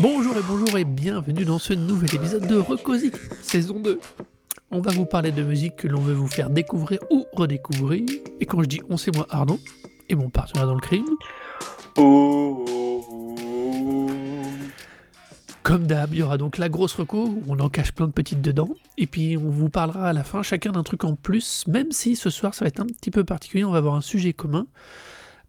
Bonjour 0.00 0.36
et 0.36 0.42
bonjour 0.46 0.78
et 0.78 0.84
bienvenue 0.84 1.44
dans 1.44 1.58
ce 1.58 1.72
nouvel 1.72 2.14
épisode 2.14 2.46
de 2.46 2.56
Recozy, 2.56 3.10
saison 3.42 3.80
2. 3.80 3.98
On 4.70 4.82
va 4.82 4.90
vous 4.90 5.06
parler 5.06 5.32
de 5.32 5.42
musique 5.42 5.76
que 5.76 5.88
l'on 5.88 6.00
veut 6.00 6.12
vous 6.12 6.26
faire 6.26 6.50
découvrir 6.50 7.00
ou 7.10 7.24
redécouvrir. 7.32 8.04
Et 8.38 8.44
quand 8.44 8.60
je 8.60 8.68
dis 8.68 8.82
on, 8.90 8.98
c'est 8.98 9.14
moi 9.16 9.26
Arnaud 9.30 9.58
et 10.10 10.14
mon 10.14 10.28
partenaire 10.28 10.66
dans 10.66 10.74
le 10.74 10.80
crime. 10.80 11.06
Oh, 11.96 12.66
oh, 12.68 13.04
oh. 13.10 14.06
Comme 15.62 15.86
d'hab, 15.86 16.12
il 16.12 16.18
y 16.18 16.22
aura 16.22 16.36
donc 16.36 16.58
la 16.58 16.68
grosse 16.68 16.92
reco 16.92 17.28
où 17.28 17.42
on 17.48 17.58
en 17.60 17.70
cache 17.70 17.92
plein 17.92 18.08
de 18.08 18.12
petites 18.12 18.42
dedans. 18.42 18.68
Et 18.98 19.06
puis 19.06 19.38
on 19.38 19.48
vous 19.48 19.70
parlera 19.70 20.10
à 20.10 20.12
la 20.12 20.22
fin 20.22 20.42
chacun 20.42 20.72
d'un 20.72 20.82
truc 20.82 21.04
en 21.04 21.14
plus, 21.14 21.66
même 21.66 21.90
si 21.90 22.14
ce 22.14 22.28
soir 22.28 22.52
ça 22.52 22.66
va 22.66 22.68
être 22.68 22.80
un 22.80 22.86
petit 22.86 23.10
peu 23.10 23.24
particulier, 23.24 23.64
on 23.64 23.72
va 23.72 23.78
avoir 23.78 23.94
un 23.94 24.02
sujet 24.02 24.34
commun. 24.34 24.66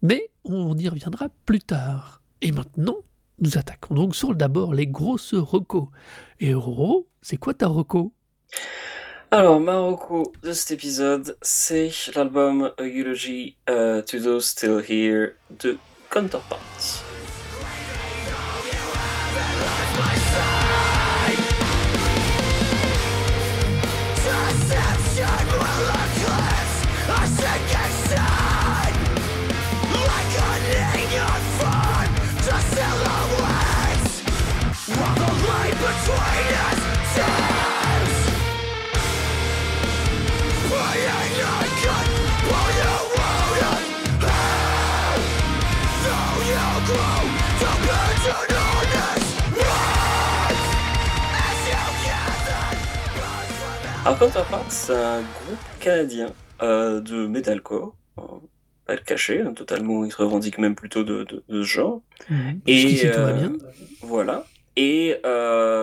Mais 0.00 0.30
on 0.44 0.78
y 0.78 0.88
reviendra 0.88 1.28
plus 1.44 1.60
tard. 1.60 2.22
Et 2.40 2.52
maintenant, 2.52 2.96
nous 3.38 3.58
attaquons 3.58 3.94
donc 3.94 4.16
sur 4.16 4.34
d'abord 4.34 4.72
les 4.72 4.86
grosses 4.86 5.34
recos. 5.34 5.88
Et 6.40 6.54
Roro, 6.54 7.06
c'est 7.20 7.36
quoi 7.36 7.52
ta 7.52 7.66
reco? 7.66 8.14
Alors, 9.32 9.60
Marocco 9.60 10.32
de 10.42 10.52
cet 10.52 10.72
épisode, 10.72 11.36
c'est 11.40 11.92
l'album 12.16 12.72
A 12.78 12.82
Eulogy 12.82 13.54
euh, 13.68 14.02
to 14.02 14.18
Those 14.18 14.46
Still 14.46 14.82
Here 14.88 15.34
de 15.62 15.78
Counterparts. 16.10 17.09
Alors 54.04 54.18
Counterparts, 54.18 54.72
c'est 54.72 54.94
un 54.94 55.20
groupe 55.20 55.58
canadien 55.80 56.32
euh, 56.62 57.00
de 57.00 57.26
metalcore, 57.26 57.94
euh, 58.18 58.22
pas 58.86 58.94
le 58.94 59.00
cacher, 59.02 59.42
hein, 59.42 59.52
totalement, 59.52 60.04
ils 60.04 60.12
se 60.12 60.16
revendiquent 60.16 60.58
même 60.58 60.74
plutôt 60.74 61.04
de, 61.04 61.24
de, 61.24 61.44
de 61.48 61.62
ce 61.62 61.68
genre. 61.68 62.02
Va 63.06 63.10
euh, 63.10 63.32
bien. 63.32 63.52
Voilà. 64.00 64.46
Et 64.76 65.16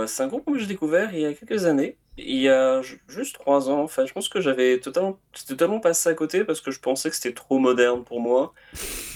c'est 0.08 0.24
un 0.24 0.28
groupe 0.28 0.46
que 0.46 0.58
j'ai 0.58 0.66
découvert 0.66 1.14
il 1.14 1.22
y 1.22 1.26
a 1.26 1.34
quelques 1.34 1.66
années. 1.66 1.98
Il 2.18 2.38
y 2.38 2.50
a 2.50 2.82
ju- 2.82 3.00
juste 3.08 3.36
trois 3.36 3.70
ans, 3.70 3.82
en 3.84 3.88
fait. 3.88 4.08
Je 4.08 4.14
pense 4.14 4.28
que 4.28 4.42
j'avais 4.42 4.80
totalement, 4.80 5.20
totalement 5.48 5.80
passé 5.80 6.10
à 6.10 6.14
côté 6.16 6.44
parce 6.44 6.62
que 6.62 6.72
je 6.72 6.80
pensais 6.80 7.10
que 7.12 7.16
c'était 7.16 7.34
trop 7.34 7.60
moderne 7.60 8.04
pour 8.04 8.20
moi 8.22 8.54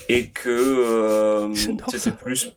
et 0.09 0.29
que 0.29 0.49
euh, 0.49 1.53
c'était 1.89 2.11
plus. 2.11 2.51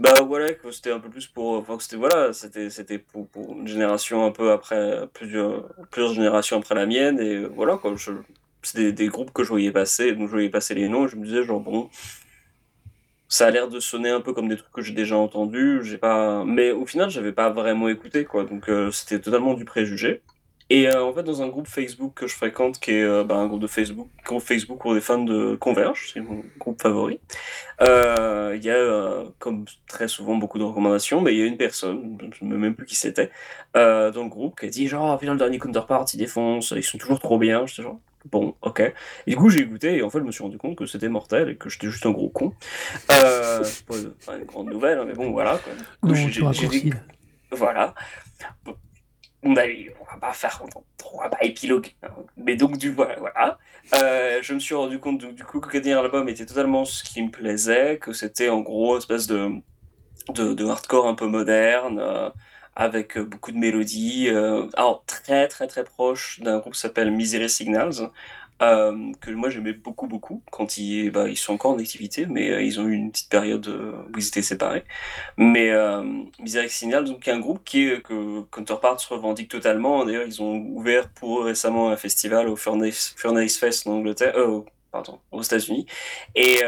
Bah 0.00 0.14
voilà, 0.26 0.48
c'était 0.72 0.92
un 0.92 0.98
peu 0.98 1.10
plus 1.10 1.26
pour. 1.26 1.62
C'était 1.80 1.98
c'était 2.32 2.70
c'était 2.70 2.98
pour, 2.98 3.28
une 3.52 3.68
génération 3.68 4.24
un 4.24 4.30
peu 4.30 4.50
après, 4.50 5.06
plusieurs, 5.12 5.68
plusieurs 5.90 6.14
générations 6.14 6.56
après 6.56 6.74
la 6.74 6.86
mienne. 6.86 7.20
Et 7.20 7.44
voilà, 7.44 7.76
quoi. 7.76 7.94
C'est 8.62 8.92
des, 8.92 9.08
groupes 9.08 9.32
que 9.32 9.42
je 9.44 9.48
voyais 9.50 9.72
passer, 9.72 10.12
donc 10.12 10.28
je 10.28 10.32
voyais 10.32 10.48
passer 10.50 10.74
les 10.74 10.88
noms, 10.88 11.06
je 11.06 11.16
me 11.16 11.24
disais, 11.26 11.44
genre, 11.44 11.60
bon, 11.60 11.90
ça 13.28 13.46
a 13.46 13.50
l'air 13.50 13.68
de 13.68 13.80
sonner 13.80 14.10
un 14.10 14.20
peu 14.20 14.32
comme 14.34 14.48
des 14.48 14.56
trucs 14.56 14.72
que 14.72 14.82
j'ai 14.82 14.92
déjà 14.94 15.16
entendus, 15.16 15.82
mais 16.46 16.70
au 16.72 16.86
final, 16.86 17.10
j'avais 17.10 17.32
pas 17.32 17.50
vraiment 17.50 17.88
écouté, 17.88 18.24
quoi, 18.24 18.44
donc 18.44 18.68
euh, 18.68 18.90
c'était 18.90 19.20
totalement 19.20 19.54
du 19.54 19.64
préjugé. 19.64 20.22
Et 20.72 20.88
euh, 20.88 21.02
en 21.04 21.12
fait, 21.12 21.24
dans 21.24 21.42
un 21.42 21.48
groupe 21.48 21.66
Facebook 21.66 22.12
que 22.14 22.26
je 22.28 22.34
fréquente, 22.36 22.78
qui 22.78 22.92
est 22.92 23.02
euh, 23.02 23.24
bah, 23.24 23.34
un 23.34 23.46
groupe 23.48 23.60
de 23.60 23.66
Facebook, 23.66 24.08
groupe 24.24 24.40
Facebook 24.42 24.80
pour 24.80 24.94
des 24.94 25.00
fans 25.00 25.18
de 25.24 25.56
Converge, 25.56 26.10
c'est 26.14 26.20
mon 26.20 26.44
groupe 26.58 26.80
favori, 26.80 27.18
euh, 27.80 28.54
il 28.56 28.64
y 28.64 28.70
a, 28.70 29.24
comme 29.40 29.64
très 29.88 30.06
souvent, 30.06 30.36
beaucoup 30.36 30.58
de 30.58 30.64
recommandations, 30.64 31.20
mais 31.20 31.34
il 31.34 31.40
y 31.40 31.42
a 31.42 31.46
une 31.46 31.56
personne, 31.56 32.16
je 32.20 32.44
ne 32.44 32.50
sais 32.52 32.56
même 32.56 32.74
plus 32.76 32.86
qui 32.86 32.94
c'était, 32.94 33.30
dans 33.74 34.12
le 34.14 34.28
groupe, 34.28 34.60
qui 34.60 34.66
a 34.66 34.68
dit 34.68 34.86
genre, 34.86 35.18
putain, 35.18 35.32
le 35.32 35.38
dernier 35.38 35.58
Counterpart, 35.58 36.06
ils 36.14 36.18
défoncent, 36.18 36.72
ils 36.76 36.84
sont 36.84 36.98
toujours 36.98 37.18
trop 37.18 37.38
bien. 37.38 37.66
J'étais 37.66 37.82
genre, 37.82 37.98
bon, 38.30 38.54
ok. 38.62 38.80
Et 39.26 39.30
du 39.30 39.36
coup, 39.36 39.48
j'ai 39.50 39.60
écouté, 39.62 39.96
et 39.96 40.02
en 40.02 40.10
fait, 40.10 40.18
je 40.20 40.24
me 40.24 40.30
suis 40.30 40.44
rendu 40.44 40.56
compte 40.58 40.76
que 40.76 40.86
c'était 40.86 41.08
mortel 41.08 41.48
et 41.48 41.56
que 41.56 41.68
j'étais 41.68 41.88
juste 41.88 42.06
un 42.06 42.10
gros 42.12 42.28
con. 42.28 42.52
C'est 43.64 43.84
pas 44.26 44.36
une 44.36 44.44
grande 44.44 44.70
nouvelle, 44.70 44.98
hein, 45.00 45.04
mais 45.06 45.14
bon, 45.14 45.32
voilà. 45.32 45.58
Quoi. 45.58 45.72
J'ai- 46.14 46.42
j'ai- 46.52 46.68
Voilà. 47.52 47.94
Bon, 48.64 48.76
On 49.42 49.54
va 49.54 49.62
pas 50.20 50.32
faire 50.32 50.62
on 51.12 51.18
va 51.18 51.28
pas 51.28 51.42
épiloguer. 51.42 51.94
hein. 52.02 52.08
Mais 52.36 52.56
donc, 52.56 52.76
du 52.78 52.90
voilà. 52.92 53.58
Euh, 53.94 54.38
je 54.42 54.54
me 54.54 54.60
suis 54.60 54.74
rendu 54.74 54.98
compte 54.98 55.20
donc, 55.20 55.34
du 55.34 55.44
coup 55.44 55.60
que 55.60 55.72
le 55.76 55.80
dernier 55.80 56.00
album 56.00 56.28
était 56.28 56.46
totalement 56.46 56.84
ce 56.84 57.02
qui 57.02 57.22
me 57.22 57.30
plaisait, 57.30 57.98
que 57.98 58.12
c'était 58.12 58.48
en 58.48 58.60
gros 58.60 58.92
une 58.92 58.98
espèce 58.98 59.26
de, 59.26 59.60
hardcore 60.68 61.06
un 61.08 61.14
peu 61.14 61.26
moderne, 61.26 61.98
euh, 62.00 62.30
avec 62.76 63.18
beaucoup 63.18 63.52
de 63.52 63.58
mélodies. 63.58 64.28
euh, 64.28 64.68
alors, 64.76 65.04
très 65.06 65.48
très 65.48 65.66
très 65.66 65.84
proche 65.84 66.40
d'un 66.40 66.58
groupe 66.58 66.74
qui 66.74 66.80
s'appelle 66.80 67.10
Misery 67.10 67.50
Signals, 67.50 68.10
euh, 68.62 69.12
que 69.20 69.30
moi 69.30 69.50
j'aimais 69.50 69.72
beaucoup 69.72 70.06
beaucoup 70.06 70.42
quand 70.50 70.76
ils, 70.78 71.10
bah, 71.10 71.28
ils 71.28 71.36
sont 71.36 71.54
encore 71.54 71.72
en 71.72 71.78
activité, 71.78 72.26
mais 72.26 72.50
euh, 72.50 72.62
ils 72.62 72.80
ont 72.80 72.86
eu 72.86 72.94
une 72.94 73.10
petite 73.10 73.30
période 73.30 73.66
euh, 73.68 73.92
où 74.12 74.18
ils 74.18 74.26
étaient 74.28 74.42
séparés. 74.42 74.84
Mais 75.36 75.70
euh, 75.70 76.02
Misery 76.38 76.68
Signals, 76.70 77.04
donc, 77.04 77.26
un 77.28 77.38
groupe 77.40 77.64
qui 77.64 77.88
est, 77.88 78.02
que 78.02 78.42
Counterparts 78.50 79.00
revendique 79.08 79.50
totalement. 79.50 80.04
D'ailleurs, 80.04 80.26
ils 80.26 80.42
ont 80.42 80.56
ouvert 80.56 81.08
pour 81.10 81.40
eux 81.40 81.44
récemment 81.46 81.90
un 81.90 81.96
festival 81.96 82.48
au 82.48 82.56
Furnace, 82.56 83.14
Furnace 83.16 83.56
Fest 83.56 83.86
en 83.86 83.92
Angleterre. 83.92 84.34
pardon, 84.90 85.20
aux 85.30 85.42
États-Unis. 85.42 85.86
Et 86.34 86.60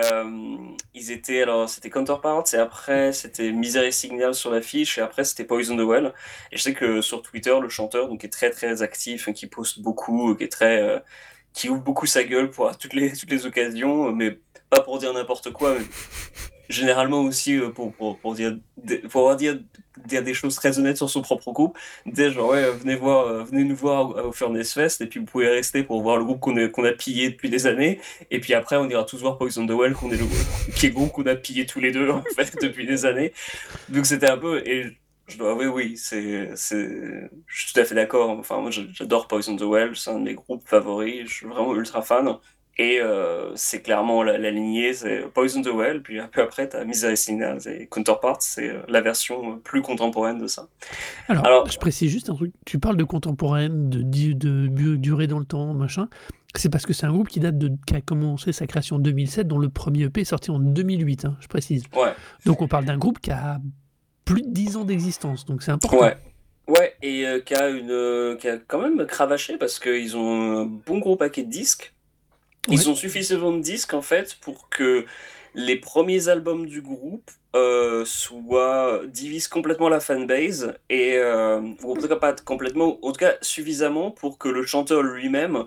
ils 0.95 1.11
étaient, 1.11 1.43
alors 1.43 1.69
c'était 1.69 1.91
Counterparts, 1.91 2.45
et 2.55 2.57
après 2.57 3.13
c'était 3.13 3.53
Misery 3.53 3.93
Signal 3.93 4.35
sur 4.35 4.51
l'affiche, 4.51 4.99
et 4.99 5.01
après 5.01 5.25
c'était 5.25 5.45
Poison 5.45 5.77
the 5.77 5.81
Well. 5.81 6.13
Et 6.53 6.57
je 6.57 6.63
sais 6.63 6.75
que 6.75 7.01
sur 7.01 7.23
Twitter, 7.23 7.55
le 7.61 7.69
chanteur 7.69 8.09
donc, 8.09 8.25
est 8.25 8.29
très 8.29 8.51
très 8.51 8.83
actif, 8.83 9.29
hein, 9.29 9.33
qui 9.33 9.47
poste 9.47 9.81
beaucoup, 9.81 10.35
qui 10.37 10.45
est 10.45 10.53
très. 10.53 11.03
Euh, 11.53 11.59
qui 11.63 11.69
ouvre 11.69 11.83
beaucoup 11.83 12.07
sa 12.07 12.25
gueule 12.25 12.51
pour 12.51 12.77
toutes 12.77 12.95
les, 12.95 13.13
toutes 13.13 13.31
les 13.31 13.47
occasions, 13.47 14.13
mais 14.13 14.39
pas 14.71 14.81
pour 14.81 14.99
dire 14.99 15.13
n'importe 15.13 15.53
quoi, 15.53 15.75
mais 15.79 15.85
généralement 16.69 17.21
aussi 17.21 17.59
euh, 17.59 17.69
pour, 17.69 17.93
pour, 17.93 18.19
pour 18.19 18.35
dire, 18.35 18.57
pour 19.11 19.35
dire, 19.37 19.59
dire 20.07 20.23
des 20.23 20.35
choses 20.35 20.55
très 20.55 20.79
honnêtes 20.79 20.97
sur 20.97 21.09
son 21.09 21.23
propre 21.23 21.53
groupe. 21.53 21.79
Dire 22.07 22.33
genre, 22.33 22.51
ouais, 22.51 22.71
venez, 22.71 22.97
voir, 22.97 23.27
euh, 23.27 23.45
venez 23.45 23.65
nous 23.65 23.77
voir 23.77 24.27
au, 24.27 24.33
Furnace 24.33 24.73
Fest, 24.73 25.01
et 25.01 25.07
puis 25.07 25.21
vous 25.21 25.27
pouvez 25.27 25.49
rester 25.49 25.83
pour 25.83 26.03
voir 26.03 26.17
le 26.17 26.25
groupe 26.25 26.41
qu'on 26.41 26.57
a, 26.57 26.93
pillé 26.93 27.31
depuis 27.31 27.51
des 27.51 27.67
années. 27.67 28.01
Et 28.31 28.41
puis 28.41 28.55
après, 28.55 28.77
on 28.77 28.89
ira 28.89 29.05
tous 29.05 29.21
voir 29.21 29.39
Poison 29.39 29.67
the 29.67 29.71
Well, 29.71 29.93
qu'on 29.93 30.11
est 30.11 30.17
le, 30.17 30.27
qui 30.75 30.87
est 30.87 30.89
le 30.89 30.95
groupe 30.95 31.13
qu'on 31.13 31.27
a 31.27 31.37
pillé 31.37 31.67
tous 31.67 31.81
les 31.81 31.93
deux, 31.93 32.11
en 32.11 32.23
fait, 32.37 32.57
depuis 32.61 32.87
des 32.87 33.05
années. 33.07 33.33
Donc 33.89 34.07
c'était 34.07 34.31
un 34.31 34.39
peu. 34.39 34.63
Je 35.29 35.39
dois 35.39 35.53
avouer, 35.53 35.67
oui, 35.67 35.97
c'est, 35.97 36.51
c'est, 36.57 37.31
je 37.47 37.61
suis 37.65 37.73
tout 37.73 37.81
à 37.81 37.85
fait 37.85 37.95
d'accord. 37.95 38.31
Enfin, 38.31 38.61
moi, 38.61 38.71
j'adore 38.71 39.29
Poison 39.29 39.57
the 39.57 39.63
Well, 39.63 39.97
c'est 39.97 40.11
un 40.11 40.19
de 40.19 40.25
mes 40.25 40.35
groupes 40.35 40.63
favoris. 40.67 41.29
Je 41.29 41.33
suis 41.33 41.47
vraiment 41.47 41.75
ultra 41.75 42.03
fan. 42.03 42.37
Et 42.79 43.01
euh, 43.01 43.53
c'est 43.55 43.83
clairement 43.83 44.23
la, 44.23 44.39
la 44.39 44.51
lignée, 44.51 44.95
c'est 44.95 45.21
Poison 45.35 45.61
the 45.61 45.67
Well, 45.69 46.03
puis 46.03 46.19
un 46.19 46.27
peu 46.27 46.41
après, 46.41 46.71
t'as 46.71 46.85
Misery 46.85 47.19
Signals 47.19 47.69
et 47.69 47.87
Counterparts, 47.87 48.41
c'est 48.41 48.71
euh, 48.71 48.81
la 48.89 49.03
version 49.03 49.59
plus 49.59 49.83
contemporaine 49.83 50.39
de 50.39 50.47
ça. 50.47 50.69
Alors, 51.29 51.45
Alors- 51.45 51.71
je 51.71 51.79
précise 51.79 52.11
juste 52.11 52.31
un 52.31 52.35
truc. 52.35 52.53
Tu 52.65 52.79
parles 52.79 52.97
de 52.97 53.05
contemporaine, 53.05 53.91
de, 53.91 54.97
durée 54.97 55.27
dans 55.27 55.39
le 55.39 55.45
temps, 55.45 55.75
machin. 55.75 56.09
C'est 56.55 56.71
parce 56.71 56.87
que 56.87 56.95
c'est 56.95 57.05
un 57.07 57.13
groupe 57.13 57.29
qui 57.29 57.41
date 57.41 57.59
de, 57.59 57.73
qui 57.87 57.95
a 57.95 58.01
commencé 58.01 58.53
sa 58.53 58.67
création 58.67 58.97
en 58.97 59.01
2007, 59.01 59.47
dont 59.49 59.59
le 59.59 59.69
premier 59.69 60.05
EP 60.05 60.23
est 60.23 60.25
sorti 60.25 60.51
en 60.51 60.59
2008, 60.59 61.27
hein, 61.27 61.37
je 61.41 61.49
précise. 61.49 61.85
Ouais, 61.95 62.13
Donc 62.47 62.63
on 62.63 62.69
parle 62.69 62.87
d'un 62.87 62.99
groupe 62.99 63.21
qui 63.21 63.31
a 63.31 63.59
plus 64.25 64.43
de 64.43 64.51
10 64.51 64.77
ans 64.77 64.85
d'existence, 64.85 65.45
donc 65.45 65.63
c'est 65.63 65.73
important. 65.73 66.01
ouais. 66.01 66.17
Ouais, 66.69 66.95
et 67.03 67.27
euh, 67.27 67.41
qui 67.41 67.55
a 67.55 67.65
euh, 67.65 68.37
a 68.45 68.57
quand 68.67 68.81
même 68.81 69.05
cravaché 69.07 69.59
parce 69.59 69.79
qu'ils 69.81 70.17
ont 70.17 70.61
un 70.61 70.65
bon 70.65 70.99
gros 70.99 71.17
paquet 71.17 71.43
de 71.43 71.51
disques. 71.51 71.93
Ils 72.69 72.89
ont 72.89 72.95
suffisamment 72.95 73.53
de 73.53 73.61
disques 73.61 73.93
en 73.95 74.03
fait 74.03 74.37
pour 74.41 74.69
que 74.69 75.05
les 75.55 75.77
premiers 75.77 76.29
albums 76.29 76.67
du 76.67 76.81
groupe 76.81 77.31
euh, 77.57 78.05
soit 78.05 79.03
divisent 79.09 79.49
complètement 79.49 79.89
la 79.89 79.99
fanbase 79.99 80.75
et 80.89 81.19
ou 81.19 81.93
en 81.93 81.97
tout 81.97 82.07
cas 82.07 82.17
pas 82.17 82.33
complètement, 82.33 83.05
en 83.05 83.11
tout 83.11 83.19
cas 83.19 83.35
suffisamment 83.43 84.13
pour 84.13 84.39
que 84.39 84.49
le 84.49 84.65
chanteur 84.65 85.03
lui-même 85.03 85.65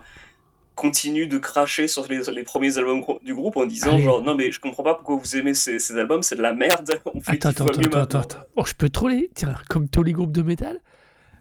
continue 0.75 1.27
de 1.27 1.38
cracher 1.38 1.88
sur 1.88 2.06
les, 2.07 2.22
les 2.33 2.44
premiers 2.44 2.77
albums 2.77 3.01
du 3.24 3.33
groupe 3.33 3.57
en 3.57 3.66
disant 3.66 3.94
Allez. 3.94 4.04
genre 4.04 4.22
non 4.22 4.36
mais 4.36 4.51
je 4.51 4.60
comprends 4.60 4.83
pas 4.83 4.94
pourquoi 4.95 5.16
vous 5.18 5.36
aimez 5.38 5.54
ces, 5.54 5.80
ces 5.80 5.98
albums, 5.98 6.22
c'est 6.22 6.36
de 6.36 6.42
la 6.42 6.54
merde. 6.54 6.92
On 7.13 7.22
fait 7.22 7.33
Attends, 7.45 7.50
attends, 7.50 7.66
attends, 7.66 7.80
attends, 7.81 7.98
maintenant. 8.00 8.19
attends. 8.22 8.39
Oh, 8.57 8.63
je 8.66 8.74
peux 8.74 8.89
troller 8.89 9.31
Tiens, 9.33 9.56
comme 9.69 9.88
tous 9.89 10.04
les 10.04 10.12
groupes 10.13 10.31
de 10.33 10.42
métal? 10.42 10.80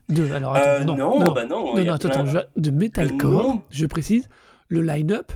De, 0.08 0.30
Alors, 0.32 0.54
attends, 0.54 0.68
Euh, 0.70 0.84
non, 0.84 0.96
non, 0.96 1.18
non, 1.24 1.32
bah 1.32 1.46
non, 1.46 1.64
non, 1.74 1.76
il 1.78 1.82
y 1.82 1.86
non, 1.86 1.92
a 1.92 1.96
attends, 1.96 2.10
plein- 2.10 2.26
je- 2.26 2.60
de 2.60 2.70
metalcore, 2.70 3.62
je 3.70 3.86
précise, 3.86 4.28
le 4.68 4.82
line-up, 4.82 5.32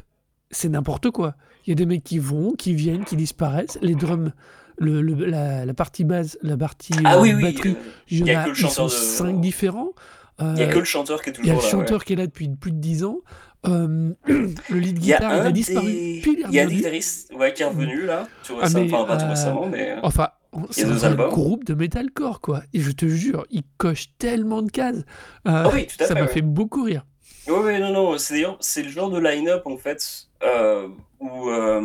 c'est 0.50 0.69
n'importe 0.69 1.11
quoi. 1.11 1.35
Il 1.67 1.71
y 1.71 1.73
a 1.73 1.75
des 1.75 1.87
mecs 1.87 2.05
qui 2.05 2.19
vont, 2.19 2.53
qui 2.53 2.75
viennent, 2.75 3.05
qui 3.05 3.17
disparaissent, 3.17 3.79
les 3.83 3.95
drums, 3.95 4.31
le, 4.79 5.00
le- 5.03 5.25
la, 5.27 5.65
la 5.65 5.75
partie 5.75 6.05
basse, 6.05 6.39
la 6.43 6.56
partie 6.56 6.93
Ah 7.05 7.17
euh, 7.17 7.21
oui 7.23 7.33
batterie, 7.35 7.71
euh, 7.71 7.75
il 8.11 8.19
y 8.29 8.35
en 8.35 8.39
a 8.39 8.41
a, 8.43 8.45
que 8.45 8.50
le 8.50 8.56
ils 8.56 8.61
sont 8.61 8.69
chanteur 8.69 8.85
de- 8.87 8.91
cinq 8.91 9.41
différents. 9.41 9.93
il 10.41 10.45
y 10.59 10.62
a 10.62 10.67
Euh, 10.67 10.71
que 10.73 10.79
le 10.79 10.85
chanteur 10.85 11.21
qui 11.23 11.31
est 11.31 11.39
il 11.43 11.47
y 11.47 11.50
a 11.50 11.55
toujours 11.55 11.56
le 11.56 11.61
là. 11.61 11.65
ouais. 11.65 11.71
chanteur 11.87 12.05
qui 12.05 12.12
est 12.12 12.17
là 12.17 12.27
depuis 12.27 12.49
plus 12.49 12.71
de 12.73 12.77
10 12.79 13.05
ans. 13.05 13.19
Euh, 13.67 14.13
le 14.27 14.79
lead 14.79 14.99
Il 14.99 15.07
y 15.07 15.13
a 15.13 15.19
guitar, 15.19 15.37
il 15.37 15.47
a 15.47 15.51
disparu. 15.53 15.87
des... 15.87 16.19
Puis 16.23 16.33
il 16.33 16.41
est 16.41 16.45
il 16.49 16.55
y 16.55 16.61
a 16.61 16.65
un 16.65 16.67
guitariste 16.67 17.33
ouais, 17.35 17.53
qui 17.53 17.63
est 17.63 17.67
revenu 17.67 18.05
là, 18.07 18.29
tout 18.45 18.55
Ah, 18.61 18.65
récemment, 18.65 18.87
enfin 18.87 19.05
pas 19.05 19.17
tout 19.17 19.25
euh, 19.25 19.31
récemment, 19.31 19.67
mais 19.67 19.97
Enfin, 20.03 20.29
c'est 20.71 20.85
un 21.05 21.15
groupe 21.15 21.65
de 21.65 21.75
metalcore, 21.75 22.41
quoi. 22.41 22.63
Et 22.73 22.81
je 22.81 22.91
te 22.93 23.07
jure, 23.07 23.47
il 23.51 23.65
coche 23.77 24.07
tellement 24.19 24.63
de 24.63 24.71
cases. 24.71 24.99
Euh, 24.99 25.03
Ah 25.45 25.71
oui, 25.73 25.87
tout 25.87 26.03
à 26.03 26.07
ça 26.07 26.15
m'a 26.15 26.23
ouais. 26.23 26.29
fait 26.29 26.43
beaucoup 26.43 26.85
rire. 26.85 27.05
Oui, 27.49 27.57
oui, 27.65 27.81
non, 27.81 27.93
non, 27.93 28.19
c'est 28.19 28.35
d'ailleurs, 28.35 28.59
c'est 28.61 28.83
le 28.83 28.91
genre 28.91 29.11
de 29.11 29.19
line-up, 29.19 29.67
en 29.67 29.77
fait, 29.79 30.29
euh, 30.43 30.89
où, 31.19 31.49
euh, 31.49 31.83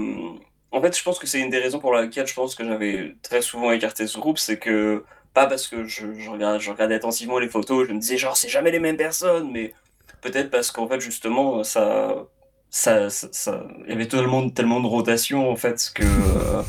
en 0.72 0.82
fait, 0.82 0.98
je 0.98 1.04
pense 1.04 1.20
que 1.20 1.28
c'est 1.28 1.40
une 1.40 1.50
des 1.50 1.60
raisons 1.60 1.80
pour 1.80 1.94
laquelle 1.94 2.28
je 2.28 2.34
pense 2.34 2.54
que 2.56 2.66
j'avais 2.66 3.16
très 3.22 3.42
souvent 3.42 3.72
écarté 3.72 4.06
ce 4.08 4.20
groupe, 4.20 4.38
c'est 4.40 4.58
que, 4.60 5.04
pas 5.34 5.48
parce 5.48 5.68
que 5.68 5.86
je, 5.86 6.14
je 6.18 6.30
regardais, 6.30 6.60
je 6.60 6.70
regardais 6.70 6.96
attentivement 6.96 7.40
les 7.40 7.48
photos, 7.50 7.88
je 7.88 7.94
me 7.94 8.00
disais, 8.00 8.18
genre, 8.18 8.36
c'est 8.38 8.50
jamais 8.50 8.72
les 8.72 8.80
mêmes 8.80 8.98
personnes, 8.98 9.52
mais 9.52 9.74
peut-être 10.24 10.50
parce 10.50 10.72
qu'en 10.72 10.88
fait, 10.88 11.00
justement, 11.00 11.64
ça, 11.64 12.26
ça, 12.70 13.10
ça, 13.10 13.28
ça- 13.32 13.64
il 13.86 13.90
y 13.92 13.94
avait 13.94 14.08
tellement, 14.08 14.50
tellement 14.50 14.80
de 14.80 14.88
rotation, 14.88 15.50
en 15.50 15.56
fait, 15.56 15.92
que, 15.94 16.04
euh, 16.04 16.62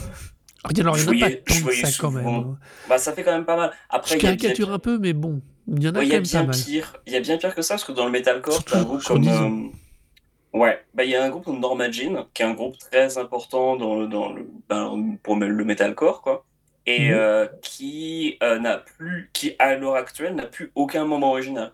Alors, 0.64 0.70
il 0.70 0.76
Je 0.76 0.82
n'y 0.82 0.88
en 0.88 0.92
a 0.92 0.94
voyais- 0.94 1.36
pas 1.36 1.54
tant 1.54 1.66
que 1.66 1.74
ça, 1.74 1.88
quand 2.00 2.10
même. 2.10 2.24
souvent- 2.24 2.40
hein. 2.52 2.58
bah, 2.88 2.98
ça 2.98 3.12
fait 3.12 3.22
quand 3.22 3.32
même 3.32 3.44
pas 3.44 3.56
mal. 3.56 3.72
Après, 3.90 4.14
Je 4.14 4.18
il 4.18 4.22
y 4.24 4.26
a 4.26 4.30
bien 4.30 4.36
caricature 4.36 4.72
un 4.72 4.78
peu, 4.78 4.98
mais 4.98 5.12
bon, 5.12 5.40
il 5.68 5.82
y 5.82 5.88
en 5.88 5.94
a 5.94 5.98
Ouais, 5.98 6.06
il 6.06 6.08
quand 6.08 6.14
y 6.14 6.16
a 6.16 6.20
même 6.20 6.22
pas 6.24 6.28
bien 6.30 6.42
mal. 6.44 6.56
pire. 6.56 6.96
Il 7.06 7.12
y 7.12 7.16
a 7.16 7.20
bien 7.20 7.36
pire 7.38 7.54
que 7.54 7.62
ça, 7.62 7.74
parce 7.74 7.84
que 7.84 7.92
dans 7.92 8.04
le 8.06 8.10
metalcore, 8.10 8.64
t'as 8.64 8.78
un 8.80 8.82
groupe 8.84 9.02
comme. 9.02 9.20
10 9.20 9.28
ans. 9.30 9.50
euh, 9.52 10.58
Ouais, 10.58 10.84
bah, 10.94 11.02
il 11.04 11.10
y 11.10 11.16
a 11.16 11.24
un 11.24 11.30
groupe 11.30 11.44
comme 11.44 11.58
Norma 11.58 11.90
Jean, 11.90 12.26
qui 12.32 12.42
est 12.42 12.44
un 12.44 12.54
groupe 12.54 12.78
très 12.78 13.18
important 13.18 13.76
dans 13.76 13.96
le, 14.00 14.06
dans 14.06 14.32
le, 14.32 14.48
ben, 14.68 15.16
pour 15.22 15.36
le 15.36 15.64
metalcore, 15.64 16.22
quoi. 16.22 16.44
Et 16.86 17.08
Mhm. 17.08 17.14
euh, 17.14 17.46
qui 17.62 18.36
euh, 18.42 18.58
n'a 18.58 18.78
plus, 18.78 19.30
qui 19.32 19.56
à 19.58 19.74
l'heure 19.74 19.96
actuelle 19.96 20.34
n'a 20.36 20.46
plus 20.46 20.70
aucun 20.76 21.04
membre 21.06 21.26
original. 21.26 21.72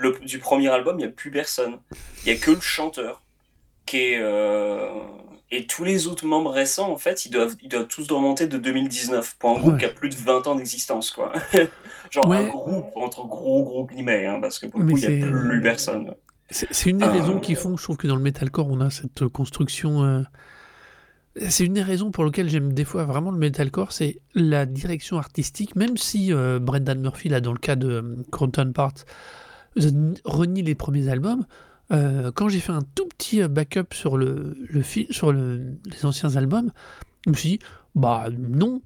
Le, 0.00 0.16
du 0.24 0.38
premier 0.38 0.68
album, 0.68 0.94
il 0.98 1.02
n'y 1.02 1.08
a 1.08 1.12
plus 1.12 1.30
personne. 1.32 1.78
Il 2.24 2.32
n'y 2.32 2.38
a 2.38 2.40
que 2.40 2.52
le 2.52 2.60
chanteur. 2.60 3.22
Qui 3.84 3.96
est, 3.98 4.18
euh, 4.20 4.88
Et 5.50 5.66
tous 5.66 5.82
les 5.82 6.06
autres 6.06 6.26
membres 6.26 6.50
récents, 6.52 6.90
en 6.92 6.98
fait, 6.98 7.24
ils 7.26 7.30
doivent, 7.30 7.56
ils 7.62 7.68
doivent 7.68 7.88
tous 7.88 8.06
remonter 8.12 8.46
de 8.46 8.58
2019 8.58 9.36
pour 9.38 9.50
un 9.50 9.58
groupe 9.60 9.78
qui 9.78 9.86
a 9.86 9.88
plus 9.88 10.10
de 10.10 10.14
20 10.14 10.46
ans 10.46 10.54
d'existence, 10.54 11.10
quoi. 11.10 11.32
Genre 12.10 12.26
un 12.32 12.42
Ouais. 12.42 12.48
groupe, 12.48 12.86
entre 12.96 13.26
gros 13.26 13.64
gros 13.64 13.86
guillemets, 13.86 14.26
hein, 14.26 14.40
parce 14.40 14.58
que 14.58 14.66
pour 14.66 14.78
le 14.80 14.86
Mais 14.86 14.92
coup, 14.92 14.98
il 14.98 15.08
n'y 15.08 15.14
a 15.14 15.26
c'est- 15.26 15.30
plus 15.48 15.60
personne. 15.62 16.14
C'est 16.50 16.86
une 16.90 16.98
des 16.98 17.04
Euh, 17.04 17.10
raisons 17.10 17.40
qui 17.40 17.54
font 17.56 17.72
que 17.74 17.78
je 17.78 17.82
trouve 17.84 17.96
que 17.98 18.06
dans 18.06 18.16
le 18.16 18.22
metalcore, 18.22 18.68
on 18.70 18.80
a 18.80 18.90
cette 18.90 19.26
construction. 19.28 20.04
euh, 20.04 20.22
C'est 21.48 21.64
une 21.64 21.74
des 21.74 21.82
raisons 21.82 22.10
pour 22.10 22.24
lesquelles 22.24 22.48
j'aime 22.48 22.72
des 22.72 22.84
fois 22.84 23.04
vraiment 23.04 23.30
le 23.30 23.38
metalcore, 23.38 23.92
c'est 23.92 24.18
la 24.34 24.66
direction 24.66 25.18
artistique, 25.18 25.76
même 25.76 25.96
si 25.96 26.32
euh, 26.32 26.58
Brendan 26.58 27.00
Murphy, 27.00 27.28
là, 27.28 27.40
dans 27.40 27.52
le 27.52 27.58
cas 27.58 27.76
de 27.76 27.88
euh, 27.90 28.16
Croton 28.32 28.72
Part, 28.72 28.92
euh, 28.96 29.02
renie 30.24 30.62
les 30.62 30.74
premiers 30.74 31.08
albums. 31.08 31.44
euh, 31.92 32.30
quand 32.34 32.48
j'ai 32.50 32.60
fait 32.60 32.72
un 32.72 32.82
tout 32.94 33.06
petit 33.06 33.40
euh, 33.42 33.48
backup 33.48 33.94
sur, 33.94 34.16
le, 34.18 34.56
sur 35.10 35.32
le- 35.32 35.78
les 35.90 36.04
anciens 36.04 36.36
albums, 36.36 36.70
je 37.24 37.30
me 37.30 37.34
suis 37.34 37.48
dit, 37.50 37.58
bah 37.94 38.26
non, 38.36 38.82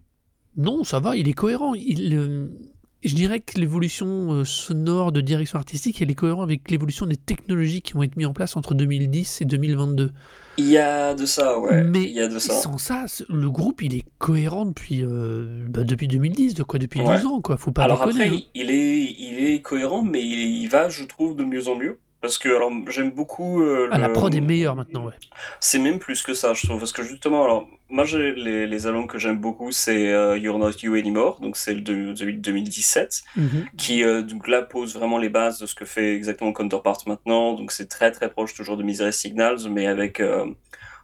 non, 0.56 0.84
ça 0.84 1.00
va, 1.00 1.16
il 1.16 1.28
est 1.28 1.32
cohérent. 1.32 1.74
Je 1.74 3.14
dirais 3.16 3.40
que 3.40 3.58
l'évolution 3.58 4.32
euh, 4.32 4.44
sonore 4.44 5.10
de 5.10 5.20
direction 5.20 5.58
artistique, 5.58 6.00
elle 6.00 6.10
est 6.10 6.14
cohérente 6.14 6.44
avec 6.44 6.70
l'évolution 6.70 7.04
des 7.06 7.16
technologies 7.16 7.82
qui 7.82 7.94
vont 7.94 8.04
être 8.04 8.16
mises 8.16 8.26
en 8.28 8.32
place 8.32 8.56
entre 8.56 8.74
2010 8.74 9.40
et 9.42 9.44
2022. 9.44 10.12
Il 10.58 10.68
y 10.68 10.76
a 10.78 11.14
de 11.14 11.24
ça, 11.24 11.58
ouais. 11.58 11.82
Mais 11.82 12.02
il 12.02 12.10
y 12.12 12.20
a 12.20 12.28
de 12.28 12.38
ça. 12.38 12.52
sans 12.54 12.76
ça, 12.78 13.06
le 13.28 13.48
groupe, 13.50 13.80
il 13.82 13.94
est 13.94 14.04
cohérent 14.18 14.66
depuis, 14.66 15.02
euh, 15.02 15.64
bah, 15.68 15.82
depuis 15.84 16.08
2010, 16.08 16.54
de 16.54 16.62
quoi 16.62 16.78
Depuis 16.78 17.00
Ouais. 17.00 17.16
12 17.16 17.26
ans, 17.26 17.40
quoi. 17.40 17.56
Faut 17.56 17.72
pas 17.72 17.84
Alors 17.84 18.04
déconner. 18.06 18.24
après, 18.26 18.36
hein. 18.36 18.40
il 18.54 18.70
est, 18.70 19.14
il 19.18 19.44
est 19.46 19.60
cohérent, 19.62 20.02
mais 20.02 20.20
il, 20.22 20.62
il 20.62 20.68
va, 20.68 20.88
je 20.90 21.04
trouve, 21.04 21.36
de 21.36 21.44
mieux 21.44 21.68
en 21.68 21.76
mieux. 21.76 21.98
Parce 22.20 22.38
que 22.38 22.48
alors 22.54 22.70
j'aime 22.88 23.10
beaucoup 23.10 23.62
euh, 23.62 23.88
Ah, 23.90 23.98
la 23.98 24.08
prod 24.08 24.32
est 24.32 24.40
meilleure 24.40 24.76
maintenant, 24.76 25.06
ouais. 25.06 25.14
C'est 25.58 25.80
même 25.80 25.98
plus 25.98 26.22
que 26.22 26.34
ça, 26.34 26.52
je 26.54 26.64
trouve. 26.68 26.78
Parce 26.78 26.92
que 26.92 27.02
justement, 27.02 27.42
alors, 27.44 27.66
moi, 27.92 28.04
les, 28.04 28.66
les 28.66 28.86
albums 28.86 29.06
que 29.06 29.18
j'aime 29.18 29.38
beaucoup, 29.38 29.70
c'est 29.70 30.10
euh, 30.12 30.36
You're 30.38 30.58
Not 30.58 30.72
You 30.82 30.94
Anymore, 30.94 31.38
donc 31.40 31.56
c'est 31.56 31.74
le 31.74 31.82
de, 31.82 32.14
celui 32.14 32.34
de 32.34 32.40
2017, 32.40 33.22
Mhm. 33.36 33.66
qui 33.76 34.02
euh, 34.02 34.22
donc 34.22 34.48
là 34.48 34.62
pose 34.62 34.94
vraiment 34.96 35.18
les 35.18 35.28
bases 35.28 35.58
de 35.60 35.66
ce 35.66 35.74
que 35.74 35.84
fait 35.84 36.14
exactement 36.16 36.52
Counterpart 36.52 36.98
maintenant. 37.06 37.52
Donc 37.54 37.70
c'est 37.70 37.88
très 37.88 38.10
très 38.10 38.30
proche 38.30 38.54
toujours 38.54 38.76
de 38.76 38.82
Misery 38.82 39.12
Signals, 39.12 39.68
mais 39.70 39.86
avec 39.86 40.20
euh, 40.20 40.46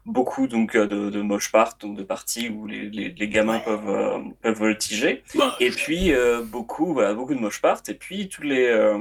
beaucoup 0.06 0.49
donc 0.49 0.75
de, 0.76 1.11
de 1.11 1.20
mosh 1.20 1.52
part, 1.52 1.76
donc 1.81 1.96
de 1.96 2.02
parties 2.02 2.49
où 2.49 2.67
les, 2.67 2.88
les, 2.88 3.14
les 3.17 3.29
gamins 3.29 3.58
peuvent, 3.61 3.88
euh, 3.91 4.19
peuvent 4.43 4.58
voltiger. 4.58 5.23
Et 5.61 5.70
puis 5.70 6.12
euh, 6.12 6.41
beaucoup, 6.43 6.94
voilà, 6.94 7.12
beaucoup 7.14 7.34
de 7.34 7.41
mosh 7.41 7.61
part, 7.61 7.82
et 7.88 7.94
puis 7.94 8.29
tous 8.31 8.43
les, 8.43 8.64
euh, 8.67 8.99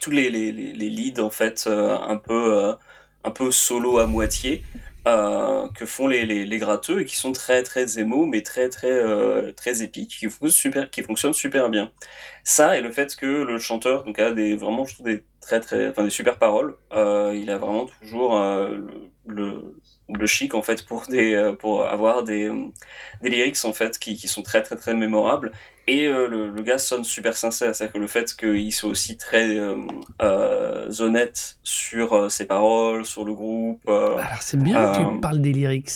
tous 0.00 0.10
les, 0.10 0.30
les, 0.30 0.52
les, 0.52 0.72
les 0.72 0.88
leads 0.90 1.20
en 1.22 1.30
fait 1.30 1.64
euh, 1.66 1.96
un 1.98 2.16
peu 2.16 2.54
euh, 2.58 2.72
un 3.24 3.30
peu 3.30 3.50
solo 3.50 3.98
à 3.98 4.06
moitié 4.06 4.62
euh, 5.06 5.68
que 5.74 5.86
font 5.86 6.06
les, 6.08 6.24
les, 6.26 6.46
les 6.46 6.58
gratteux 6.58 7.00
et 7.02 7.04
qui 7.04 7.16
sont 7.16 7.32
très 7.32 7.62
très 7.62 7.98
émo 7.98 8.26
mais 8.26 8.42
très 8.42 8.68
très 8.70 8.90
euh, 8.90 9.52
très 9.52 9.82
épiques 9.82 10.16
qui 10.18 10.30
fonctionnent 10.30 10.50
super 10.50 10.90
qui 10.90 11.02
fonctionnent 11.02 11.34
super 11.34 11.70
bien. 11.70 11.92
Ça 12.44 12.78
et 12.78 12.82
le 12.82 12.90
fait 12.92 13.16
que 13.16 13.26
le 13.26 13.58
chanteur 13.58 14.04
donc 14.04 14.18
a 14.18 14.32
des 14.32 14.56
vraiment 14.56 14.84
je 14.86 14.94
trouve 14.94 15.06
des 15.06 15.24
très 15.40 15.60
très 15.60 15.88
enfin 15.90 16.04
des 16.04 16.10
super 16.10 16.38
paroles 16.38 16.76
euh, 16.92 17.32
il 17.34 17.50
a 17.50 17.58
vraiment 17.58 17.86
toujours 17.86 18.38
euh, 18.38 18.78
le 19.26 19.76
le 20.12 20.26
chic 20.26 20.54
en 20.54 20.62
fait 20.62 20.84
pour 20.86 21.06
des 21.08 21.34
euh, 21.34 21.52
pour 21.54 21.84
avoir 21.86 22.24
des 22.24 22.50
des 23.22 23.30
lyrics 23.30 23.64
en 23.64 23.72
fait 23.72 23.98
qui, 23.98 24.16
qui 24.16 24.28
sont 24.28 24.42
très 24.42 24.62
très 24.62 24.76
très 24.76 24.94
mémorables 24.94 25.52
et 25.86 26.06
euh, 26.06 26.28
le, 26.28 26.50
le 26.50 26.62
gars 26.62 26.78
sonne 26.78 27.04
super 27.04 27.36
sincère, 27.36 27.74
c'est-à-dire 27.74 27.92
que 27.94 27.98
le 27.98 28.06
fait 28.06 28.34
qu'il 28.34 28.72
soit 28.72 28.88
aussi 28.90 29.16
très 29.18 29.56
euh, 29.58 29.76
euh, 30.22 30.90
honnête 31.00 31.58
sur 31.62 32.30
ses 32.30 32.46
paroles, 32.46 33.04
sur 33.04 33.24
le 33.24 33.34
groupe, 33.34 33.82
Alors, 33.88 34.40
c'est 34.40 34.56
bien 34.58 34.92
que 34.92 34.98
tu 35.14 35.20
parles 35.20 35.40
des 35.42 35.52
lyrics. 35.52 35.90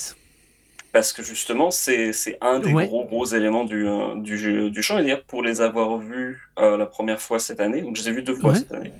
parce 0.92 1.12
que 1.12 1.23
justement 1.23 1.71
c'est 1.71 2.12
c'est 2.12 2.38
un 2.40 2.61
des 2.61 2.73
Ouais. 2.73 2.87
gros 2.87 3.04
gros 3.06 3.26
éléments 3.26 3.64
du, 3.64 3.87
du, 4.16 4.71
du 4.71 4.83
chant. 4.83 4.99
Et 4.99 5.02
d'ailleurs 5.02 5.25
pour 5.25 5.42
les 5.42 5.61
avoir 5.61 5.99
vus 5.99 6.50
la 6.59 6.87
première 6.87 7.21
fois 7.21 7.38
cette 7.38 7.61
année, 7.61 7.83
donc 7.83 7.97
je 7.97 8.02
les 8.02 8.09
ai 8.11 8.12
vus 8.12 8.23
deux 8.23 8.35
fois 8.37 8.52
Ouais. 8.52 8.59
cette 8.59 8.73
année, 8.73 8.94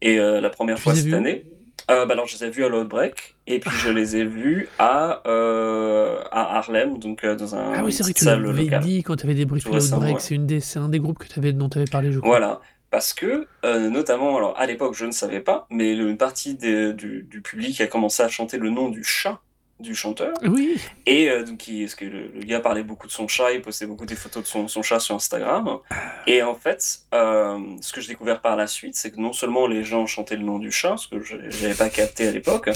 et 0.00 0.16
la 0.18 0.50
première 0.50 0.78
Tu 0.78 0.82
fois 0.82 0.94
cette 0.94 1.12
année, 1.12 1.46
euh, 1.94 2.06
bah 2.06 2.14
alors 2.14 2.26
je 2.26 2.36
les 2.36 2.44
ai 2.44 2.50
vus 2.50 2.64
à 2.64 2.68
l'Outbreak, 2.68 3.36
et 3.46 3.58
puis 3.60 3.70
je 3.78 3.90
les 3.90 4.16
ai 4.16 4.24
vus 4.24 4.68
à, 4.78 5.22
euh, 5.26 6.18
à 6.30 6.58
Harlem, 6.58 6.98
donc 6.98 7.24
euh, 7.24 7.34
dans 7.36 7.54
un 7.54 7.72
Ah 7.74 7.82
oui, 7.84 7.92
c'est 7.92 8.02
vrai 8.02 8.12
que 8.12 8.18
tu 8.18 8.24
l'avais 8.24 8.78
dit 8.80 9.02
quand 9.02 9.16
tu 9.16 9.26
avais 9.26 9.34
débriefé 9.34 9.68
l'Outbreak. 9.70 10.14
ouais. 10.14 10.20
C'est 10.20 10.34
une 10.34 10.46
des- 10.46 10.60
c'est 10.60 10.78
un 10.78 10.88
des 10.88 10.98
groupes 11.00 11.18
que 11.18 11.28
t'avais- 11.28 11.52
dont 11.52 11.68
tu 11.68 11.78
avais 11.78 11.90
parlé, 11.90 12.12
je 12.12 12.18
crois. 12.18 12.30
Voilà, 12.38 12.60
parce 12.90 13.12
que, 13.14 13.46
notamment, 13.88 14.36
alors 14.36 14.54
à 14.58 14.66
l'époque 14.66 14.94
je 14.94 15.04
ne 15.06 15.12
savais 15.12 15.40
pas, 15.40 15.66
mais 15.70 15.92
une 15.94 16.16
partie 16.16 16.54
des- 16.54 16.92
du, 16.92 17.22
du 17.22 17.40
public 17.42 17.80
a 17.80 17.86
commencé 17.86 18.22
à 18.22 18.28
chanter 18.28 18.58
le 18.58 18.70
nom 18.70 18.88
du 18.88 19.02
chat 19.04 19.40
du 19.82 19.94
chanteur, 19.94 20.32
Oui, 20.42 20.78
et 21.06 21.28
euh, 21.28 21.44
donc 21.44 21.68
il, 21.68 21.84
parce 21.84 21.94
que 21.96 22.04
le, 22.04 22.28
le 22.34 22.40
gars 22.44 22.60
parlait 22.60 22.82
beaucoup 22.82 23.06
de 23.06 23.12
son 23.12 23.28
chat, 23.28 23.52
il 23.52 23.60
postait 23.60 23.86
beaucoup 23.86 24.06
des 24.06 24.14
photos 24.16 24.42
de 24.42 24.48
son, 24.48 24.68
son 24.68 24.82
chat 24.82 25.00
sur 25.00 25.14
Instagram, 25.14 25.78
et 26.26 26.42
en 26.42 26.54
fait, 26.54 27.00
euh, 27.12 27.58
ce 27.80 27.92
que 27.92 28.00
j'ai 28.00 28.08
découvert 28.08 28.40
par 28.40 28.56
la 28.56 28.66
suite, 28.66 28.94
c'est 28.94 29.10
que 29.10 29.20
non 29.20 29.32
seulement 29.32 29.66
les 29.66 29.84
gens 29.84 30.06
chantaient 30.06 30.36
le 30.36 30.44
nom 30.44 30.58
du 30.58 30.70
chat, 30.72 30.96
ce 30.96 31.08
que 31.08 31.20
je 31.22 31.36
n'avais 31.36 31.74
pas 31.74 31.90
capté 31.90 32.26
à 32.28 32.30
l'époque, 32.30 32.70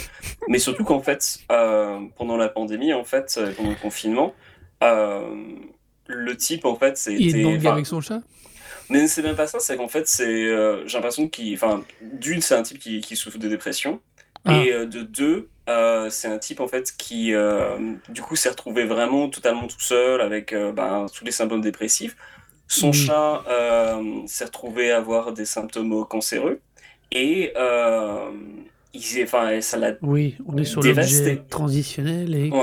mais 0.48 0.58
surtout 0.58 0.84
qu'en 0.84 1.00
fait, 1.00 1.38
euh, 1.50 2.00
pendant 2.16 2.36
la 2.36 2.48
pandémie, 2.48 2.92
en 2.92 3.04
fait, 3.04 3.36
euh, 3.38 3.52
pendant 3.56 3.70
le 3.70 3.76
confinement, 3.76 4.34
le 4.82 6.36
type, 6.36 6.64
en 6.64 6.76
fait, 6.76 7.02
il 7.10 7.28
est 7.28 7.30
c'était... 7.30 7.42
bangé 7.42 7.58
enfin, 7.58 7.72
avec 7.72 7.86
son 7.86 8.00
chat? 8.00 8.20
mais 8.90 9.08
c'est 9.08 9.22
même 9.22 9.34
pas 9.34 9.46
ça, 9.46 9.58
c'est 9.58 9.76
qu'en 9.76 9.88
fait, 9.88 10.06
c'est, 10.06 10.44
j'ai 10.86 10.94
l'impression 10.98 11.28
qu'il, 11.28 11.54
enfin, 11.54 11.82
d'une, 12.00 12.40
c'est 12.40 12.54
un 12.54 12.62
type 12.62 12.78
qui, 12.78 13.00
qui 13.00 13.16
souffre 13.16 13.38
de 13.38 13.48
dépression, 13.48 14.00
Ah. 14.44 14.62
et 14.62 14.70
de 14.86 15.02
deux, 15.02 15.48
euh, 15.68 16.08
c'est 16.10 16.28
un 16.28 16.38
type 16.38 16.60
en 16.60 16.68
fait 16.68 16.92
qui, 16.96 17.34
euh, 17.34 17.76
du 18.08 18.22
coup, 18.22 18.36
s'est 18.36 18.48
retrouvé 18.50 18.84
vraiment 18.84 19.28
totalement 19.28 19.66
tout 19.66 19.80
seul 19.80 20.20
avec 20.20 20.52
euh, 20.52 20.72
ben, 20.72 21.06
tous 21.14 21.24
les 21.24 21.32
symptômes 21.32 21.60
dépressifs. 21.60 22.16
Son 22.68 22.88
Mhm. 22.88 22.92
chat 22.94 23.42
s'est 24.26 24.44
retrouvé 24.44 24.90
à 24.90 24.98
avoir 24.98 25.32
des 25.32 25.44
symptômes 25.44 26.04
cancéreux, 26.06 26.60
et 27.12 27.52
il, 28.92 29.22
enfin, 29.22 29.60
ça 29.60 29.76
l'a 29.76 29.92
Oui, 30.02 30.36
on 30.46 30.56
est 30.56 30.64
sur 30.64 30.80
Dévasté. 30.82 31.18
l'objet 31.30 31.42
transitionnel 31.48 32.34
et 32.34 32.50
qui- 32.50 32.56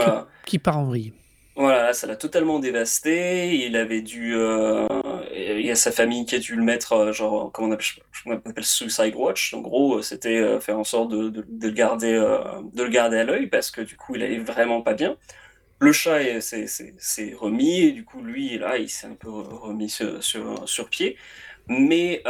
qui 0.45 0.59
part 0.59 0.79
en 0.79 0.85
vrille. 0.85 1.13
Voilà, 1.55 1.93
ça 1.93 2.07
l'a 2.07 2.15
totalement 2.15 2.59
dévasté. 2.59 3.55
Il 3.55 3.75
avait 3.77 4.01
dû. 4.01 4.33
Euh, 5.33 5.59
il 5.59 5.65
y 5.65 5.71
a 5.71 5.75
sa 5.75 5.91
famille 5.91 6.25
qui 6.25 6.35
a 6.35 6.39
dû 6.39 6.55
le 6.55 6.63
mettre, 6.63 6.93
euh, 6.93 7.11
genre, 7.11 7.51
comment 7.51 7.69
on 7.69 7.71
appelle, 7.71 8.57
on 8.57 8.61
Suicide 8.61 9.15
Watch. 9.15 9.53
En 9.53 9.61
gros, 9.61 10.01
c'était 10.01 10.37
euh, 10.37 10.59
faire 10.59 10.79
en 10.79 10.83
sorte 10.83 11.11
de, 11.11 11.45
le 11.61 11.71
garder, 11.71 12.13
de 12.13 12.83
le 12.83 12.89
garder 12.89 13.17
à 13.17 13.23
l'œil 13.23 13.47
parce 13.47 13.71
que 13.71 13.81
du 13.81 13.97
coup, 13.97 14.15
il 14.15 14.23
allait 14.23 14.39
vraiment 14.39 14.81
pas 14.81 14.93
bien. 14.93 15.17
Le 15.79 15.91
chat 15.91 16.39
s'est 16.39 17.35
remis 17.37 17.81
et 17.81 17.91
du 17.91 18.05
coup, 18.05 18.21
lui, 18.21 18.57
là, 18.57 18.77
il 18.77 18.89
s'est 18.89 19.07
un 19.07 19.15
peu 19.15 19.29
remis 19.29 19.89
sur, 19.89 20.23
sur, 20.23 20.67
sur 20.67 20.89
pied. 20.89 21.17
Mais 21.67 22.23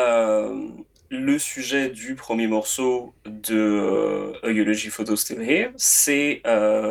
le 1.10 1.38
sujet 1.38 1.90
du 1.90 2.16
premier 2.16 2.48
morceau 2.48 3.14
de 3.26 4.34
Eulogy 4.44 4.90
Photo 4.90 5.16
Still 5.16 5.42
Here, 5.42 5.72
c'est 5.78 6.42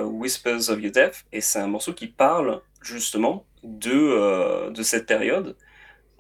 Whispers 0.05 0.71
of 0.71 0.81
Your 0.81 0.93
Death, 0.93 1.25
et 1.33 1.41
c'est 1.41 1.59
un 1.59 1.67
morceau 1.67 1.95
qui 1.95 2.07
parle 2.07 2.61
justement 2.81 3.45
de, 3.65 4.71
de 4.71 4.83
cette 4.85 5.07
période 5.07 5.57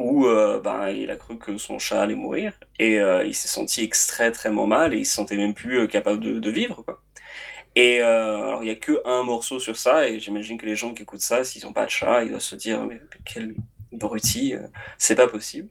où 0.03 0.27
euh, 0.27 0.61
ben, 0.61 0.89
il 0.89 1.11
a 1.11 1.17
cru 1.17 1.39
que 1.39 1.57
son 1.57 1.79
chat 1.79 2.03
allait 2.03 2.15
mourir, 2.15 2.53
et 2.79 2.97
il 2.97 3.35
s'est 3.35 3.49
senti 3.49 3.83
extrêmement 3.85 4.67
mal, 4.67 4.95
et 4.95 4.99
il 4.99 5.07
se 5.07 5.15
sentait 5.15 5.37
même 5.37 5.55
plus 5.55 5.89
capable 5.89 6.21
de, 6.21 6.39
de, 6.39 6.51
vivre. 6.51 6.83
Quoi. 6.83 7.01
Et 7.75 8.01
alors 8.01 8.63
il 8.63 8.67
n'y 8.67 8.73
a 8.73 8.77
que 8.77 9.01
un 9.07 9.23
morceau 9.23 9.59
sur 9.59 9.77
ça, 9.77 10.09
et 10.09 10.21
j'imagine 10.21 10.59
que 10.59 10.67
les 10.67 10.77
gens 10.77 10.93
qui 10.95 11.03
écoutent 11.03 11.21
ça, 11.21 11.45
s'ils 11.45 11.65
n'ont 11.65 11.73
pas 11.73 11.87
de 11.87 11.91
chat, 11.91 12.25
ils 12.25 12.31
doivent 12.31 12.41
se 12.41 12.57
dire, 12.57 12.85
mais 12.85 13.01
quel 13.25 13.55
abruti, 13.93 14.55
c'est 14.99 15.15
pas 15.15 15.29
possible. 15.29 15.69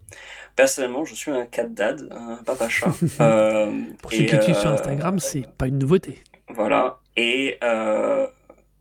Personnellement, 0.56 1.06
je 1.06 1.16
suis 1.16 1.32
un 1.32 1.46
cat 1.46 1.66
dad, 1.66 2.08
un 2.12 2.38
papa 2.44 2.68
chat. 2.70 2.92
euh, 3.22 3.72
Pour 4.02 4.12
ceux 4.12 4.24
qui 4.26 4.36
utilisent 4.36 4.60
sur 4.60 4.70
euh, 4.70 4.74
Instagram, 4.74 5.20
c'est 5.20 5.48
pas 5.58 5.68
une 5.68 5.78
nouveauté. 5.78 6.24
Voilà. 6.50 7.00
Et 7.16 7.58
euh, 7.64 8.28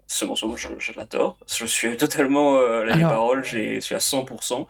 ce 0.06 0.24
morceau, 0.24 0.56
je, 0.56 0.68
je 0.78 0.92
l'adore. 0.96 1.38
Je 1.46 1.64
suis 1.66 1.96
totalement 1.96 2.56
euh, 2.56 2.84
la 2.84 2.98
parole, 2.98 3.44
je 3.44 3.80
suis 3.80 3.94
à 3.94 3.98
100%. 3.98 4.66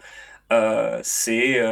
Euh, 0.53 1.01
c'est 1.03 1.63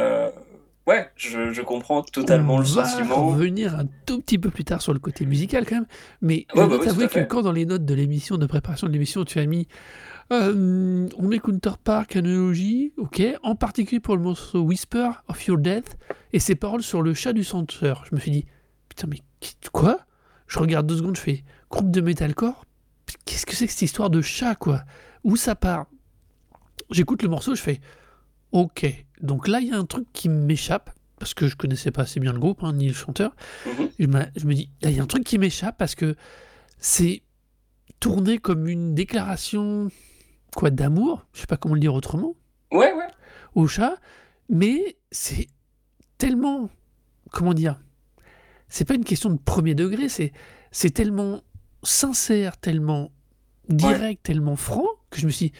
ouais, 0.87 1.09
je, 1.15 1.51
je, 1.51 1.61
comprends 1.61 2.01
totalement 2.01 2.55
on 2.55 2.59
le 2.59 2.65
va 2.65 2.85
sentiment. 2.85 3.27
revenir 3.27 3.77
un 3.77 3.85
tout 4.05 4.21
petit 4.21 4.37
peu 4.39 4.49
plus 4.49 4.63
tard 4.63 4.81
sur 4.81 4.93
le 4.93 4.99
côté 4.99 5.25
musical 5.25 5.65
quand 5.65 5.75
même, 5.75 5.87
mais 6.21 6.47
ouais, 6.55 6.63
je 6.63 6.67
dois 6.67 6.77
bah 6.77 6.85
t'avouer 6.85 7.03
oui, 7.05 7.09
que 7.09 7.19
quand 7.19 7.41
dans 7.41 7.51
les 7.51 7.65
notes 7.65 7.85
de 7.85 7.93
l'émission, 7.93 8.37
de 8.37 8.45
préparation 8.45 8.87
de 8.87 8.93
l'émission, 8.93 9.25
tu 9.25 9.39
as 9.39 9.45
mis 9.45 9.67
euh, 10.31 11.09
on 11.17 11.27
met 11.27 11.39
Counterpart, 11.39 12.05
Analogie, 12.13 12.93
ok, 12.97 13.21
en 13.41 13.55
particulier 13.55 13.99
pour 13.99 14.15
le 14.15 14.21
morceau 14.21 14.61
Whisper 14.61 15.09
of 15.27 15.43
Your 15.45 15.57
Death 15.57 15.97
et 16.33 16.39
ses 16.39 16.55
paroles 16.55 16.83
sur 16.83 17.01
le 17.01 17.13
chat 17.15 17.33
du 17.33 17.43
centre. 17.43 17.75
Je 18.09 18.15
me 18.15 18.19
suis 18.19 18.31
dit, 18.31 18.45
putain, 18.89 19.07
mais 19.07 19.21
quoi? 19.71 19.99
Je 20.47 20.59
regarde 20.59 20.85
deux 20.85 20.97
secondes, 20.97 21.15
je 21.15 21.21
fais 21.21 21.43
groupe 21.71 21.89
de 21.89 22.01
metalcore? 22.01 22.65
Qu'est-ce 23.25 23.45
que 23.45 23.55
c'est 23.55 23.65
que 23.65 23.71
cette 23.71 23.81
histoire 23.81 24.11
de 24.11 24.21
chat, 24.21 24.53
quoi? 24.55 24.83
Où 25.23 25.35
ça 25.35 25.55
part? 25.55 25.87
J'écoute 26.91 27.23
le 27.23 27.29
morceau, 27.29 27.55
je 27.55 27.61
fais, 27.61 27.81
ok, 28.51 29.05
donc 29.21 29.47
là, 29.47 29.59
il 29.59 29.67
y 29.67 29.71
a 29.71 29.77
un 29.77 29.85
truc 29.85 30.07
qui 30.13 30.29
m'échappe 30.29 30.91
parce 31.19 31.33
que 31.33 31.47
je 31.47 31.55
connaissais 31.55 31.91
pas 31.91 32.03
assez 32.03 32.19
bien 32.19 32.31
le 32.33 32.39
groupe, 32.39 32.63
hein, 32.63 32.73
ni 32.73 32.87
le 32.87 32.93
chanteur. 32.93 33.35
Mhm. 33.65 33.89
je, 33.99 34.05
je 34.37 34.45
me 34.45 34.53
dis, 34.53 34.69
là, 34.81 34.89
il 34.89 34.95
y 34.95 34.99
a 34.99 35.03
un 35.03 35.07
truc 35.07 35.23
qui 35.23 35.37
m'échappe 35.37 35.77
parce 35.77 35.95
que 35.95 36.15
c'est 36.77 37.23
tourné 37.99 38.37
comme 38.37 38.67
une 38.67 38.95
déclaration 38.95 39.89
quoi 40.55 40.71
d'amour, 40.71 41.25
je 41.33 41.41
sais 41.41 41.47
pas 41.47 41.57
comment 41.57 41.75
le 41.75 41.81
dire 41.81 41.93
autrement. 41.93 42.35
Ouais, 42.71 42.93
ouais. 42.93 43.07
Au 43.55 43.67
chat, 43.67 43.95
mais 44.47 44.97
c'est 45.11 45.47
tellement, 46.17 46.69
comment 47.31 47.53
dire, 47.53 47.79
c'est 48.67 48.85
pas 48.85 48.95
une 48.95 49.03
question 49.03 49.29
de 49.29 49.37
premier 49.37 49.75
degré, 49.75 50.09
c'est 50.09 50.31
c'est 50.71 50.91
tellement 50.91 51.41
sincère, 51.83 52.57
tellement 52.57 53.11
direct, 53.69 54.01
ouais. 54.01 54.19
tellement 54.33 54.55
franc 54.55 54.85
que 55.09 55.19
je 55.19 55.25
me 55.25 55.31
suis 55.31 55.47
dit, 55.47 55.53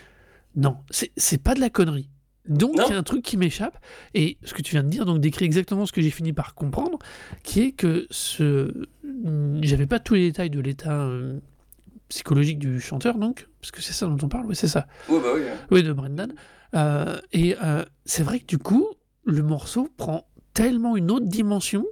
non, 0.55 0.77
c'est 0.89 1.41
pas 1.41 1.55
de 1.55 1.59
la 1.59 1.69
connerie. 1.69 2.09
Donc 2.49 2.75
il 2.75 2.91
y 2.91 2.93
a 2.93 2.97
un 2.97 3.03
truc 3.03 3.23
qui 3.23 3.37
m'échappe 3.37 3.77
et 4.13 4.37
ce 4.43 4.53
que 4.53 4.61
tu 4.61 4.71
viens 4.71 4.83
de 4.83 4.89
dire 4.89 5.05
donc 5.05 5.19
décrit 5.19 5.45
exactement 5.45 5.85
ce 5.85 5.91
que 5.91 6.01
j'ai 6.01 6.09
fini 6.09 6.33
par 6.33 6.55
comprendre, 6.55 6.99
qui 7.43 7.61
est 7.61 7.71
que 7.71 8.07
ce, 8.09 8.87
j'avais 9.61 9.85
pas 9.85 9.99
tous 9.99 10.15
les 10.15 10.27
détails 10.27 10.49
de 10.49 10.59
l'état 10.59 11.03
euh, 11.03 11.39
psychologique 12.09 12.59
du 12.59 12.81
chanteur, 12.81 13.17
donc, 13.17 13.47
parce 13.61 13.71
que 13.71 13.81
c'est 13.81 13.93
ça 13.93 14.07
dont 14.07 14.17
on 14.21 14.27
parle, 14.27 14.45
oui, 14.47 14.55
c'est 14.55 14.67
ça. 14.67 14.87
Oui, 15.07 15.19
bah 15.21 15.29
oui. 15.35 15.41
Hein. 15.47 15.57
Oui, 15.71 15.83
de 15.83 15.93
Brendan. 15.93 16.33
Euh, 16.75 17.19
et 17.31 17.55
euh, 17.63 17.85
c'est 18.05 18.23
vrai 18.23 18.39
que 18.39 18.45
du 18.45 18.57
coup, 18.57 18.87
le 19.23 19.43
morceau 19.43 19.89
prend 19.95 20.27
tellement 20.53 20.97
une 20.97 21.11
autre 21.11 21.27
dimension, 21.27 21.85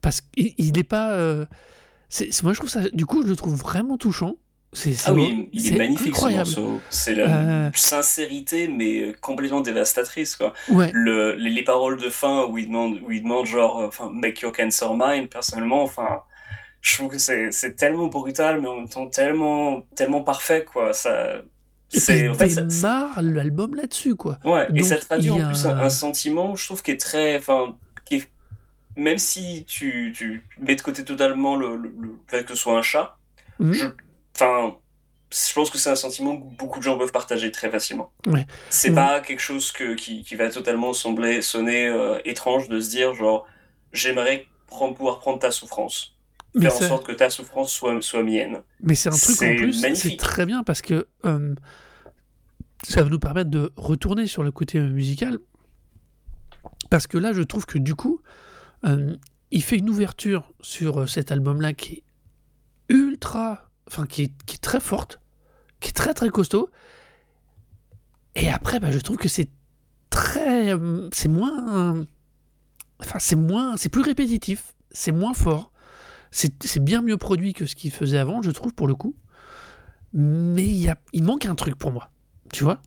parce 0.00 0.20
qu'il 0.20 0.72
n'est 0.72 0.84
pas. 0.84 1.12
Euh, 1.12 1.46
c'est, 2.08 2.42
moi, 2.42 2.52
je 2.52 2.58
trouve 2.58 2.70
ça. 2.70 2.88
Du 2.90 3.06
coup, 3.06 3.22
je 3.22 3.28
le 3.28 3.36
trouve 3.36 3.54
vraiment 3.54 3.96
touchant. 3.96 4.36
C'est, 4.72 4.94
ah 5.06 5.14
oui, 5.14 5.48
il 5.52 5.74
est 5.74 5.78
magnifique 5.78 6.08
incroyable. 6.08 6.46
ce 6.46 6.60
morceau. 6.60 6.80
C'est 6.90 7.14
la 7.14 7.72
sincérité, 7.74 8.68
mais 8.68 9.14
complètement 9.20 9.62
dévastatrice. 9.62 10.36
Quoi. 10.36 10.52
Ouais. 10.68 10.90
Le, 10.92 11.34
les, 11.34 11.50
les, 11.50 11.64
paroles 11.64 11.96
de 11.96 12.10
fin 12.10 12.44
où 12.44 12.58
il 12.58 12.66
demande, 12.66 13.00
où 13.06 13.10
il 13.10 13.22
demande 13.22 13.46
genre, 13.46 13.78
enfin, 13.78 14.10
make 14.12 14.40
your 14.42 14.52
cancer 14.52 14.94
mine, 14.94 15.26
personnellement, 15.28 15.82
enfin 15.82 16.22
je 16.80 16.96
trouve 16.96 17.10
que 17.10 17.18
c'est 17.18 17.76
tellement 17.76 18.06
brutal, 18.06 18.60
mais 18.60 18.68
en 18.68 18.76
même 18.76 18.88
temps 18.88 19.08
tellement, 19.08 19.82
tellement 19.94 20.22
parfait, 20.22 20.64
quoi. 20.64 20.92
Ça, 20.92 21.42
c'est 21.88 22.28
en 22.28 22.34
fait, 22.34 22.54
démarre 22.54 23.20
l'album 23.22 23.74
là-dessus, 23.74 24.14
quoi. 24.14 24.38
Ouais, 24.44 24.66
Donc, 24.68 24.78
et 24.78 24.82
ça 24.82 24.96
traduit 24.96 25.30
en 25.30 25.46
plus 25.48 25.66
un, 25.66 25.78
un, 25.78 25.90
sentiment, 25.90 26.54
je 26.54 26.64
trouve, 26.66 26.82
qui 26.82 26.92
est 26.92 27.00
très. 27.00 27.36
Enfin, 27.36 27.76
qui 28.04 28.16
est, 28.16 28.28
même 28.96 29.18
si 29.18 29.64
tu, 29.66 30.12
tu 30.14 30.44
mets 30.60 30.76
de 30.76 30.82
côté 30.82 31.04
totalement 31.04 31.56
le, 31.56 31.76
le, 31.76 31.92
le 32.00 32.18
fait 32.26 32.44
que 32.44 32.50
ce 32.50 32.56
soit 32.56 32.78
un 32.78 32.82
chat, 32.82 33.16
mmh. 33.58 33.72
je, 33.72 33.86
enfin, 34.40 34.76
je 35.30 35.52
pense 35.52 35.70
que 35.70 35.78
c'est 35.78 35.90
un 35.90 35.96
sentiment 35.96 36.36
que 36.36 36.56
beaucoup 36.56 36.78
de 36.78 36.84
gens 36.84 36.96
peuvent 36.96 37.12
partager 37.12 37.50
très 37.50 37.70
facilement. 37.70 38.12
Ouais. 38.26 38.46
C'est 38.70 38.94
pas 38.94 39.20
quelque 39.20 39.40
chose 39.40 39.72
que, 39.72 39.94
qui, 39.94 40.22
qui 40.22 40.36
va 40.36 40.50
totalement 40.50 40.92
sembler 40.92 41.42
sonner 41.42 41.88
euh, 41.88 42.18
étrange 42.24 42.68
de 42.68 42.80
se 42.80 42.90
dire, 42.90 43.14
genre, 43.14 43.46
j'aimerais 43.92 44.46
prendre, 44.66 44.94
pouvoir 44.94 45.18
prendre 45.18 45.38
ta 45.38 45.50
souffrance 45.50 46.18
faire 46.60 46.74
en 46.74 46.80
sorte 46.80 47.06
que 47.06 47.12
ta 47.12 47.30
souffrance 47.30 47.72
soit, 47.72 48.00
soit 48.02 48.22
mienne. 48.22 48.62
Mais 48.80 48.94
c'est 48.94 49.08
un 49.08 49.16
truc 49.16 49.42
en 49.42 49.56
plus, 49.56 49.94
c'est 49.94 50.16
très 50.16 50.46
bien 50.46 50.62
parce 50.62 50.82
que 50.82 51.06
euh, 51.24 51.54
ça 52.82 53.02
va 53.02 53.10
nous 53.10 53.18
permettre 53.18 53.50
de 53.50 53.72
retourner 53.76 54.26
sur 54.26 54.42
le 54.42 54.50
côté 54.50 54.80
musical. 54.80 55.38
Parce 56.90 57.06
que 57.06 57.18
là, 57.18 57.32
je 57.32 57.42
trouve 57.42 57.66
que 57.66 57.78
du 57.78 57.94
coup, 57.94 58.22
euh, 58.84 59.16
il 59.50 59.62
fait 59.62 59.76
une 59.76 59.90
ouverture 59.90 60.52
sur 60.60 61.00
euh, 61.00 61.06
cet 61.06 61.32
album-là 61.32 61.72
qui 61.74 61.94
est 61.94 62.94
ultra, 62.94 63.67
enfin 63.88 64.06
qui 64.06 64.22
est, 64.22 64.32
qui 64.46 64.56
est, 64.56 64.60
très 64.60 64.80
forte, 64.80 65.20
qui 65.80 65.90
est 65.90 65.92
très 65.92 66.14
très 66.14 66.30
costaud. 66.30 66.70
Et 68.34 68.48
après, 68.48 68.78
bah, 68.78 68.92
je 68.92 68.98
trouve 68.98 69.16
que 69.16 69.28
c'est 69.28 69.50
très, 70.10 70.74
c'est 71.12 71.28
moins, 71.28 72.06
enfin 73.00 73.18
c'est 73.18 73.36
moins, 73.36 73.76
c'est 73.76 73.88
plus 73.88 74.02
répétitif, 74.02 74.74
c'est 74.92 75.12
moins 75.12 75.34
fort 75.34 75.72
c'est 76.30 76.82
bien 76.82 77.02
mieux 77.02 77.16
produit 77.16 77.52
que 77.52 77.66
ce 77.66 77.74
qu'il 77.74 77.90
faisait 77.90 78.18
avant, 78.18 78.42
je 78.42 78.50
trouve, 78.50 78.74
pour 78.74 78.86
le 78.86 78.94
coup. 78.94 79.14
Mais 80.12 80.64
il, 80.64 80.76
y 80.76 80.88
a, 80.88 80.98
il 81.12 81.24
manque 81.24 81.46
un 81.46 81.54
truc 81.54 81.76
pour 81.76 81.92
moi. 81.92 82.10
Tu 82.52 82.64
vois 82.64 82.80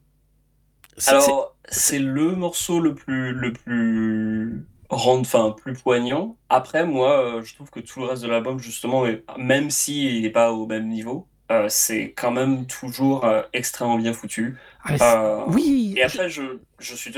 Alors, 1.07 1.55
c'est 1.69 1.99
le 1.99 2.35
morceau 2.35 2.79
le 2.79 2.95
plus, 2.95 3.33
le 3.33 3.53
plus 3.53 4.65
rendre, 4.91 5.21
enfin, 5.21 5.55
plus 5.57 5.73
poignant. 5.73 6.37
Après, 6.49 6.85
moi, 6.85 7.19
euh, 7.19 7.43
je 7.43 7.55
trouve 7.55 7.69
que 7.71 7.79
tout 7.79 7.99
le 8.01 8.05
reste 8.05 8.21
de 8.23 8.27
l'album, 8.27 8.59
justement, 8.59 9.05
même 9.37 9.71
s'il 9.71 10.21
n'est 10.21 10.29
pas 10.29 10.51
au 10.51 10.67
même 10.67 10.87
niveau, 10.87 11.27
euh, 11.49 11.67
c'est 11.69 12.11
quand 12.11 12.31
même 12.31 12.67
toujours 12.67 13.25
euh, 13.25 13.41
extrêmement 13.53 13.97
bien 13.97 14.13
foutu. 14.13 14.57
Ah, 14.85 15.45
oui. 15.47 15.95
Et 15.97 16.03
après, 16.03 16.29
je, 16.29 16.59
je 16.79 16.95
suis 16.95 17.11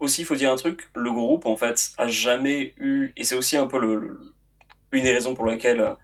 aussi, 0.00 0.22
il 0.22 0.24
faut 0.24 0.34
dire 0.34 0.50
un 0.50 0.56
truc, 0.56 0.88
le 0.94 1.12
groupe, 1.12 1.46
en 1.46 1.56
fait, 1.56 1.92
a 1.98 2.08
jamais 2.08 2.74
eu, 2.78 3.12
et 3.16 3.24
c'est 3.24 3.36
aussi 3.36 3.56
un 3.56 3.66
peu 3.66 3.78
le, 3.78 3.96
le 3.96 4.34
une 4.92 5.04
des 5.04 5.12
raisons 5.12 5.34
pour 5.34 5.46
lesquelles 5.46 5.80
euh, 5.80 5.94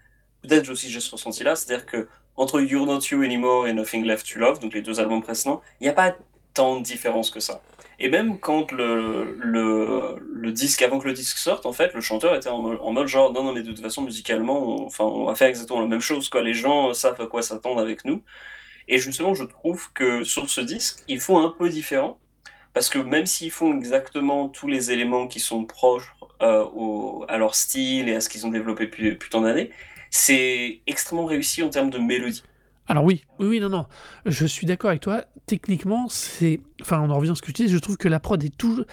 peut-être 0.43 0.69
aussi 0.71 0.91
j'ai 0.91 1.01
ce 1.01 1.11
ressenti 1.11 1.43
là, 1.43 1.57
c'est-à-dire 1.57 1.87
que 1.87 2.09
entre 2.37 2.61
You're 2.61 2.87
Not 2.87 3.01
You 3.11 3.23
Anymore 3.23 3.67
et 3.67 3.73
Nothing 3.73 4.05
Left 4.05 4.31
to 4.33 4.39
Love, 4.39 4.61
donc 4.61 4.75
les 4.75 4.83
deux 4.83 5.01
albums 5.01 5.23
précédents, 5.23 5.61
il 5.81 5.85
n'y 5.85 5.89
a 5.89 5.93
pas 5.93 6.15
tant 6.55 6.79
de 6.79 6.85
différence 6.85 7.31
que 7.31 7.41
ça. 7.41 7.63
Et 7.99 8.09
même 8.11 8.39
quand 8.39 8.73
le, 8.73 9.37
le, 9.41 10.53
disque, 10.53 10.83
avant 10.83 10.99
que 10.99 11.07
le 11.07 11.15
disque 11.15 11.39
sorte, 11.39 11.67
en 11.67 11.73
fait, 11.73 11.95
le 11.95 12.01
chanteur 12.01 12.35
était 12.35 12.49
en, 12.49 12.63
en 12.65 12.93
mode 12.93 13.09
genre, 13.09 13.33
non, 13.33 13.43
non, 13.43 13.53
mais 13.53 13.63
de 13.63 13.73
toute 13.73 13.81
façon, 13.81 14.03
musicalement, 14.03 14.83
on, 14.83 14.87
enfin, 14.87 15.05
on 15.05 15.25
va 15.27 15.35
faire 15.35 15.49
exactement 15.49 15.81
la 15.81 15.87
même 15.87 16.01
chose, 16.01 16.29
quoi. 16.29 16.43
Les 16.43 16.55
gens 16.55 16.93
savent 16.95 17.21
à 17.21 17.27
quoi 17.27 17.43
s'attendre 17.43 17.81
avec 17.81 18.05
nous. 18.05 18.23
Et 18.89 18.99
justement, 18.99 19.35
je 19.35 19.45
trouve 19.45 19.93
que 19.93 20.25
sur 20.25 20.49
ce 20.51 20.61
disque, 20.61 21.03
ils 21.09 21.21
font 21.21 21.39
un 21.39 21.51
peu 21.51 21.69
différent, 21.69 22.19
parce 22.75 22.89
que 22.91 22.99
même 22.99 23.27
s'ils 23.27 23.51
font 23.51 23.75
exactement 23.77 24.49
tous 24.49 24.69
les 24.69 24.93
éléments 24.93 25.27
qui 25.29 25.41
sont 25.41 25.65
proches 25.65 26.15
euh, 26.43 26.65
au, 26.75 27.25
à 27.29 27.39
leur 27.39 27.55
style 27.55 28.09
et 28.09 28.17
à 28.17 28.21
ce 28.21 28.29
qu'ils 28.29 28.47
ont 28.47 28.51
développé 28.51 28.87
depuis, 28.87 29.11
depuis 29.11 29.31
tant 29.31 29.41
d'années, 29.41 29.71
c'est 30.11 30.81
extrêmement 30.87 31.25
réussi 31.27 31.63
en 31.63 31.71
termes 31.71 31.91
de 31.91 31.99
mélodie. 31.99 32.43
Alors 32.89 33.05
oui, 33.05 33.25
oui, 33.39 33.47
oui, 33.49 33.61
non, 33.61 33.69
non, 33.69 33.87
je 34.27 34.47
suis 34.47 34.67
d'accord 34.67 34.91
avec 34.91 35.03
toi. 35.03 35.25
Techniquement, 35.47 36.09
c'est, 36.09 36.61
enfin, 36.81 37.01
on 37.01 37.11
en 37.11 37.17
revient 37.17 37.31
à 37.31 37.35
ce 37.35 37.43
que 37.43 37.49
je 37.49 37.53
dis. 37.55 37.69
Je 37.69 37.79
trouve 37.79 37.97
que 37.97 38.09
la 38.09 38.21
prod 38.21 38.43
est 38.43 38.57
toujours, 38.57 38.85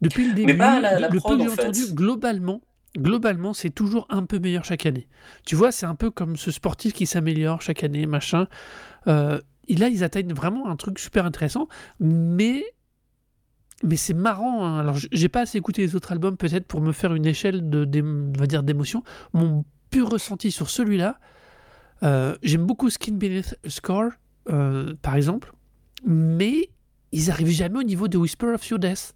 depuis 0.00 0.28
le 0.28 0.34
début, 0.34 0.52
Mais 0.52 0.58
pas 0.58 0.80
la, 0.80 0.98
la 0.98 1.08
le 1.08 1.18
prod, 1.18 1.38
peu 1.38 1.44
que 1.44 1.50
en 1.50 1.54
j'ai 1.54 1.60
entendu, 1.62 1.80
fait. 1.82 1.94
globalement, 1.94 2.60
globalement, 2.96 3.52
c'est 3.54 3.70
toujours 3.70 4.06
un 4.10 4.24
peu 4.24 4.38
meilleur 4.38 4.64
chaque 4.64 4.86
année. 4.86 5.08
Tu 5.44 5.56
vois, 5.56 5.72
c'est 5.72 5.86
un 5.86 5.94
peu 5.94 6.10
comme 6.10 6.36
ce 6.36 6.50
sportif 6.50 6.92
qui 6.92 7.06
s'améliore 7.06 7.60
chaque 7.62 7.84
année, 7.84 8.06
machin. 8.06 8.48
Euh, 9.08 9.40
là, 9.68 9.88
ils 9.88 10.04
atteignent 10.04 10.32
vraiment 10.34 10.68
un 10.68 10.76
truc 10.76 10.98
super 10.98 11.26
intéressant, 11.26 11.68
mais 12.00 12.64
mais 13.82 13.96
c'est 13.96 14.14
marrant. 14.14 14.64
Hein. 14.64 14.78
Alors, 14.80 14.96
j'ai 15.12 15.28
pas 15.28 15.40
assez 15.42 15.58
écouté 15.58 15.82
les 15.82 15.96
autres 15.96 16.12
albums 16.12 16.36
peut-être 16.36 16.66
pour 16.66 16.80
me 16.80 16.92
faire 16.92 17.14
une 17.14 17.26
échelle 17.26 17.68
de, 17.68 17.86
va 18.38 18.46
dire 18.46 18.62
d'émotion. 18.62 19.02
Mon 19.32 19.64
pur 19.90 20.08
ressenti 20.08 20.50
sur 20.50 20.70
celui-là, 20.70 21.18
euh, 22.04 22.36
j'aime 22.42 22.66
beaucoup 22.66 22.90
Skin 22.90 23.14
Beneath 23.14 23.56
Score, 23.66 24.10
euh, 24.50 24.94
par 25.02 25.16
exemple, 25.16 25.52
mais 26.04 26.70
ils 27.12 27.30
arrivent 27.30 27.50
jamais 27.50 27.78
au 27.78 27.82
niveau 27.82 28.08
de 28.08 28.18
Whisper 28.18 28.48
of 28.48 28.66
Your 28.68 28.78
Death. 28.78 29.14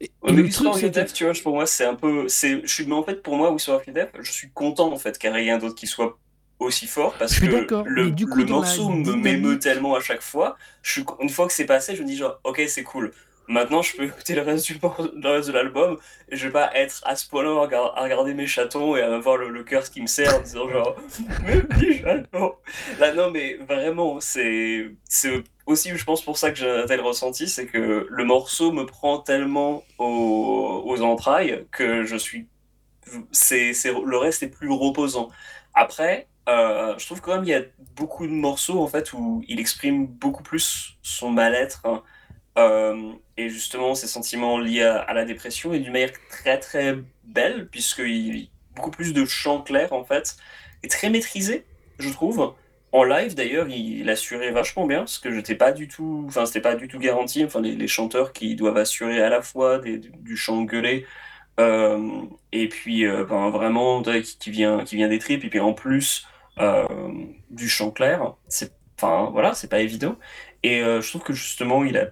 mais 0.00 0.42
Whisper 0.42 0.68
of 0.68 0.80
Your 0.80 0.90
Death, 0.90 1.12
tu 1.12 1.24
vois, 1.24 1.32
pour 1.42 1.54
moi, 1.54 1.66
c'est 1.66 1.84
un 1.84 1.94
peu, 1.94 2.28
je 2.28 2.60
suis, 2.66 2.86
mais 2.86 2.94
en 2.94 3.02
fait, 3.02 3.22
pour 3.22 3.36
moi, 3.36 3.52
Whisper 3.52 3.72
of 3.72 3.86
Your 3.86 3.94
Death, 3.94 4.10
je 4.20 4.30
suis 4.30 4.50
content 4.50 4.92
en 4.92 4.96
fait 4.96 5.18
qu'il 5.18 5.30
n'y 5.30 5.36
ait 5.36 5.40
rien 5.40 5.58
d'autre 5.58 5.74
qui 5.74 5.86
soit 5.86 6.18
aussi 6.60 6.86
fort 6.86 7.14
parce 7.18 7.38
que 7.38 7.46
le, 7.46 8.10
du 8.10 8.26
coup, 8.26 8.38
le 8.38 8.46
morceau 8.46 8.90
me 8.90 9.14
m'émeut 9.14 9.58
tellement 9.58 9.94
à 9.94 10.00
chaque 10.00 10.22
fois. 10.22 10.56
Je 10.82 10.92
suis, 10.92 11.04
une 11.20 11.28
fois 11.28 11.46
que 11.46 11.52
c'est 11.52 11.66
passé, 11.66 11.94
je 11.94 12.02
me 12.02 12.06
dis 12.06 12.16
genre, 12.16 12.40
ok, 12.44 12.62
c'est 12.68 12.82
cool. 12.82 13.12
Maintenant, 13.48 13.80
je 13.80 13.96
peux 13.96 14.04
écouter 14.04 14.34
le 14.34 14.42
reste, 14.42 14.66
du, 14.66 14.78
reste 15.24 15.48
de 15.48 15.52
l'album 15.52 15.98
et 16.28 16.36
je 16.36 16.46
vais 16.46 16.52
pas 16.52 16.70
être 16.74 17.02
à 17.06 17.16
ce 17.16 17.26
point-là 17.28 17.66
à, 17.94 18.02
regarder 18.02 18.34
mes 18.34 18.46
chatons 18.46 18.94
et 18.94 19.00
à 19.00 19.14
avoir 19.14 19.38
le, 19.38 19.64
cœur 19.64 19.90
qui 19.90 20.02
me 20.02 20.06
sert 20.06 20.36
en 20.36 20.40
disant 20.40 20.68
genre, 20.68 20.96
mais 21.46 21.62
petits 21.62 21.98
chatons. 22.00 22.54
Là, 22.98 23.14
non, 23.14 23.30
mais 23.30 23.54
vraiment, 23.54 24.20
c'est 24.20 24.90
aussi, 25.64 25.96
je 25.96 26.04
pense, 26.04 26.22
pour 26.22 26.36
ça 26.36 26.50
que 26.50 26.58
j'ai 26.58 26.70
un 26.70 26.86
tel 26.86 27.00
ressenti, 27.00 27.48
c'est 27.48 27.66
que 27.66 28.06
le 28.08 28.24
morceau 28.24 28.70
me 28.70 28.84
prend 28.84 29.18
tellement 29.18 29.82
aux, 29.98 30.82
aux 30.84 31.00
entrailles 31.02 31.66
que 31.70 32.04
je 32.04 32.16
suis. 32.16 32.48
c'est 33.32 33.72
le 33.84 34.18
reste 34.18 34.42
est 34.42 34.48
plus 34.48 34.70
reposant. 34.70 35.30
Après, 35.72 36.28
euh, 36.48 36.94
je 36.98 37.06
trouve 37.06 37.20
quand 37.20 37.34
même 37.34 37.44
qu'il 37.44 37.52
y 37.52 37.56
a 37.56 37.64
beaucoup 37.94 38.26
de 38.26 38.32
morceaux 38.32 38.82
en 38.82 38.88
fait 38.88 39.12
où 39.12 39.42
il 39.48 39.60
exprime 39.60 40.06
beaucoup 40.06 40.42
plus 40.42 40.96
son 41.02 41.30
mal-être 41.30 41.82
hein, 41.84 42.02
euh, 42.58 43.12
et 43.36 43.48
justement 43.48 43.94
ses 43.94 44.06
sentiments 44.06 44.58
liés 44.58 44.82
à, 44.82 45.12
la 45.14 45.24
dépression 45.24 45.72
et 45.72 45.78
d'une 45.78 45.92
manière 45.92 46.12
très 46.30 46.58
très 46.58 46.96
belle 47.24 47.68
puisqu'il 47.68 48.36
y 48.36 48.42
a 48.42 48.46
beaucoup 48.76 48.90
plus 48.90 49.12
de 49.14 49.24
chants 49.24 49.62
clairs 49.62 49.92
en 49.92 50.04
fait 50.04 50.36
et 50.82 50.88
très 50.88 51.10
maîtrisé 51.10 51.64
je 51.98 52.10
trouve. 52.10 52.54
En 52.92 53.04
live 53.04 53.34
d'ailleurs 53.34 53.68
il, 53.68 54.08
assurait 54.10 54.50
vachement 54.50 54.86
bien 54.86 55.00
parce 55.00 55.18
que 55.18 55.30
j'étais 55.30 55.54
pas 55.54 55.72
du 55.72 55.88
tout, 55.88 56.24
enfin 56.26 56.46
c'était 56.46 56.60
pas 56.60 56.74
du 56.74 56.88
tout 56.88 56.98
garanti. 56.98 57.44
Enfin 57.44 57.60
les, 57.60 57.88
chanteurs 57.88 58.32
qui 58.32 58.56
doivent 58.56 58.78
assurer 58.78 59.22
à 59.22 59.28
la 59.28 59.42
fois 59.42 59.78
du, 59.78 60.36
chant 60.36 60.62
gueulé 60.62 61.06
euh, 61.60 62.22
et 62.52 62.68
puis 62.68 63.04
ben, 63.06 63.50
vraiment 63.50 64.02
qui, 64.02 64.38
qui, 64.38 64.50
vient 64.50 64.84
qui 64.84 64.96
vient 64.96 65.08
des 65.08 65.18
tripes 65.18 65.44
et 65.44 65.50
puis 65.50 65.60
en 65.60 65.74
plus 65.74 66.26
euh, 66.60 66.86
du 67.50 67.68
chant 67.68 67.90
clair. 67.90 68.34
C'est, 68.48 68.72
enfin 68.96 69.30
voilà, 69.32 69.54
c'est 69.54 69.68
pas 69.68 69.80
évident. 69.80 70.16
Et 70.62 70.82
euh, 70.82 71.00
je 71.00 71.08
trouve 71.08 71.22
que 71.22 71.32
justement, 71.32 71.84
il 71.84 71.96
a 71.96 72.08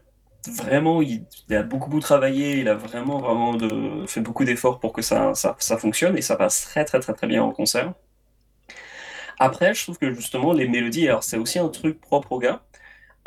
vraiment, 0.49 1.03
il, 1.03 1.25
a 1.50 1.62
beaucoup, 1.62 1.91
beaucoup 1.91 2.00
travaillé, 2.00 2.61
il 2.61 2.69
a 2.69 2.75
vraiment, 2.75 3.19
vraiment 3.19 3.55
de, 3.55 4.07
fait 4.07 4.21
beaucoup 4.21 4.45
d'efforts 4.45 4.81
pour 4.81 4.93
que 4.93 5.03
ça, 5.03 5.35
ça, 5.35 5.57
ça, 5.59 5.79
fonctionne 5.79 6.17
et 6.17 6.23
ça 6.23 6.37
passe 6.37 6.62
très, 6.62 6.85
très, 6.85 7.00
très, 7.00 7.15
très 7.15 7.26
bien 7.26 7.43
en 7.43 7.53
concert. 7.53 7.93
Après, 9.38 9.75
je 9.75 9.83
trouve 9.83 9.99
que 9.99 10.12
justement, 10.12 10.53
les 10.53 10.69
mélodies, 10.69 11.09
alors 11.09 11.23
c'est 11.23 11.37
aussi 11.37 11.59
un 11.59 11.69
truc 11.69 12.00
propre 12.00 12.33
au 12.33 12.38
gars, 12.38 12.62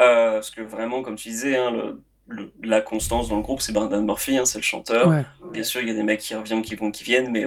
euh, 0.01 0.33
parce 0.33 0.49
que 0.49 0.61
vraiment, 0.61 1.01
comme 1.01 1.15
tu 1.15 1.29
disais, 1.29 1.57
hein, 1.57 1.97
le, 2.27 2.51
la 2.63 2.81
constance 2.81 3.29
dans 3.29 3.37
le 3.37 3.43
groupe, 3.43 3.61
c'est 3.61 3.73
Brendan 3.73 4.05
Murphy, 4.05 4.37
hein, 4.37 4.45
c'est 4.45 4.59
le 4.59 4.63
chanteur. 4.63 5.11
Bien 5.51 5.63
sûr, 5.63 5.81
il 5.81 5.87
y 5.87 5.91
a 5.91 5.93
des 5.93 6.03
mecs 6.03 6.19
qui 6.19 6.35
reviennent, 6.35 6.61
qui 6.61 6.75
vont, 6.75 6.91
qui 6.91 7.03
viennent, 7.03 7.31
mais 7.31 7.45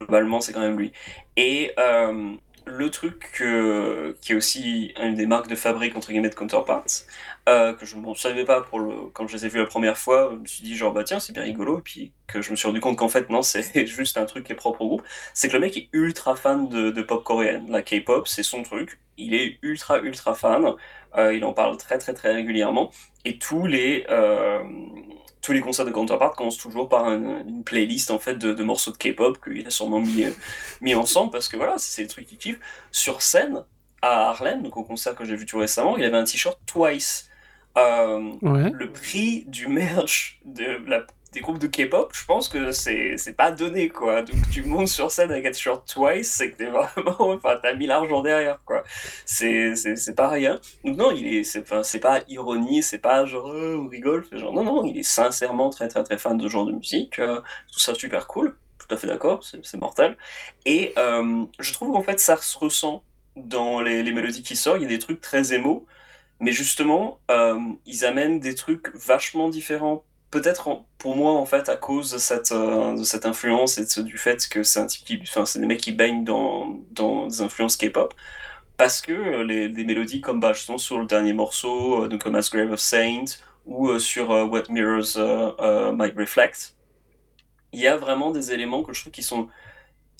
globalement, 0.00 0.40
c'est 0.40 0.52
quand 0.52 0.60
même 0.60 0.78
lui. 0.78 0.92
Et 1.36 1.72
euh, 1.78 2.34
le 2.66 2.90
truc 2.90 3.42
qui 4.20 4.32
est 4.32 4.34
aussi 4.34 4.92
une 5.00 5.14
des 5.14 5.26
marques 5.26 5.48
de 5.48 5.54
fabrique 5.54 5.96
entre 5.96 6.08
guillemets 6.08 6.30
de 6.30 6.34
Counterparts, 6.34 7.04
euh, 7.48 7.72
que 7.74 7.86
je 7.86 7.96
ne 7.96 8.14
savais 8.14 8.44
pas 8.44 8.60
pour 8.60 8.80
le, 8.80 9.08
quand 9.12 9.28
je 9.28 9.36
les 9.36 9.46
ai 9.46 9.48
vus 9.48 9.58
la 9.58 9.66
première 9.66 9.96
fois, 9.96 10.30
je 10.32 10.38
me 10.38 10.46
suis 10.46 10.62
dit 10.64 10.76
genre 10.76 10.92
bah 10.92 11.04
tiens 11.04 11.20
c'est 11.20 11.32
bien 11.32 11.44
rigolo, 11.44 11.78
et 11.78 11.82
puis 11.82 12.12
que 12.26 12.42
je 12.42 12.50
me 12.50 12.56
suis 12.56 12.66
rendu 12.66 12.80
compte 12.80 12.96
qu'en 12.96 13.08
fait 13.08 13.30
non 13.30 13.42
c'est 13.42 13.86
juste 13.86 14.18
un 14.18 14.24
truc 14.24 14.46
qui 14.46 14.52
est 14.52 14.56
propre 14.56 14.82
au 14.82 14.88
groupe, 14.88 15.02
c'est 15.32 15.48
que 15.48 15.52
le 15.52 15.60
mec 15.60 15.76
est 15.76 15.88
ultra 15.92 16.34
fan 16.34 16.68
de, 16.68 17.02
pop 17.02 17.22
coréenne, 17.22 17.70
la 17.70 17.82
K-pop 17.82 18.26
c'est 18.26 18.42
son 18.42 18.62
truc, 18.62 18.98
il 19.16 19.34
est 19.34 19.58
ultra 19.62 20.00
ultra 20.00 20.34
fan, 20.34 20.74
euh, 21.16 21.34
il 21.34 21.44
en 21.44 21.52
parle 21.52 21.76
très 21.76 21.98
très 21.98 22.14
très 22.14 22.32
régulièrement, 22.34 22.90
et 23.24 23.38
tous 23.38 23.66
les 23.66 24.06
euh, 24.10 24.62
tous 25.40 25.52
les 25.52 25.60
concerts 25.60 25.84
de 25.84 25.92
Counterpart 25.92 26.32
commencent 26.34 26.58
toujours 26.58 26.88
par 26.88 27.06
une 27.12 27.62
playlist 27.62 28.10
en 28.10 28.18
fait 28.18 28.34
de, 28.34 28.62
morceaux 28.64 28.90
de 28.90 28.96
K-pop 28.96 29.38
qu'il 29.40 29.64
a 29.64 29.70
sûrement 29.70 30.00
mis, 30.00 30.24
mis 30.80 30.96
ensemble. 30.96 31.30
Parce 31.30 31.48
que 31.48 31.56
voilà, 31.56 31.78
c'est 31.78 32.02
des 32.02 32.08
trucs 32.08 32.26
qu'il 32.26 32.38
kiffe. 32.38 32.58
Sur 32.90 33.22
scène, 33.22 33.62
à 34.02 34.30
Harlem, 34.30 34.62
donc 34.62 34.76
au 34.76 34.82
concert 34.82 35.14
que 35.14 35.24
j'ai 35.24 35.36
vu 35.36 35.46
tout 35.46 35.58
récemment, 35.58 35.96
il 35.96 36.04
avait 36.04 36.16
un 36.16 36.24
t-shirt 36.24 36.58
Twice. 36.66 37.28
Euh, 37.76 38.32
le 38.42 38.90
prix 38.90 39.44
du 39.46 39.68
merch 39.68 40.40
de 40.44 40.80
la 40.88 41.04
des 41.36 41.42
groupes 41.42 41.58
de 41.58 41.66
K-pop, 41.66 42.12
je 42.14 42.24
pense 42.24 42.48
que 42.48 42.72
c'est 42.72 43.36
pas 43.36 43.50
donné, 43.50 43.90
quoi. 43.90 44.22
Donc 44.22 44.36
tu 44.50 44.64
montes 44.64 44.88
sur 44.88 45.10
scène 45.10 45.30
avec 45.30 45.44
un 45.44 45.50
t-shirt 45.50 45.86
Twice, 45.86 46.30
c'est 46.32 46.50
que 46.50 46.56
t'es 46.56 46.66
vraiment... 46.70 47.34
Enfin, 47.34 47.58
t'as 47.62 47.74
mis 47.74 47.86
l'argent 47.86 48.22
derrière, 48.22 48.58
quoi. 48.64 48.84
C'est 49.26 49.74
pas 50.16 50.28
rien. 50.28 50.58
Donc 50.84 50.96
non, 50.96 51.10
il 51.10 51.26
est... 51.26 51.44
C'est 51.44 52.00
pas 52.00 52.20
ironie, 52.28 52.82
c'est 52.82 52.98
pas 52.98 53.26
genre, 53.26 53.52
euh, 53.52 53.76
on 53.76 53.88
rigole, 53.88 54.26
genre, 54.32 54.52
non, 54.52 54.64
non, 54.64 54.84
il 54.84 54.96
est 54.98 55.02
sincèrement 55.02 55.68
très, 55.68 55.88
très, 55.88 56.02
très 56.04 56.16
fan 56.16 56.38
de 56.38 56.44
ce 56.44 56.48
genre 56.48 56.64
de 56.64 56.72
musique. 56.72 57.18
Euh, 57.18 57.40
tout 57.70 57.80
ça 57.80 57.94
super 57.94 58.26
cool, 58.26 58.56
tout 58.78 58.94
à 58.94 58.96
fait 58.96 59.06
d'accord, 59.06 59.44
c'est 59.44 59.76
mortel. 59.76 60.16
Et 60.64 60.94
euh, 60.96 61.44
je 61.58 61.72
trouve 61.74 61.92
qu'en 61.92 62.02
fait, 62.02 62.18
ça 62.18 62.38
se 62.38 62.56
ressent 62.56 63.02
dans 63.36 63.82
les, 63.82 64.02
les, 64.02 64.12
mélodies 64.12 64.42
qui 64.42 64.56
sortent. 64.56 64.78
Il 64.78 64.84
y 64.84 64.86
a 64.86 64.88
des 64.88 64.98
trucs 64.98 65.20
très 65.20 65.52
émo, 65.52 65.86
mais 66.40 66.52
justement, 66.52 67.20
ils 67.86 68.04
amènent 68.04 68.40
des 68.40 68.54
trucs 68.54 68.94
vachement 68.94 69.48
différents. 69.48 70.04
Peut-être 70.30 70.84
pour 70.98 71.16
moi 71.16 71.32
en 71.32 71.46
fait 71.46 71.68
à 71.68 71.76
cause 71.76 72.10
de 72.10 72.18
cette, 72.18 72.50
euh, 72.52 72.96
influence 73.24 73.78
et 73.78 74.02
du 74.02 74.18
fait 74.18 74.48
que 74.48 74.64
c'est 74.64 74.80
un 74.80 74.86
type 74.86 75.04
qui, 75.04 75.20
enfin 75.22 75.46
c'est 75.46 75.60
des 75.60 75.66
mecs 75.66 75.80
qui 75.80 75.92
baignent 75.92 76.24
dans, 76.24 76.80
dans 76.90 77.28
des 77.28 77.42
influences 77.42 77.76
K-pop. 77.76 78.12
Parce 78.76 79.00
que 79.00 79.12
euh, 79.12 79.44
les, 79.44 79.84
mélodies 79.84 80.20
comme 80.20 80.40
bah, 80.40 80.52
justement 80.52 80.78
sur 80.78 80.98
le 80.98 81.06
dernier 81.06 81.32
morceau 81.32 82.04
euh, 82.04 82.08
donc 82.08 82.22
comme 82.22 82.38
Grave 82.38 82.72
of 82.72 82.80
Saint 82.80 83.24
ou 83.66 83.98
sur 83.98 84.30
What 84.30 84.64
Mirrors 84.68 85.16
Might 85.94 86.16
Reflect 86.16 86.74
il 87.72 87.80
y 87.80 87.86
a 87.86 87.96
vraiment 87.96 88.30
des 88.30 88.52
éléments 88.52 88.82
que 88.82 88.92
je 88.92 89.00
trouve 89.00 89.12
qui 89.12 89.22
sont 89.22 89.48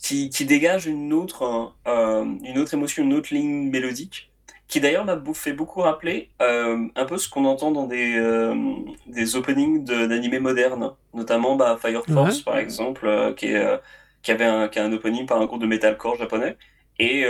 qui 0.01 0.31
dégagent 0.45 0.87
une 0.87 1.13
autre 1.13 1.75
une 1.85 2.59
autre 2.59 2.75
émotion 2.75 3.03
une 3.05 3.15
autre 3.15 3.35
ligne 3.35 3.71
mélodique 3.71 4.31
qui 4.69 4.81
d'ailleurs 4.81 5.05
m'a 5.05 5.21
fait 5.35 5.53
beaucoup 5.53 5.81
rappeler 5.81 6.31
euh, 6.43 6.89
un 6.97 7.05
peu 7.05 7.19
ce 7.19 7.29
qu'on 7.29 7.45
entend 7.45 7.71
dans 7.71 7.87
des, 7.87 8.17
euh, 8.17 8.55
des 9.07 9.37
openings 9.37 9.85
d'animés 9.85 10.41
modernes, 10.41 10.93
notamment 11.15 11.57
bah, 11.57 11.79
Fire 11.81 12.05
Force 12.05 12.41
par 12.41 12.59
exemple, 12.59 13.07
euh, 13.07 13.33
qui, 13.33 13.47
est, 13.47 13.81
qui, 14.23 14.33
avait 14.33 14.45
un, 14.45 14.69
qui 14.69 14.79
a 14.79 14.85
un 14.85 14.93
opening 14.93 15.27
par 15.27 15.41
un 15.41 15.47
groupe 15.47 15.61
de 15.61 15.67
metalcore 15.67 16.17
japonais. 16.17 16.57
Et, 16.99 17.25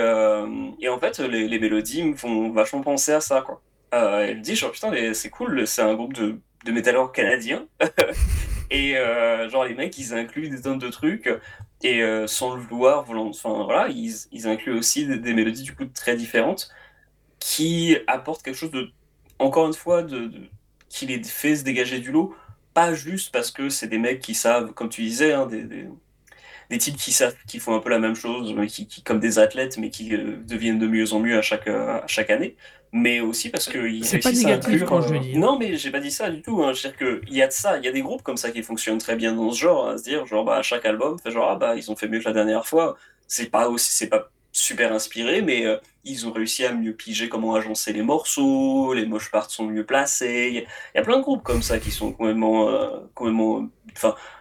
et 0.80 0.88
en 0.88 0.98
fait, 1.00 1.18
les, 1.18 1.48
les, 1.48 1.58
mélodies 1.58 2.04
me 2.04 2.14
font 2.14 2.50
vachement 2.50 2.82
penser 2.82 3.12
à 3.12 3.20
ça. 3.20 3.42
Quoi. 3.42 3.60
elle 3.90 4.38
me 4.38 4.42
dit, 4.42 4.54
genre, 4.54 4.70
putain, 4.70 4.92
c'est 5.12 5.30
cool, 5.30 5.66
c'est 5.66 5.82
un 5.82 5.94
groupe 5.94 6.12
de, 6.12 6.38
de 6.64 6.72
metalcore 6.72 7.10
canadien. 7.10 7.66
et 8.70 8.94
genre, 9.50 9.64
les 9.64 9.74
mecs, 9.74 9.98
ils 9.98 10.14
incluent 10.14 10.50
des 10.50 10.62
tonnes 10.62 10.78
de 10.78 10.88
trucs. 10.88 11.28
Et 11.82 12.00
sans 12.26 12.54
le 12.54 12.60
vouloir, 12.60 13.04
enfin, 13.10 13.64
voilà, 13.64 13.88
ils, 13.88 14.14
ils 14.30 14.46
incluent 14.46 14.78
aussi 14.78 15.04
des, 15.04 15.18
des, 15.18 15.34
mélodies 15.34 15.64
du 15.64 15.74
coup 15.74 15.86
très 15.86 16.14
différentes 16.14 16.70
qui 17.46 17.96
apporte 18.08 18.42
quelque 18.42 18.56
chose 18.56 18.72
de, 18.72 18.90
encore 19.38 19.68
une 19.68 19.72
fois, 19.72 20.02
de, 20.02 20.32
qui 20.88 21.06
les 21.06 21.22
fait 21.22 21.54
se 21.54 21.62
dégager 21.62 22.00
du 22.00 22.10
lot, 22.10 22.34
pas 22.74 22.92
juste 22.92 23.32
parce 23.32 23.52
que 23.52 23.68
c'est 23.68 23.86
des 23.86 23.98
mecs 23.98 24.18
qui 24.18 24.34
savent, 24.34 24.72
comme 24.72 24.88
tu 24.88 25.02
disais, 25.02 25.32
hein, 25.32 25.46
des, 25.46 25.62
des, 25.62 26.78
types 26.78 26.96
qui 26.96 27.12
savent, 27.12 27.36
qui 27.46 27.60
font 27.60 27.76
un 27.76 27.78
peu 27.78 27.88
la 27.88 28.00
même 28.00 28.16
chose, 28.16 28.52
qui, 28.66 28.88
qui 28.88 29.02
comme 29.04 29.20
des 29.20 29.38
athlètes, 29.38 29.78
mais 29.78 29.90
qui 29.90 30.12
euh, 30.12 30.38
deviennent 30.44 30.80
de 30.80 30.88
mieux 30.88 31.12
en 31.12 31.20
mieux 31.20 31.38
à 31.38 31.42
chaque, 31.42 31.68
euh, 31.68 32.00
à 32.00 32.06
chaque 32.08 32.30
année, 32.30 32.56
mais 32.90 33.20
aussi 33.20 33.48
parce 33.48 33.68
qu'ils 33.68 33.80
réussissent 33.80 34.24
pas 34.24 34.32
négatif 34.32 34.82
à 34.82 34.84
quand 34.84 35.02
je 35.02 35.14
dis. 35.14 35.36
Hein. 35.36 35.38
Non, 35.38 35.56
mais 35.56 35.76
j'ai 35.76 35.92
pas 35.92 36.00
dit 36.00 36.10
ça 36.10 36.28
du 36.28 36.42
tout. 36.42 36.64
Hein. 36.64 36.72
Je 36.72 36.82
veux 36.82 36.92
dire 36.92 37.22
qu'il 37.22 37.32
y 37.32 37.42
a 37.42 37.46
de 37.46 37.52
ça, 37.52 37.78
il 37.78 37.84
y 37.84 37.88
a 37.88 37.92
des 37.92 38.02
groupes 38.02 38.22
comme 38.22 38.36
ça 38.36 38.50
qui 38.50 38.64
fonctionnent 38.64 38.98
très 38.98 39.14
bien 39.14 39.32
dans 39.34 39.52
ce 39.52 39.60
genre, 39.60 39.88
à 39.90 39.98
se 39.98 40.02
dire, 40.02 40.26
genre, 40.26 40.44
bah, 40.44 40.56
à 40.56 40.62
chaque 40.62 40.84
album, 40.84 41.16
genre, 41.24 41.48
ah, 41.52 41.54
bah, 41.54 41.76
ils 41.76 41.92
ont 41.92 41.96
fait 41.96 42.08
mieux 42.08 42.18
que 42.18 42.24
la 42.24 42.32
dernière 42.32 42.66
fois. 42.66 42.96
C'est 43.28 43.50
pas 43.50 43.68
aussi, 43.68 43.92
c'est 43.92 44.08
pas 44.08 44.30
super 44.56 44.92
inspiré, 44.92 45.42
mais 45.42 45.66
euh, 45.66 45.76
ils 46.04 46.26
ont 46.26 46.32
réussi 46.32 46.64
à 46.64 46.72
mieux 46.72 46.94
piger 46.94 47.28
comment 47.28 47.54
agencer 47.54 47.92
les 47.92 48.02
morceaux, 48.02 48.94
les 48.94 49.06
moches 49.06 49.30
parts 49.30 49.50
sont 49.50 49.66
mieux 49.66 49.84
placés. 49.84 50.48
Il 50.50 50.96
y, 50.96 50.98
a 50.98 51.02
plein 51.02 51.18
de 51.18 51.22
groupes 51.22 51.42
comme 51.42 51.62
ça 51.62 51.78
qui 51.78 51.90
sont 51.90 52.12
complètement. 52.12 52.68
Euh, 52.68 53.00
complètement 53.14 53.68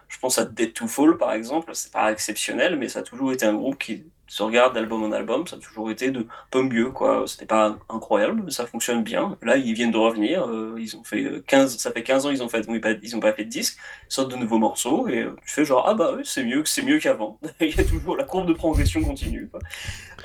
je 0.07 0.19
pense 0.19 0.37
à 0.37 0.45
Dead 0.45 0.73
to 0.73 0.87
Fall 0.87 1.17
par 1.17 1.33
exemple, 1.33 1.71
c'est 1.73 1.91
pas 1.91 2.11
exceptionnel, 2.11 2.77
mais 2.77 2.89
ça 2.89 2.99
a 2.99 3.03
toujours 3.03 3.33
été 3.33 3.45
un 3.45 3.55
groupe 3.55 3.77
qui, 3.77 4.05
se 4.27 4.41
regarde 4.43 4.73
d'album 4.73 5.03
en 5.03 5.11
album, 5.11 5.45
ça 5.45 5.55
a 5.55 5.59
toujours 5.59 5.91
été 5.91 6.09
de 6.11 6.25
peu 6.49 6.63
mieux, 6.63 6.89
quoi. 6.89 7.25
C'était 7.27 7.45
pas 7.45 7.77
incroyable, 7.89 8.41
mais 8.45 8.51
ça 8.51 8.65
fonctionne 8.65 9.03
bien. 9.03 9.37
Là, 9.43 9.57
ils 9.57 9.73
viennent 9.73 9.91
de 9.91 9.97
revenir, 9.97 10.47
euh, 10.47 10.75
ils 10.79 10.95
ont 10.97 11.03
fait 11.03 11.43
15, 11.45 11.77
ça 11.77 11.91
fait 11.91 12.03
15 12.03 12.25
ans, 12.25 12.31
ils 12.31 12.41
ont 12.41 12.49
fait, 12.49 12.65
ils, 12.67 12.81
pas, 12.81 12.91
ils 13.01 13.15
ont 13.15 13.19
pas 13.19 13.33
fait 13.33 13.45
de 13.45 13.49
disque, 13.49 13.77
ils 14.09 14.13
sortent 14.13 14.31
de 14.31 14.35
nouveaux 14.37 14.57
morceaux, 14.57 15.07
et 15.07 15.27
tu 15.45 15.53
fais 15.53 15.65
genre, 15.65 15.85
ah 15.87 15.93
bah 15.93 16.13
oui, 16.17 16.23
c'est 16.25 16.43
mieux, 16.43 16.63
c'est 16.65 16.81
mieux 16.81 16.99
qu'avant. 16.99 17.39
Il 17.59 17.75
y 17.75 17.79
a 17.79 17.83
toujours, 17.83 18.17
la 18.17 18.23
courbe 18.23 18.47
de 18.47 18.53
progression 18.53 19.01
continue, 19.03 19.47
quoi. 19.47 19.59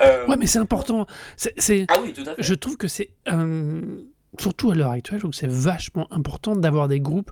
Ouais, 0.01 0.37
mais 0.39 0.47
c'est 0.47 0.59
important. 0.59 1.07
C'est, 1.37 1.85
Ah 1.89 1.99
oui, 2.03 2.15
tout 2.15 2.23
à 2.23 2.35
fait. 2.35 2.43
Je 2.43 2.55
trouve 2.55 2.79
que 2.79 2.89
c'est, 2.89 3.11
surtout 4.39 4.71
à 4.71 4.75
l'heure 4.75 4.93
actuelle, 4.93 5.19
je 5.19 5.23
trouve 5.23 5.33
que 5.33 5.37
c'est 5.37 5.51
vachement 5.51 6.07
important 6.11 6.57
d'avoir 6.57 6.89
des 6.89 7.01
groupes, 7.01 7.31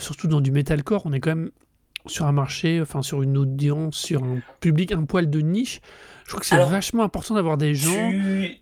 surtout 0.00 0.26
dans 0.26 0.40
du 0.40 0.50
metalcore, 0.50 1.02
on 1.04 1.12
est 1.12 1.20
quand 1.20 1.30
même 1.30 1.50
sur 2.06 2.26
un 2.26 2.32
marché, 2.32 2.80
enfin 2.80 3.02
sur 3.02 3.22
une 3.22 3.36
audience, 3.38 3.96
sur 3.96 4.22
un 4.24 4.38
public, 4.60 4.92
un 4.92 5.04
poil 5.04 5.30
de 5.30 5.40
niche. 5.40 5.80
Je 6.24 6.30
trouve 6.30 6.40
que 6.40 6.46
c'est 6.46 6.56
vachement 6.56 7.02
important 7.02 7.34
d'avoir 7.34 7.56
des 7.56 7.74
gens 7.74 8.12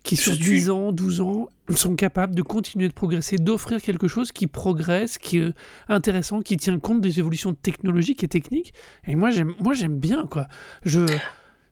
qui, 0.03 0.17
sur 0.17 0.35
10 0.35 0.69
ans, 0.71 0.91
12 0.91 1.21
ans, 1.21 1.49
sont 1.75 1.95
capables 1.95 2.35
de 2.35 2.41
continuer 2.41 2.87
de 2.87 2.93
progresser, 2.93 3.37
d'offrir 3.37 3.81
quelque 3.81 4.07
chose 4.07 4.31
qui 4.31 4.47
progresse, 4.47 5.17
qui 5.17 5.37
est 5.37 5.53
intéressant, 5.87 6.41
qui 6.41 6.57
tient 6.57 6.79
compte 6.79 7.01
des 7.01 7.19
évolutions 7.19 7.53
technologiques 7.53 8.23
et 8.23 8.27
techniques. 8.27 8.73
Et 9.07 9.15
moi, 9.15 9.29
j'aime, 9.29 9.53
moi, 9.59 9.73
j'aime 9.73 9.97
bien, 9.99 10.25
quoi. 10.25 10.47
Je, 10.83 11.05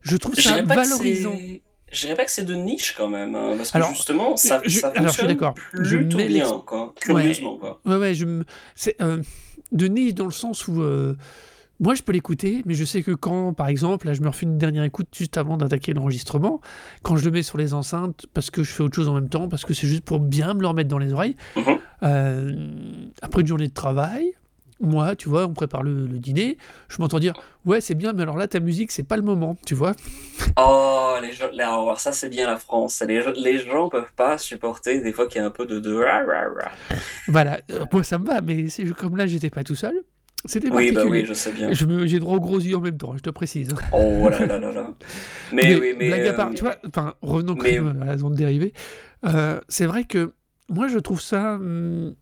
je 0.02 0.16
trouve 0.18 0.36
ça 0.36 0.62
valorisant. 0.62 1.36
Je 1.92 2.02
dirais 2.02 2.16
pas 2.16 2.26
que 2.26 2.32
c'est 2.32 2.46
de 2.46 2.54
niche 2.54 2.94
quand 2.96 3.08
même, 3.08 3.34
hein, 3.36 3.56
parce 3.58 3.72
que 3.72 3.96
justement, 3.96 4.38
ça, 4.38 4.62
je, 4.64 4.80
ça 4.80 4.90
alors, 4.96 5.12
je 5.12 5.18
suis 5.18 5.28
d'accord. 5.28 5.56
Je 5.74 5.98
mets 5.98 6.28
bien, 6.28 6.62
quoi, 6.66 6.94
curieusement. 7.02 7.54
Ouais, 7.54 7.60
quoi. 7.60 7.82
ouais, 7.86 7.96
ouais 7.98 8.14
je 8.14 8.44
c'est 8.76 8.96
euh, 9.02 9.24
de 9.72 9.88
niche 9.88 10.14
dans 10.14 10.26
le 10.26 10.32
sens 10.32 10.68
où 10.68 10.82
euh, 10.82 11.16
moi, 11.80 11.96
je 11.96 12.04
peux 12.04 12.12
l'écouter, 12.12 12.62
mais 12.66 12.74
je 12.74 12.84
sais 12.84 13.04
que 13.04 13.12
quand, 13.12 13.54
par 13.54 13.68
exemple, 13.70 14.08
là, 14.08 14.14
je 14.14 14.22
me 14.22 14.28
refais 14.28 14.46
une 14.46 14.58
dernière 14.58 14.84
écoute 14.84 15.08
juste 15.16 15.38
avant 15.38 15.56
d'attaquer 15.58 15.94
l'enregistrement, 15.94 16.60
quand 17.04 17.16
je 17.16 17.24
le 17.26 17.32
mets 17.32 17.44
sur 17.44 17.58
les 17.58 17.74
enceintes, 17.74 18.26
parce 18.34 18.52
que 18.52 18.64
je 18.64 18.72
fais 18.72 18.84
autre 18.84 18.96
chose 18.96 19.08
en 19.08 19.14
même 19.14 19.30
temps, 19.30 19.48
parce 19.48 19.64
que 19.66 19.74
c'est 19.74 19.88
juste 19.88 20.04
pour 20.04 20.20
bien 20.20 20.54
me 20.54 20.62
le 20.62 20.68
remettre 20.68 20.90
dans 20.90 20.98
les 20.98 21.14
oreilles, 21.14 21.36
Mhm. 21.56 21.78
euh, 22.04 22.54
après 23.22 23.42
une 23.42 23.48
journée 23.48 23.68
de 23.68 23.74
travail, 23.74 24.34
moi, 24.82 25.16
tu 25.18 25.28
vois, 25.28 25.46
on 25.46 25.54
prépare 25.54 25.84
le, 25.84 26.06
le 26.08 26.20
dîner, 26.20 26.58
je 26.88 27.02
m'entends 27.02 27.20
dire, 27.20 27.34
ouais, 27.66 27.82
c'est 27.82 27.96
bien, 27.96 28.14
mais 28.14 28.24
alors 28.24 28.38
là, 28.38 28.48
ta 28.48 28.60
musique, 28.62 28.92
c'est 28.94 29.04
pas 29.04 29.18
le 29.18 29.24
moment, 29.24 29.58
tu 29.66 29.76
vois. 29.76 29.94
Oh, 30.58 31.16
les 31.22 31.34
gens, 31.34 31.50
là, 31.54 31.68
alors 31.74 32.00
ça, 32.00 32.14
c'est 32.14 32.30
bien 32.30 32.48
la 32.48 32.56
France. 32.58 33.04
Les, 33.06 33.22
gens- 33.22 33.34
les 33.36 33.60
gens 33.60 33.90
peuvent 33.90 34.14
pas 34.16 34.38
supporter 34.38 35.02
des 35.02 35.12
fois 35.12 35.28
qu'il 35.28 35.42
y 35.42 35.44
a 35.44 35.48
un 35.48 35.52
peu 35.52 35.66
de... 35.66 35.80
de... 35.80 35.92
Voilà, 37.28 37.60
Euh, 37.72 37.86
moi, 37.92 38.04
ça 38.04 38.18
me 38.18 38.26
va, 38.26 38.40
mais 38.42 38.68
comme 38.98 39.18
là, 39.18 39.28
j'étais 39.28 39.50
pas 39.50 39.64
tout 39.66 39.76
seul. 39.76 40.02
C'était 40.46 40.72
Oui, 40.72 40.92
bah 40.92 41.04
oui, 41.06 41.26
je 41.26 41.34
sais 41.34 41.52
bien. 41.52 41.72
J'ai 41.74 42.20
droit 42.20 42.38
aux 42.38 42.40
gros 42.40 42.60
yeux 42.60 42.78
en 42.78 42.82
même 42.82 42.98
temps, 42.98 43.16
je 43.18 43.22
te 43.22 43.30
précise. 43.30 43.76
Oh 43.92 44.30
là 44.30 44.46
là 44.46 44.58
là 44.60 44.72
là. 44.72 44.94
Mais, 45.54 45.76
oui, 45.76 45.94
mais... 45.98 46.08
blague 46.08 46.28
à 46.28 46.32
euh, 46.32 46.34
part, 46.34 46.50
tu 46.54 46.62
vois, 46.64 46.78
enfin, 46.88 47.16
revenons 47.22 47.56
quand 47.56 47.64
mais- 47.64 47.80
même 47.80 48.02
à 48.02 48.06
la 48.06 48.18
zone 48.18 48.36
dérivée. 48.36 48.74
euh, 49.26 49.60
c'est 49.68 49.86
vrai 49.86 50.04
que 50.06 50.34
moi, 50.70 50.88
je 50.88 51.00
trouve 51.00 51.20
ça. 51.22 51.56
hum, 51.56 52.14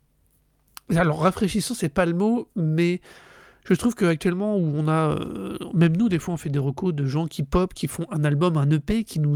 alors, 0.96 1.20
rafraîchissant, 1.20 1.74
c'est 1.74 1.90
pas 1.90 2.06
le 2.06 2.14
mot, 2.14 2.48
mais 2.56 3.00
je 3.68 3.74
trouve 3.74 3.94
qu'actuellement, 3.94 4.56
où 4.56 4.62
on 4.74 4.88
a. 4.88 5.10
euh, 5.20 5.58
même 5.74 5.96
nous, 5.96 6.08
des 6.08 6.18
fois, 6.18 6.34
on 6.34 6.38
fait 6.38 6.48
des 6.48 6.58
recos 6.58 6.94
de 6.94 7.04
gens 7.04 7.26
qui 7.26 7.42
pop, 7.42 7.74
qui 7.74 7.86
font 7.86 8.06
un 8.10 8.24
album, 8.24 8.56
un 8.56 8.70
EP, 8.70 9.04
qui 9.04 9.20
nous, 9.20 9.34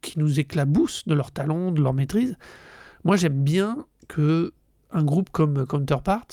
qui 0.00 0.18
nous 0.18 0.40
éclaboussent 0.40 1.06
de 1.06 1.14
leur 1.14 1.30
talent, 1.30 1.70
de 1.70 1.80
leur 1.80 1.94
maîtrise. 1.94 2.36
Moi, 3.04 3.16
j'aime 3.16 3.42
bien 3.42 3.86
que 4.08 4.52
un 4.90 5.04
groupe 5.04 5.30
comme 5.30 5.64
Counterpart 5.66 6.26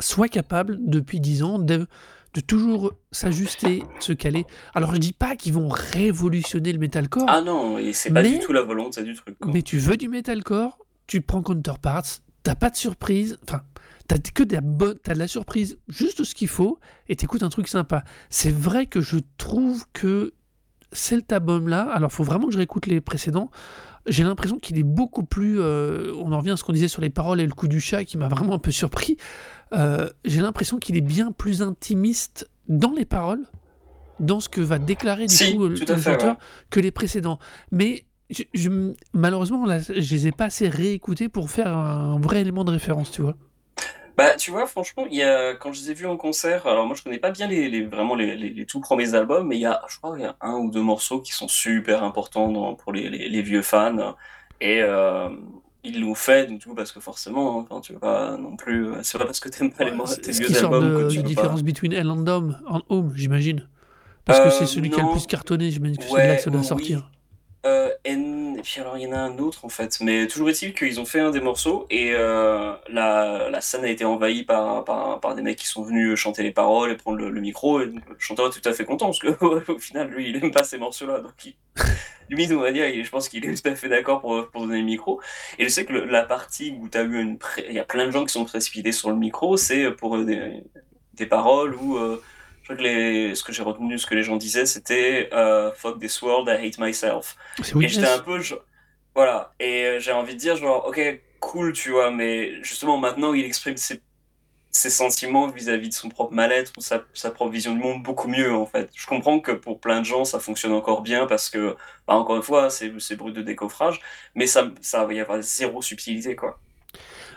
soit 0.00 0.28
capable, 0.28 0.78
depuis 0.80 1.20
10 1.20 1.42
ans, 1.42 1.58
de, 1.58 1.86
de 2.34 2.40
toujours 2.40 2.92
s'ajuster, 3.10 3.82
se 4.00 4.12
caler. 4.12 4.46
Alors, 4.74 4.94
je 4.94 4.98
dis 5.00 5.12
pas 5.12 5.36
qu'ils 5.36 5.52
vont 5.52 5.68
révolutionner 5.68 6.72
le 6.72 6.78
metalcore, 6.78 7.26
Ah 7.28 7.40
non, 7.42 7.78
c'est 7.92 8.12
pas 8.12 8.22
Mais- 8.22 8.30
du 8.32 8.38
tout 8.38 8.52
la 8.52 8.62
volonté 8.62 9.02
du 9.02 9.14
truc. 9.14 9.38
quoi. 9.38 9.52
mais 9.52 9.62
tu 9.62 9.78
veux 9.78 9.96
du 9.96 10.08
metalcore, 10.08 10.78
tu 11.06 11.20
prends 11.20 11.42
Counterparts, 11.42 12.04
t'as 12.42 12.54
pas 12.54 12.70
de 12.70 12.76
surprise, 12.76 13.38
enfin, 13.44 13.62
t'as 14.08 14.18
que 14.18 14.42
de 14.42 14.54
la 14.54 14.60
bonne, 14.62 14.96
t'as 15.02 15.14
de 15.14 15.18
la 15.18 15.28
surprise, 15.28 15.78
juste 15.88 16.24
ce 16.24 16.34
qu'il 16.34 16.48
faut, 16.48 16.78
et 17.08 17.16
t'écoutes 17.16 17.42
un 17.42 17.48
truc 17.50 17.68
sympa. 17.68 18.02
C'est 18.30 18.52
vrai 18.54 18.86
que 18.86 19.00
je 19.00 19.18
trouve 19.38 19.84
que 19.92 20.32
cet 20.92 21.32
album-là, 21.32 21.82
alors 21.90 22.12
faut 22.12 22.24
vraiment 22.24 22.46
que 22.46 22.52
je 22.52 22.58
réécoute 22.58 22.86
les 22.86 23.00
précédents, 23.00 23.50
j'ai 24.06 24.24
l'impression 24.24 24.58
qu'il 24.58 24.78
est 24.78 24.82
beaucoup 24.82 25.22
plus, 25.24 25.60
euh, 25.60 26.12
on 26.16 26.32
en 26.32 26.38
revient 26.38 26.50
à 26.50 26.56
ce 26.56 26.64
qu'on 26.64 26.72
disait 26.72 26.88
sur 26.88 27.00
les 27.02 27.08
paroles 27.10 27.40
et 27.40 27.46
le 27.46 27.52
coup 27.54 27.68
du 27.68 27.80
chat 27.80 28.04
qui 28.04 28.18
m'a 28.18 28.26
vraiment 28.28 28.54
un 28.54 28.58
peu 28.58 28.72
surpris, 28.72 29.16
Euh, 29.72 30.10
j'ai 30.24 30.40
l'impression 30.40 30.78
qu'il 30.78 30.96
est 30.96 31.00
bien 31.02 31.32
plus 31.32 31.62
intimiste 31.62 32.48
dans 32.68 32.92
les 32.92 33.04
paroles, 33.04 33.44
dans 34.20 34.40
ce 34.40 34.48
que 34.48 34.60
va 34.60 34.78
déclarer 34.78 35.28
du 35.28 35.34
Si, 35.34 35.54
coup 35.54 35.68
le, 35.68 35.70
le 35.70 35.76
fait, 35.76 35.86
chanteur, 35.86 36.22
ouais. 36.22 36.36
que 36.70 36.80
les 36.80 36.90
précédents. 36.90 37.38
Mais 37.70 38.04
je, 38.30 38.44
je- 38.54 38.92
malheureusement, 39.14 39.66
là, 39.66 39.80
je 39.80 39.92
les 40.14 40.26
ai 40.28 40.32
pas 40.32 40.46
assez 40.46 40.68
réécoutés 40.68 41.28
pour 41.28 41.50
faire 41.50 41.68
un 41.76 42.18
vrai 42.20 42.40
élément 42.42 42.64
de 42.64 42.70
référence, 42.72 43.10
tu 43.10 43.22
vois. 43.22 43.36
Bah, 44.16 44.36
tu 44.36 44.50
vois, 44.50 44.66
franchement, 44.66 45.06
il 45.10 45.16
y 45.16 45.22
a, 45.22 45.54
quand 45.54 45.72
je 45.72 45.80
les 45.80 45.90
ai 45.92 45.94
vus 45.94 46.06
en 46.06 46.18
concert, 46.18 46.66
alors 46.66 46.86
moi 46.86 46.94
je 46.94 47.02
connais 47.02 47.18
pas 47.18 47.30
bien 47.30 47.46
les, 47.46 47.70
les- 47.70 47.86
vraiment 47.86 48.14
les, 48.14 48.36
les- 48.36 48.50
les 48.50 48.66
tout 48.66 48.80
premiers 48.80 49.14
albums, 49.14 49.46
mais 49.48 49.56
il 49.56 49.60
y 49.62 49.66
a, 49.66 49.82
je 49.88 49.96
crois, 49.96 50.18
il 50.18 50.22
y 50.22 50.26
a 50.26 50.36
un 50.42 50.54
ou 50.56 50.70
deux 50.70 50.82
morceaux 50.82 51.20
qui 51.22 51.32
sont 51.32 51.48
super 51.48 52.04
importants 52.04 52.50
dans- 52.52 52.74
pour 52.74 52.92
les 52.92 53.42
vieux 53.42 53.62
fans. 53.62 54.14
Et 54.60 54.80
euh, 54.82 55.30
ils 55.84 56.00
l'ont 56.00 56.14
fait, 56.14 56.46
du 56.46 56.58
coup, 56.58 56.74
parce 56.74 56.92
que 56.92 57.00
forcément, 57.00 57.58
enfin, 57.58 57.80
tu 57.80 57.94
vas 58.00 58.36
non 58.36 58.56
plus. 58.56 58.88
C'est 59.02 59.18
pas 59.18 59.24
parce 59.24 59.40
que 59.40 59.48
t'aimes 59.48 59.72
pas 59.72 59.84
les 59.84 59.92
C'est 60.06 60.20
tes 60.20 60.32
vieux 60.32 60.56
albums 60.64 60.84
de, 60.88 60.96
que 61.04 61.08
tu 61.08 61.16
peux 61.16 61.22
pas. 61.22 61.28
différence 61.28 61.62
between 61.62 61.92
Hell 61.92 62.08
and 62.10 62.26
Home, 62.26 62.58
and 62.68 62.80
Home, 62.88 63.12
j'imagine. 63.16 63.66
Parce 64.24 64.38
que 64.40 64.46
Euh, 64.46 64.50
c'est 64.50 64.66
celui 64.66 64.90
qui 64.90 65.00
a 65.00 65.02
le 65.02 65.10
plus 65.12 65.26
cartonné, 65.26 65.70
j'imagine 65.70 65.96
que 65.98 66.04
c'est 66.04 66.12
Ouais, 66.12 66.28
là 66.28 66.36
que 66.36 66.42
ça 66.42 66.50
doit 66.50 66.60
oui. 66.60 66.66
sortir. 66.66 67.10
Euh, 67.66 67.90
and- 68.06 68.41
puis 68.62 68.80
alors 68.80 68.96
il 68.96 69.02
y 69.02 69.06
en 69.06 69.12
a 69.12 69.18
un 69.18 69.38
autre 69.38 69.64
en 69.64 69.68
fait, 69.68 69.98
mais 70.00 70.26
toujours 70.26 70.48
est-il 70.48 70.74
qu'ils 70.74 71.00
ont 71.00 71.04
fait 71.04 71.20
un 71.20 71.30
des 71.30 71.40
morceaux 71.40 71.86
et 71.90 72.12
euh, 72.14 72.74
la, 72.88 73.48
la 73.50 73.60
scène 73.60 73.84
a 73.84 73.88
été 73.88 74.04
envahie 74.04 74.44
par, 74.44 74.84
par, 74.84 75.34
des 75.34 75.42
mecs 75.42 75.58
qui 75.58 75.66
sont 75.66 75.82
venus 75.82 76.16
chanter 76.16 76.42
les 76.42 76.50
paroles 76.50 76.90
et 76.90 76.96
prendre 76.96 77.18
le, 77.18 77.40
micro. 77.40 77.80
Et 77.80 77.86
le 77.86 78.00
chanteur 78.18 78.46
est 78.46 78.60
tout 78.60 78.68
à 78.68 78.72
fait 78.72 78.84
content 78.84 79.06
parce 79.06 79.18
que 79.18 79.44
au 79.72 79.78
final 79.78 80.08
lui 80.08 80.30
il 80.30 80.36
aime 80.36 80.50
pas 80.50 80.64
ces 80.64 80.78
morceaux-là. 80.78 81.20
Donc 81.20 81.32
il, 81.44 81.54
limite 82.30 82.52
on 82.52 82.60
va 82.60 82.72
dire 82.72 82.86
je 83.04 83.10
pense 83.10 83.28
qu'il 83.28 83.44
est 83.44 83.54
tout 83.60 83.68
à 83.68 83.74
fait 83.74 83.88
d'accord 83.88 84.20
pour, 84.20 84.48
pour 84.50 84.62
donner 84.62 84.78
le 84.78 84.84
micro. 84.84 85.20
Et 85.58 85.64
je 85.64 85.68
sais 85.68 85.84
que 85.84 85.92
la 85.92 86.22
partie 86.22 86.76
où 86.78 86.88
tu 86.88 86.98
eu 86.98 87.20
une 87.20 87.38
il 87.68 87.74
y 87.74 87.78
a 87.78 87.84
plein 87.84 88.06
de 88.06 88.10
gens 88.10 88.24
qui 88.24 88.32
sont 88.32 88.44
précipités 88.44 88.92
sur 88.92 89.10
le 89.10 89.16
micro 89.16 89.56
c'est 89.56 89.90
pour 89.90 90.16
euh, 90.16 90.24
des, 90.24 90.62
des 91.14 91.26
paroles 91.26 91.74
où 91.74 91.96
euh, 91.96 92.22
que 92.76 92.82
les, 92.82 93.34
ce 93.34 93.42
que 93.44 93.52
j'ai 93.52 93.62
retenu, 93.62 93.98
ce 93.98 94.06
que 94.06 94.14
les 94.14 94.22
gens 94.22 94.36
disaient, 94.36 94.66
c'était 94.66 95.28
euh, 95.32 95.72
Fuck 95.72 96.00
this 96.00 96.20
world, 96.22 96.48
I 96.48 96.66
hate 96.66 96.78
myself. 96.78 97.36
Et 97.80 97.88
j'étais 97.88 98.06
un 98.06 98.18
peu. 98.18 98.40
Voilà. 99.14 99.52
Et 99.60 99.84
euh, 99.84 100.00
j'ai 100.00 100.12
envie 100.12 100.34
de 100.34 100.38
dire, 100.38 100.56
genre, 100.56 100.86
ok, 100.86 101.00
cool, 101.40 101.72
tu 101.72 101.90
vois, 101.90 102.10
mais 102.10 102.62
justement, 102.62 102.98
maintenant, 102.98 103.34
il 103.34 103.44
exprime 103.44 103.76
ses, 103.76 104.00
ses 104.70 104.90
sentiments 104.90 105.48
vis-à-vis 105.48 105.90
de 105.90 105.94
son 105.94 106.08
propre 106.08 106.32
mal-être 106.32 106.72
ou 106.78 106.80
sa, 106.80 107.04
sa 107.12 107.30
propre 107.30 107.50
vision 107.50 107.74
du 107.74 107.80
monde 107.80 108.02
beaucoup 108.02 108.28
mieux, 108.28 108.54
en 108.54 108.66
fait. 108.66 108.90
Je 108.94 109.06
comprends 109.06 109.40
que 109.40 109.52
pour 109.52 109.80
plein 109.80 110.00
de 110.00 110.06
gens, 110.06 110.24
ça 110.24 110.40
fonctionne 110.40 110.72
encore 110.72 111.02
bien 111.02 111.26
parce 111.26 111.50
que, 111.50 111.76
bah, 112.06 112.14
encore 112.14 112.36
une 112.36 112.42
fois, 112.42 112.70
c'est 112.70 112.92
c'est 112.98 113.16
brut 113.16 113.34
de 113.34 113.42
décoffrage, 113.42 114.00
mais 114.34 114.46
ça, 114.46 114.70
ça 114.80 115.04
va 115.04 115.12
y 115.12 115.20
avoir 115.20 115.42
zéro 115.42 115.82
subtilité, 115.82 116.36
quoi. 116.36 116.58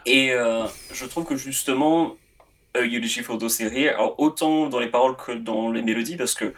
Et 0.05 0.31
euh, 0.31 0.65
je 0.93 1.05
trouve 1.05 1.25
que 1.25 1.35
justement, 1.35 2.15
Photo 3.23 3.49
série, 3.49 3.87
alors 3.89 4.19
autant 4.19 4.67
dans 4.67 4.79
les 4.79 4.89
paroles 4.89 5.15
que 5.15 5.31
dans 5.31 5.71
les 5.71 5.81
mélodies, 5.81 6.17
parce 6.17 6.33
que 6.33 6.53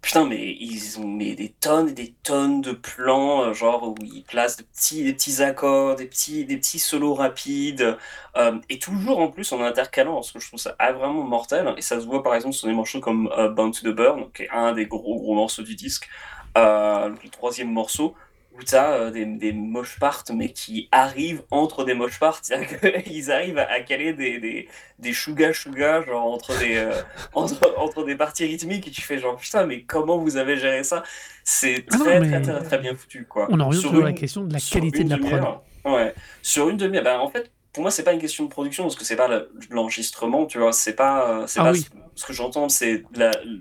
putain, 0.00 0.26
mais 0.26 0.56
ils 0.60 1.00
ont 1.00 1.06
mis 1.08 1.34
des 1.34 1.48
tonnes 1.48 1.88
et 1.88 1.92
des 1.92 2.14
tonnes 2.22 2.60
de 2.60 2.72
plans, 2.72 3.44
euh, 3.44 3.52
genre 3.54 3.88
où 3.88 3.94
ils 4.02 4.22
placent 4.22 4.58
des 4.58 4.64
petits, 4.64 5.02
des 5.02 5.14
petits 5.14 5.42
accords, 5.42 5.96
des 5.96 6.04
petits, 6.06 6.44
des 6.44 6.58
petits 6.58 6.78
solos 6.78 7.14
rapides, 7.14 7.96
euh, 8.36 8.58
et 8.68 8.78
toujours 8.78 9.20
en 9.20 9.28
plus 9.28 9.50
en 9.52 9.62
intercalant, 9.62 10.16
parce 10.16 10.32
que 10.32 10.40
je 10.40 10.48
trouve 10.48 10.60
ça 10.60 10.76
ah, 10.78 10.92
vraiment 10.92 11.22
mortel, 11.22 11.72
et 11.78 11.82
ça 11.82 12.00
se 12.00 12.06
voit 12.06 12.22
par 12.22 12.34
exemple 12.34 12.54
sur 12.54 12.68
des 12.68 12.74
morceaux 12.74 13.00
comme 13.00 13.30
euh, 13.38 13.48
Bound 13.48 13.72
to 13.72 13.90
the 13.90 13.94
Burn, 13.94 14.30
qui 14.34 14.42
est 14.42 14.50
un 14.50 14.72
des 14.72 14.86
gros 14.86 15.18
gros 15.18 15.34
morceaux 15.34 15.62
du 15.62 15.74
disque, 15.74 16.08
euh, 16.56 17.08
le 17.08 17.28
troisième 17.30 17.70
morceau, 17.72 18.14
où 18.56 18.62
tu 18.62 18.74
as 18.76 19.10
des, 19.10 19.24
des 19.26 19.52
mosh 19.52 19.98
parts, 19.98 20.24
mais 20.32 20.50
qui 20.52 20.88
arrivent 20.92 21.42
entre 21.50 21.84
des 21.84 21.94
mosh 21.94 22.18
parts. 22.18 22.38
C'est-à-dire 22.42 23.02
qu'ils 23.02 23.30
arrivent 23.32 23.58
à, 23.58 23.70
à 23.70 23.80
caler 23.80 24.12
des, 24.12 24.38
des, 24.38 24.68
des 24.98 25.12
chouga 25.12 25.52
chouga, 25.52 26.02
genre 26.04 26.24
entre 26.26 26.56
des, 26.58 26.76
euh, 26.76 26.92
entre, 27.34 27.74
entre 27.78 28.04
des 28.04 28.14
parties 28.16 28.46
rythmiques, 28.46 28.86
et 28.88 28.90
tu 28.90 29.02
fais 29.02 29.18
genre 29.18 29.36
putain, 29.36 29.66
mais 29.66 29.82
comment 29.82 30.18
vous 30.18 30.36
avez 30.36 30.56
géré 30.56 30.84
ça? 30.84 31.02
C'est 31.42 31.84
Ah 31.90 31.96
non, 31.98 32.04
très, 32.04 32.20
très, 32.20 32.42
très, 32.42 32.62
très 32.62 32.78
bien 32.78 32.94
foutu, 32.94 33.26
quoi. 33.26 33.48
On 33.50 33.58
en 33.60 33.68
revient 33.68 33.80
Sur 33.80 33.90
toujours 33.90 34.04
à 34.04 34.08
la 34.08 34.14
question 34.14 34.44
de 34.44 34.52
la 34.52 34.60
qualité 34.60 35.04
de 35.04 35.10
la 35.10 35.18
prod. 35.18 35.58
Ouais. 35.84 36.14
Sur 36.40 36.68
une 36.70 36.76
demi-heure, 36.76 37.04
ben, 37.04 37.18
en 37.18 37.28
fait, 37.28 37.50
pour 37.72 37.82
moi, 37.82 37.90
c'est 37.90 38.04
pas 38.04 38.12
une 38.12 38.20
question 38.20 38.44
de 38.44 38.50
production, 38.50 38.84
parce 38.84 38.94
que 38.94 39.04
c'est 39.04 39.16
pas 39.16 39.26
le- 39.28 39.50
l'enregistrement, 39.68 40.46
tu 40.46 40.58
vois, 40.58 40.72
c'est 40.72 40.94
pas, 40.94 41.28
euh, 41.42 41.46
c'est 41.48 41.58
Ah 41.60 41.64
pas 41.64 41.72
oui. 41.72 41.80
ce- 41.80 42.20
ce 42.22 42.24
que 42.26 42.32
j'entends, 42.32 42.68
c'est 42.68 43.02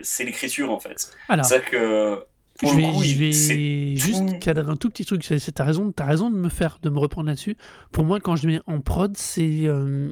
c'est 0.03 0.23
l'écriture, 0.23 0.71
en 0.71 0.79
fait. 0.79 1.10
C'est-à-dire 1.27 1.65
que, 1.65 2.23
pour 2.63 2.71
je 2.71 2.78
vais, 2.78 2.91
coup, 2.91 3.04
je 3.04 3.08
il- 3.10 3.17
vais 3.19 3.32
c'est 3.34 3.95
juste 3.95 4.26
tout- 4.28 4.39
cadrer 4.39 4.71
un 4.71 4.76
tout 4.76 4.89
petit 4.89 5.06
truc. 5.06 5.23
C'est, 5.23 5.60
raison, 5.60 5.91
t'as 5.91 6.06
raison 6.06 6.30
de 6.30 6.36
me 6.36 6.49
faire, 6.49 6.80
de 6.82 6.89
me 6.89 6.99
reprendre 6.99 7.28
là-dessus. 7.28 7.56
Pour 7.91 8.04
moi, 8.06 8.19
quand 8.19 8.36
je 8.36 8.47
mets 8.47 8.62
en 8.65 8.80
prod, 8.82 9.15
c'est, 9.15 9.67
euh, 9.67 10.12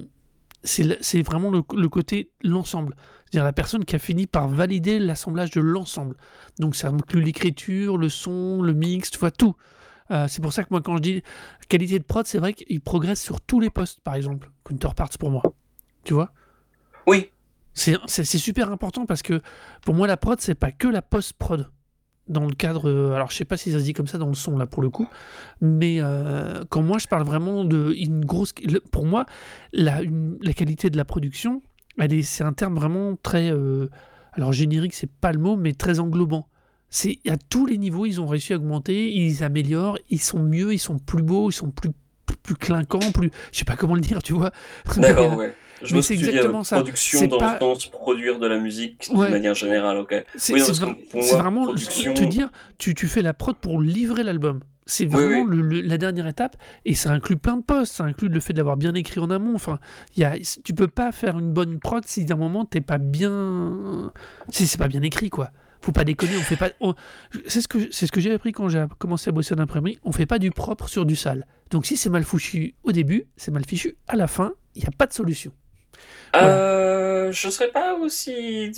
c'est 0.64 1.22
vraiment 1.24 1.50
le, 1.50 1.62
le 1.76 1.90
côté 1.90 2.32
l'ensemble. 2.44 2.96
C'est-à-dire 3.26 3.46
la 3.46 3.54
personne 3.54 3.86
qui 3.86 3.96
a 3.96 4.00
fini 4.00 4.28
par 4.28 4.48
valider 4.50 5.00
l'assemblage 5.00 5.52
de 5.52 5.62
l'ensemble. 5.62 6.16
Donc 6.60 6.76
ça 6.76 6.90
inclut 6.90 7.22
l'écriture, 7.22 7.98
le 7.98 8.10
son, 8.10 8.62
le 8.62 8.74
mix, 8.74 9.10
tu 9.10 9.18
vois, 9.20 9.32
tout. 9.32 9.56
Euh, 10.12 10.28
c'est 10.28 10.42
pour 10.42 10.52
ça 10.52 10.64
que 10.64 10.68
moi, 10.72 10.82
quand 10.82 10.98
je 10.98 11.02
dis 11.02 11.24
qualité 11.70 11.98
de 11.98 12.04
prod, 12.04 12.28
c'est 12.28 12.38
vrai 12.40 12.54
qu'il 12.54 12.82
progresse 12.82 13.22
sur 13.22 13.40
tous 13.40 13.62
les 13.62 13.70
postes, 13.70 14.02
par 14.02 14.16
exemple. 14.16 14.52
Counterparts 14.66 15.18
pour 15.18 15.32
moi. 15.32 15.42
Tu 16.04 16.14
vois? 16.14 16.34
Oui. 17.08 17.30
C'est 17.74 18.26
super 18.26 18.70
important 18.70 19.06
parce 19.06 19.22
que 19.22 19.42
pour 19.86 19.96
moi, 19.96 20.06
la 20.06 20.18
prod, 20.18 20.40
c'est 20.42 20.56
pas 20.56 20.74
que 20.74 20.90
la 20.90 21.02
post-prod. 21.02 21.70
Dans 22.32 22.46
le 22.46 22.54
cadre. 22.54 22.90
euh, 22.90 23.14
Alors, 23.14 23.30
je 23.30 23.36
sais 23.36 23.46
pas 23.46 23.58
si 23.58 23.72
ça 23.72 23.80
se 23.80 23.84
dit 23.84 23.94
comme 23.94 24.08
ça 24.08 24.18
dans 24.18 24.28
le 24.28 24.34
son, 24.36 24.58
là, 24.58 24.66
pour 24.66 24.82
le 24.82 24.90
coup. 24.90 25.08
Mais 25.60 25.98
euh, 26.00 26.64
quand 26.70 26.82
moi, 26.82 26.98
je 26.98 27.08
parle 27.08 27.24
vraiment 27.24 27.64
de 27.66 27.94
une 27.98 28.24
grosse. 28.26 28.54
Pour 28.92 29.06
moi, 29.06 29.26
la, 29.74 30.02
une- 30.02 30.38
la 30.42 30.54
qualité 30.54 30.90
de 30.90 30.98
la 30.98 31.06
production, 31.06 31.62
elle 31.98 32.24
c'est 32.24 32.44
un 32.44 32.54
terme 32.54 32.76
vraiment 32.76 33.16
très. 33.22 33.52
euh, 33.52 33.88
alors, 34.34 34.54
générique, 34.54 34.94
c'est 34.94 35.12
pas 35.12 35.34
le 35.34 35.40
mot, 35.40 35.56
mais 35.58 35.74
très 35.74 36.00
englobant. 36.00 36.48
C'est 36.90 37.20
à 37.30 37.38
tous 37.38 37.66
les 37.66 37.78
niveaux, 37.78 38.06
ils 38.06 38.20
ont 38.22 38.28
réussi 38.28 38.54
à 38.54 38.58
augmenter, 38.58 39.12
ils 39.14 39.44
améliorent, 39.44 39.98
ils 40.10 40.22
sont 40.22 40.40
mieux, 40.44 40.74
ils 40.74 40.80
sont 40.80 41.00
plus 41.00 41.24
beaux, 41.24 41.50
ils 41.50 41.54
sont 41.54 41.72
plus 41.72 41.92
plus 42.44 42.56
clinquants, 42.56 43.12
plus. 43.14 43.30
Je 43.52 43.60
sais 43.60 43.66
pas 43.66 43.76
comment 43.76 43.96
le 43.96 44.02
dire, 44.02 44.24
tu 44.24 44.34
vois. 44.34 44.52
D'accord, 44.98 45.36
ouais. 45.38 45.54
Je 45.84 45.96
mais 45.96 46.02
c'est 46.02 46.14
exactement 46.16 46.64
ça. 46.64 46.78
Production 46.78 47.20
C'est 47.20 47.28
dans 47.28 47.38
pas- 47.38 47.54
le 47.54 47.60
sens 47.60 47.88
produire 47.88 48.40
de 48.40 48.48
la 48.48 48.58
musique 48.60 49.10
Ouais. 49.14 49.28
de 49.28 49.32
manière 49.32 49.54
générale, 49.56 49.98
ok. 49.98 50.24
C'est 50.36 50.54
Oui, 50.54 50.62
vra- 50.62 50.96
vraiment 51.38 51.64
production- 51.64 52.14
te 52.14 52.24
dire, 52.24 52.50
tu, 52.78 52.94
tu 52.96 53.08
fais 53.08 53.22
la 53.22 53.34
prod 53.34 53.56
pour 53.56 53.82
livrer 53.82 54.24
l'album. 54.24 54.60
C'est 54.88 55.06
Oui, 55.06 55.10
vraiment 55.12 55.42
oui. 55.44 55.56
le- 55.58 55.62
le- 55.62 55.82
la 55.82 55.98
dernière 55.98 56.28
étape 56.28 56.58
et 56.86 56.96
ça 56.96 57.12
inclut 57.12 57.38
plein 57.38 57.56
de 57.58 57.62
postes. 57.64 57.94
Ça 57.96 58.04
inclut 58.04 58.28
le 58.30 58.40
fait 58.40 58.52
d'avoir 58.54 58.78
bien 58.78 58.94
écrit 58.96 59.20
en 59.22 59.30
amont. 59.30 59.56
Enfin, 59.56 59.80
y 60.18 60.24
a, 60.24 60.34
tu 60.64 60.74
peux 60.74 60.88
pas 60.88 61.12
faire 61.12 61.38
une 61.40 61.54
bonne 61.54 61.80
prod 61.80 62.04
si 62.06 62.26
d'un 62.26 62.36
moment 62.36 62.66
t'es 62.66 62.82
pas 62.82 62.98
bien, 62.98 64.12
si 64.50 64.68
c'est 64.68 64.78
pas 64.78 64.88
bien 64.88 65.02
écrit 65.02 65.30
quoi. 65.30 65.52
Faut 65.82 65.92
pas 65.92 66.04
déconner. 66.04 66.34
On 66.38 66.42
fait 66.42 66.58
pas. 66.58 66.70
on- 66.80 66.94
C'est 67.48 67.62
ce 67.62 67.68
que 67.68 67.92
c'est 67.92 68.06
ce 68.06 68.12
que 68.12 68.22
j'ai 68.22 68.32
appris 68.34 68.52
quand 68.52 68.70
j'ai 68.70 68.86
commencé 69.00 69.30
à 69.30 69.32
bosser 69.32 69.56
en 69.56 69.60
imprimerie. 69.60 69.98
On 70.04 70.12
fait 70.12 70.26
pas 70.28 70.40
du 70.40 70.52
propre 70.52 70.88
sur 70.90 71.06
du 71.06 71.16
sale. 71.16 71.48
Donc 71.70 71.86
si 71.86 71.96
c'est 71.98 72.10
mal 72.10 72.24
fichu 72.24 72.76
au 72.84 72.92
début, 72.92 73.26
c'est 73.38 73.52
mal 73.52 73.66
fichu 73.66 73.96
à 74.08 74.16
la 74.16 74.28
fin. 74.28 74.54
Il 74.76 74.82
n'y 74.82 74.88
a 74.88 74.92
pas 74.92 75.06
de 75.08 75.14
solution. 75.14 75.52
Euh, 76.36 77.32
je 77.32 77.50
serais 77.50 77.72
pas 77.72 77.96
aussi. 77.96 78.72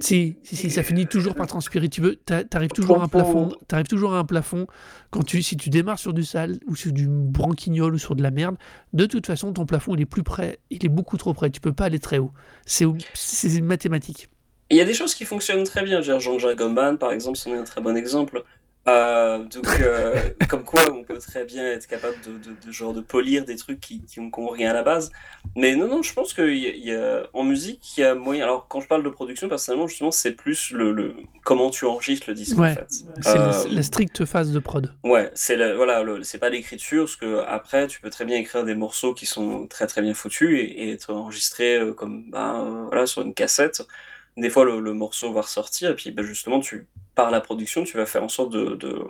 Si, 0.00 0.36
si, 0.42 0.56
si, 0.56 0.70
ça 0.70 0.82
finit 0.82 1.06
toujours 1.06 1.34
par 1.34 1.46
transpirer. 1.46 1.88
Tu 1.88 2.00
veux, 2.00 2.16
t'a- 2.16 2.44
t'arrives 2.44 2.70
toujours 2.70 3.00
à 3.00 3.04
un 3.04 3.08
plafond. 3.08 3.52
T'arrives 3.68 3.86
toujours 3.88 4.14
à 4.14 4.18
un 4.18 4.24
plafond 4.24 4.66
quand 5.10 5.22
tu, 5.22 5.42
si 5.42 5.56
tu 5.56 5.70
démarres 5.70 5.98
sur 5.98 6.12
du 6.12 6.24
sale 6.24 6.58
ou 6.66 6.76
sur 6.76 6.92
du 6.92 7.06
branquignol 7.08 7.94
ou 7.94 7.98
sur 7.98 8.14
de 8.16 8.22
la 8.22 8.30
merde. 8.30 8.56
De 8.92 9.06
toute 9.06 9.26
façon, 9.26 9.52
ton 9.52 9.66
plafond 9.66 9.94
il 9.94 10.02
est 10.02 10.06
plus 10.06 10.22
près, 10.22 10.58
il 10.70 10.84
est 10.84 10.90
beaucoup 10.90 11.16
trop 11.16 11.32
près. 11.32 11.50
Tu 11.50 11.60
peux 11.60 11.72
pas 11.72 11.86
aller 11.86 11.98
très 12.00 12.18
haut. 12.18 12.32
C'est, 12.66 12.86
c'est 13.14 13.60
mathématique. 13.60 14.28
Il 14.70 14.76
y 14.76 14.80
a 14.80 14.84
des 14.84 14.94
choses 14.94 15.14
qui 15.14 15.24
fonctionnent 15.24 15.64
très 15.64 15.82
bien. 15.82 16.00
Genre 16.00 16.20
Jean-Jacques 16.20 16.58
Goldman, 16.58 16.96
par 16.98 17.12
exemple, 17.12 17.38
c'en 17.38 17.50
est 17.52 17.58
un 17.58 17.64
très 17.64 17.80
bon 17.80 17.96
exemple. 17.96 18.44
Euh, 18.88 19.38
donc, 19.44 19.66
euh, 19.80 20.30
comme 20.48 20.64
quoi, 20.64 20.82
on 20.90 21.04
peut 21.04 21.18
très 21.18 21.44
bien 21.44 21.64
être 21.66 21.86
capable 21.86 22.18
de, 22.20 22.38
de, 22.38 22.54
de 22.54 22.72
genre 22.72 22.94
de 22.94 23.02
polir 23.02 23.44
des 23.44 23.56
trucs 23.56 23.78
qui, 23.78 24.02
qui 24.06 24.20
ont, 24.20 24.30
qui 24.30 24.40
rien 24.40 24.70
à 24.70 24.72
la 24.72 24.82
base. 24.82 25.12
Mais 25.54 25.76
non, 25.76 25.86
non, 25.86 26.02
je 26.02 26.12
pense 26.14 26.32
qu'il 26.32 26.56
y, 26.56 26.66
a- 26.66 26.70
il 26.74 26.84
y 26.84 26.94
a, 26.94 27.24
en 27.34 27.44
musique, 27.44 27.96
il 27.98 28.00
y 28.00 28.04
a 28.04 28.14
moyen. 28.14 28.44
Alors, 28.44 28.68
quand 28.68 28.80
je 28.80 28.88
parle 28.88 29.02
de 29.02 29.10
production, 29.10 29.48
personnellement, 29.48 29.86
justement, 29.86 30.10
c'est 30.10 30.32
plus 30.32 30.70
le, 30.70 30.92
le 30.92 31.14
comment 31.44 31.70
tu 31.70 31.84
enregistres 31.84 32.28
le 32.30 32.34
disque, 32.34 32.58
Ouais. 32.58 32.70
en 32.70 32.74
fait. 32.74 32.86
C'est 33.20 33.34
la, 33.34 33.50
Euh, 33.50 33.64
la 33.70 33.82
stricte 33.82 34.24
phase 34.24 34.50
de 34.52 34.58
prod. 34.58 34.92
Ouais, 35.04 35.30
c'est 35.34 35.56
voilà, 35.74 36.02
c'est 36.22 36.38
pas 36.38 36.48
l'écriture, 36.48 37.04
parce 37.04 37.16
que 37.16 37.40
après, 37.46 37.86
tu 37.86 38.00
peux 38.00 38.10
très 38.10 38.24
bien 38.24 38.38
écrire 38.38 38.64
des 38.64 38.74
morceaux 38.74 39.12
qui 39.12 39.26
sont 39.26 39.66
très 39.66 39.86
très 39.86 40.00
bien 40.00 40.14
foutus 40.14 40.58
et, 40.58 40.62
et 40.64 40.92
être 40.92 41.12
enregistrés 41.12 41.76
euh, 41.76 41.92
comme 41.92 42.30
ben, 42.30 42.64
euh, 42.64 42.84
voilà, 42.86 43.06
sur 43.06 43.20
une 43.22 43.34
cassette. 43.34 43.82
Des 44.36 44.50
fois, 44.50 44.64
le, 44.64 44.80
le 44.80 44.92
morceau 44.94 45.32
va 45.32 45.42
ressortir 45.42 45.90
et 45.90 45.94
puis 45.96 46.10
ben, 46.12 46.24
justement, 46.24 46.60
tu 46.60 46.88
par 47.14 47.30
la 47.30 47.40
production, 47.40 47.84
tu 47.84 47.96
vas 47.96 48.06
faire 48.06 48.22
en 48.22 48.28
sorte 48.28 48.52
de, 48.52 48.76
de, 48.76 49.04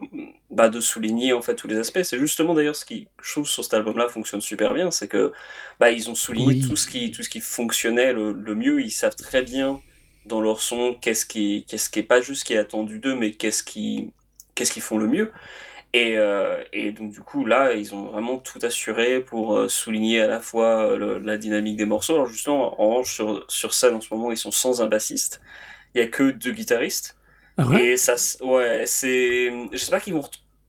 bah, 0.51 0.69
de 0.69 0.81
souligner 0.81 1.33
en 1.33 1.43
fait 1.43 1.55
tous 1.55 1.69
les 1.69 1.77
aspects. 1.79 2.03
C'est 2.03 2.19
justement 2.19 2.55
d'ailleurs 2.55 2.75
ce 2.77 2.85
qui, 2.85 3.09
je 3.23 3.33
trouve, 3.33 3.47
sur 3.49 3.63
cet 3.63 3.75
album-là 3.75 4.09
fonctionne 4.09 4.41
super 4.41 4.75
bien, 4.75 4.91
c'est 4.91 5.09
que 5.09 5.33
bah, 5.79 5.91
ils 5.91 6.11
ont 6.11 6.15
souligné 6.15 6.57
Oui. 6.57 6.59
tout 6.59 6.77
ce 6.77 6.87
qui 6.89 7.11
tout 7.13 7.23
ce 7.23 7.29
qui 7.29 7.41
fonctionnait 7.41 8.13
le, 8.13 8.33
le 8.33 8.55
mieux. 8.55 8.81
Ils 8.83 8.91
savent 8.91 9.17
très 9.17 9.43
bien 9.43 9.81
dans 10.25 10.41
leur 10.41 10.61
son 10.63 10.95
qu'est-ce 10.95 11.27
qui 11.27 11.65
qu'est-ce 11.69 11.91
qui 11.91 12.01
est 12.01 12.03
pas 12.03 12.21
juste 12.21 12.41
ce 12.41 12.45
qui 12.47 12.55
est 12.55 12.59
attendu 12.59 12.99
d'eux, 12.99 13.15
mais 13.15 13.33
qu'est-ce 13.33 13.63
qui 13.63 14.13
qu'est-ce 14.55 14.73
qu'ils 14.73 14.83
font 14.83 14.99
le 14.99 15.07
mieux. 15.07 15.33
Et, 15.93 16.17
euh, 16.19 16.63
et 16.73 16.93
donc 16.93 17.11
du 17.13 17.21
coup 17.21 17.45
là, 17.45 17.73
ils 17.75 17.95
ont 17.95 18.05
vraiment 18.13 18.39
tout 18.39 18.61
assuré 18.63 19.21
pour 19.21 19.57
euh, 19.57 19.69
souligner 19.69 20.21
à 20.21 20.29
la 20.29 20.41
fois 20.41 20.93
euh, 20.93 20.97
le- 20.97 21.19
la 21.19 21.37
dynamique 21.37 21.77
des 21.77 21.85
morceaux. 21.85 22.15
Alors 22.15 22.27
justement, 22.29 22.81
en 22.81 22.91
revanche, 22.91 23.13
sur, 23.15 23.45
sur 23.49 23.75
scène 23.75 23.95
en 23.97 24.01
ce 24.01 24.13
moment, 24.15 24.31
ils 24.31 24.37
sont 24.39 24.53
sans 24.53 24.83
un 24.83 24.87
bassiste. 24.87 25.41
Il 25.95 26.01
y 26.01 26.05
a 26.05 26.09
que 26.09 26.31
deux 26.33 26.53
guitaristes. 26.53 27.17
Ah 27.57 27.67
ouais? 27.69 27.81
Et 27.81 27.97
ça, 27.97 28.17
ouais, 28.43 28.85
c'est. 28.87 29.53
J'espère 29.73 30.03
qu'ils 30.03 30.15
vont. 30.15 30.29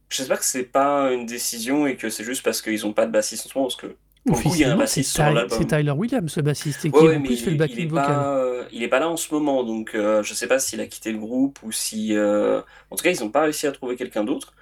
J'espère 0.09 0.39
que 0.39 0.45
c'est 0.45 0.63
pas 0.65 1.11
une 1.13 1.25
décision 1.27 1.87
et 1.87 1.97
que 1.97 2.09
c'est 2.09 2.23
juste 2.25 2.43
parce 2.43 2.61
qu'ils 2.61 2.85
ont 2.87 2.93
pas 2.93 3.05
de 3.07 3.11
bassiste 3.11 3.45
en 3.47 3.49
ce 3.49 3.57
moment, 3.57 3.67
parce 3.69 3.77
que 3.81 3.97
le 4.25 4.33
il 4.33 4.33
Officiellement, 4.33 4.85
c'est 4.87 5.65
Tyler 5.65 5.91
Williams, 5.91 6.31
ce 6.31 6.41
bassiste, 6.41 6.85
et 6.85 6.91
qui 6.93 7.07
Ouais, 7.07 7.15
en 7.15 7.21
plus 7.21 7.35
il, 7.35 7.39
fait 7.39 7.51
le 7.51 7.55
il 7.55 7.57
backing 7.57 7.85
est 7.85 7.87
vocal. 7.87 8.05
pas, 8.07 8.37
euh, 8.37 8.67
il 8.71 8.83
est 8.83 8.87
pas 8.87 8.99
là 8.99 9.09
en 9.09 9.17
ce 9.17 9.33
moment, 9.33 9.63
donc 9.63 9.95
euh, 9.95 10.23
je 10.23 10.33
sais 10.33 10.47
pas 10.47 10.59
s'il 10.59 10.79
a 10.81 10.87
quitté 10.87 11.11
le 11.11 11.17
groupe 11.19 11.59
ou 11.63 11.71
si. 11.71 12.15
euh, 12.15 12.61
En 12.91 12.95
tout 12.95 13.03
cas, 13.03 13.09
ils 13.11 13.23
ont 13.23 13.31
pas 13.31 13.43
réussi 13.43 13.67
à 13.67 13.71
trouver 13.71 13.95
quelqu'un 13.95 14.23
d'autre. 14.23 14.53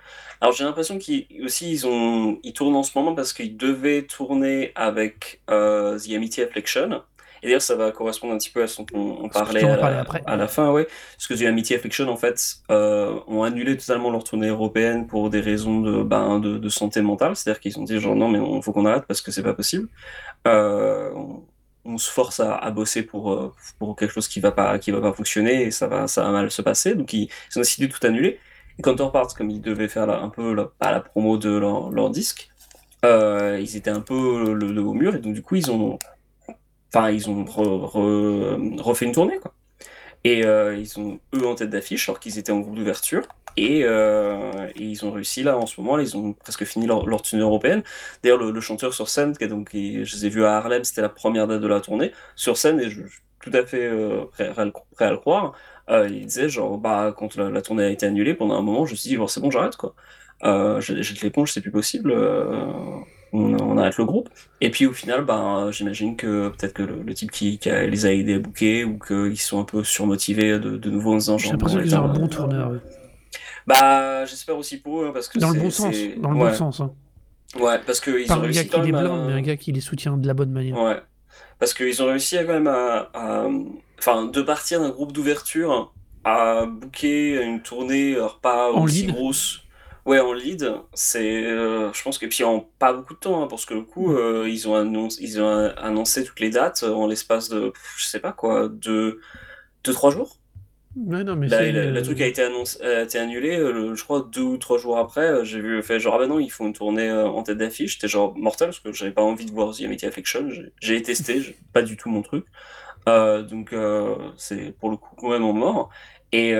Alors 0.41 0.53
j'ai 0.55 0.63
l'impression 0.63 0.97
qu'ils 0.97 1.27
aussi 1.43 1.71
ils 1.71 1.85
ont 1.87 2.39
ils 2.43 2.53
tournent 2.53 2.75
en 2.75 2.83
ce 2.83 2.97
moment 2.97 3.13
parce 3.15 3.33
qu'ils 3.33 3.57
devaient 3.57 4.05
tourner 4.07 4.71
avec 4.75 5.41
The 5.47 6.11
Amity 6.15 6.41
Affliction. 6.41 7.03
Et 7.41 7.47
d'ailleurs, 7.47 7.61
ça 7.61 7.75
va 7.75 7.91
correspondre 7.91 8.33
un 8.33 8.37
petit 8.37 8.49
peu 8.49 8.63
à 8.63 8.67
ce 8.67 8.81
dont 8.81 8.85
on, 9.23 9.29
parlait 9.29 9.63
à 9.63 9.77
la, 9.77 9.99
après. 10.01 10.21
à 10.25 10.35
la 10.35 10.47
fin, 10.47 10.71
ouais. 10.71 10.87
Parce 11.15 11.27
que 11.27 11.33
The 11.33 11.47
Amity 11.47 11.73
Affliction, 11.75 12.07
en 12.09 12.17
fait, 12.17 12.55
euh, 12.71 13.19
ont 13.27 13.43
annulé 13.43 13.77
totalement 13.77 14.09
leur 14.11 14.23
tournée 14.23 14.47
européenne 14.49 15.07
pour 15.07 15.29
des 15.29 15.39
raisons 15.41 15.81
de, 15.81 16.03
ben, 16.03 16.39
de, 16.39 16.57
de 16.57 16.69
santé 16.69 17.01
mentale. 17.01 17.35
C'est-à-dire 17.35 17.59
qu'ils 17.59 17.79
ont 17.79 17.83
dit 17.83 17.99
genre 17.99 18.15
non, 18.15 18.27
mais 18.29 18.39
il 18.39 18.63
faut 18.63 18.71
qu'on 18.73 18.85
arrête 18.85 19.05
parce 19.07 19.21
que 19.21 19.31
c'est 19.31 19.43
pas 19.43 19.53
possible. 19.53 19.87
Euh, 20.47 21.11
on, 21.15 21.43
on 21.85 21.97
se 21.97 22.11
force 22.11 22.39
à, 22.39 22.55
à 22.55 22.71
bosser 22.71 23.03
pour, 23.03 23.31
euh, 23.31 23.53
pour 23.79 23.95
quelque 23.95 24.11
chose 24.13 24.27
qui 24.27 24.39
va 24.39 24.51
pas, 24.51 24.77
qui 24.79 24.91
va 24.91 25.01
pas 25.01 25.13
fonctionner 25.13 25.63
et 25.63 25.71
ça 25.71 25.87
va, 25.87 26.07
ça 26.07 26.23
va 26.23 26.29
mal 26.31 26.51
se 26.51 26.61
passer. 26.61 26.95
Donc 26.95 27.13
ils, 27.13 27.23
ils 27.51 27.57
ont 27.57 27.61
décidé 27.61 27.87
de 27.87 27.93
tout 27.93 28.05
annuler. 28.05 28.39
Et 28.77 28.81
Counterparts, 28.81 29.33
comme 29.35 29.49
ils 29.49 29.61
devaient 29.61 29.87
faire 29.89 30.05
la- 30.07 30.19
un 30.19 30.29
peu 30.29 30.53
la, 30.53 30.65
pas 30.65 30.91
la 30.91 30.99
promo 31.01 31.37
de 31.37 31.49
leur, 31.57 31.89
leur 31.91 32.09
disque, 32.09 32.49
euh, 33.05 33.57
ils 33.61 33.75
étaient 33.77 33.89
un 33.89 34.01
peu 34.01 34.53
le, 34.53 34.71
le 34.73 34.81
haut 34.81 34.93
mur 34.93 35.15
et 35.15 35.19
donc 35.19 35.33
du 35.33 35.41
coup 35.41 35.55
ils 35.55 35.71
ont, 35.71 35.97
enfin 36.93 37.11
ils 37.11 37.29
ont 37.29 37.43
re- 37.43 37.91
re- 37.91 38.81
refait 38.81 39.05
une 39.05 39.11
tournée 39.13 39.37
quoi. 39.39 39.53
Et 40.23 40.45
euh, 40.45 40.75
ils 40.77 40.87
sont 40.87 41.19
eux 41.35 41.45
en 41.47 41.55
tête 41.55 41.69
d'affiche 41.69 42.09
alors 42.09 42.19
qu'ils 42.19 42.37
étaient 42.37 42.51
en 42.51 42.59
groupe 42.59 42.75
d'ouverture. 42.75 43.23
Et, 43.57 43.81
euh, 43.83 44.67
ils 44.75 45.05
ont 45.05 45.11
réussi 45.11 45.43
là 45.43 45.57
en 45.57 45.65
ce 45.65 45.79
moment, 45.81 45.99
ils 45.99 46.15
ont 46.17 46.33
presque 46.33 46.65
fini 46.65 46.87
leur, 46.87 47.21
tournée 47.21 47.43
européenne. 47.43 47.83
D'ailleurs, 48.23 48.37
le, 48.37 48.61
chanteur 48.61 48.93
sur 48.93 49.09
scène, 49.09 49.35
qui 49.37 49.47
donc, 49.47 49.69
je 49.73 49.79
les 50.15 50.25
ai 50.25 50.29
vus 50.29 50.45
à 50.45 50.57
Harlem, 50.57 50.83
c'était 50.83 51.01
la 51.01 51.09
première 51.09 51.47
date 51.47 51.61
de 51.61 51.67
la 51.67 51.81
tournée, 51.81 52.11
sur 52.35 52.57
scène, 52.57 52.79
et 52.79 52.89
je, 52.89 53.01
suis 53.07 53.21
tout 53.41 53.51
à 53.53 53.65
fait 53.65 53.85
euh, 53.85 54.25
prêt, 54.31 54.51
à 54.55 54.65
le, 54.65 55.17
croire. 55.17 55.53
Il 55.89 56.25
disait, 56.25 56.49
genre, 56.49 56.77
bah, 56.77 57.13
quand 57.17 57.35
la, 57.35 57.61
tournée 57.61 57.83
a 57.85 57.89
été 57.89 58.05
annulée, 58.05 58.33
pendant 58.33 58.55
un 58.55 58.61
moment, 58.61 58.85
je 58.85 58.91
me 58.91 58.97
suis 58.97 59.09
dit, 59.09 59.17
bon, 59.17 59.27
c'est 59.27 59.41
bon, 59.41 59.51
j'arrête, 59.51 59.75
quoi. 59.75 59.95
Je 60.43 61.01
jette 61.01 61.21
l'éponge, 61.21 61.51
c'est 61.51 61.61
plus 61.61 61.71
possible. 61.71 62.13
Euh, 63.33 63.37
on, 63.37 63.53
on 63.59 63.77
arrête 63.77 63.97
le 63.97 64.05
groupe. 64.05 64.29
Et 64.61 64.69
puis 64.71 64.85
au 64.85 64.93
final, 64.93 65.23
ben, 65.25 65.69
j'imagine 65.71 66.15
que 66.15 66.49
peut-être 66.49 66.73
que 66.73 66.83
le, 66.83 67.01
le 67.03 67.13
type 67.13 67.31
qui, 67.31 67.57
qui 67.59 67.69
a- 67.69 67.85
les 67.87 68.05
a 68.05 68.13
aidés 68.13 68.35
à 68.35 68.39
booker 68.39 68.83
ou 68.85 68.97
qu'ils 68.99 69.39
sont 69.39 69.59
un 69.59 69.63
peu 69.65 69.83
surmotivés 69.83 70.59
de, 70.59 70.77
de 70.77 70.89
nouveau 70.89 71.13
en 71.13 71.17
disant 71.17 71.37
J'ai 71.37 71.49
l'impression 71.51 71.81
qu'ils 71.81 71.95
ont 71.95 72.05
un 72.05 72.13
bon 72.13 72.25
euh, 72.25 72.27
tourneur. 72.29 72.71
Bah, 73.67 74.25
j'espère 74.25 74.57
aussi 74.57 74.77
pour 74.77 75.01
eux, 75.01 75.07
hein, 75.07 75.11
parce 75.13 75.27
que 75.27 75.37
Dans 75.39 75.51
le 75.51 75.59
bon 75.59 75.69
sens. 75.69 75.95
Dans 76.17 76.31
le 76.31 76.37
ouais. 76.37 76.49
bon 76.49 76.55
sens. 76.55 76.79
hein. 76.79 76.91
Ouais, 77.59 77.79
parce 77.85 77.99
qu'ils 77.99 78.31
ont 78.31 78.35
un 78.35 78.37
gars 78.37 78.41
réussi 78.43 78.67
qui 78.67 78.75
les 78.81 78.91
même 78.91 79.01
blinde, 79.01 79.19
à... 79.23 79.27
mais 79.27 79.33
un 79.33 79.41
gars 79.41 79.57
qui 79.57 79.71
les 79.71 79.81
soutient 79.81 80.17
de 80.17 80.27
la 80.27 80.33
bonne 80.33 80.51
manière. 80.51 80.77
Ouais. 80.81 80.97
Parce 81.59 81.73
qu'ils 81.73 82.01
ont 82.01 82.07
réussi 82.07 82.37
à, 82.37 82.43
quand 82.45 82.53
même 82.53 82.67
à, 82.67 83.09
à- 83.13 83.47
Enfin, 83.99 84.25
de 84.27 84.41
partir 84.41 84.79
d'un 84.79 84.91
groupe 84.91 85.11
d'ouverture 85.11 85.93
à 86.23 86.65
booker 86.65 87.43
une 87.43 87.61
tournée, 87.61 88.15
alors 88.15 88.39
pas 88.39 88.71
En 88.71 88.83
aussi 88.83 89.01
lead. 89.07 89.13
grosse. 89.13 89.61
Ouais, 90.09 90.19
en 90.19 90.33
lead, 90.33 90.73
c'est... 90.93 91.43
euh, 91.45 91.93
je 91.93 92.01
pense 92.03 92.17
que... 92.17 92.25
Puis 92.25 92.43
en 92.43 92.61
pas 92.79 92.93
beaucoup 92.93 93.13
de 93.13 93.19
temps, 93.19 93.43
hein, 93.43 93.47
parce 93.47 93.65
que 93.65 93.75
le 93.75 93.83
coup, 93.83 94.13
euh, 94.13 94.49
ils 94.49 94.67
ont 94.67 94.75
annoncé, 94.75 95.21
ils 95.23 95.39
ont 95.41 95.47
annoncé 95.77 96.23
toutes 96.23 96.39
les 96.39 96.49
dates 96.49 96.83
en 96.83 97.05
l'espace 97.07 97.49
de, 97.49 97.73
je 97.97 98.05
sais 98.05 98.19
pas 98.19 98.31
quoi, 98.33 98.69
de... 98.69 99.19
deux, 99.83 99.93
trois 99.93 100.11
jours. 100.11 100.39
Ouais, 100.95 101.23
non, 101.23 101.35
mais 101.35 101.49
Là, 101.49 101.63
c'est, 101.65 101.71
le, 101.71 101.89
le 101.91 102.01
truc 102.03 102.21
a 102.21 102.27
été, 102.27 102.43
annoncé, 102.43 102.79
a 102.83 103.01
été 103.03 103.17
annulé, 103.17 103.57
euh, 103.57 103.71
le- 103.71 103.95
je 103.95 104.03
crois 104.03 104.21
deux 104.31 104.41
ou 104.43 104.57
trois 104.57 104.77
jours 104.77 104.97
après, 104.99 105.43
j'ai 105.45 105.59
vu 105.61 105.81
fait 105.81 105.99
genre 105.99 106.13
ah 106.15 106.17
bah 106.19 106.27
non 106.27 106.39
ils 106.39 106.51
font 106.51 106.67
une 106.67 106.73
tournée 106.73 107.11
en 107.11 107.41
tête 107.43 107.57
d'affiche, 107.57 107.93
j'étais 107.93 108.07
genre 108.07 108.37
mortel 108.37 108.67
parce 108.67 108.79
que 108.81 108.91
j'avais 108.93 109.11
pas 109.13 109.23
envie 109.23 109.45
de 109.45 109.51
voir 109.51 109.75
The 109.75 109.81
Amity 109.81 110.05
Affliction, 110.05 110.49
j'ai 110.49 110.73
j'ai 110.79 111.01
testé, 111.01 111.41
j'ai- 111.41 111.57
pas 111.73 111.81
du 111.81 111.97
tout 111.97 112.09
mon 112.09 112.21
truc, 112.21 112.45
donc 113.07 113.73
c'est 114.37 114.71
pour 114.79 114.89
le 114.91 114.97
coup 114.97 115.15
complètement 115.15 115.53
mort. 115.53 115.89
Et 116.31 116.53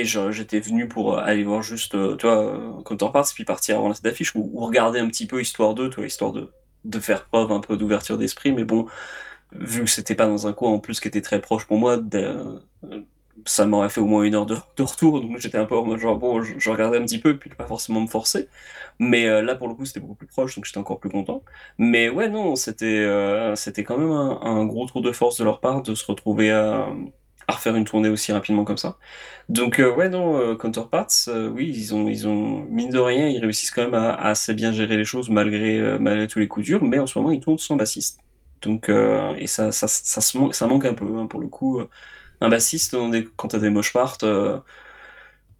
et 0.00 0.04
j'étais 0.04 0.60
venu 0.60 0.88
pour 0.88 1.18
aller 1.18 1.44
voir 1.44 1.62
juste 1.62 1.94
euh, 1.94 2.16
tu 2.16 2.26
vois 2.26 2.44
euh, 2.44 2.82
Counterparts 2.82 3.28
puis 3.34 3.44
partir 3.44 3.78
avant 3.78 3.88
la 3.88 3.94
d'affiche 4.02 4.34
ou, 4.34 4.50
ou 4.52 4.66
regarder 4.66 5.00
un 5.00 5.08
petit 5.08 5.26
peu 5.26 5.40
histoire 5.40 5.74
2 5.74 5.90
tu 5.90 5.96
vois 5.96 6.06
histoire 6.06 6.32
de 6.32 6.50
de 6.84 7.00
faire 7.00 7.26
preuve 7.26 7.52
un 7.52 7.60
peu 7.60 7.76
d'ouverture 7.76 8.18
d'esprit, 8.18 8.52
mais 8.52 8.64
bon, 8.64 8.86
vu 9.52 9.84
que 9.84 9.90
c'était 9.90 10.14
pas 10.14 10.26
dans 10.26 10.46
un 10.46 10.52
coin 10.52 10.70
en 10.72 10.78
plus 10.78 11.00
qui 11.00 11.08
était 11.08 11.22
très 11.22 11.40
proche 11.40 11.66
pour 11.66 11.78
moi, 11.78 11.98
ça 13.46 13.66
m'aurait 13.66 13.88
fait 13.88 14.00
au 14.00 14.06
moins 14.06 14.24
une 14.24 14.34
heure 14.34 14.46
de, 14.46 14.56
retour, 14.78 15.20
donc 15.20 15.38
j'étais 15.38 15.58
un 15.58 15.64
peu 15.64 15.76
en 15.76 15.96
genre 15.96 16.16
bon, 16.18 16.42
je, 16.42 16.70
regardais 16.70 16.98
un 16.98 17.04
petit 17.04 17.18
peu, 17.18 17.36
puis 17.38 17.50
pas 17.50 17.66
forcément 17.66 18.00
me 18.00 18.06
forcer. 18.06 18.48
Mais 18.98 19.26
euh, 19.28 19.42
là, 19.42 19.54
pour 19.54 19.68
le 19.68 19.74
coup, 19.74 19.84
c'était 19.84 20.00
beaucoup 20.00 20.16
plus 20.16 20.26
proche, 20.26 20.56
donc 20.56 20.64
j'étais 20.64 20.78
encore 20.78 21.00
plus 21.00 21.10
content. 21.10 21.42
Mais 21.78 22.08
ouais, 22.08 22.28
non, 22.28 22.56
c'était 22.56 22.86
euh, 22.86 23.54
quand 23.86 23.98
même 23.98 24.10
un, 24.10 24.66
gros 24.66 24.86
tour 24.86 25.02
de 25.02 25.12
force 25.12 25.38
de 25.38 25.44
leur 25.44 25.60
part 25.60 25.82
de 25.82 25.94
se 25.94 26.04
retrouver 26.06 26.50
à, 26.50 26.88
à 27.48 27.54
refaire 27.54 27.74
une 27.76 27.84
tournée 27.84 28.08
aussi 28.08 28.32
rapidement 28.32 28.64
comme 28.64 28.76
ça. 28.76 28.98
Donc 29.48 29.80
euh, 29.80 29.92
ouais, 29.92 30.08
non, 30.08 30.56
Counterparts, 30.56 31.28
oui, 31.52 31.72
ils 31.74 31.94
ont, 31.94 32.08
ils 32.08 32.28
ont, 32.28 32.66
mine 32.70 32.90
de 32.90 32.98
rien, 32.98 33.28
ils 33.28 33.40
réussissent 33.40 33.70
quand 33.70 33.84
même 33.84 33.94
à, 33.94 34.14
assez 34.14 34.54
bien 34.54 34.72
gérer 34.72 34.96
les 34.96 35.04
choses 35.04 35.30
malgré, 35.30 35.98
malgré 35.98 36.28
tous 36.28 36.38
les 36.38 36.48
coups 36.48 36.66
durs, 36.66 36.84
mais 36.84 36.98
en 36.98 37.06
ce 37.06 37.18
moment, 37.18 37.32
ils 37.32 37.40
tournent 37.40 37.58
sans 37.58 37.76
bassiste. 37.76 38.20
Donc, 38.62 38.90
et 38.90 39.46
ça, 39.46 39.72
ça, 39.72 39.88
ça, 39.88 40.20
ça, 40.20 40.66
manque 40.66 40.84
un 40.84 40.94
peu, 40.94 41.06
hein, 41.16 41.26
pour 41.26 41.40
le 41.40 41.48
coup 41.48 41.80
un 42.40 42.48
bassiste, 42.48 42.96
quand 43.36 43.48
t'as 43.48 43.58
des 43.58 43.70
moches 43.70 43.92
parts, 43.92 44.18
euh, 44.22 44.58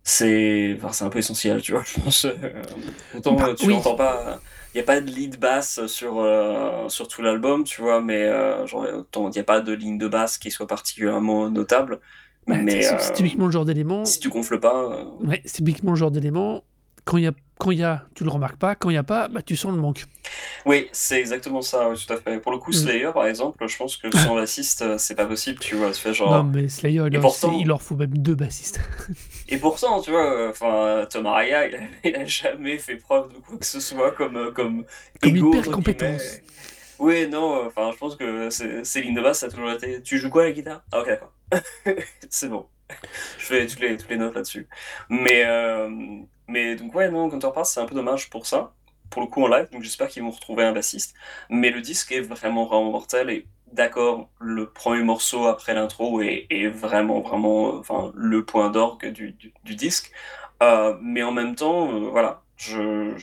c'est 0.03 0.79
enfin, 0.83 1.07
un 1.07 1.11
peu 1.11 1.18
essentiel, 1.18 1.61
tu 1.61 1.72
vois. 1.72 1.83
Je 1.85 2.01
pense, 2.01 2.24
euh, 2.24 2.62
autant 3.16 3.35
bah, 3.35 3.55
tu 3.59 3.66
n'entends 3.68 3.96
pas. 3.96 4.40
N'y 4.79 4.83
a 4.83 4.87
pas 4.87 5.01
de 5.01 5.11
lead 5.11 5.41
basse 5.41 5.87
sur, 5.87 6.21
euh, 6.21 6.88
sur 6.88 7.09
tout 7.09 7.21
l'album, 7.21 7.64
tu 7.64 7.83
vois, 7.83 8.01
mais 8.01 8.31
il 8.31 9.31
n'y 9.31 9.38
a 9.38 9.45
pas 9.45 9.61
de 9.61 9.73
ligne 9.73 9.99
de 9.99 10.07
basse 10.07 10.38
qui 10.38 10.53
soit 10.53 10.69
particulièrement 10.69 11.51
notable. 11.51 11.99
mais 12.47 12.83
c'est 12.83 13.12
typiquement 13.12 13.47
le 13.47 13.51
genre 13.53 13.64
d'élément. 13.64 14.05
Si 14.05 14.21
tu 14.21 14.29
gonfles 14.29 14.61
pas. 14.61 15.05
Ouais, 15.21 15.43
c'est 15.45 15.57
typiquement 15.57 15.91
le 15.91 15.97
genre 15.97 16.12
d'élément. 16.12 16.62
Quand 17.05 17.17
il 17.17 17.25
y 17.25 17.27
a 17.27 17.33
quand 17.59 17.73
il 17.73 17.79
y 17.79 17.85
a, 17.85 18.05
tu 18.14 18.25
le 18.25 18.31
remarques 18.31 18.57
pas. 18.57 18.75
Quand 18.75 18.88
il 18.90 18.94
n'y 18.94 18.99
a 18.99 19.03
pas, 19.03 19.29
bah, 19.29 19.42
tu 19.42 19.57
sens 19.57 19.73
le 19.73 19.79
manque. 19.79 20.05
Oui, 20.64 20.88
c'est 20.92 21.18
exactement 21.18 21.61
ça, 21.61 21.90
tout 21.94 22.12
à 22.12 22.16
fait. 22.16 22.38
Pour 22.38 22.53
le 22.53 22.59
coup, 22.59 22.71
mm. 22.71 22.75
Slayer, 22.75 23.11
par 23.12 23.27
exemple, 23.27 23.66
je 23.66 23.77
pense 23.77 23.97
que 23.97 24.11
sans 24.16 24.35
bassiste, 24.37 24.83
euh, 24.83 24.99
c'est 24.99 25.14
pas 25.14 25.27
possible, 25.27 25.59
tu 25.59 25.75
vois. 25.75 25.92
Fait 25.92 26.14
genre... 26.14 26.31
Non, 26.31 26.44
mais 26.44 26.68
Slayer, 26.68 27.05
il, 27.07 27.12
leur, 27.14 27.35
il 27.59 27.66
leur 27.66 27.83
faut 27.83 27.97
même 27.97 28.16
deux 28.16 28.35
bassistes. 28.35 28.81
et 29.49 29.59
pourtant, 29.59 30.01
tu 30.01 30.11
vois, 30.11 30.49
enfin, 30.51 31.07
Tom 31.11 31.27
Araya, 31.27 31.66
il, 32.05 32.16
a, 32.16 32.25
jamais 32.25 32.79
fait 32.79 32.97
preuve 32.97 33.33
de 33.33 33.38
quoi 33.38 33.59
que 33.59 33.66
ce 33.66 33.81
soit 33.81 34.12
comme, 34.12 34.37
euh, 34.37 34.53
comme, 34.53 34.85
comme 35.21 35.37
hyper 35.37 35.71
compétence. 35.71 36.40
Oui, 36.99 37.29
non, 37.29 37.66
enfin, 37.66 37.90
je 37.92 37.97
pense 37.97 38.16
que 38.16 38.51
Céline 38.51 39.14
de 39.14 39.21
basse, 39.21 39.40
ça 39.40 39.47
a 39.47 39.51
toujours 39.51 39.71
été. 39.71 40.03
Tu 40.03 40.18
joues 40.18 40.31
quoi 40.31 40.44
la 40.44 40.53
guitare? 40.53 40.83
Ah, 40.90 41.01
ok, 41.01 41.07
d'accord. 41.07 41.33
c'est 42.29 42.49
bon. 42.49 42.66
Je 43.38 43.44
fais 43.44 43.66
toutes 43.66 43.81
les, 43.81 43.97
toutes 43.97 44.11
les 44.11 44.16
notes 44.16 44.35
là-dessus. 44.35 44.66
Mais, 45.09 45.44
euh, 45.47 45.88
mais 46.48 46.76
donc, 46.76 46.94
ouais, 46.94 47.11
non, 47.11 47.30
Counterparts, 47.30 47.66
c'est 47.66 47.80
un 47.80 47.87
peu 47.87 47.94
dommage 47.94 48.30
pour 48.30 48.46
ça, 48.46 48.72
pour 49.11 49.22
le 49.22 49.28
coup 49.28 49.44
en 49.44 49.48
live, 49.48 49.68
donc 49.70 49.82
j'espère 49.82 50.08
qu'ils 50.08 50.22
vont 50.22 50.30
retrouver 50.30 50.64
un 50.64 50.72
bassiste. 50.72 51.14
Mais 51.50 51.70
le 51.70 51.80
disque 51.80 52.12
est 52.12 52.20
vraiment, 52.20 52.66
vraiment 52.66 52.90
mortel, 52.90 53.30
et 53.30 53.46
d'accord, 53.72 54.28
le 54.40 54.70
premier 54.70 55.02
morceau 55.02 55.46
après 55.46 55.74
l'intro 55.74 56.20
est, 56.22 56.68
vraiment, 56.68 57.20
vraiment 57.20 57.74
enfin, 57.74 58.12
le 58.14 58.44
point 58.44 58.70
d'orgue 58.70 59.06
du, 59.12 59.32
du, 59.32 59.74
disque. 59.74 60.12
Euh, 60.62 60.96
mais 61.02 61.22
en 61.22 61.32
même 61.32 61.54
temps, 61.54 61.92
euh, 61.92 62.08
voilà, 62.11 62.42
je, 62.56 63.14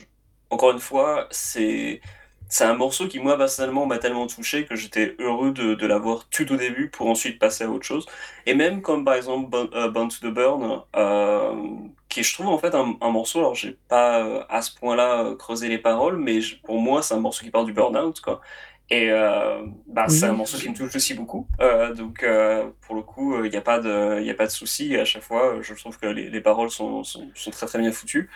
encore 0.50 0.70
une 0.72 0.78
fois, 0.78 1.26
c'est 1.30 2.00
c'est 2.48 2.64
un 2.64 2.74
morceau 2.74 3.08
qui, 3.08 3.18
moi, 3.18 3.36
personnellement, 3.36 3.86
m'a 3.86 3.98
tellement 3.98 4.26
touché 4.26 4.66
que 4.66 4.76
j'étais 4.76 5.16
heureux 5.18 5.52
de, 5.52 5.74
de 5.74 5.86
l'avoir 5.86 6.28
tout 6.28 6.50
au 6.52 6.56
début 6.56 6.88
pour 6.90 7.08
ensuite 7.08 7.38
passer 7.38 7.64
à 7.64 7.70
autre 7.70 7.84
chose. 7.86 8.06
Et 8.46 8.54
même 8.54 8.82
comme, 8.82 9.04
par 9.04 9.14
exemple, 9.14 9.50
Bound 9.90 10.10
to 10.10 10.28
the 10.28 10.32
Burn, 10.32 10.82
euh, 10.96 11.54
qui 12.08 12.22
je 12.22 12.32
trouve, 12.34 12.48
en 12.48 12.58
fait, 12.58 12.74
un, 12.74 12.96
un 13.00 13.10
morceau, 13.10 13.40
alors 13.40 13.54
j'ai 13.54 13.76
pas 13.88 14.24
euh, 14.24 14.44
à 14.48 14.62
ce 14.62 14.74
point-là 14.76 15.24
euh, 15.24 15.36
creusé 15.36 15.68
les 15.68 15.78
paroles, 15.78 16.18
mais 16.18 16.40
pour 16.64 16.78
moi, 16.80 17.02
c'est 17.02 17.14
un 17.14 17.20
morceau 17.20 17.44
qui 17.44 17.50
parle 17.50 17.66
du 17.66 17.72
burn-out, 17.72 18.20
quoi. 18.20 18.40
Et 18.88 19.10
euh, 19.10 19.66
bah, 19.88 20.08
c'est 20.08 20.26
un 20.26 20.32
morceau 20.32 20.58
qui 20.58 20.68
me 20.68 20.74
touche 20.74 20.94
aussi 20.94 21.14
beaucoup. 21.14 21.48
Euh, 21.60 21.92
donc, 21.94 22.22
euh, 22.22 22.70
pour 22.82 22.94
le 22.94 23.02
coup, 23.02 23.44
il 23.44 23.50
n'y 23.50 23.56
a 23.56 23.60
pas 23.60 23.80
de, 23.80 24.20
y 24.22 24.30
a 24.30 24.34
pas 24.34 24.46
de 24.46 24.50
souci. 24.52 24.96
À 24.96 25.04
chaque 25.04 25.24
fois, 25.24 25.60
je 25.60 25.74
trouve 25.74 25.98
que 25.98 26.06
les, 26.06 26.30
les 26.30 26.40
paroles 26.40 26.70
sont, 26.70 27.02
sont, 27.02 27.28
sont, 27.34 27.50
très 27.50 27.66
très 27.66 27.78
bien 27.80 27.90
foutues. 27.90 28.30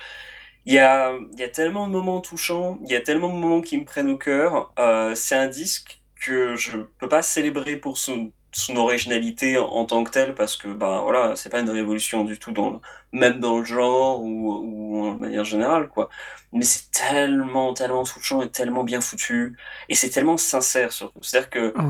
Il 0.66 0.74
y 0.74 0.78
a, 0.78 1.14
y 1.36 1.42
a 1.42 1.48
tellement 1.48 1.86
de 1.86 1.92
moments 1.92 2.20
touchants, 2.20 2.78
il 2.84 2.90
y 2.90 2.96
a 2.96 3.00
tellement 3.00 3.28
de 3.28 3.38
moments 3.38 3.62
qui 3.62 3.78
me 3.78 3.84
prennent 3.84 4.10
au 4.10 4.18
cœur. 4.18 4.72
Euh, 4.78 5.14
c'est 5.14 5.34
un 5.34 5.48
disque 5.48 6.00
que 6.20 6.54
je 6.56 6.78
peux 6.98 7.08
pas 7.08 7.22
célébrer 7.22 7.76
pour 7.76 7.98
son, 7.98 8.32
originalité 8.76 9.58
en, 9.58 9.84
tant 9.86 10.04
que 10.04 10.10
tel 10.10 10.34
parce 10.34 10.56
que 10.56 10.68
bah 10.68 11.02
voilà 11.04 11.36
c'est 11.36 11.50
pas 11.50 11.60
une 11.60 11.70
révolution 11.70 12.24
du 12.24 12.36
tout 12.36 12.50
dans 12.50 12.80
même 13.12 13.38
dans 13.38 13.58
le 13.58 13.64
genre 13.64 14.22
ou, 14.22 14.52
ou 14.64 15.06
en 15.06 15.14
manière 15.14 15.44
générale 15.44 15.88
quoi. 15.88 16.10
Mais 16.52 16.64
c'est 16.64 16.90
tellement 16.90 17.74
tellement 17.74 18.02
touchant 18.04 18.42
et 18.42 18.50
tellement 18.50 18.82
bien 18.82 19.00
foutu 19.00 19.56
et 19.88 19.94
c'est 19.94 20.10
tellement 20.10 20.36
sincère 20.36 20.92
surtout. 20.92 21.20
C'est 21.22 21.38
à 21.38 21.40
dire 21.42 21.50
que 21.50 21.72
ah 21.76 21.84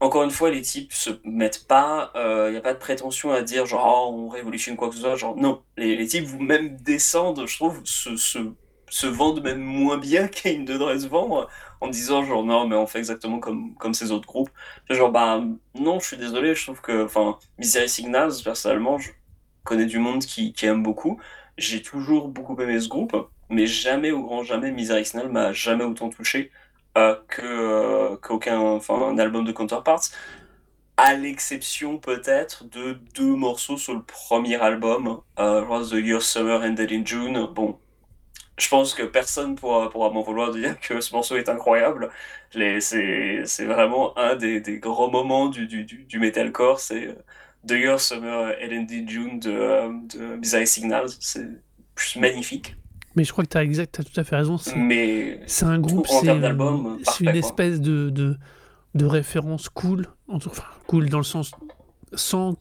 encore 0.00 0.22
une 0.22 0.30
fois, 0.30 0.50
les 0.50 0.62
types 0.62 0.92
se 0.92 1.10
mettent 1.24 1.66
pas, 1.66 2.12
il 2.14 2.20
euh, 2.20 2.50
n'y 2.52 2.56
a 2.56 2.60
pas 2.60 2.74
de 2.74 2.78
prétention 2.78 3.32
à 3.32 3.42
dire 3.42 3.66
genre 3.66 4.08
oh, 4.08 4.14
on 4.14 4.28
révolutionne 4.28 4.76
quoi 4.76 4.88
que 4.88 4.94
ce 4.94 5.00
soit, 5.00 5.16
genre 5.16 5.36
non, 5.36 5.62
les, 5.76 6.06
types 6.06 6.24
vous 6.24 6.40
même 6.40 6.76
descendent, 6.76 7.46
je 7.46 7.56
trouve, 7.56 7.80
se, 7.84 8.16
se, 8.16 9.06
vendent 9.06 9.42
même 9.42 9.60
moins 9.60 9.98
bien 9.98 10.28
qu'Aim 10.28 10.64
devrait 10.64 11.00
se 11.00 11.08
vendre 11.08 11.48
en 11.80 11.88
disant 11.88 12.24
genre 12.24 12.44
non 12.44 12.66
mais 12.66 12.76
on 12.76 12.86
fait 12.86 12.98
exactement 12.98 13.38
comme, 13.40 13.74
comme 13.74 13.94
ces 13.94 14.12
autres 14.12 14.26
groupes. 14.28 14.50
Genre 14.88 15.10
bah 15.10 15.42
non, 15.74 15.98
je 16.00 16.06
suis 16.06 16.16
désolé, 16.16 16.54
je 16.54 16.64
trouve 16.64 16.80
que 16.80 17.04
enfin 17.04 17.38
Misery 17.58 17.88
Signals 17.88 18.34
personnellement, 18.44 18.98
je 18.98 19.10
connais 19.64 19.86
du 19.86 19.98
monde 19.98 20.24
qui, 20.24 20.54
aime 20.62 20.82
beaucoup. 20.82 21.20
J'ai 21.58 21.82
toujours 21.82 22.28
beaucoup 22.28 22.60
aimé 22.62 22.80
ce 22.80 22.88
groupe, 22.88 23.16
mais 23.50 23.66
jamais 23.66 24.12
au 24.12 24.22
grand 24.22 24.44
jamais 24.44 24.70
Misery 24.70 25.04
Signals 25.04 25.28
m'a 25.30 25.52
jamais 25.52 25.84
autant 25.84 26.08
touché 26.08 26.50
que 27.28 27.42
euh, 27.42 28.16
qu'aucun 28.16 28.58
enfin 28.58 29.16
album 29.18 29.44
de 29.44 29.52
Counterparts 29.52 30.10
à 30.96 31.14
l'exception 31.14 31.98
peut-être 31.98 32.64
de 32.64 32.98
deux 33.14 33.34
morceaux 33.34 33.76
sur 33.76 33.94
le 33.94 34.02
premier 34.02 34.56
album 34.56 35.20
euh, 35.38 35.84
The 35.84 35.92
Year 35.94 36.22
Summer 36.22 36.60
Ended 36.62 36.92
in 36.92 37.04
June 37.04 37.46
bon 37.54 37.78
je 38.58 38.68
pense 38.68 38.94
que 38.94 39.04
personne 39.04 39.54
pourra, 39.54 39.88
pourra 39.88 40.10
m'en 40.10 40.22
vouloir 40.22 40.52
de 40.52 40.60
dire 40.60 40.80
que 40.80 41.00
ce 41.00 41.14
morceau 41.14 41.36
est 41.36 41.48
incroyable. 41.48 42.10
C'est 42.50 43.64
vraiment 43.64 44.18
un 44.18 44.34
des, 44.36 44.60
des, 44.60 44.78
grands 44.78 45.10
moments 45.10 45.48
du, 45.48 45.66
du, 45.66 45.84
du 45.84 46.18
metalcore. 46.18 46.80
C'est 46.80 47.16
The 47.66 47.72
Year 47.72 48.00
Summer 48.00 48.54
Ended 48.62 48.90
in 48.90 49.06
June 49.06 49.38
de, 49.38 50.38
de 50.38 50.64
Signals. 50.64 51.10
C'est 51.20 51.46
magnifique. 52.16 52.74
Mais 53.18 53.24
je 53.24 53.32
crois 53.32 53.42
que 53.42 53.50
tu 53.50 53.58
as, 53.58 53.64
exact, 53.64 53.98
as 53.98 54.04
tout 54.04 54.20
à 54.20 54.22
fait 54.22 54.36
raison. 54.36 54.58
C'est 54.58 55.64
un 55.64 55.80
groupe, 55.80 56.06
c'est 56.06 57.24
une 57.24 57.28
espèce 57.30 57.80
de, 57.80 58.10
de, 58.10 58.36
de, 58.94 59.04
référence 59.04 59.68
cool, 59.68 60.06
enfin 60.28 60.62
cool 60.86 61.08
dans 61.08 61.18
le 61.18 61.24
sens 61.24 61.50
sans, 62.12 62.54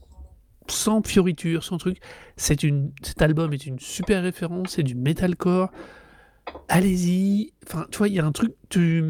sans 0.68 1.06
fioriture, 1.06 1.64
sans 1.64 1.78
truc. 1.78 2.00
C'est 2.38 2.64
une, 2.64 2.92
cet 3.04 3.22
album 3.22 3.54
est 3.54 3.68
une 3.68 3.78
super 3.78 4.24
référence, 4.24 4.72
c'est 4.72 4.84
du 4.84 4.96
metalcore. 4.96 5.70
Allez-y. 6.70 7.54
Enfin, 7.68 7.86
tu 7.92 8.00
vois, 8.00 8.08
il 8.08 8.16
y 8.16 8.20
a 8.20 8.26
un 8.26 8.32
truc. 8.32 8.56
Tu, 8.70 9.04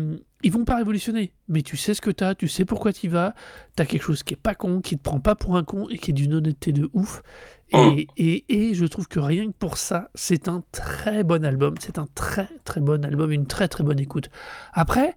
ils 0.44 0.52
vont 0.52 0.66
pas 0.66 0.76
révolutionner, 0.76 1.32
mais 1.48 1.62
tu 1.62 1.78
sais 1.78 1.94
ce 1.94 2.02
que 2.02 2.12
tu 2.12 2.26
as, 2.26 2.36
tu 2.36 2.50
sais 2.50 2.66
pourquoi 2.66 2.92
tu 2.92 3.08
vas. 3.08 3.36
Tu 3.78 3.84
as 3.84 3.86
quelque 3.86 4.04
chose 4.04 4.24
qui 4.24 4.34
est 4.34 4.42
pas 4.42 4.54
con, 4.54 4.82
qui 4.82 4.98
te 4.98 5.02
prend 5.02 5.22
pas 5.22 5.36
pour 5.36 5.56
un 5.56 5.64
con 5.64 5.88
et 5.90 5.98
qui 5.98 6.12
est 6.12 6.14
d'une 6.14 6.34
honnêteté 6.34 6.74
de 6.74 6.90
ouf. 6.92 7.22
Et, 7.74 8.08
et, 8.18 8.46
et, 8.48 8.74
je 8.74 8.86
trouve 8.86 9.08
que 9.08 9.20
rien 9.20 9.48
que 9.48 9.56
pour 9.58 9.78
ça, 9.78 10.10
c'est 10.16 10.48
un 10.48 10.64
très 10.72 11.24
bon 11.24 11.44
album. 11.44 11.76
C'est 11.80 12.00
un 12.00 12.08
très 12.16 12.48
très 12.64 12.80
bon 12.80 13.04
album, 13.04 13.32
une 13.32 13.46
très 13.46 13.68
très 13.68 13.84
bonne 13.84 14.00
écoute. 14.00 14.30
Après, 14.74 15.16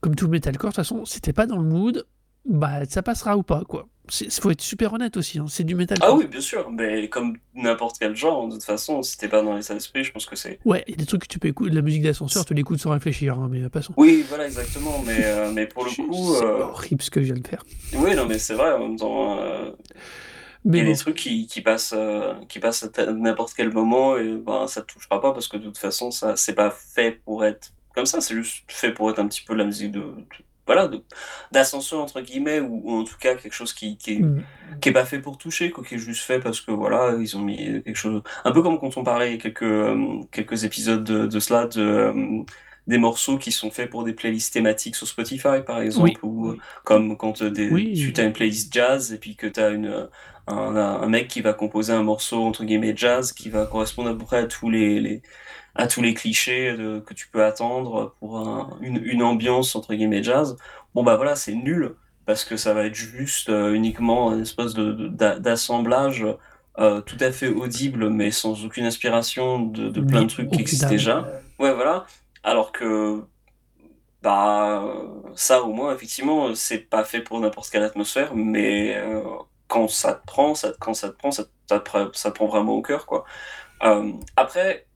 comme 0.00 0.14
tout 0.14 0.26
le 0.26 0.30
metalcore, 0.30 0.70
de 0.70 0.74
toute 0.74 0.76
façon, 0.76 1.04
si 1.04 1.20
t'es 1.20 1.32
pas 1.32 1.46
dans 1.46 1.56
le 1.56 1.64
mood, 1.64 2.06
bah 2.44 2.84
ça 2.88 3.02
passera 3.02 3.36
ou 3.36 3.42
pas, 3.42 3.62
quoi. 3.66 3.88
Il 4.20 4.30
faut 4.30 4.50
être 4.50 4.60
super 4.60 4.92
honnête 4.92 5.16
aussi, 5.16 5.38
hein. 5.38 5.44
c'est 5.48 5.62
du 5.62 5.76
metalcore. 5.76 6.08
Ah 6.10 6.16
oui, 6.16 6.26
bien 6.26 6.40
sûr, 6.40 6.68
mais 6.70 7.08
comme 7.08 7.36
n'importe 7.54 7.96
quel 8.00 8.16
genre, 8.16 8.48
de 8.48 8.54
toute 8.54 8.64
façon, 8.64 9.02
si 9.02 9.16
t'es 9.16 9.28
pas 9.28 9.40
dans 9.40 9.54
l'état 9.54 9.72
d'esprit, 9.72 10.02
je 10.02 10.10
pense 10.10 10.26
que 10.26 10.34
c'est. 10.34 10.58
Ouais, 10.64 10.82
il 10.88 10.92
y 10.92 10.94
a 10.94 10.96
des 10.96 11.06
trucs 11.06 11.22
que 11.22 11.28
tu 11.28 11.38
peux 11.38 11.46
écouter, 11.46 11.70
de 11.70 11.76
la 11.76 11.82
musique 11.82 12.02
d'ascenseur, 12.02 12.44
tu 12.44 12.52
l'écoutes 12.54 12.80
sans 12.80 12.90
réfléchir, 12.90 13.38
hein, 13.38 13.48
mais 13.48 13.68
passons. 13.68 13.94
Oui, 13.96 14.24
voilà, 14.28 14.46
exactement, 14.46 15.00
mais, 15.06 15.20
euh, 15.22 15.52
mais 15.52 15.66
pour 15.66 15.84
le 15.84 15.90
coup. 15.90 16.34
C'est 16.34 16.44
euh, 16.44 16.64
horrible 16.64 17.02
ce 17.02 17.10
que 17.10 17.20
je 17.20 17.26
viens 17.26 17.40
de 17.40 17.46
faire. 17.46 17.64
Oui, 17.94 18.16
non, 18.16 18.26
mais 18.26 18.38
c'est 18.38 18.54
vrai, 18.54 18.72
en 18.72 18.80
même 18.80 18.96
temps. 18.96 19.38
Euh, 19.38 19.70
mais 20.64 20.78
il 20.78 20.84
y 20.84 20.86
a 20.88 20.92
des 20.92 20.98
trucs 20.98 21.16
qui, 21.16 21.46
qui 21.46 21.62
passent, 21.62 21.94
euh, 21.96 22.34
qui 22.48 22.58
passent 22.58 22.88
à 22.96 23.12
n'importe 23.12 23.54
quel 23.56 23.72
moment 23.72 24.16
et 24.18 24.36
ben, 24.36 24.66
ça 24.66 24.82
te 24.82 24.92
touchera 24.92 25.20
pas 25.20 25.32
parce 25.32 25.48
que 25.48 25.56
de 25.56 25.64
toute 25.64 25.78
façon, 25.78 26.10
ça 26.10 26.36
c'est 26.36 26.54
pas 26.54 26.70
fait 26.70 27.12
pour 27.24 27.44
être 27.44 27.72
comme 27.94 28.06
ça, 28.06 28.20
c'est 28.20 28.34
juste 28.34 28.64
fait 28.68 28.92
pour 28.92 29.10
être 29.10 29.18
un 29.18 29.26
petit 29.26 29.42
peu 29.42 29.54
la 29.54 29.64
musique 29.64 29.92
de, 29.92 30.02
voilà, 30.66 30.88
d'ascension 31.50 32.00
entre 32.00 32.20
guillemets 32.20 32.60
ou, 32.60 32.90
en 32.90 33.04
tout 33.04 33.16
cas 33.18 33.34
quelque 33.34 33.54
chose 33.54 33.72
qui, 33.72 33.96
qui, 33.96 34.12
est, 34.12 34.18
mm. 34.20 34.44
qui 34.80 34.88
est 34.90 34.92
pas 34.92 35.04
fait 35.04 35.18
pour 35.18 35.38
toucher, 35.38 35.70
quoi, 35.70 35.82
qui 35.84 35.96
est 35.96 35.98
juste 35.98 36.22
fait 36.22 36.38
parce 36.38 36.60
que 36.60 36.70
voilà, 36.70 37.16
ils 37.18 37.36
ont 37.36 37.40
mis 37.40 37.82
quelque 37.82 37.96
chose, 37.96 38.22
un 38.44 38.52
peu 38.52 38.62
comme 38.62 38.78
quand 38.78 38.96
on 38.96 39.02
parlait 39.02 39.38
quelques, 39.38 39.62
euh, 39.62 40.20
quelques 40.30 40.64
épisodes 40.64 41.02
de, 41.02 41.26
de 41.26 41.40
cela, 41.40 41.66
de, 41.66 41.80
euh, 41.80 42.42
des 42.86 42.98
morceaux 42.98 43.38
qui 43.38 43.50
sont 43.52 43.70
faits 43.70 43.90
pour 43.90 44.04
des 44.04 44.12
playlists 44.12 44.52
thématiques 44.52 44.96
sur 44.96 45.06
Spotify, 45.06 45.62
par 45.66 45.80
exemple, 45.80 46.24
ou 46.24 46.56
comme 46.84 47.16
quand 47.16 47.42
des, 47.42 47.68
tu 47.94 48.20
as 48.20 48.24
une 48.24 48.32
playlist 48.32 48.72
jazz 48.72 49.12
et 49.12 49.18
puis 49.18 49.36
que 49.36 49.46
tu 49.46 49.60
as 49.60 49.70
une, 49.70 50.08
un, 50.50 50.76
un 50.76 51.08
mec 51.08 51.28
qui 51.28 51.40
va 51.40 51.52
composer 51.52 51.92
un 51.92 52.02
morceau 52.02 52.42
entre 52.44 52.64
guillemets 52.64 52.96
jazz 52.96 53.32
qui 53.32 53.48
va 53.50 53.66
correspondre 53.66 54.10
à 54.10 54.14
peu 54.14 54.24
près 54.24 54.38
à 54.38 54.46
tous 54.46 54.70
les, 54.70 55.00
les 55.00 55.22
à 55.74 55.86
tous 55.86 56.02
les 56.02 56.14
clichés 56.14 56.76
de, 56.76 57.00
que 57.00 57.14
tu 57.14 57.28
peux 57.28 57.44
attendre 57.44 58.14
pour 58.18 58.38
un, 58.38 58.76
une, 58.80 59.00
une, 59.04 59.22
ambiance 59.22 59.76
entre 59.76 59.94
guillemets 59.94 60.22
jazz. 60.22 60.56
Bon 60.94 61.02
bah 61.02 61.16
voilà, 61.16 61.36
c'est 61.36 61.54
nul 61.54 61.94
parce 62.26 62.44
que 62.44 62.56
ça 62.56 62.74
va 62.74 62.86
être 62.86 62.94
juste 62.94 63.48
euh, 63.48 63.72
uniquement 63.72 64.32
une 64.32 64.42
espèce 64.42 64.74
de, 64.74 65.08
d'assemblage 65.38 66.26
euh, 66.78 67.00
tout 67.00 67.16
à 67.20 67.32
fait 67.32 67.48
audible 67.48 68.10
mais 68.10 68.30
sans 68.30 68.64
aucune 68.64 68.84
inspiration 68.84 69.60
de, 69.60 69.88
de 69.88 70.00
plein 70.00 70.22
de 70.22 70.28
trucs 70.28 70.50
qui 70.50 70.60
existent 70.60 70.88
déjà. 70.88 71.26
Ouais 71.58 71.72
voilà. 71.72 72.06
Alors 72.42 72.72
que 72.72 73.22
bah 74.22 74.84
ça 75.34 75.62
au 75.62 75.72
moins 75.72 75.94
effectivement 75.94 76.54
c'est 76.54 76.78
pas 76.78 77.04
fait 77.04 77.20
pour 77.20 77.40
n'importe 77.40 77.70
quelle 77.70 77.82
atmosphère 77.82 78.34
mais 78.34 78.96
euh, 78.96 79.22
quand 79.70 79.88
ça 79.88 80.14
te 80.14 80.26
prend 80.26 80.54
ça 80.54 80.72
quand 80.80 80.94
ça 80.94 81.10
te 81.10 81.16
prend 81.16 81.30
ça, 81.32 82.30
prend 82.32 82.46
vraiment 82.46 82.74
au 82.74 82.82
cœur 82.82 83.06
quoi. 83.06 83.24
Euh, 83.84 84.12
après 84.36 84.86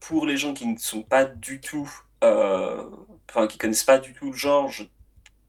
pour 0.00 0.26
les 0.26 0.36
gens 0.36 0.54
qui 0.54 0.66
ne 0.66 0.78
sont 0.78 1.02
pas 1.02 1.24
du 1.24 1.60
tout 1.60 1.88
euh, 2.24 2.82
enfin 3.30 3.46
qui 3.46 3.58
connaissent 3.58 3.84
pas 3.84 3.98
du 3.98 4.14
tout 4.14 4.32
le 4.32 4.36
genre 4.36 4.68
je 4.70 4.84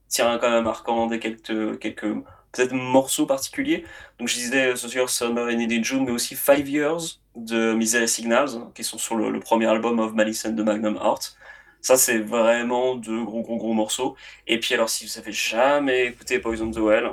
tiens 0.09 0.38
quand 0.38 0.51
même 0.51 0.68
à 0.68 0.74
recommander 0.74 1.20
quelques 1.20 1.80
quelques 1.80 2.13
peut-être 2.51 2.74
morceaux 2.74 3.26
particuliers. 3.26 3.86
Donc 4.20 4.28
je 4.28 4.36
disais 4.36 4.76
Social 4.76 5.07
Summer 5.09 5.45
and 5.45 5.59
in 5.59 5.84
June 5.84 6.05
mais 6.05 6.11
aussi 6.11 6.36
Five 6.36 6.68
Years 6.70 7.22
de 7.36 7.74
Misery 7.74 8.07
Signals 8.07 8.51
qui 8.76 8.84
sont 8.84 8.97
sur 8.97 9.15
le, 9.15 9.39
premier 9.39 9.68
album 9.68 9.99
of 9.99 10.13
Malice 10.13 10.45
and 10.45 10.55
the 10.55 10.61
Magnum 10.61 10.97
Art 10.97 11.38
ça, 11.82 11.95
c'est 11.95 12.18
vraiment 12.20 12.95
deux 12.95 13.24
gros, 13.24 13.41
gros, 13.41 13.57
gros 13.57 13.74
morceaux. 13.74 14.15
Et 14.45 14.59
puis, 14.59 14.74
alors, 14.74 14.89
si 14.89 15.05
vous 15.05 15.18
avez 15.18 15.32
jamais 15.32 16.07
écouté 16.07 16.39
Poison 16.39 16.70
the 16.70 16.78
Well, 16.78 17.11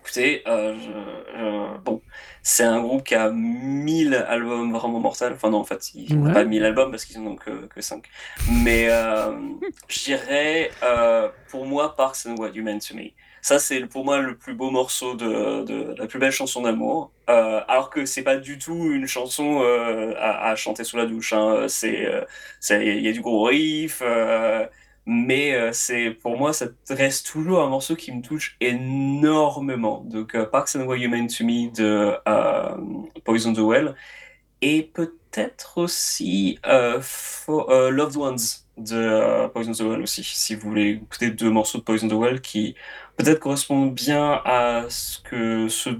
écoutez, 0.00 0.42
euh, 0.46 0.76
je, 0.78 1.78
bon, 1.84 2.02
c'est 2.42 2.64
un 2.64 2.80
groupe 2.80 3.04
qui 3.04 3.14
a 3.14 3.30
1000 3.30 4.14
albums 4.14 4.72
vraiment 4.72 5.00
mortels. 5.00 5.32
Enfin, 5.34 5.50
non, 5.50 5.58
en 5.58 5.64
fait, 5.64 5.94
ils 5.94 6.18
n'ont 6.18 6.26
ouais. 6.26 6.32
pas 6.32 6.44
1000 6.44 6.64
albums 6.64 6.90
parce 6.90 7.04
qu'ils 7.04 7.18
en 7.18 7.26
ont 7.26 7.36
que, 7.36 7.66
que 7.66 7.80
5. 7.80 8.04
Mais 8.62 8.88
euh, 8.88 9.32
je 9.88 10.04
dirais, 10.04 10.70
euh, 10.82 11.28
pour 11.48 11.66
moi, 11.66 11.96
Parks 11.96 12.26
and 12.26 12.36
What 12.36 12.50
You 12.50 12.64
Meant 12.64 12.78
to 12.78 12.94
Me. 12.94 13.10
Ça, 13.42 13.58
c'est 13.58 13.80
pour 13.86 14.04
moi 14.04 14.18
le 14.18 14.36
plus 14.36 14.54
beau 14.54 14.70
morceau 14.70 15.14
de, 15.14 15.64
de 15.64 15.94
la 15.96 16.06
plus 16.06 16.18
belle 16.18 16.32
chanson 16.32 16.62
d'amour. 16.62 17.10
Euh, 17.30 17.60
alors 17.68 17.88
que 17.88 18.04
c'est 18.04 18.22
pas 18.22 18.36
du 18.36 18.58
tout 18.58 18.92
une 18.92 19.06
chanson 19.06 19.62
euh, 19.62 20.14
à, 20.18 20.50
à, 20.50 20.56
chanter 20.56 20.84
sous 20.84 20.96
la 20.96 21.06
douche. 21.06 21.32
Hein. 21.32 21.66
C'est, 21.68 22.06
euh, 22.06 22.24
il 22.70 23.00
y 23.00 23.08
a 23.08 23.12
du 23.12 23.22
gros 23.22 23.44
riff, 23.44 24.02
mais 25.12 25.54
euh, 25.54 25.70
c'est 25.72 26.10
pour 26.10 26.38
moi, 26.38 26.52
ça 26.52 26.66
reste 26.88 27.26
toujours 27.26 27.62
un 27.62 27.68
morceau 27.68 27.96
qui 27.96 28.12
me 28.12 28.22
touche 28.22 28.56
énormément. 28.60 30.04
Donc, 30.06 30.36
Parks 30.50 30.76
and 30.76 30.84
What 30.84 30.98
You 30.98 31.10
Meant 31.10 31.26
to 31.26 31.44
Me 31.44 31.70
de 31.74 32.16
Poison 33.24 33.52
the 33.52 33.58
Well 33.58 33.96
et 34.62 34.82
peut-être 34.82 35.78
aussi 35.78 36.58
for, 37.00 37.90
Loved 37.90 38.16
Ones 38.16 38.38
de 38.76 39.48
Poison 39.48 39.72
the 39.72 39.80
Well 39.80 40.02
aussi, 40.02 40.22
si 40.22 40.54
vous 40.54 40.68
voulez 40.68 40.90
écouter 40.90 41.30
deux 41.30 41.50
morceaux 41.50 41.78
de 41.78 41.82
Poison 41.82 42.06
the 42.08 42.12
Well 42.12 42.40
qui 42.40 42.76
peut-être 43.16 43.40
correspondent 43.40 43.92
bien 43.92 44.40
à 44.44 44.84
ce 44.88 45.18
que 45.20 45.68
ce 45.68 45.90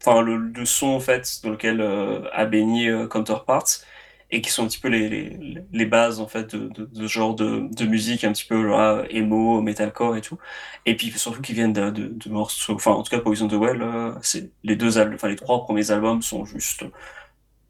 enfin 0.00 0.22
le, 0.22 0.36
le, 0.36 0.64
son 0.64 0.88
en 0.88 1.00
fait 1.00 1.40
dans 1.42 1.50
lequel 1.50 1.80
euh, 1.80 2.28
a 2.32 2.46
baigné 2.46 2.88
euh, 2.88 3.06
Counterparts 3.06 3.82
et 4.32 4.40
qui 4.40 4.50
sont 4.50 4.64
un 4.64 4.66
petit 4.66 4.80
peu 4.80 4.88
les, 4.88 5.08
les, 5.08 5.38
les 5.72 5.86
bases 5.86 6.18
en 6.18 6.26
fait 6.26 6.56
de, 6.56 6.68
de, 6.68 6.86
de 6.86 7.06
ce 7.06 7.12
genre 7.12 7.34
de, 7.34 7.68
de, 7.70 7.84
musique 7.84 8.24
un 8.24 8.32
petit 8.32 8.46
peu 8.46 8.66
là, 8.66 9.04
emo, 9.10 9.60
metalcore 9.60 10.16
et 10.16 10.20
tout 10.20 10.38
et 10.86 10.96
puis 10.96 11.10
surtout 11.12 11.42
qui 11.42 11.52
viennent 11.52 11.72
de, 11.72 12.28
morceaux 12.28 12.74
enfin 12.74 12.92
en 12.92 13.02
tout 13.02 13.10
cas 13.10 13.20
Poison 13.20 13.46
the 13.46 13.52
Well 13.52 13.82
euh, 13.82 14.12
c'est 14.22 14.50
les 14.64 14.74
deux 14.74 14.98
enfin 14.98 15.28
les 15.28 15.36
trois 15.36 15.62
premiers 15.64 15.90
albums 15.90 16.22
sont 16.22 16.44
juste 16.44 16.84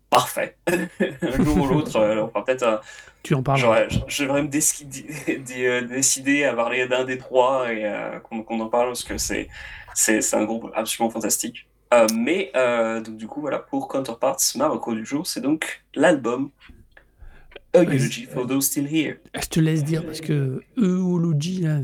parfaits 0.09 0.57
un 0.69 1.45
jour 1.45 1.57
ou 1.59 1.67
l'autre 1.67 1.97
euh, 1.97 2.23
on 2.23 2.39
va 2.39 2.43
peut-être 2.43 2.63
euh, 2.63 2.79
tu 3.23 3.35
en 3.35 3.43
parles. 3.43 3.89
Je 4.09 4.25
devrais 4.25 4.43
me 4.43 4.49
décider, 4.49 5.05
décider 5.89 6.45
à 6.45 6.55
parler 6.55 6.89
d'un 6.89 7.05
des 7.05 7.19
trois 7.19 7.73
et 7.73 7.85
euh, 7.85 8.19
qu'on 8.19 8.43
qu 8.43 8.55
en 8.55 8.69
parle 8.69 8.89
parce 8.89 9.05
que 9.05 9.17
c'est 9.17 9.49
un 10.35 10.45
groupe 10.45 10.71
absolument 10.75 11.11
fantastique. 11.11 11.67
Euh, 11.93 12.07
mais 12.15 12.51
euh, 12.57 13.01
donc, 13.01 13.17
du 13.17 13.27
coup, 13.27 13.41
voilà, 13.41 13.59
pour 13.59 13.89
Counterparts, 13.89 14.39
ma 14.57 14.69
reco 14.69 14.95
du 14.95 15.05
jour, 15.05 15.27
c'est 15.27 15.41
donc 15.41 15.85
l'album 15.95 16.51
A 17.75 17.83
Eulogy 17.83 18.25
for 18.25 18.47
Those 18.47 18.67
Still 18.67 18.87
Here. 18.87 19.17
Je 19.35 19.49
te 19.49 19.61
laisse 19.61 19.85
dire 19.85 20.05
parce 20.05 20.21
que 20.21 20.63
Eulogy, 20.79 21.63
là. 21.63 21.81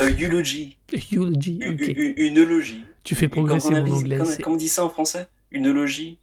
Eulogy. 0.00 0.76
Eulogy, 1.12 1.60
okay. 1.66 1.92
Une, 1.92 2.14
une 2.16 2.38
eulogie. 2.38 2.84
Tu 3.04 3.14
fais 3.14 3.28
progresser 3.28 3.70
mon 3.70 3.92
anglais. 3.92 4.18
Comment, 4.18 4.30
comment 4.42 4.54
on 4.56 4.58
dit 4.58 4.68
ça 4.68 4.84
en 4.84 4.90
français? 4.90 5.28
Une 5.50 5.68
eulogie 5.68 6.18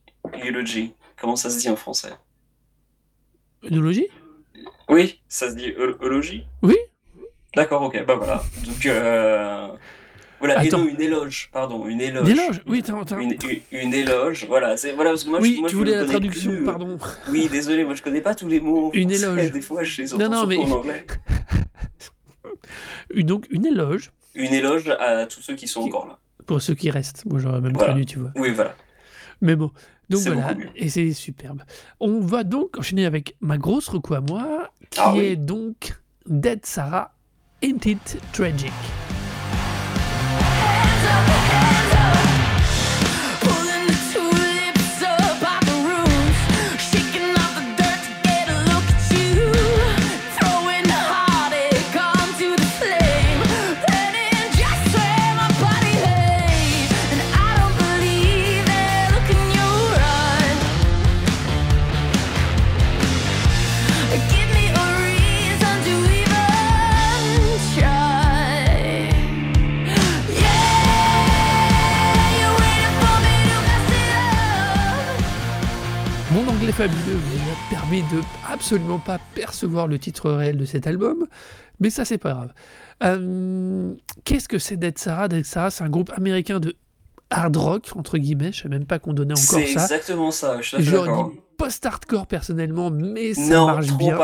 Eulogy. 0.45 0.93
Comment 1.19 1.35
ça 1.35 1.49
se 1.49 1.59
dit 1.59 1.69
en 1.69 1.75
français? 1.75 2.11
Une 3.63 3.77
eulogie? 3.77 4.07
Oui, 4.89 5.21
ça 5.29 5.49
se 5.49 5.55
dit 5.55 5.71
eulogie 5.77 6.45
Oui. 6.63 6.75
D'accord, 7.55 7.83
ok, 7.83 8.05
bah 8.05 8.15
voilà. 8.15 8.43
Donc, 8.65 8.85
euh, 8.85 9.67
voilà, 10.41 10.59
Attends. 10.59 10.79
et 10.79 10.81
non, 10.81 10.87
une 10.87 11.01
éloge, 11.01 11.49
pardon, 11.53 11.87
une 11.87 12.01
éloge. 12.01 12.27
Une 12.27 12.39
éloge 12.39 12.61
Oui, 12.65 12.79
attends. 12.79 13.19
Une, 13.19 13.37
une, 13.71 13.93
éloge, 13.93 14.45
voilà, 14.47 14.75
c'est 14.75 14.93
voilà 14.93 15.11
parce 15.11 15.23
que 15.23 15.29
moi, 15.29 15.39
oui, 15.39 15.53
je, 15.55 15.59
moi, 15.61 15.69
tu 15.69 15.73
je 15.73 15.77
voulais 15.77 15.95
la 15.95 16.05
traduction, 16.05 16.51
plus. 16.51 16.65
pardon. 16.65 16.97
Oui, 17.29 17.47
désolé, 17.47 17.83
moi 17.85 17.93
je 17.93 18.01
connais 18.01 18.21
pas 18.21 18.33
tous 18.33 18.47
les 18.47 18.59
mots. 18.59 18.89
Une 18.93 19.11
éloge. 19.11 19.51
Des 19.51 19.61
fois, 19.61 19.83
je 19.83 20.01
les 20.01 20.07
non, 20.17 20.29
non, 20.29 20.47
mais... 20.47 20.57
en 20.57 20.71
anglais. 20.71 21.05
Donc, 23.23 23.45
une 23.51 23.67
éloge. 23.67 24.11
Une 24.33 24.51
éloge 24.53 24.89
à 24.99 25.27
tous 25.27 25.41
ceux 25.41 25.55
qui 25.55 25.67
sont 25.67 25.83
qui... 25.83 25.89
encore 25.89 26.07
là. 26.07 26.17
Pour 26.47 26.59
ceux 26.59 26.73
qui 26.73 26.89
restent. 26.89 27.23
Moi, 27.25 27.39
j'aurais 27.39 27.61
même 27.61 27.73
voilà. 27.73 27.89
traduit, 27.89 28.07
tu 28.07 28.17
vois. 28.17 28.31
Oui, 28.35 28.49
voilà. 28.49 28.75
Mais 29.41 29.55
bon, 29.55 29.71
donc 30.09 30.21
voilà, 30.21 30.53
et 30.75 30.89
c'est 30.89 31.13
superbe. 31.13 31.63
On 31.99 32.19
va 32.19 32.43
donc 32.43 32.77
enchaîner 32.77 33.05
avec 33.05 33.35
ma 33.41 33.57
grosse 33.57 33.87
reco 33.87 34.13
à 34.15 34.21
moi, 34.21 34.69
qui 34.89 34.99
ah, 35.01 35.13
est 35.15 35.29
oui. 35.31 35.37
donc 35.37 35.95
Dead 36.25 36.65
Sarah, 36.65 37.13
Ain't 37.63 37.85
It 37.85 38.17
Tragic? 38.33 38.73
I'll 41.13 41.50
fabuleux 76.81 77.13
me 77.13 77.69
permet 77.69 78.01
de 78.11 78.23
absolument 78.51 78.97
pas 78.97 79.19
percevoir 79.35 79.85
le 79.85 79.99
titre 79.99 80.31
réel 80.31 80.57
de 80.57 80.65
cet 80.65 80.87
album, 80.87 81.27
mais 81.79 81.91
ça 81.91 82.05
c'est 82.05 82.17
pas 82.17 82.33
grave. 82.33 82.53
Euh, 83.03 83.93
Qu'est-ce 84.23 84.47
que 84.47 84.57
c'est 84.57 84.77
Dead 84.77 84.97
Sarah? 84.97 85.27
Dead 85.27 85.45
Sarah, 85.45 85.69
c'est 85.69 85.83
un 85.83 85.89
groupe 85.89 86.11
américain 86.15 86.59
de 86.59 86.75
hard 87.29 87.55
rock 87.55 87.89
entre 87.95 88.17
guillemets. 88.17 88.51
Je 88.51 88.63
sais 88.63 88.67
même 88.67 88.85
pas 88.85 88.97
qu'on 88.97 89.13
donnait 89.13 89.33
encore 89.33 89.43
ça. 89.43 89.57
C'est 89.57 89.71
exactement 89.73 90.31
ça. 90.31 90.59
Je 90.61 90.77
suis 90.77 90.95
post-hardcore 91.61 92.27
personnellement, 92.27 92.89
mais 92.89 93.33
ça 93.33 93.41
non, 93.41 93.65
marche 93.67 93.91
bien. 93.93 94.17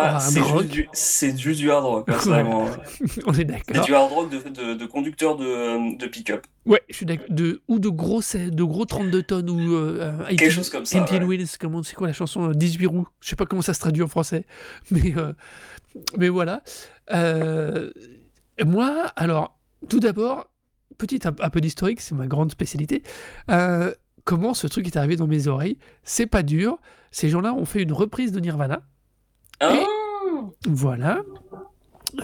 C'est 0.93 1.38
juste 1.38 1.59
du 1.59 1.71
hard 1.71 1.85
rock, 1.85 2.05
personnellement. 2.05 2.65
On 3.25 3.33
est 3.33 3.45
d'accord. 3.45 3.75
C'est 3.75 3.85
du 3.85 3.93
hard 3.93 4.11
rock 4.11 4.29
de, 4.31 4.49
de, 4.49 4.73
de 4.73 4.85
conducteur 4.85 5.38
de, 5.38 5.97
de 5.97 6.07
pick-up. 6.07 6.45
Ouais, 6.65 6.81
je 6.89 6.95
suis 6.95 7.05
d'accord. 7.05 7.27
Ou 7.67 7.79
de 7.79 7.89
gros, 7.89 8.21
de 8.21 8.63
gros 8.63 8.85
32 8.85 9.23
tonnes 9.23 9.49
ou 9.49 9.75
euh, 9.75 10.17
quelque 10.29 10.45
18, 10.45 10.51
chose 10.51 10.69
comme 10.69 10.85
ça. 10.85 10.99
18 10.99 11.19
ouais. 11.19 11.25
Wheels, 11.25 11.47
comment 11.59 11.83
c'est 11.83 11.95
quoi 11.95 12.07
la 12.07 12.13
chanson 12.13 12.51
18 12.51 12.85
euh, 12.85 12.89
roues? 12.89 13.07
Je 13.21 13.29
sais 13.29 13.35
pas 13.35 13.45
comment 13.45 13.61
ça 13.61 13.73
se 13.73 13.79
traduit 13.79 14.03
en 14.03 14.07
français, 14.07 14.45
mais 14.91 15.13
euh, 15.15 15.33
mais 16.17 16.29
voilà. 16.29 16.63
Euh, 17.13 17.91
moi, 18.65 19.11
alors 19.15 19.59
tout 19.89 19.99
d'abord, 19.99 20.49
petit 20.97 21.19
un, 21.25 21.35
un 21.39 21.49
peu 21.49 21.61
d'historique, 21.61 22.01
c'est 22.01 22.15
ma 22.15 22.27
grande 22.27 22.51
spécialité. 22.51 23.03
Euh, 23.51 23.93
comment 24.28 24.53
ce 24.53 24.67
truc 24.67 24.86
est 24.86 24.97
arrivé 24.97 25.15
dans 25.15 25.25
mes 25.25 25.47
oreilles 25.47 25.78
C'est 26.03 26.28
pas 26.28 26.43
dur. 26.43 26.78
Ces 27.11 27.30
gens-là 27.30 27.53
ont 27.53 27.63
fait 27.63 27.82
une 27.82 27.93
reprise 27.93 28.34
de 28.34 28.39
Nirvana. 28.41 28.82
Oh 29.63 30.53
voilà. 30.67 31.23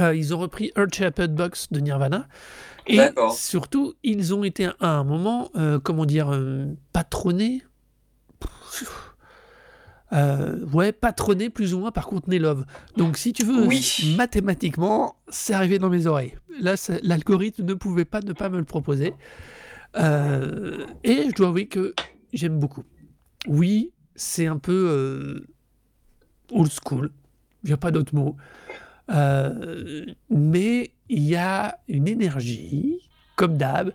Euh, 0.02 0.14
ils 0.14 0.36
ont 0.36 0.38
repris 0.38 0.72
Earth 0.78 0.94
Shepherd 0.94 1.34
Box 1.34 1.72
de 1.72 1.80
Nirvana. 1.80 2.28
Et 2.88 3.00
surtout, 3.34 3.94
ils 4.04 4.36
ont 4.36 4.44
été 4.44 4.70
à 4.82 4.90
un 4.90 5.06
moment, 5.06 5.50
euh, 5.56 5.80
comment 5.80 6.06
dire, 6.06 6.34
euh, 6.34 6.66
patronnés. 6.92 7.64
Euh, 10.12 10.64
ouais, 10.74 10.92
patronné 10.92 11.50
plus 11.50 11.74
ou 11.74 11.80
moins 11.80 11.92
par 11.92 12.06
Courtney 12.06 12.38
Love. 12.38 12.66
Donc, 12.98 13.18
si 13.18 13.32
tu 13.32 13.46
veux, 13.46 13.66
oui. 13.66 14.14
mathématiquement, 14.18 15.16
c'est 15.30 15.54
arrivé 15.54 15.80
dans 15.80 15.90
mes 15.90 16.06
oreilles. 16.06 16.36
Là, 16.60 16.76
l'algorithme 17.02 17.64
ne 17.64 17.74
pouvait 17.74 18.06
pas 18.06 18.20
ne 18.20 18.34
pas 18.34 18.50
me 18.50 18.58
le 18.58 18.66
proposer. 18.66 19.16
Euh, 19.96 20.86
et 21.04 21.30
je 21.30 21.36
dois 21.36 21.50
avouer 21.50 21.68
que 21.68 21.94
j'aime 22.34 22.60
beaucoup. 22.60 22.84
Oui, 23.48 23.92
c'est 24.16 24.48
un 24.48 24.58
peu 24.58 24.88
euh, 24.90 25.48
old 26.52 26.72
school, 26.72 27.12
il 27.64 27.68
n'y 27.68 27.74
a 27.74 27.78
pas 27.78 27.92
d'autre 27.92 28.16
mot. 28.16 28.36
Euh, 29.10 30.06
mais 30.30 30.92
il 31.10 31.24
y 31.24 31.36
a 31.36 31.80
une 31.88 32.08
énergie, 32.08 33.00
comme 33.36 33.58
d'hab, 33.58 33.94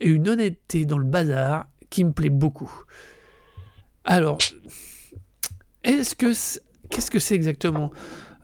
et 0.00 0.08
une 0.08 0.28
honnêteté 0.28 0.84
dans 0.86 0.98
le 0.98 1.04
bazar 1.04 1.66
qui 1.90 2.04
me 2.04 2.12
plaît 2.12 2.30
beaucoup. 2.30 2.72
Alors, 4.04 4.38
est-ce 5.84 6.14
que 6.14 6.32
qu'est-ce 6.88 7.10
que 7.10 7.18
c'est 7.18 7.34
exactement? 7.34 7.90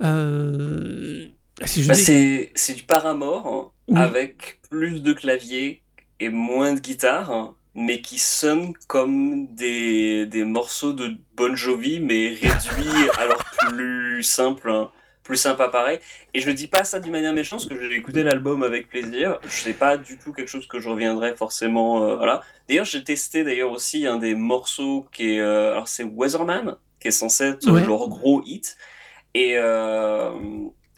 Euh, 0.02 1.28
bah, 1.58 1.66
C'est 1.66 2.74
du 2.74 2.82
Paramore 2.82 3.72
hein, 3.88 3.96
avec 3.96 4.60
plus 4.68 5.02
de 5.02 5.12
clavier 5.12 5.82
et 6.20 6.28
moins 6.28 6.74
de 6.74 6.80
guitare, 6.80 7.30
hein, 7.30 7.54
mais 7.74 8.00
qui 8.00 8.18
sonne 8.18 8.72
comme 8.86 9.46
des, 9.54 10.26
des, 10.26 10.44
morceaux 10.44 10.92
de 10.92 11.16
Bon 11.34 11.54
Jovi, 11.54 12.00
mais 12.00 12.28
réduits 12.28 13.10
alors 13.18 13.44
plus 13.68 14.22
simple. 14.22 14.70
Hein 14.70 14.90
plus 15.26 15.36
sympa 15.36 15.68
pareil. 15.68 15.98
Et 16.32 16.40
je 16.40 16.50
dis 16.50 16.68
pas 16.68 16.84
ça 16.84 17.00
d'une 17.00 17.12
manière 17.12 17.32
méchante, 17.32 17.68
parce 17.68 17.80
que 17.80 17.90
j'ai 17.90 17.96
écouté 17.96 18.22
l'album 18.22 18.62
avec 18.62 18.88
plaisir. 18.88 19.38
Je 19.42 19.50
sais 19.50 19.72
pas 19.72 19.96
du 19.96 20.18
tout 20.18 20.32
quelque 20.32 20.48
chose 20.48 20.66
que 20.66 20.78
je 20.78 20.88
reviendrai 20.88 21.34
forcément. 21.34 22.04
Euh, 22.04 22.16
voilà. 22.16 22.42
D'ailleurs, 22.68 22.84
j'ai 22.84 23.02
testé 23.04 23.44
d'ailleurs 23.44 23.72
aussi 23.72 24.06
un 24.06 24.16
des 24.16 24.34
morceaux 24.34 25.06
qui 25.12 25.34
est. 25.34 25.40
Euh, 25.40 25.72
alors, 25.72 25.88
c'est 25.88 26.04
Weatherman, 26.04 26.76
qui 27.00 27.08
est 27.08 27.12
censé 27.12 27.44
être 27.44 27.68
leur 27.68 28.08
gros 28.08 28.42
hit. 28.46 28.76
Et, 29.34 29.54
euh, 29.56 30.30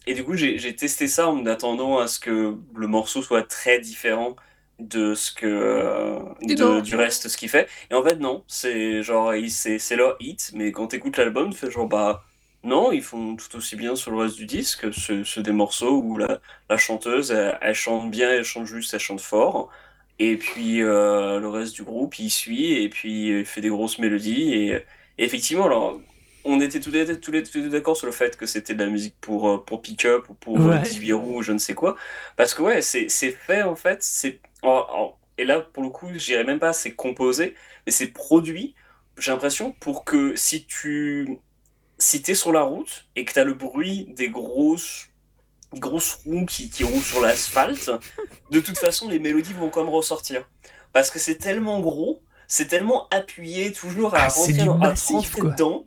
et 0.07 0.15
du 0.15 0.25
coup, 0.25 0.35
j'ai 0.35 0.77
testé 0.77 1.09
ça 1.09 1.29
en 1.29 1.45
attendant 1.47 1.99
à 1.99 2.07
ce 2.07 2.21
que 2.21 2.55
le 2.77 2.87
morceau 2.87 3.23
soit 3.23 3.43
très 3.43 3.81
différent 3.81 4.37
de 4.79 5.15
ce 5.15 5.33
que 5.33 6.81
du 6.81 6.95
reste 6.95 7.29
ce 7.29 7.37
qu'il 7.37 7.49
fait 7.49 7.69
et 7.91 7.95
en 7.95 8.05
fait 8.05 8.17
non 8.17 8.45
c'est 8.47 9.03
genre 9.03 9.33
c'est 9.49 9.97
leur 9.97 10.17
hit 10.21 10.53
mais 10.55 10.71
quand 10.71 10.89
t'écoutes 10.89 11.17
l'album 11.17 11.51
tu 11.51 11.59
fais 11.59 11.71
genre 11.71 11.89
bah 11.89 12.25
non, 12.65 12.93
ils 12.93 13.03
font 13.03 13.37
tout 13.37 13.57
aussi 13.57 13.77
bien 13.77 13.95
sur 13.95 14.11
le 14.11 14.19
reste 14.19 14.37
du 14.37 14.47
disque. 14.47 14.87
C'est 14.93 15.43
des 15.43 15.53
morceaux 15.53 16.03
où 16.03 16.19
la, 16.19 16.41
chanteuse, 16.77 17.31
elle, 17.31 17.75
chante 17.75 18.11
bien, 18.11 18.31
elle 18.31 18.45
chante 18.45 18.67
juste, 18.67 18.95
elle 18.95 19.01
chante 19.01 19.21
fort. 19.21 19.71
Et 20.19 20.37
puis 20.37 20.83
euh, 20.83 21.39
le 21.39 21.49
reste 21.49 21.75
du 21.75 21.85
groupe, 21.85 22.19
il 22.19 22.31
suit 22.31 22.73
et 22.83 22.89
puis 22.89 23.29
il 23.29 23.47
fait 23.47 23.61
des 23.61 23.69
grosses 23.69 23.99
mélodies. 23.99 24.53
Et, 24.55 24.85
effectivement, 25.19 25.67
alors, 25.67 26.01
on 26.45 26.61
était 26.61 26.81
tous 26.81 26.91
les 26.91 27.21
tous 27.21 27.31
les, 27.31 27.43
d'accord 27.69 27.97
sur 27.97 28.07
le 28.07 28.13
fait 28.13 28.37
que 28.37 28.47
c'était 28.47 28.75
de 28.75 28.83
la 28.85 28.91
musique 28.91 29.15
pour, 29.21 29.49
euh, 29.49 29.59
pour 29.65 29.83
pick-up 29.83 30.29
ou 30.29 30.35
pour 30.35 30.59
euh, 30.61 30.81
ouais. 30.81 31.13
ou 31.13 31.43
je 31.43 31.53
ne 31.53 31.59
sais 31.59 31.75
quoi. 31.75 31.97
Parce 32.37 32.55
que 32.55 32.63
ouais, 32.63 32.83
c'est 32.83 33.09
fait 33.09 33.63
en 33.63 33.77
fait. 33.77 34.03
c'est 34.03 34.41
Et 34.63 35.45
là, 35.45 35.61
pour 35.61 35.83
le 35.83 35.91
coup, 35.91 36.09
je 36.13 36.25
dirais 36.25 36.45
même 36.45 36.59
pas 36.59 36.73
c'est 36.73 36.95
composé, 36.95 37.55
mais 37.87 37.93
c'est 37.93 38.09
produit, 38.09 38.75
j'ai 39.19 39.31
l'impression, 39.31 39.73
pour 39.73 40.05
que 40.05 40.35
si 40.37 40.65
tu 40.65 41.39
si 41.99 42.23
es 42.27 42.35
sur 42.35 42.53
la 42.53 42.63
route 42.63 43.07
et 43.17 43.25
que 43.25 43.33
tu 43.33 43.39
as 43.39 43.45
le 43.45 43.55
bruit 43.55 44.07
des 44.17 44.29
grosses, 44.29 45.09
grosses 45.75 46.21
roues 46.25 46.47
qui, 46.47 46.71
qui 46.71 46.85
roulent 46.85 47.03
sur 47.03 47.21
l'asphalte, 47.21 47.91
de 48.51 48.61
toute 48.61 48.79
façon, 48.79 49.09
les 49.09 49.19
mélodies 49.19 49.53
vont 49.53 49.69
quand 49.69 49.85
même 49.85 49.93
ressortir. 49.93 50.49
Parce 50.93 51.11
que 51.11 51.19
c'est 51.19 51.37
tellement 51.37 51.81
gros, 51.81 52.23
c'est 52.47 52.67
tellement 52.67 53.09
appuyé, 53.11 53.73
toujours 53.73 54.15
à 54.15 54.23
ah, 54.23 54.29
rentrer, 54.29 54.53
dedans. 55.43 55.87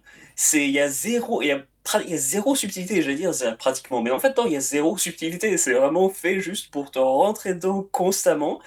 Il 0.53 0.69
y 0.69 0.79
a 0.79 0.89
zéro. 0.89 1.41
Y 1.41 1.51
a, 1.51 1.65
y 2.07 2.13
a 2.13 2.17
zéro 2.17 2.55
subtilité, 2.55 3.01
j'allais 3.01 3.15
dire, 3.15 3.31
pratiquement. 3.57 4.01
Mais 4.01 4.11
en 4.11 4.19
fait, 4.19 4.37
non, 4.37 4.45
il 4.45 4.53
y 4.53 4.57
a 4.57 4.61
zéro 4.61 4.97
subtilité. 4.97 5.57
C'est 5.57 5.73
vraiment 5.73 6.09
fait 6.09 6.39
juste 6.39 6.71
pour 6.71 6.91
te 6.91 6.99
rentrer 6.99 7.53
dedans 7.53 7.87
constamment 7.91 8.61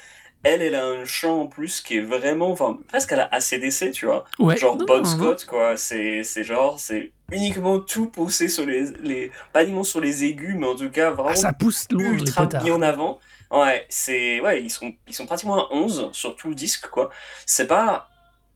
elle, 0.44 0.60
elle 0.60 0.74
a 0.74 0.84
un 0.84 1.04
chant 1.04 1.40
en 1.40 1.46
plus 1.46 1.80
qui 1.80 1.96
est 1.96 2.02
vraiment, 2.02 2.50
enfin, 2.50 2.78
presque 2.88 3.12
à 3.12 3.16
la 3.16 3.24
ACDC, 3.32 3.92
tu 3.92 4.06
vois. 4.06 4.26
genre 4.56 4.76
Bon 4.76 5.04
Scott, 5.04 5.46
quoi. 5.46 5.76
C'est, 5.76 6.22
genre, 6.44 6.78
c'est 6.78 7.12
uniquement 7.32 7.80
tout 7.80 8.06
poussé 8.06 8.48
sur 8.48 8.66
les, 8.66 8.90
les, 9.02 9.32
pas 9.52 9.62
uniquement 9.62 9.84
sur 9.84 10.00
les 10.00 10.24
aigus, 10.24 10.54
mais 10.56 10.66
en 10.66 10.76
tout 10.76 10.90
cas 10.90 11.10
vraiment. 11.10 11.30
Ah, 11.30 11.36
ça 11.36 11.52
pousse 11.52 11.86
loin 11.90 12.12
ultra 12.12 12.46
bien 12.46 12.74
en 12.74 12.82
avant. 12.82 13.18
Ouais, 13.50 13.86
c'est, 13.88 14.40
ouais, 14.40 14.62
ils 14.62 14.70
sont, 14.70 14.92
ils 15.08 15.14
sont 15.14 15.26
pratiquement 15.26 15.66
à 15.66 15.74
11 15.74 16.10
sur 16.12 16.36
tout 16.36 16.48
le 16.48 16.54
disque, 16.54 16.88
quoi. 16.88 17.10
C'est 17.46 17.66
pas 17.66 18.10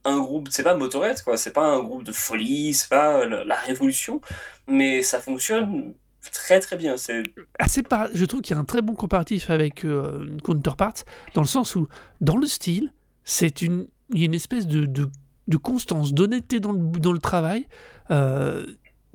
un 0.05 0.19
groupe, 0.19 0.49
c'est 0.51 0.63
pas 0.63 0.75
Motorhead, 0.75 1.23
quoi. 1.23 1.37
C'est 1.37 1.53
pas 1.53 1.67
un 1.67 1.83
groupe 1.83 2.05
de 2.05 2.13
folie, 2.13 2.75
c'est 2.75 2.89
pas 2.89 3.27
la 3.27 3.57
révolution, 3.57 4.21
mais 4.67 5.03
ça 5.03 5.21
fonctionne 5.21 5.95
très 6.31 6.61
très 6.61 6.77
bien. 6.77 6.97
C'est 6.97 7.23
assez 7.59 7.83
Je 8.15 8.25
trouve 8.25 8.41
qu'il 8.41 8.55
y 8.55 8.59
a 8.59 8.61
un 8.61 8.65
très 8.65 8.83
bon 8.83 8.95
comparatif 8.95 9.51
avec 9.51 9.85
euh, 9.85 10.37
Counterpart, 10.45 10.95
dans 11.35 11.43
le 11.43 11.47
sens 11.47 11.75
où, 11.77 11.89
dans 12.21 12.37
le 12.37 12.47
style, 12.47 12.93
c'est 13.25 13.63
une, 13.63 13.87
il 14.13 14.21
y 14.21 14.23
a 14.23 14.27
une 14.27 14.35
espèce 14.35 14.67
de, 14.67 14.87
de, 14.87 15.57
constance, 15.57 16.13
d'honnêteté 16.13 16.61
dans 16.61 16.73
le, 16.73 16.79
dans 16.79 17.13
le 17.13 17.19
travail. 17.19 17.67
Euh, 18.11 18.67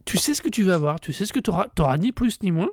tu 0.06 0.18
sais 0.18 0.34
ce 0.34 0.42
que 0.42 0.50
tu 0.50 0.64
vas 0.64 0.76
avoir, 0.76 1.00
tu 1.00 1.14
sais 1.14 1.26
ce 1.26 1.34
que 1.34 1.40
tu 1.40 1.50
auras, 1.50 1.68
auras 1.80 1.98
ni 1.98 2.12
plus 2.12 2.42
ni 2.42 2.52
moins, 2.52 2.70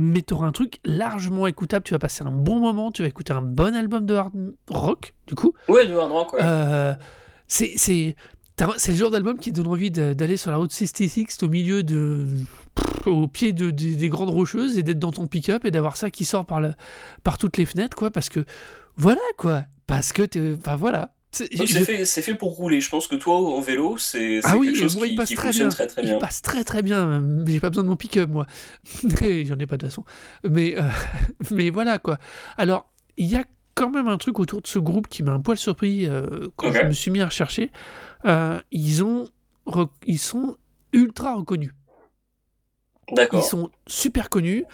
mais 0.00 0.22
tu 0.22 0.34
auras 0.34 0.46
un 0.46 0.52
truc 0.52 0.80
largement 0.84 1.46
écoutable. 1.46 1.84
Tu 1.84 1.92
vas 1.92 1.98
passer 1.98 2.24
un 2.24 2.30
bon 2.30 2.58
moment, 2.58 2.90
tu 2.90 3.02
vas 3.02 3.08
écouter 3.08 3.32
un 3.32 3.42
bon 3.42 3.76
album 3.76 4.06
de 4.06 4.14
hard 4.14 4.32
rock, 4.68 5.14
du 5.26 5.34
coup. 5.34 5.52
Ouais, 5.68 5.86
de 5.86 5.94
hard 5.94 6.10
rock, 6.10 6.32
ouais. 6.32 6.40
Euh, 6.42 6.94
c'est, 7.46 7.72
c'est, 7.76 8.16
c'est 8.76 8.92
le 8.92 8.96
genre 8.96 9.10
d'album 9.10 9.38
qui 9.38 9.52
donne 9.52 9.66
envie 9.66 9.90
d'aller 9.90 10.36
sur 10.36 10.50
la 10.50 10.56
route 10.56 10.72
66 10.72 11.42
au 11.42 11.48
milieu 11.48 11.82
de 11.82 12.26
au 13.06 13.28
pied 13.28 13.52
de, 13.52 13.70
des 13.70 14.08
grandes 14.08 14.30
rocheuses 14.30 14.78
et 14.78 14.82
d'être 14.82 14.98
dans 14.98 15.12
ton 15.12 15.26
pick-up 15.26 15.64
et 15.64 15.70
d'avoir 15.70 15.96
ça 15.96 16.10
qui 16.10 16.24
sort 16.24 16.46
par, 16.46 16.60
le, 16.60 16.74
par 17.22 17.38
toutes 17.38 17.56
les 17.56 17.66
fenêtres, 17.66 17.96
quoi, 17.96 18.10
parce 18.10 18.28
que 18.28 18.44
voilà, 18.96 19.20
quoi, 19.36 19.64
parce 19.86 20.12
que, 20.12 20.54
enfin 20.56 20.76
voilà. 20.76 21.12
C'est 21.32 21.48
fait, 21.84 22.04
fait, 22.04 22.34
pour 22.34 22.56
rouler. 22.56 22.80
Je 22.80 22.90
pense 22.90 23.06
que 23.06 23.14
toi, 23.14 23.36
en 23.36 23.60
vélo, 23.60 23.96
c'est 23.98 24.40
ah 24.42 24.56
oui, 24.56 24.66
quelque 24.66 24.80
chose 24.80 24.96
qui, 24.96 25.16
qui 25.16 25.36
fonctionne 25.36 25.68
très, 25.68 25.86
très, 25.86 26.02
bien. 26.02 26.14
Il 26.14 26.18
passe 26.18 26.42
très 26.42 26.64
très 26.64 26.82
bien. 26.82 27.22
J'ai 27.46 27.60
pas 27.60 27.68
besoin 27.70 27.84
de 27.84 27.88
mon 27.88 27.96
pick-up, 27.96 28.28
moi. 28.28 28.46
J'en 29.04 29.58
ai 29.58 29.66
pas 29.66 29.76
de 29.76 29.86
façon. 29.86 30.04
Mais, 30.42 30.76
euh, 30.76 30.82
mais 31.52 31.70
voilà, 31.70 31.98
quoi. 32.00 32.18
Alors, 32.56 32.90
il 33.16 33.26
y 33.26 33.36
a 33.36 33.44
quand 33.76 33.90
même 33.90 34.08
un 34.08 34.18
truc 34.18 34.40
autour 34.40 34.60
de 34.60 34.66
ce 34.66 34.80
groupe 34.80 35.06
qui 35.06 35.22
m'a 35.22 35.32
un 35.32 35.40
poil 35.40 35.56
surpris 35.56 36.06
euh, 36.06 36.48
quand 36.56 36.72
je 36.72 36.82
me 36.82 36.92
suis 36.92 37.12
mis 37.12 37.20
à 37.20 37.26
rechercher. 37.26 37.70
Euh, 38.24 38.60
ils, 38.72 39.04
ont, 39.04 39.28
ils 40.06 40.18
sont 40.18 40.56
ultra 40.92 41.36
reconnus. 41.36 41.72
Ils 43.32 43.42
sont 43.42 43.70
super 43.86 44.30
connus. 44.30 44.64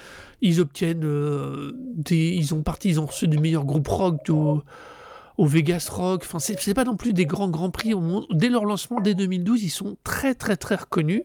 Ils 0.40 0.60
obtiennent 0.60 1.72
des. 1.94 2.28
Ils 2.30 2.54
ont 2.54 2.62
parti, 2.62 2.88
ils 2.88 3.00
ont 3.00 3.06
reçu 3.06 3.28
des 3.28 3.38
meilleurs 3.38 3.64
groupes 3.64 3.88
rock 3.88 4.24
au 5.38 5.46
Vegas 5.46 5.88
Rock. 5.90 6.22
Enfin, 6.24 6.38
c'est 6.38 6.74
pas 6.74 6.84
non 6.84 6.96
plus 6.96 7.12
des 7.12 7.26
grands 7.26 7.48
grands 7.48 7.70
prix. 7.70 7.92
Dès 8.30 8.48
leur 8.48 8.64
lancement, 8.64 9.00
dès 9.00 9.14
2012, 9.14 9.62
ils 9.62 9.70
sont 9.70 9.96
très 10.04 10.34
très 10.34 10.56
très 10.56 10.76
reconnus. 10.76 11.22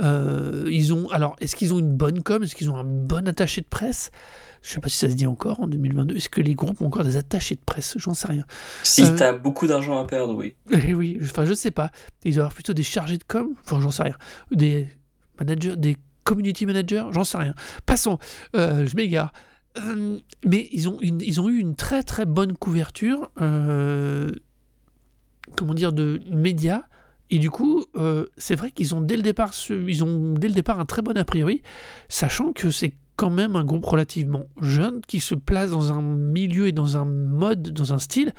Euh, 0.00 0.66
ils 0.70 0.92
ont. 0.94 1.08
Alors, 1.10 1.36
est-ce 1.40 1.56
qu'ils 1.56 1.74
ont 1.74 1.78
une 1.78 1.96
bonne 1.96 2.22
com? 2.22 2.42
Est-ce 2.42 2.54
qu'ils 2.54 2.70
ont 2.70 2.76
un 2.76 2.84
bon 2.84 3.28
attaché 3.28 3.60
de 3.60 3.66
presse? 3.66 4.10
Je 4.62 4.70
sais 4.72 4.80
pas 4.80 4.90
si 4.90 4.96
ça 4.96 5.08
se 5.08 5.14
dit 5.14 5.26
encore 5.26 5.60
en 5.60 5.66
2022. 5.66 6.16
Est-ce 6.16 6.28
que 6.28 6.40
les 6.40 6.54
groupes 6.54 6.80
ont 6.82 6.86
encore 6.86 7.04
des 7.04 7.16
attachés 7.16 7.54
de 7.54 7.60
presse? 7.64 7.94
J'en 7.96 8.12
sais 8.12 8.28
rien. 8.28 8.44
Si 8.82 9.02
euh, 9.02 9.16
tu 9.16 9.22
as 9.22 9.32
beaucoup 9.32 9.66
d'argent 9.66 9.98
à 9.98 10.06
perdre, 10.06 10.34
oui. 10.34 10.54
Eh 10.70 10.92
oui, 10.92 11.18
enfin, 11.22 11.46
je 11.46 11.54
sais 11.54 11.70
pas. 11.70 11.90
Ils 12.24 12.34
doivent 12.34 12.44
avoir 12.44 12.54
plutôt 12.54 12.74
des 12.74 12.82
chargés 12.82 13.16
de 13.16 13.24
com? 13.24 13.54
Enfin, 13.64 13.80
j'en 13.80 13.90
sais 13.90 14.02
rien. 14.02 14.16
Des 14.50 14.88
managers, 15.38 15.76
des 15.76 15.96
community 16.24 16.66
managers, 16.66 17.06
j'en 17.10 17.24
sais 17.24 17.38
rien. 17.38 17.54
Passons, 17.86 18.18
euh, 18.54 18.86
je 18.86 18.94
m'égare. 18.96 19.32
Euh, 19.78 20.18
mais 20.44 20.68
ils 20.72 20.88
ont, 20.88 20.98
ils 21.00 21.40
ont 21.40 21.48
eu 21.48 21.58
une 21.58 21.76
très 21.76 22.02
très 22.02 22.26
bonne 22.26 22.56
couverture, 22.56 23.30
comment 25.56 25.74
dire, 25.74 25.92
de 25.92 26.20
médias. 26.30 26.82
Et 27.32 27.38
du 27.38 27.50
coup, 27.50 27.84
c'est 28.36 28.56
vrai 28.56 28.72
qu'ils 28.72 28.94
ont 28.94 29.00
dès 29.00 29.16
le 29.16 29.22
départ, 29.22 29.52
ils 29.70 30.02
ont 30.02 30.34
dès 30.34 30.48
le 30.48 30.54
départ 30.54 30.80
un 30.80 30.86
très 30.86 31.02
bon 31.02 31.16
a 31.16 31.24
priori, 31.24 31.62
sachant 32.08 32.52
que 32.52 32.70
c'est 32.72 32.94
quand 33.20 33.28
même 33.28 33.54
un 33.54 33.64
groupe 33.64 33.84
relativement 33.84 34.46
jeune 34.62 35.02
qui 35.06 35.20
se 35.20 35.34
place 35.34 35.72
dans 35.72 35.92
un 35.92 36.00
milieu 36.00 36.68
et 36.68 36.72
dans 36.72 36.96
un 36.96 37.04
mode, 37.04 37.70
dans 37.70 37.92
un 37.92 37.98
style 37.98 38.32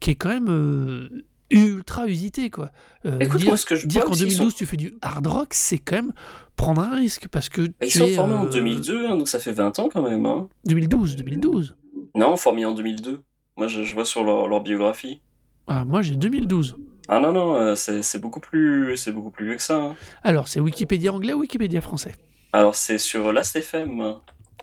qui 0.00 0.12
est 0.12 0.14
quand 0.14 0.30
même 0.30 0.48
euh, 0.48 1.26
ultra 1.50 2.08
usité 2.08 2.48
quoi. 2.48 2.72
Euh, 3.04 3.18
Écoute, 3.20 3.40
dire, 3.40 3.48
moi, 3.48 3.58
ce 3.58 3.66
que 3.66 3.76
je 3.76 3.86
dire 3.86 4.06
qu'en 4.06 4.14
2012 4.14 4.54
tu 4.54 4.64
fais 4.64 4.78
du 4.78 4.94
hard 5.02 5.26
rock, 5.26 5.48
c'est 5.52 5.76
quand 5.76 5.96
même 5.96 6.12
prendre 6.56 6.82
un 6.82 6.94
risque 6.94 7.28
parce 7.28 7.48
que 7.48 7.70
ils 7.82 7.90
sont 7.90 8.08
formés 8.08 8.34
en 8.34 8.46
2002, 8.46 8.94
euh, 8.94 9.08
hein, 9.08 9.16
donc 9.16 9.28
ça 9.28 9.38
fait 9.38 9.52
20 9.52 9.78
ans 9.78 9.88
quand 9.92 10.02
même. 10.02 10.26
Hein. 10.26 10.48
2012, 10.66 11.16
2012. 11.16 11.76
Non, 12.14 12.36
formés 12.36 12.64
en 12.64 12.72
2002. 12.72 13.22
Moi, 13.56 13.68
je, 13.68 13.94
vois 13.94 14.04
sur 14.04 14.24
leur, 14.24 14.60
biographie. 14.60 15.20
Ah, 15.66 15.84
moi 15.84 16.02
j'ai 16.02 16.16
2012. 16.16 16.76
Ah 17.08 17.20
non 17.20 17.32
non, 17.32 17.74
c'est 17.76 18.18
beaucoup 18.18 18.40
plus, 18.40 18.96
beaucoup 19.08 19.30
plus 19.30 19.46
vieux 19.46 19.56
que 19.56 19.62
ça. 19.62 19.76
Hein. 19.76 19.96
Alors, 20.22 20.48
c'est 20.48 20.60
Wikipédia 20.60 21.12
anglais 21.12 21.34
ou 21.34 21.40
Wikipédia 21.40 21.80
français? 21.80 22.14
Alors, 22.52 22.74
c'est 22.74 22.98
sur 22.98 23.32
Last.fm. 23.32 24.16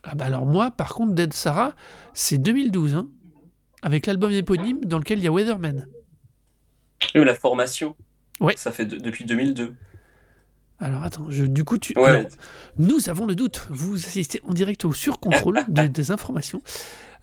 Ah 0.03 0.15
bah 0.15 0.25
alors 0.25 0.45
moi, 0.45 0.71
par 0.71 0.93
contre, 0.93 1.13
Dead 1.13 1.33
Sarah, 1.33 1.73
c'est 2.13 2.39
2012, 2.39 2.95
hein, 2.95 3.07
avec 3.81 4.07
l'album 4.07 4.31
éponyme 4.31 4.79
dans 4.83 4.97
lequel 4.97 5.19
il 5.19 5.25
y 5.25 5.27
a 5.27 5.31
Weatherman. 5.31 5.87
Oui, 7.15 7.25
la 7.25 7.35
formation. 7.35 7.95
Ouais. 8.39 8.55
Ça 8.57 8.71
fait 8.71 8.85
depuis 8.85 9.25
2002. 9.25 9.75
Alors 10.81 11.03
attends, 11.03 11.25
je, 11.29 11.45
du 11.45 11.63
coup, 11.63 11.77
tu. 11.77 11.93
Ouais. 11.97 12.27
nous 12.77 13.09
avons 13.09 13.25
le 13.25 13.35
doute. 13.35 13.67
Vous 13.69 13.95
assistez 13.95 14.41
en 14.47 14.53
direct 14.53 14.83
au 14.85 14.93
surcontrôle 14.93 15.63
des 15.69 16.11
informations. 16.11 16.61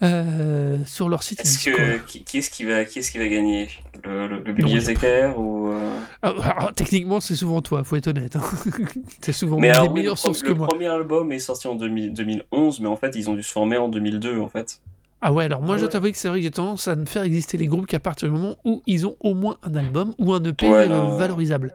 Euh, 0.01 0.77
sur 0.87 1.09
leur 1.09 1.25
site. 1.25 1.41
Est-ce 1.41 1.65
que 1.65 1.99
qui, 2.07 2.23
qui 2.23 2.39
est-ce 2.39 2.51
qui 2.51 2.63
va 2.63 2.85
qui 2.85 3.01
est-ce 3.01 3.11
qui 3.11 3.19
va 3.19 3.27
gagner? 3.27 3.69
Le, 4.05 4.29
le, 4.29 4.39
le 4.45 4.53
bibliothécaire 4.53 5.41
ou 5.41 5.73
euh... 5.73 5.99
ah, 6.23 6.35
alors, 6.57 6.73
techniquement 6.73 7.19
c'est 7.19 7.35
souvent 7.35 7.61
toi, 7.63 7.83
faut 7.83 7.97
être 7.97 8.07
honnête. 8.07 8.37
Hein. 8.37 8.43
c'est 9.21 9.33
souvent 9.33 9.59
mais 9.59 9.71
alors, 9.71 9.89
oui, 9.89 9.95
meilleures 9.95 10.13
le, 10.15 10.19
sources 10.19 10.43
que 10.43 10.51
le 10.51 10.55
moi. 10.55 10.69
premier 10.69 10.87
album 10.87 11.33
est 11.33 11.41
sorti 11.41 11.67
en 11.67 11.75
2000 11.75 12.13
2011, 12.15 12.79
mais 12.79 12.87
en 12.87 12.97
fait 12.97 13.17
ils 13.17 13.29
ont 13.29 13.35
dû 13.35 13.43
se 13.43 13.51
former 13.51 13.77
en 13.77 13.89
2002 13.89 14.39
en 14.39 14.49
fait. 14.49 14.81
Ah 15.21 15.33
ouais, 15.33 15.47
alors 15.47 15.63
moi 15.63 15.75
Ah 15.75 15.79
je 15.79 15.87
ouais. 15.87 15.91
t'avoue 15.91 16.13
que 16.13 16.17
c'est 16.17 16.29
vrai 16.29 16.39
que 16.39 16.45
j'ai 16.45 16.53
tendance 16.53 16.87
à 16.87 16.95
ne 16.95 17.05
faire 17.05 17.25
exister 17.25 17.57
les 17.59 17.67
groupes 17.67 17.87
qu'à 17.89 17.99
partir 17.99 18.29
du 18.29 18.35
moment 18.35 18.57
où 18.65 18.83
ils 18.87 19.05
ont 19.05 19.17
au 19.19 19.35
moins 19.35 19.57
un 19.65 19.75
album 19.75 20.15
ou 20.19 20.33
un 20.33 20.45
EP 20.45 20.69
Ouais, 20.69 20.87
euh, 20.89 21.17
valorisable. 21.17 21.75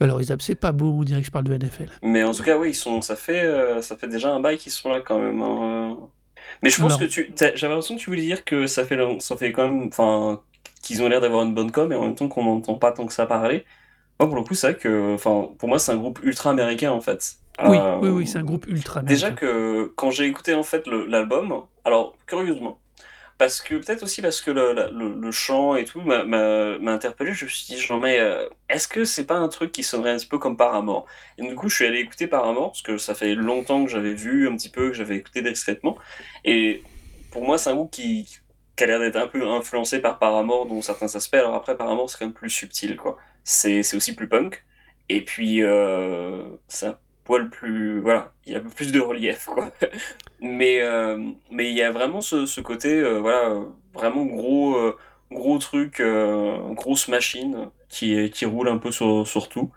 Valorisable, 0.00 0.40
c'est 0.42 0.54
pas 0.54 0.72
beau, 0.72 0.92
on 0.92 1.02
dirait 1.04 1.20
que 1.20 1.26
je 1.26 1.30
parle 1.30 1.44
de 1.44 1.52
NFL. 1.54 1.90
Mais 2.02 2.24
en 2.24 2.32
tout 2.32 2.42
cas, 2.42 2.56
oui, 2.58 2.70
ils 2.70 2.74
sont, 2.74 3.02
ça 3.02 3.16
fait, 3.16 3.44
euh, 3.44 3.82
ça 3.82 3.96
fait 3.96 4.08
déjà 4.08 4.32
un 4.32 4.40
bail 4.40 4.56
qu'ils 4.58 4.72
sont 4.72 4.90
là 4.90 5.00
quand 5.00 5.18
même. 5.18 5.42
hein. 5.42 5.98
Mais 6.62 6.70
je 6.70 6.80
pense 6.80 6.92
Alors. 6.92 7.00
que 7.00 7.04
tu, 7.04 7.32
j'avais 7.38 7.68
l'impression 7.74 7.96
que 7.96 8.00
tu 8.00 8.10
voulais 8.10 8.22
dire 8.22 8.44
que 8.44 8.66
ça 8.66 8.84
fait, 8.86 8.98
ça 9.20 9.36
fait 9.36 9.52
quand 9.52 9.68
même, 9.70 9.88
enfin, 9.88 10.42
qu'ils 10.82 11.02
ont 11.02 11.08
l'air 11.08 11.20
d'avoir 11.20 11.44
une 11.44 11.54
bonne 11.54 11.70
com, 11.70 11.92
et 11.92 11.96
en 11.96 12.02
même 12.02 12.14
temps 12.14 12.28
qu'on 12.28 12.44
n'entend 12.44 12.74
pas 12.76 12.92
tant 12.92 13.06
que 13.06 13.12
ça 13.12 13.26
parler. 13.26 13.64
Moi, 14.20 14.28
pour 14.28 14.36
le 14.38 14.44
coup, 14.44 14.54
c'est 14.54 14.72
vrai 14.72 14.78
que, 14.80 15.14
enfin, 15.14 15.48
pour 15.58 15.68
moi, 15.68 15.78
c'est 15.78 15.92
un 15.92 15.96
groupe 15.96 16.20
ultra 16.22 16.50
américain 16.50 16.92
en 16.92 17.00
fait. 17.00 17.36
Oui, 17.62 17.78
Euh, 17.78 17.98
oui, 18.02 18.08
oui, 18.10 18.26
c'est 18.26 18.38
un 18.38 18.42
groupe 18.44 18.66
ultra 18.68 19.02
Déjà 19.02 19.28
américain. 19.28 19.46
que 19.46 19.92
quand 19.96 20.10
j'ai 20.10 20.26
écouté 20.26 20.54
en 20.54 20.62
fait 20.62 20.86
l'album, 20.86 21.62
alors 21.84 22.16
curieusement, 22.26 22.78
parce 23.40 23.62
que 23.62 23.76
peut-être 23.76 24.02
aussi 24.02 24.20
parce 24.20 24.42
que 24.42 24.50
le, 24.50 24.90
le, 25.18 25.32
chant 25.32 25.74
et 25.74 25.86
tout 25.86 26.02
m'a 26.02 26.92
interpellé, 26.92 27.32
je 27.32 27.46
me 27.46 27.50
suis 27.50 27.64
dit, 27.74 27.80
genre, 27.80 27.98
mais 27.98 28.20
euh, 28.20 28.46
est-ce 28.68 28.86
que 28.86 29.06
c'est 29.06 29.24
pas 29.24 29.36
un 29.36 29.48
truc 29.48 29.72
qui 29.72 29.82
sonnerait 29.82 30.10
un 30.10 30.18
petit 30.18 30.26
peu 30.26 30.36
comme 30.38 30.58
Paramore? 30.58 31.06
Et 31.38 31.48
du 31.48 31.54
coup, 31.54 31.70
je 31.70 31.76
suis 31.76 31.86
allé 31.86 32.00
écouter 32.00 32.26
Paramore, 32.26 32.72
parce 32.72 32.82
que 32.82 32.98
ça 32.98 33.14
fait 33.14 33.34
longtemps 33.34 33.82
que 33.86 33.90
j'avais 33.90 34.12
vu 34.12 34.46
un 34.46 34.54
petit 34.58 34.68
peu, 34.68 34.90
que 34.90 34.94
j'avais 34.94 35.16
écouté 35.16 35.40
discrètement. 35.40 35.96
Et 36.44 36.82
pour 37.32 37.42
moi, 37.42 37.56
c'est 37.56 37.70
un 37.70 37.76
groupe 37.76 37.90
qui, 37.90 38.28
qui 38.76 38.84
a 38.84 38.86
l'air 38.86 39.00
d'être 39.00 39.16
un 39.16 39.26
peu 39.26 39.48
influencé 39.48 40.00
par 40.00 40.18
Paramore 40.18 40.66
dans 40.66 40.82
certains 40.82 41.16
aspects. 41.16 41.32
Alors 41.32 41.54
après, 41.54 41.78
Paramore, 41.78 42.10
c'est 42.10 42.18
quand 42.18 42.26
même 42.26 42.34
plus 42.34 42.50
subtil, 42.50 42.96
quoi. 42.96 43.16
C'est 43.42 43.82
c'est 43.82 43.96
aussi 43.96 44.14
plus 44.14 44.28
punk. 44.28 44.62
Et 45.08 45.24
puis, 45.24 45.62
euh, 45.62 46.44
un 46.82 46.94
poil 47.30 47.48
plus. 47.48 48.00
Voilà, 48.00 48.32
il 48.46 48.52
y 48.52 48.56
a 48.56 48.60
plus 48.60 48.90
de 48.92 49.00
relief, 49.00 49.44
quoi. 49.46 49.70
Mais 50.40 50.80
euh, 50.82 51.16
mais 51.50 51.70
il 51.70 51.76
y 51.76 51.82
a 51.82 51.92
vraiment 51.92 52.20
ce, 52.20 52.46
ce 52.46 52.60
côté, 52.60 52.88
euh, 52.98 53.20
voilà, 53.20 53.54
vraiment 53.94 54.24
gros, 54.24 54.74
euh, 54.76 54.96
gros 55.30 55.58
truc, 55.58 56.02
grosse 56.72 57.08
machine 57.08 57.68
qui, 57.88 58.30
qui 58.30 58.44
roule 58.46 58.68
un 58.68 58.78
peu 58.78 58.90
sur, 58.90 59.26
sur 59.28 59.48
tout. 59.48 59.70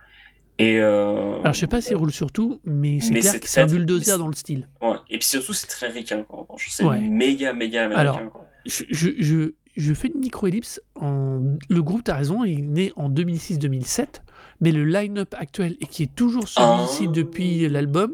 Et, 0.59 0.79
euh, 0.79 1.39
Alors 1.41 1.53
je 1.53 1.59
sais 1.59 1.67
pas 1.67 1.81
s'il 1.81 1.95
roule 1.97 2.11
sur 2.11 2.31
tout, 2.31 2.59
mais 2.63 2.99
c'est 3.01 3.11
clair 3.19 3.39
que 3.39 3.47
c'est 3.49 3.61
un 3.61 3.65
bulldozer 3.65 4.17
dans 4.17 4.27
le 4.27 4.33
style. 4.35 4.67
ouais. 4.81 4.95
Et 5.09 5.17
puis 5.17 5.27
surtout, 5.27 5.53
c'est 5.53 5.67
très 5.67 5.87
ricain, 5.89 6.23
quoi, 6.23 6.39
en 6.39 6.41
revanche. 6.43 6.67
C'est 6.71 6.85
Ouais. 6.85 6.99
méga, 6.99 7.53
méga 7.53 7.85
américain, 7.85 7.99
Alors, 8.01 8.31
quoi. 8.31 8.45
Je, 8.65 8.83
je, 8.89 9.09
je, 9.19 9.53
je 9.75 9.93
fais 9.93 10.09
une 10.09 10.21
micro-ellipse. 10.21 10.79
En... 10.95 11.41
Le 11.69 11.81
groupe, 11.81 12.03
t'as 12.05 12.15
raison, 12.15 12.43
il 12.45 12.59
est 12.59 12.61
né 12.61 12.93
en 12.95 13.09
2006-2007, 13.09 14.21
mais 14.63 14.71
le 14.71 14.85
line-up 14.85 15.35
actuel, 15.37 15.75
et 15.81 15.85
qui 15.85 16.03
est 16.03 16.15
toujours 16.15 16.47
celui-ci 16.47 17.05
Ah. 17.07 17.11
depuis 17.13 17.67
l'album, 17.69 18.13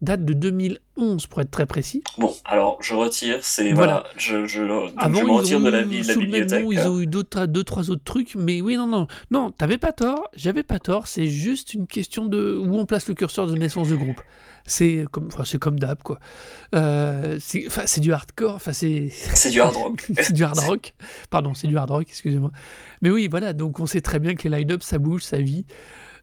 date 0.00 0.24
de 0.24 0.32
2011 0.32 1.26
pour 1.26 1.40
être 1.40 1.50
très 1.50 1.66
précis. 1.66 2.02
Bon, 2.18 2.32
alors, 2.44 2.78
je 2.80 2.94
retire, 2.94 3.38
c'est. 3.42 3.72
Voilà. 3.72 4.04
Voilà, 4.04 4.06
je, 4.16 4.46
je, 4.46 4.62
donc 4.62 4.92
Avant, 4.96 5.18
je 5.18 5.24
me 5.24 5.28
ils 5.28 5.32
retire 5.32 5.60
de 5.60 5.68
la, 5.70 5.82
vie- 5.82 6.06
de 6.06 6.14
bibliothèque. 6.14 6.64
nom, 6.64 6.70
ils 6.72 6.78
ont 6.86 7.00
eu 7.00 7.06
d'autres, 7.06 7.46
deux, 7.46 7.64
trois 7.64 7.90
autres 7.90 8.04
trucs, 8.04 8.36
mais 8.36 8.60
oui, 8.60 8.76
non, 8.76 8.86
non, 8.86 9.08
non, 9.32 9.50
t'avais 9.50 9.78
pas 9.78 9.92
tort, 9.92 10.28
j'avais 10.36 10.62
pas 10.62 10.78
tort, 10.78 11.08
c'est 11.08 11.26
juste 11.26 11.74
une 11.74 11.86
question 11.88 12.26
de 12.26 12.56
où 12.56 12.76
on 12.76 12.86
place 12.86 13.08
le 13.08 13.14
curseur 13.14 13.48
de 13.48 13.56
naissance 13.56 13.88
de 13.88 13.96
groupe. 13.96 14.20
C'est 14.68 15.06
comme, 15.10 15.26
enfin, 15.28 15.44
c'est 15.44 15.58
comme 15.58 15.78
d'hab, 15.80 16.02
quoi. 16.02 16.20
Euh, 16.74 17.38
c'est, 17.40 17.66
enfin, 17.66 17.82
c'est 17.86 18.00
du 18.00 18.12
hardcore, 18.12 18.54
enfin, 18.54 18.72
c'est, 18.72 19.08
C'est 19.12 19.50
du 19.50 19.60
hard 19.60 19.74
rock. 19.74 20.06
c'est 20.20 20.32
du 20.34 20.44
hard 20.44 20.58
rock. 20.58 20.92
Pardon, 21.30 21.54
c'est 21.54 21.66
du 21.66 21.76
hard 21.76 21.90
rock, 21.90 22.06
excusez-moi. 22.08 22.50
Mais 23.02 23.10
oui, 23.10 23.28
voilà, 23.28 23.52
donc 23.54 23.80
on 23.80 23.86
sait 23.86 24.00
très 24.02 24.18
bien 24.18 24.34
que 24.34 24.46
les 24.48 24.58
line-up, 24.58 24.82
ça 24.82 24.98
bouge, 24.98 25.22
ça 25.22 25.38
vit. 25.38 25.64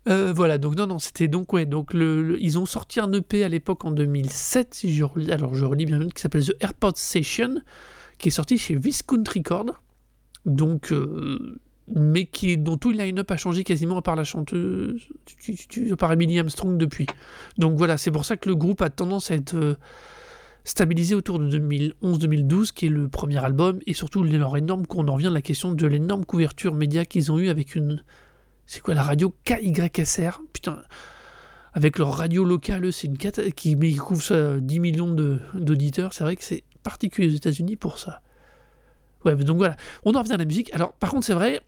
Euh, 0.08 0.32
voilà, 0.34 0.60
donc 0.60 0.76
non, 0.78 0.86
non, 0.86 1.00
c'était 1.00 1.28
donc, 1.28 1.52
ouais, 1.54 1.66
donc 1.66 1.92
le, 1.94 2.22
le- 2.22 2.40
ils 2.42 2.60
ont 2.60 2.68
sorti 2.68 3.00
un 3.00 3.12
EP 3.12 3.44
à 3.44 3.50
l'époque 3.50 3.84
en 3.86 3.92
2007, 3.92 4.76
si 4.76 4.96
je 4.96 5.04
relis, 5.04 5.32
alors 5.32 5.56
je 5.56 5.66
relis 5.66 5.88
bien, 5.88 6.08
qui 6.10 6.22
s'appelle 6.22 6.46
The 6.46 6.56
Airport 6.62 6.98
Session, 6.98 7.56
qui 8.20 8.28
est 8.28 8.32
sorti 8.32 8.60
chez 8.60 8.76
Viscount 8.76 9.24
Record, 9.34 9.82
donc, 10.46 10.92
euh, 10.92 11.60
mais 11.94 12.26
qui 12.26 12.58
dont 12.58 12.78
tout 12.78 12.92
le 12.92 12.98
line-up 12.98 13.30
a 13.30 13.38
changé 13.38 13.64
quasiment 13.64 13.98
à 13.98 14.02
part 14.02 14.16
la 14.16 14.24
chanteuse, 14.24 15.02
à 15.92 15.96
part 15.96 16.12
Emily 16.14 16.40
Armstrong 16.40 16.78
depuis. 16.78 17.06
Donc 17.58 17.78
voilà, 17.78 17.98
c'est 17.98 18.12
pour 18.12 18.26
ça 18.26 18.38
que 18.38 18.50
le 18.50 18.56
groupe 18.56 18.82
a 18.82 18.90
tendance 18.90 19.30
à 19.30 19.36
être 19.36 19.56
euh, 19.56 19.76
stabilisé 20.64 21.14
autour 21.14 21.38
de 21.40 21.60
2011-2012, 21.60 22.72
qui 22.74 22.88
est 22.88 22.90
le 22.90 23.08
premier 23.08 23.44
album, 23.44 23.80
et 23.86 23.94
surtout 23.94 24.24
leur 24.24 24.58
énorme, 24.58 24.88
qu'on 24.88 25.08
en 25.08 25.14
revient 25.14 25.28
à 25.28 25.32
la 25.32 25.42
question 25.44 25.74
de 25.74 25.88
l'énorme 25.88 26.26
couverture 26.26 26.74
média 26.74 27.06
qu'ils 27.06 27.32
ont 27.32 27.38
eu 27.38 27.50
avec 27.50 27.76
une, 27.76 28.04
c'est 28.66 28.82
quoi 28.82 28.96
la 28.96 29.04
radio 29.04 29.36
KYSR, 29.44 30.42
putain, 30.54 30.82
avec 31.74 32.00
leur 32.00 32.18
radio 32.18 32.44
locale, 32.46 32.92
c'est 32.92 33.06
une 33.06 33.18
cata- 33.18 33.52
qui, 33.52 33.76
mais 33.76 33.94
couvre 33.94 34.24
ça, 34.24 34.60
10 34.60 34.80
millions 34.80 35.14
d'auditeurs, 35.54 36.14
c'est 36.14 36.24
vrai 36.24 36.36
que 36.36 36.44
c'est 36.44 36.64
particulier 36.82 37.28
aux 37.28 37.36
États-Unis 37.36 37.76
pour 37.76 38.00
ça. 38.00 38.22
Ouais, 39.24 39.36
donc 39.36 39.58
voilà, 39.58 39.76
on 40.04 40.14
en 40.16 40.20
revient 40.20 40.34
à 40.34 40.38
la 40.38 40.46
musique. 40.46 40.74
Alors, 40.74 40.94
par 40.94 41.10
contre, 41.10 41.26
c'est 41.26 41.34
vrai, 41.34 41.62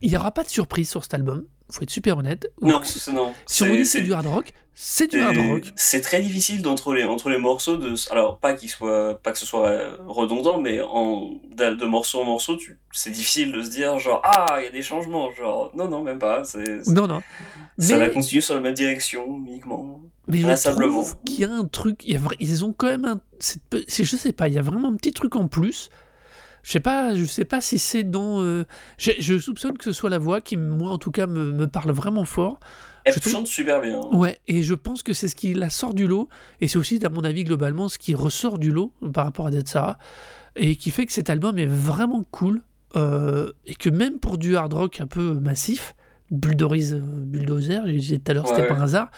il 0.00 0.10
n'y 0.10 0.16
aura 0.16 0.30
pas 0.32 0.44
de 0.44 0.48
surprise 0.48 0.88
sur 0.90 1.02
cet 1.02 1.14
album, 1.14 1.44
faut 1.70 1.82
être 1.82 1.90
super 1.90 2.18
honnête. 2.18 2.50
Non, 2.62 2.80
c'est- 2.84 3.12
non. 3.12 3.32
Si 3.46 3.62
on 3.62 3.66
dit 3.74 3.84
c'est 3.86 4.00
du 4.02 4.12
hard 4.12 4.26
rock, 4.26 4.52
c'est 4.74 5.08
du 5.10 5.20
hard 5.20 5.36
rock. 5.36 5.64
C'est 5.76 6.00
très 6.00 6.20
difficile 6.22 6.62
d'entre 6.62 6.94
les, 6.94 7.02
entre 7.04 7.28
les 7.30 7.38
morceaux 7.38 7.76
de. 7.76 7.94
Alors, 8.12 8.38
pas 8.38 8.54
qu'il 8.54 8.70
soit, 8.70 9.20
pas 9.22 9.32
que 9.32 9.38
ce 9.38 9.44
soit 9.44 9.66
euh, 9.68 9.96
redondant, 10.06 10.60
mais 10.60 10.80
en, 10.80 11.32
de, 11.56 11.74
de 11.74 11.84
morceau 11.84 12.20
en 12.20 12.24
morceau, 12.24 12.56
c'est 12.92 13.10
difficile 13.10 13.50
de 13.52 13.62
se 13.62 13.70
dire, 13.70 13.98
genre, 13.98 14.22
ah, 14.24 14.56
il 14.60 14.64
y 14.64 14.68
a 14.68 14.70
des 14.70 14.82
changements. 14.82 15.32
Genre, 15.32 15.72
non, 15.74 15.88
non, 15.88 16.02
même 16.02 16.18
pas. 16.20 16.42
Non, 16.86 17.06
non. 17.08 17.20
ça 17.78 17.98
va 17.98 18.06
Mais, 18.06 18.12
continuer 18.12 18.40
sur 18.40 18.54
la 18.54 18.60
même 18.60 18.74
direction, 18.74 19.26
uniquement. 19.46 20.00
mais 20.28 20.38
je 20.38 20.70
trouve 20.70 21.16
qu'il 21.24 21.40
y 21.40 21.44
a 21.44 21.52
un 21.52 21.64
truc, 21.64 22.04
il 22.06 22.12
y 22.12 22.16
a 22.16 22.20
vra- 22.20 22.36
ils 22.38 22.64
ont 22.64 22.72
quand 22.72 22.86
même 22.86 23.04
un, 23.04 23.20
je 23.40 24.04
sais 24.16 24.32
pas, 24.32 24.46
il 24.48 24.54
y 24.54 24.58
a 24.58 24.62
vraiment 24.62 24.88
un 24.88 24.94
petit 24.96 25.12
truc 25.12 25.34
en 25.36 25.48
plus. 25.48 25.90
Je 26.68 26.72
sais 26.74 26.80
pas, 26.80 27.14
je 27.14 27.24
sais 27.24 27.46
pas 27.46 27.62
si 27.62 27.78
c'est 27.78 28.04
dans, 28.04 28.42
euh, 28.42 28.64
je, 28.98 29.38
soupçonne 29.38 29.78
que 29.78 29.84
ce 29.84 29.92
soit 29.92 30.10
la 30.10 30.18
voix 30.18 30.42
qui, 30.42 30.58
moi 30.58 30.90
en 30.92 30.98
tout 30.98 31.10
cas, 31.10 31.26
me, 31.26 31.50
me 31.50 31.66
parle 31.66 31.92
vraiment 31.92 32.26
fort. 32.26 32.60
Elle 33.06 33.14
Je 33.14 33.20
trouve- 33.20 33.32
chante 33.32 33.46
super 33.46 33.80
bien. 33.80 33.98
Ouais, 34.12 34.38
et 34.48 34.62
je 34.62 34.74
pense 34.74 35.02
que 35.02 35.14
c'est 35.14 35.28
ce 35.28 35.34
qui 35.34 35.54
la 35.54 35.70
sort 35.70 35.94
du 35.94 36.06
lot, 36.06 36.28
et 36.60 36.68
c'est 36.68 36.76
aussi, 36.76 37.00
à 37.02 37.08
mon 37.08 37.24
avis, 37.24 37.44
globalement, 37.44 37.88
ce 37.88 37.96
qui 37.96 38.14
ressort 38.14 38.58
du 38.58 38.70
lot 38.70 38.92
par 39.14 39.24
rapport 39.24 39.46
à 39.46 39.50
Dead 39.50 39.66
Sarah, 39.66 39.96
et 40.56 40.76
qui 40.76 40.90
fait 40.90 41.06
que 41.06 41.12
cet 41.14 41.30
album 41.30 41.58
est 41.58 41.64
vraiment 41.64 42.22
cool, 42.32 42.60
euh, 42.96 43.50
et 43.64 43.74
que 43.74 43.88
même 43.88 44.18
pour 44.18 44.36
du 44.36 44.54
hard 44.54 44.74
rock 44.74 45.00
un 45.00 45.06
peu 45.06 45.32
massif, 45.40 45.94
bulldorise, 46.30 46.92
euh, 46.92 47.00
bulldozer, 47.00 47.80
j'ai 47.86 47.96
dit 48.18 48.20
tout 48.20 48.30
à 48.30 48.34
l'heure, 48.34 48.46
c'était 48.46 48.60
Ouais, 48.60 48.68
pas 48.68 48.74
ouais. 48.74 48.80
un 48.80 48.84
hasard, 48.84 49.10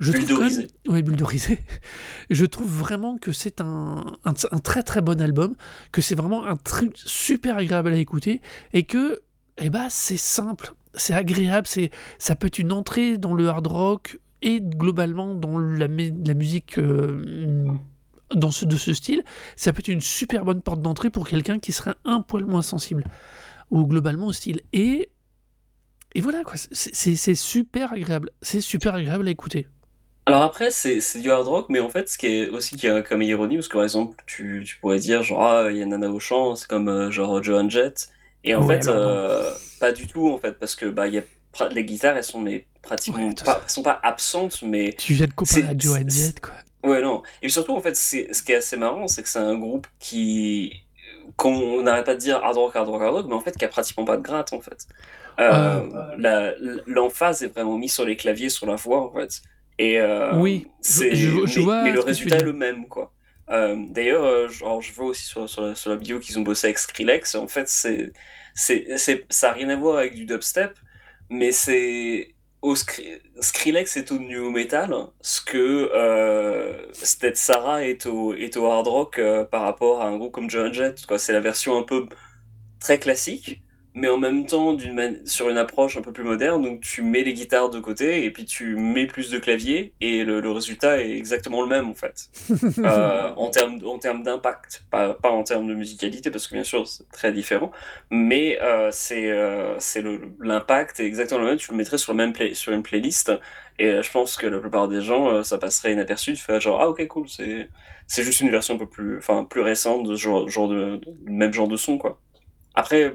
je 0.00 0.12
trouve 0.12 0.38
même, 0.38 0.48
Bulldozé. 0.48 0.66
ouais, 0.88 1.02
bulldozé, 1.02 1.58
je 2.30 2.44
trouve 2.46 2.68
vraiment 2.70 3.16
que 3.18 3.32
c'est 3.32 3.60
un, 3.60 4.04
un, 4.24 4.32
un 4.50 4.58
très 4.58 4.82
très 4.82 5.02
bon 5.02 5.20
album, 5.20 5.54
que 5.92 6.00
c'est 6.02 6.14
vraiment 6.14 6.44
un 6.46 6.56
truc 6.56 6.94
super 6.96 7.56
agréable 7.58 7.92
à 7.92 7.96
écouter, 7.96 8.40
et 8.72 8.84
que, 8.84 9.20
eh 9.58 9.70
ben, 9.70 9.86
c'est 9.90 10.16
simple, 10.16 10.74
c'est 10.94 11.14
agréable, 11.14 11.66
c'est 11.66 11.90
ça 12.18 12.34
peut 12.36 12.48
être 12.48 12.58
une 12.58 12.72
entrée 12.72 13.18
dans 13.18 13.34
le 13.34 13.48
hard 13.48 13.66
rock 13.66 14.18
et 14.42 14.60
globalement 14.60 15.34
dans 15.34 15.58
la, 15.58 15.88
mu- 15.88 16.12
la 16.24 16.34
musique 16.34 16.78
euh, 16.78 17.66
dans 18.34 18.50
ce, 18.50 18.64
de 18.64 18.76
ce 18.76 18.92
style. 18.92 19.24
Ça 19.56 19.72
peut 19.72 19.80
être 19.80 19.88
une 19.88 20.00
super 20.00 20.44
bonne 20.44 20.60
porte 20.60 20.82
d'entrée 20.82 21.10
pour 21.10 21.26
quelqu'un 21.28 21.58
qui 21.58 21.72
serait 21.72 21.94
un 22.04 22.20
poil 22.20 22.44
moins 22.44 22.62
sensible 22.62 23.04
ou 23.70 23.86
globalement 23.86 24.26
au 24.26 24.32
style. 24.32 24.60
Et, 24.72 25.08
et 26.14 26.20
voilà, 26.20 26.42
quoi, 26.44 26.54
c'est 26.72 27.34
super 27.34 27.92
agréable. 27.92 28.30
C'est 28.42 28.60
super 28.60 28.94
agréable 28.94 29.26
à 29.26 29.30
écouter. 29.30 29.66
Alors 30.26 30.42
après, 30.42 30.70
c'est 30.70 31.00
c'est 31.00 31.20
du 31.20 31.30
hard 31.30 31.46
rock, 31.46 31.66
mais 31.68 31.80
en 31.80 31.90
fait, 31.90 32.08
ce 32.08 32.16
qui 32.16 32.26
est 32.26 32.48
aussi 32.48 32.76
qui 32.76 32.86
est 32.86 33.02
comme 33.06 33.20
ironie, 33.22 33.56
parce 33.56 33.68
que 33.68 33.74
par 33.74 33.82
exemple, 33.84 34.22
tu, 34.26 34.64
tu 34.66 34.78
pourrais 34.78 34.98
dire 34.98 35.22
genre, 35.22 35.42
ah, 35.42 35.70
il 35.70 35.76
y 35.76 35.82
a 35.82 35.86
Nana 35.86 36.08
au 36.08 36.18
chant, 36.18 36.56
c'est 36.56 36.66
comme 36.66 36.88
euh, 36.88 37.10
genre 37.10 37.42
Joan 37.42 37.70
Jett, 37.70 38.08
et 38.42 38.54
en 38.54 38.62
Ouais, 38.62 38.64
fait, 38.64 38.88
euh, 38.88 39.52
pas 39.78 39.92
du 39.92 40.06
tout, 40.06 40.30
en 40.30 40.38
fait, 40.38 40.52
parce 40.58 40.76
que 40.76 40.86
bah, 40.86 41.08
il 41.08 41.14
y 41.14 41.18
a, 41.18 41.22
pra- 41.52 41.70
les 41.72 41.84
guitares, 41.84 42.16
elles 42.16 42.24
sont 42.24 42.40
mais 42.40 42.66
pratiquement 42.80 43.34
pas, 43.34 43.64
sont 43.66 43.82
pas 43.82 44.00
absentes, 44.02 44.62
mais 44.62 44.96
Tu 44.96 45.14
viens 45.14 45.28
de 45.28 45.32
comparer 45.32 45.62
c'est, 45.62 45.68
à 45.68 45.78
Joan 45.78 46.08
c'est- 46.08 46.10
Jett, 46.10 46.40
quoi. 46.40 46.54
ouais, 46.84 47.02
non. 47.02 47.22
Et 47.42 47.48
surtout, 47.50 47.72
en 47.74 47.80
fait, 47.82 47.94
c'est, 47.96 48.32
ce 48.32 48.42
qui 48.42 48.52
est 48.52 48.56
assez 48.56 48.76
marrant, 48.78 49.08
c'est 49.08 49.22
que 49.22 49.28
c'est 49.28 49.38
un 49.38 49.58
groupe 49.58 49.86
qui, 49.98 50.72
qu'on 51.36 51.82
n'arrête 51.82 52.06
pas 52.06 52.14
de 52.14 52.20
dire 52.20 52.36
hard 52.44 52.56
rock, 52.56 52.76
hard 52.76 52.88
rock, 52.88 53.02
hard 53.02 53.14
rock, 53.14 53.26
mais 53.28 53.34
en 53.34 53.40
fait, 53.40 53.56
qui 53.56 53.64
a 53.64 53.68
pratiquement 53.68 54.04
pas 54.06 54.16
de 54.16 54.22
gratte, 54.22 54.52
en 54.54 54.60
fait. 54.60 54.86
Euh, 55.40 55.82
Euh, 55.94 56.14
la- 56.16 56.54
l'emphase 56.86 57.42
est 57.42 57.48
vraiment 57.48 57.76
mise 57.78 57.92
sur 57.94 58.04
les 58.04 58.16
claviers, 58.16 58.48
sur 58.50 58.66
la 58.66 58.76
voix, 58.76 59.00
en 59.02 59.12
fait. 59.12 59.42
Et 59.78 60.00
euh, 60.00 60.36
oui, 60.38 60.68
c'est, 60.80 61.14
je, 61.14 61.30
je- 61.30 61.46
je 61.46 61.58
mais, 61.58 61.64
vois 61.64 61.82
mais 61.82 61.90
ce 61.90 61.94
le 61.94 62.00
résultat 62.00 62.36
est 62.38 62.42
le 62.44 62.52
même, 62.52 62.86
quoi. 62.88 63.12
Euh, 63.50 63.76
d'ailleurs, 63.90 64.24
euh, 64.24 64.48
je 64.48 64.92
vois 64.92 65.06
aussi 65.06 65.24
sur, 65.24 65.48
sur, 65.48 65.62
la, 65.62 65.74
sur 65.74 65.90
la 65.90 65.96
vidéo 65.96 66.18
qu'ils 66.20 66.38
ont 66.38 66.42
bossé 66.42 66.68
avec 66.68 66.78
Skrillex. 66.78 67.34
En 67.34 67.48
fait, 67.48 67.68
c'est, 67.68 68.12
ça 68.54 69.48
n'a 69.48 69.52
rien 69.52 69.68
à 69.70 69.76
voir 69.76 69.98
avec 69.98 70.14
du 70.14 70.24
dubstep, 70.26 70.78
mais 71.28 71.52
c'est 71.52 72.34
au 72.62 72.74
Skrillex 72.76 73.96
est 73.98 74.10
au 74.12 74.18
new 74.18 74.50
metal, 74.50 74.94
ce 75.20 75.40
que 75.42 75.90
euh, 75.94 76.86
Sarah 77.34 77.84
est 77.84 78.06
au, 78.06 78.32
est 78.34 78.56
au 78.56 78.66
hard 78.66 78.86
rock 78.86 79.18
euh, 79.18 79.44
par 79.44 79.62
rapport 79.62 80.00
à 80.00 80.06
un 80.06 80.16
groupe 80.16 80.32
comme 80.32 80.48
John 80.48 80.72
Jett. 80.72 81.04
C'est 81.18 81.32
la 81.34 81.40
version 81.40 81.76
un 81.76 81.82
peu 81.82 82.06
très 82.80 82.98
classique 82.98 83.62
mais 83.94 84.08
en 84.08 84.18
même 84.18 84.44
temps 84.44 84.76
sur 85.24 85.48
une 85.48 85.56
approche 85.56 85.96
un 85.96 86.02
peu 86.02 86.12
plus 86.12 86.24
moderne. 86.24 86.62
Donc 86.62 86.80
tu 86.80 87.02
mets 87.02 87.22
les 87.22 87.32
guitares 87.32 87.70
de 87.70 87.78
côté 87.78 88.24
et 88.24 88.30
puis 88.32 88.44
tu 88.44 88.76
mets 88.76 89.06
plus 89.06 89.30
de 89.30 89.38
clavier 89.38 89.94
et 90.00 90.24
le, 90.24 90.50
résultat 90.50 91.00
est 91.00 91.12
exactement 91.12 91.62
le 91.62 91.68
même 91.68 91.88
en 91.88 91.94
fait. 91.94 92.28
euh, 92.78 93.32
en 93.36 93.50
termes 93.50 93.80
en 93.86 93.98
termes 93.98 94.22
d'impact, 94.22 94.84
pas, 94.90 95.14
pas, 95.14 95.30
en 95.30 95.44
termes 95.44 95.68
de 95.68 95.74
musicalité 95.74 96.30
parce 96.30 96.48
que 96.48 96.54
bien 96.54 96.64
sûr 96.64 96.86
c'est 96.88 97.08
très 97.10 97.32
différent, 97.32 97.70
mais 98.10 98.58
euh, 98.60 98.90
c'est 98.92 99.30
euh, 99.30 99.78
c'est 99.78 100.04
l'impact 100.40 101.00
est 101.00 101.06
exactement 101.06 101.40
le 101.40 101.46
même. 101.46 101.56
Tu 101.56 101.70
le 101.70 101.76
mettrais 101.76 101.98
sur, 101.98 102.12
le 102.12 102.16
même 102.16 102.32
play, 102.32 102.54
sur 102.54 102.72
une 102.72 102.82
playlist 102.82 103.32
et 103.78 104.02
je 104.02 104.10
pense 104.10 104.36
que 104.36 104.46
la 104.46 104.58
plupart 104.58 104.88
des 104.88 105.02
gens 105.02 105.42
ça 105.44 105.58
passerait 105.58 105.92
inaperçu. 105.92 106.34
Tu 106.34 106.42
fais 106.42 106.60
genre 106.60 106.80
ah 106.80 106.88
ok 106.88 107.06
cool 107.08 107.28
c'est 107.28 107.68
c'est 108.06 108.22
juste 108.22 108.40
une 108.40 108.50
version 108.50 108.74
un 108.74 108.78
peu 108.78 108.86
plus 108.86 109.18
enfin 109.18 109.44
plus 109.44 109.62
récente 109.62 110.06
de 110.06 110.16
genre, 110.16 110.48
genre 110.48 110.68
de, 110.68 110.96
de 110.96 111.14
même 111.26 111.52
genre 111.52 111.68
de 111.68 111.76
son 111.76 111.98
quoi. 111.98 112.20
Après, 112.74 113.14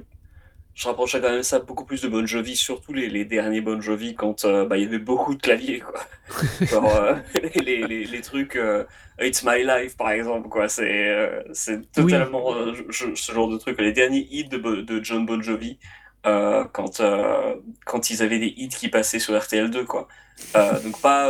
je 0.80 0.88
rapprochais 0.88 1.19
quand 1.19 1.30
même 1.30 1.43
ça 1.43 1.59
beaucoup 1.59 1.84
plus 1.84 2.01
de 2.01 2.07
Bon 2.07 2.25
Jovi, 2.25 2.55
surtout 2.55 2.93
les, 2.93 3.09
les 3.09 3.25
derniers 3.25 3.59
Bon 3.59 3.82
Jovi 3.82 4.15
quand 4.15 4.45
euh, 4.45 4.65
bah, 4.65 4.77
il 4.77 4.84
y 4.84 4.86
avait 4.86 4.97
beaucoup 4.97 5.36
de 5.36 5.41
claviers 5.41 5.82
quoi. 5.82 5.99
Genre, 6.61 6.95
euh, 6.95 7.15
les, 7.65 7.86
les, 7.86 8.05
les, 8.05 8.21
trucs 8.21 8.55
euh, 8.55 8.86
It's 9.19 9.43
My 9.43 9.65
Life 9.65 9.97
par 9.97 10.11
exemple 10.11 10.47
quoi, 10.47 10.69
c'est 10.69 11.13
c'est 11.51 11.91
totalement 11.91 12.55
ce 12.91 13.34
genre 13.34 13.49
de 13.49 13.57
truc. 13.57 13.77
Les 13.82 13.91
derniers 13.91 14.25
hits 14.32 14.47
de, 14.47 14.57
de 14.57 15.03
John 15.03 15.25
Bon 15.25 15.41
Jovi 15.41 15.77
quand 16.23 17.01
quand 17.86 18.09
ils 18.09 18.23
avaient 18.23 18.39
des 18.39 18.53
hits 18.55 18.69
qui 18.69 18.88
passaient 18.88 19.19
sur 19.19 19.34
RTL2 19.34 19.84
quoi. 19.84 20.07
donc 20.82 21.01
pas 21.01 21.30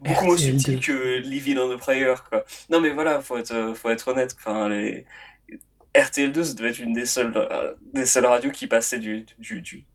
beaucoup 0.00 0.24
moins 0.24 0.38
subtil 0.38 0.80
que 0.80 1.18
Living 1.18 1.58
on 1.58 1.70
a 1.72 1.76
Prayer 1.76 2.14
quoi. 2.30 2.46
Non 2.70 2.80
mais 2.80 2.88
voilà, 2.88 3.20
faut 3.20 3.36
être 3.36 3.74
faut 3.74 3.90
être 3.90 4.08
honnête. 4.08 4.34
Enfin 4.38 4.70
les 4.70 5.04
RTL2, 5.94 6.44
ça 6.44 6.54
devait 6.54 6.70
être 6.70 6.78
une 6.78 6.92
des 6.92 7.06
seules, 7.06 7.32
euh, 7.36 7.74
des 7.92 8.06
seules 8.06 8.26
radios 8.26 8.50
qui 8.50 8.66
passait 8.66 8.98
du, 8.98 9.26
du, 9.38 9.60
du, 9.60 9.86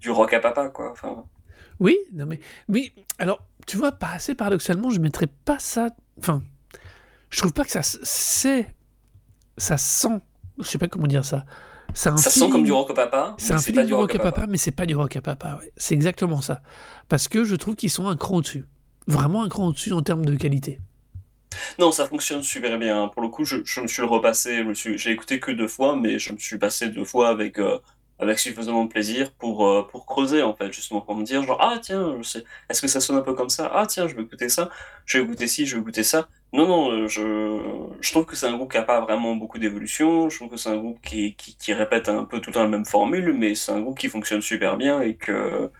du, 0.00 0.10
rock 0.10 0.32
à 0.32 0.40
papa, 0.40 0.68
quoi. 0.68 0.92
Enfin... 0.92 1.24
Oui, 1.78 1.98
non 2.12 2.26
mais, 2.26 2.40
oui, 2.68 2.92
alors, 3.18 3.44
tu 3.66 3.76
vois, 3.76 3.92
pas 3.92 4.10
assez 4.12 4.34
paradoxalement, 4.34 4.90
je 4.90 5.00
mettrais 5.00 5.26
pas 5.26 5.58
ça. 5.58 5.90
Enfin, 6.18 6.42
je 7.30 7.38
trouve 7.38 7.52
pas 7.52 7.64
que 7.64 7.70
ça 7.70 7.82
c'est. 7.82 8.66
Ça 9.58 9.76
sent. 9.76 10.20
Je 10.58 10.64
sais 10.64 10.78
pas 10.78 10.88
comment 10.88 11.06
dire 11.06 11.24
ça. 11.24 11.44
ça 11.94 12.16
sent 12.16 12.50
comme 12.50 12.64
du 12.64 12.72
rock 12.72 12.90
à 12.90 12.94
papa. 12.94 13.34
C'est 13.38 13.52
un 13.52 13.58
feeling 13.58 13.86
du 13.86 13.94
rock 13.94 14.14
à 14.14 14.18
papa, 14.18 14.46
mais 14.48 14.58
c'est 14.58 14.70
pas 14.70 14.86
du 14.86 14.94
rock 14.94 15.16
à 15.16 15.20
papa. 15.20 15.58
Ouais. 15.60 15.72
C'est 15.76 15.94
exactement 15.94 16.40
ça. 16.40 16.62
Parce 17.08 17.28
que 17.28 17.44
je 17.44 17.56
trouve 17.56 17.74
qu'ils 17.74 17.90
sont 17.90 18.08
un 18.08 18.16
cran 18.16 18.36
au-dessus. 18.36 18.64
Vraiment 19.06 19.42
un 19.42 19.48
cran 19.48 19.68
au-dessus 19.68 19.92
en 19.92 20.02
termes 20.02 20.24
de 20.24 20.34
qualité. 20.36 20.80
Non, 21.78 21.92
ça 21.92 22.06
fonctionne 22.06 22.42
super 22.42 22.78
bien. 22.78 23.08
Pour 23.08 23.22
le 23.22 23.28
coup, 23.28 23.44
je, 23.44 23.58
je 23.64 23.80
me 23.80 23.86
suis 23.86 24.02
repassé, 24.02 24.64
j'ai 24.74 25.10
écouté 25.10 25.40
que 25.40 25.50
deux 25.52 25.68
fois, 25.68 25.96
mais 25.96 26.18
je 26.18 26.32
me 26.32 26.38
suis 26.38 26.58
passé 26.58 26.88
deux 26.88 27.04
fois 27.04 27.28
avec, 27.28 27.58
euh, 27.58 27.78
avec 28.18 28.38
suffisamment 28.38 28.84
de 28.84 28.88
plaisir 28.90 29.32
pour, 29.32 29.66
euh, 29.66 29.86
pour 29.90 30.06
creuser, 30.06 30.42
en 30.42 30.54
fait, 30.54 30.72
justement, 30.72 31.00
pour 31.00 31.16
me 31.16 31.24
dire, 31.24 31.42
genre, 31.42 31.58
ah 31.60 31.78
tiens, 31.82 32.18
est-ce 32.68 32.80
que 32.82 32.88
ça 32.88 33.00
sonne 33.00 33.16
un 33.16 33.22
peu 33.22 33.34
comme 33.34 33.48
ça? 33.48 33.70
Ah 33.74 33.86
tiens, 33.86 34.06
je 34.08 34.14
vais 34.14 34.22
écouter 34.22 34.48
ça, 34.48 34.70
je 35.06 35.18
vais 35.18 35.24
écouter 35.24 35.46
ci, 35.48 35.66
je 35.66 35.76
vais 35.76 35.80
écouter 35.82 36.04
ça. 36.04 36.28
Non, 36.52 36.66
non, 36.68 36.90
euh, 36.92 37.08
je, 37.08 37.58
je 38.00 38.10
trouve 38.10 38.26
que 38.26 38.36
c'est 38.36 38.46
un 38.46 38.54
groupe 38.56 38.70
qui 38.70 38.76
n'a 38.78 38.84
pas 38.84 39.00
vraiment 39.00 39.34
beaucoup 39.36 39.58
d'évolution, 39.58 40.28
je 40.28 40.36
trouve 40.36 40.50
que 40.50 40.56
c'est 40.56 40.68
un 40.68 40.76
groupe 40.76 41.00
qui, 41.02 41.34
qui, 41.34 41.56
qui 41.56 41.72
répète 41.72 42.08
un 42.08 42.24
peu 42.24 42.40
tout 42.40 42.50
le 42.50 42.54
temps 42.54 42.62
la 42.62 42.68
même 42.68 42.84
formule, 42.84 43.32
mais 43.32 43.54
c'est 43.54 43.72
un 43.72 43.80
groupe 43.80 43.98
qui 43.98 44.08
fonctionne 44.08 44.42
super 44.42 44.76
bien 44.76 45.00
et 45.00 45.16
que, 45.16 45.70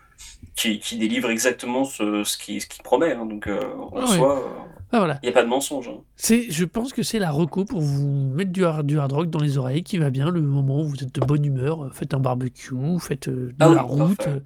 qui, 0.57 0.81
qui 0.81 0.99
délivre 0.99 1.31
exactement 1.31 1.85
ce, 1.85 2.25
ce 2.25 2.39
qu'il 2.39 2.61
ce 2.61 2.67
qui 2.67 2.81
promet. 2.83 3.13
Hein. 3.13 3.27
donc, 3.27 3.49
en 3.49 4.01
ah 4.01 4.07
soi, 4.07 4.69
ah, 4.93 4.99
voilà. 4.99 5.19
Il 5.23 5.27
n'y 5.27 5.31
a 5.31 5.33
pas 5.33 5.43
de 5.43 5.49
mensonge. 5.49 5.89
Hein. 5.89 6.03
C'est, 6.17 6.51
je 6.51 6.67
pense 6.67 6.93
que 6.93 7.03
c'est 7.03 7.19
la 7.19 7.31
reco 7.31 7.65
pour 7.65 7.81
vous 7.81 8.31
mettre 8.35 8.53
du 8.53 8.63
hard, 8.67 8.87
du 8.87 8.99
hard 8.99 9.13
rock 9.13 9.31
dans 9.31 9.41
les 9.41 9.57
oreilles 9.57 9.83
qui 9.83 9.97
va 9.97 10.11
bien 10.11 10.29
le 10.29 10.43
moment 10.43 10.83
où 10.83 10.89
vous 10.89 11.03
êtes 11.03 11.15
de 11.15 11.21
bonne 11.23 11.45
humeur, 11.47 11.85
euh, 11.85 11.91
faites 11.91 12.13
un 12.13 12.19
barbecue, 12.19 12.75
faites 13.01 13.29
euh, 13.29 13.47
de 13.49 13.55
ah 13.61 13.71
la 13.71 13.81
route. 13.81 14.27
Euh, 14.27 14.41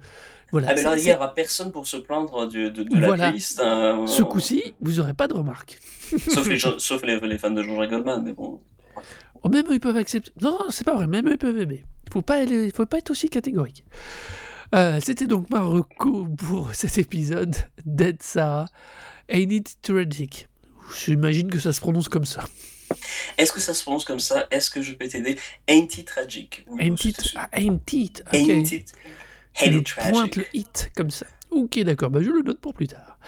voilà. 0.53 0.69
Ah, 0.69 0.73
mais 0.75 0.83
là, 0.83 0.97
il 0.97 1.03
n'y 1.03 1.13
aura 1.13 1.33
personne 1.33 1.73
pour 1.73 1.85
se 1.85 1.97
plaindre 1.97 2.47
de, 2.47 2.69
de, 2.69 2.83
de 2.83 2.97
la 2.97 3.13
playlist. 3.13 3.59
Hein. 3.61 4.05
Ce 4.07 4.23
coup-ci, 4.23 4.73
vous 4.79 4.93
n'aurez 4.93 5.13
pas 5.13 5.27
de 5.27 5.33
remarques. 5.33 5.79
sauf 6.29 6.47
les, 6.47 6.59
sauf 6.77 7.03
les, 7.03 7.19
les 7.19 7.37
fans 7.37 7.51
de 7.51 7.61
Jean-Jacques 7.61 7.89
Goldman, 7.89 8.23
mais 8.23 8.31
bon. 8.31 8.61
Oh, 9.43 9.49
même 9.49 9.65
eux, 9.69 9.73
ils 9.73 9.81
peuvent 9.81 9.97
accepter. 9.97 10.31
Non, 10.41 10.59
c'est 10.69 10.85
pas 10.85 10.95
vrai, 10.95 11.07
même 11.07 11.27
eux, 11.27 11.33
ils 11.33 11.37
peuvent 11.37 11.59
aimer. 11.59 11.83
Il 12.05 12.13
faut 12.13 12.21
pas, 12.21 12.37
faut 12.73 12.85
pas 12.85 12.99
être 12.99 13.11
aussi 13.11 13.27
catégorique. 13.27 13.83
C'était 15.01 15.27
donc 15.27 15.49
ma 15.49 15.59
reco 15.59 16.25
pour 16.37 16.69
cet 16.73 16.97
épisode 16.97 17.53
Dead 17.85 18.23
Sarah. 18.23 18.67
Ain't 19.29 19.51
it 19.51 19.77
tragic? 19.81 20.47
J'imagine 21.05 21.49
que 21.49 21.59
ça 21.59 21.73
se 21.73 21.81
prononce 21.81 22.09
comme 22.09 22.25
ça. 22.25 22.45
Est-ce 23.37 23.51
que 23.51 23.59
ça 23.59 23.73
se 23.73 23.83
prononce 23.83 24.05
comme 24.05 24.19
ça? 24.19 24.47
Est-ce 24.51 24.69
que 24.69 24.81
je 24.81 24.93
peux 24.93 25.07
t'aider? 25.07 25.37
Ain't 25.67 25.97
it 25.97 26.05
tragic? 26.05 26.65
Ain't 26.79 27.03
it 27.03 27.33
ah, 27.35 27.49
Ain't 27.53 27.91
it 27.91 28.23
Ain't 28.31 28.71
it 28.71 28.93
Tu 29.83 29.95
pointe 29.95 30.35
le 30.35 30.45
hit 30.53 30.91
comme 30.95 31.11
ça. 31.11 31.25
Ok, 31.51 31.79
d'accord, 31.79 32.09
bah 32.09 32.21
je 32.21 32.29
le 32.29 32.41
note 32.41 32.59
pour 32.59 32.73
plus 32.73 32.87
tard. 32.87 33.19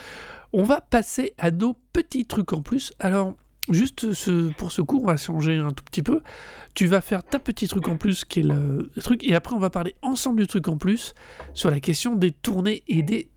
On 0.53 0.63
va 0.63 0.81
passer 0.81 1.33
à 1.37 1.51
nos 1.51 1.75
petits 1.93 2.25
trucs 2.25 2.53
en 2.53 2.61
plus. 2.61 2.93
Alors, 2.99 3.35
juste 3.69 4.13
ce, 4.13 4.49
pour 4.53 4.71
ce 4.71 4.81
cours, 4.81 5.03
on 5.03 5.07
va 5.07 5.17
changer 5.17 5.57
un 5.57 5.71
tout 5.71 5.83
petit 5.83 6.03
peu. 6.03 6.21
Tu 6.73 6.87
vas 6.87 7.01
faire 7.01 7.23
ta 7.23 7.39
petit 7.39 7.67
truc 7.67 7.87
en 7.87 7.97
plus 7.97 8.25
qui 8.25 8.39
est 8.39 8.43
le 8.43 8.89
truc, 9.01 9.23
et 9.23 9.35
après 9.35 9.55
on 9.55 9.59
va 9.59 9.69
parler 9.69 9.95
ensemble 10.01 10.41
du 10.41 10.47
truc 10.47 10.67
en 10.67 10.77
plus 10.77 11.13
sur 11.53 11.69
la 11.69 11.79
question 11.79 12.15
des 12.15 12.31
tournées 12.31 12.83
et 12.87 13.03
des 13.03 13.29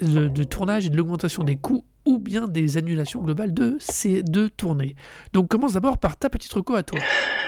de 0.00 0.44
tournage 0.44 0.86
et 0.86 0.90
de 0.90 0.96
l'augmentation 0.96 1.44
des 1.44 1.56
coûts 1.56 1.84
ou 2.04 2.18
bien 2.18 2.48
des 2.48 2.76
annulations 2.76 3.20
globales 3.20 3.52
de 3.52 3.76
ces 3.78 4.22
deux 4.22 4.50
tournées. 4.50 4.94
Donc 5.32 5.48
commence 5.48 5.74
d'abord 5.74 5.98
par 5.98 6.16
ta 6.16 6.30
petite 6.30 6.52
reco 6.52 6.74
à 6.74 6.82
toi. 6.82 6.98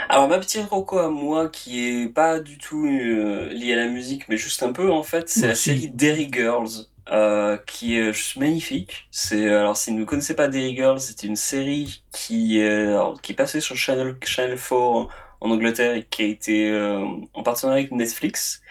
Alors 0.08 0.28
ma 0.28 0.38
petite 0.38 0.68
reco 0.68 0.98
à 0.98 1.08
moi 1.08 1.48
qui 1.48 1.84
est 1.84 2.08
pas 2.08 2.40
du 2.40 2.58
tout 2.58 2.86
euh, 2.86 3.48
liée 3.52 3.72
à 3.72 3.76
la 3.76 3.88
musique 3.88 4.28
mais 4.28 4.36
juste 4.36 4.62
un 4.62 4.72
peu 4.72 4.90
en 4.90 5.02
fait, 5.02 5.28
c'est 5.28 5.46
la 5.46 5.54
série 5.54 5.88
Derry 5.88 6.28
Girls. 6.32 6.86
Euh, 7.10 7.56
qui 7.66 7.98
est 7.98 8.12
juste 8.12 8.36
magnifique. 8.36 9.08
C'est 9.10 9.48
alors 9.48 9.76
si 9.76 9.90
vous 9.90 9.98
ne 9.98 10.04
connaissez 10.04 10.34
pas 10.34 10.46
Derry 10.46 10.76
Girls, 10.76 11.00
c'est 11.00 11.24
une 11.24 11.34
série 11.34 12.04
qui 12.12 12.60
est 12.60 12.94
qui 13.22 13.32
est 13.32 13.34
passée 13.34 13.60
sur 13.60 13.74
Channel 13.74 14.14
Channel 14.24 14.56
4 14.56 14.72
en, 14.72 15.08
Angleterre 15.40 15.96
et 15.96 16.04
qui 16.04 16.22
a 16.22 16.26
été 16.26 16.70
euh, 16.70 17.04
en 17.34 17.42
partenariat 17.42 17.80
avec 17.80 17.90
Netflix. 17.90 18.62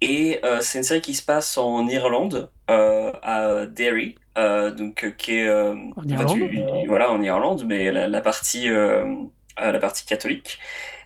Et 0.00 0.40
c'est 0.60 0.78
une 0.78 0.84
série 0.84 1.00
qui 1.00 1.14
se 1.14 1.22
passe 1.22 1.58
en 1.58 1.88
Irlande, 1.88 2.48
à 2.68 3.66
Derry, 3.66 4.14
euh, 4.18 4.23
donc 4.36 5.04
euh, 5.04 5.10
qui 5.10 5.36
est 5.36 5.46
euh, 5.46 5.74
en 5.96 6.08
Irlande, 6.08 6.86
voilà 6.86 7.10
en 7.10 7.22
Irlande, 7.22 7.64
mais 7.66 7.92
la, 7.92 8.20
partie 8.20 8.68
la 8.68 9.78
partie 9.78 10.04
catholique, 10.04 10.58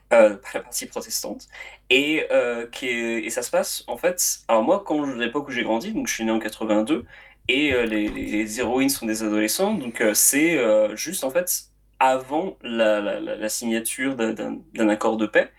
pas 0.09 0.31
la 0.55 0.61
partie 0.61 0.87
protestante, 0.87 1.47
et 1.91 2.27
qui 2.73 2.87
est, 2.89 3.25
et 3.25 3.31
ça 3.31 3.43
se 3.43 3.51
passe 3.51 3.85
en 3.87 3.97
fait. 3.97 4.41
Alors 4.49 4.63
moi, 4.63 4.83
quand 4.87 5.05
l'époque 5.05 5.49
où 5.49 5.51
j'ai 5.51 5.63
grandi, 5.63 5.93
donc 5.93 6.09
je 6.09 6.15
suis 6.15 6.25
né 6.25 6.31
en 6.31 6.39
82, 6.39 7.05
et 7.49 7.73
les, 7.87 8.09
les, 8.09 8.61
héroïnes 8.61 8.91
sont 8.91 9.07
des 9.07 9.23
adolescents, 9.23 9.75
donc 9.75 10.03
c'est 10.15 10.59
juste 10.97 11.25
en 11.25 11.31
fait 11.31 11.65
avant 12.01 12.57
la, 12.63 13.01
la, 13.01 13.21
la 13.21 13.49
signature 13.49 14.17
d'un 14.17 14.89
accord 14.89 15.17
de 15.19 15.27
paix, 15.27 15.51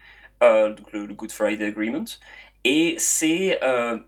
donc 0.41 0.91
le, 0.91 1.05
Good 1.05 1.31
Friday 1.31 1.65
Agreement. 1.65 2.05
Et 2.63 2.95
c'est 2.97 3.59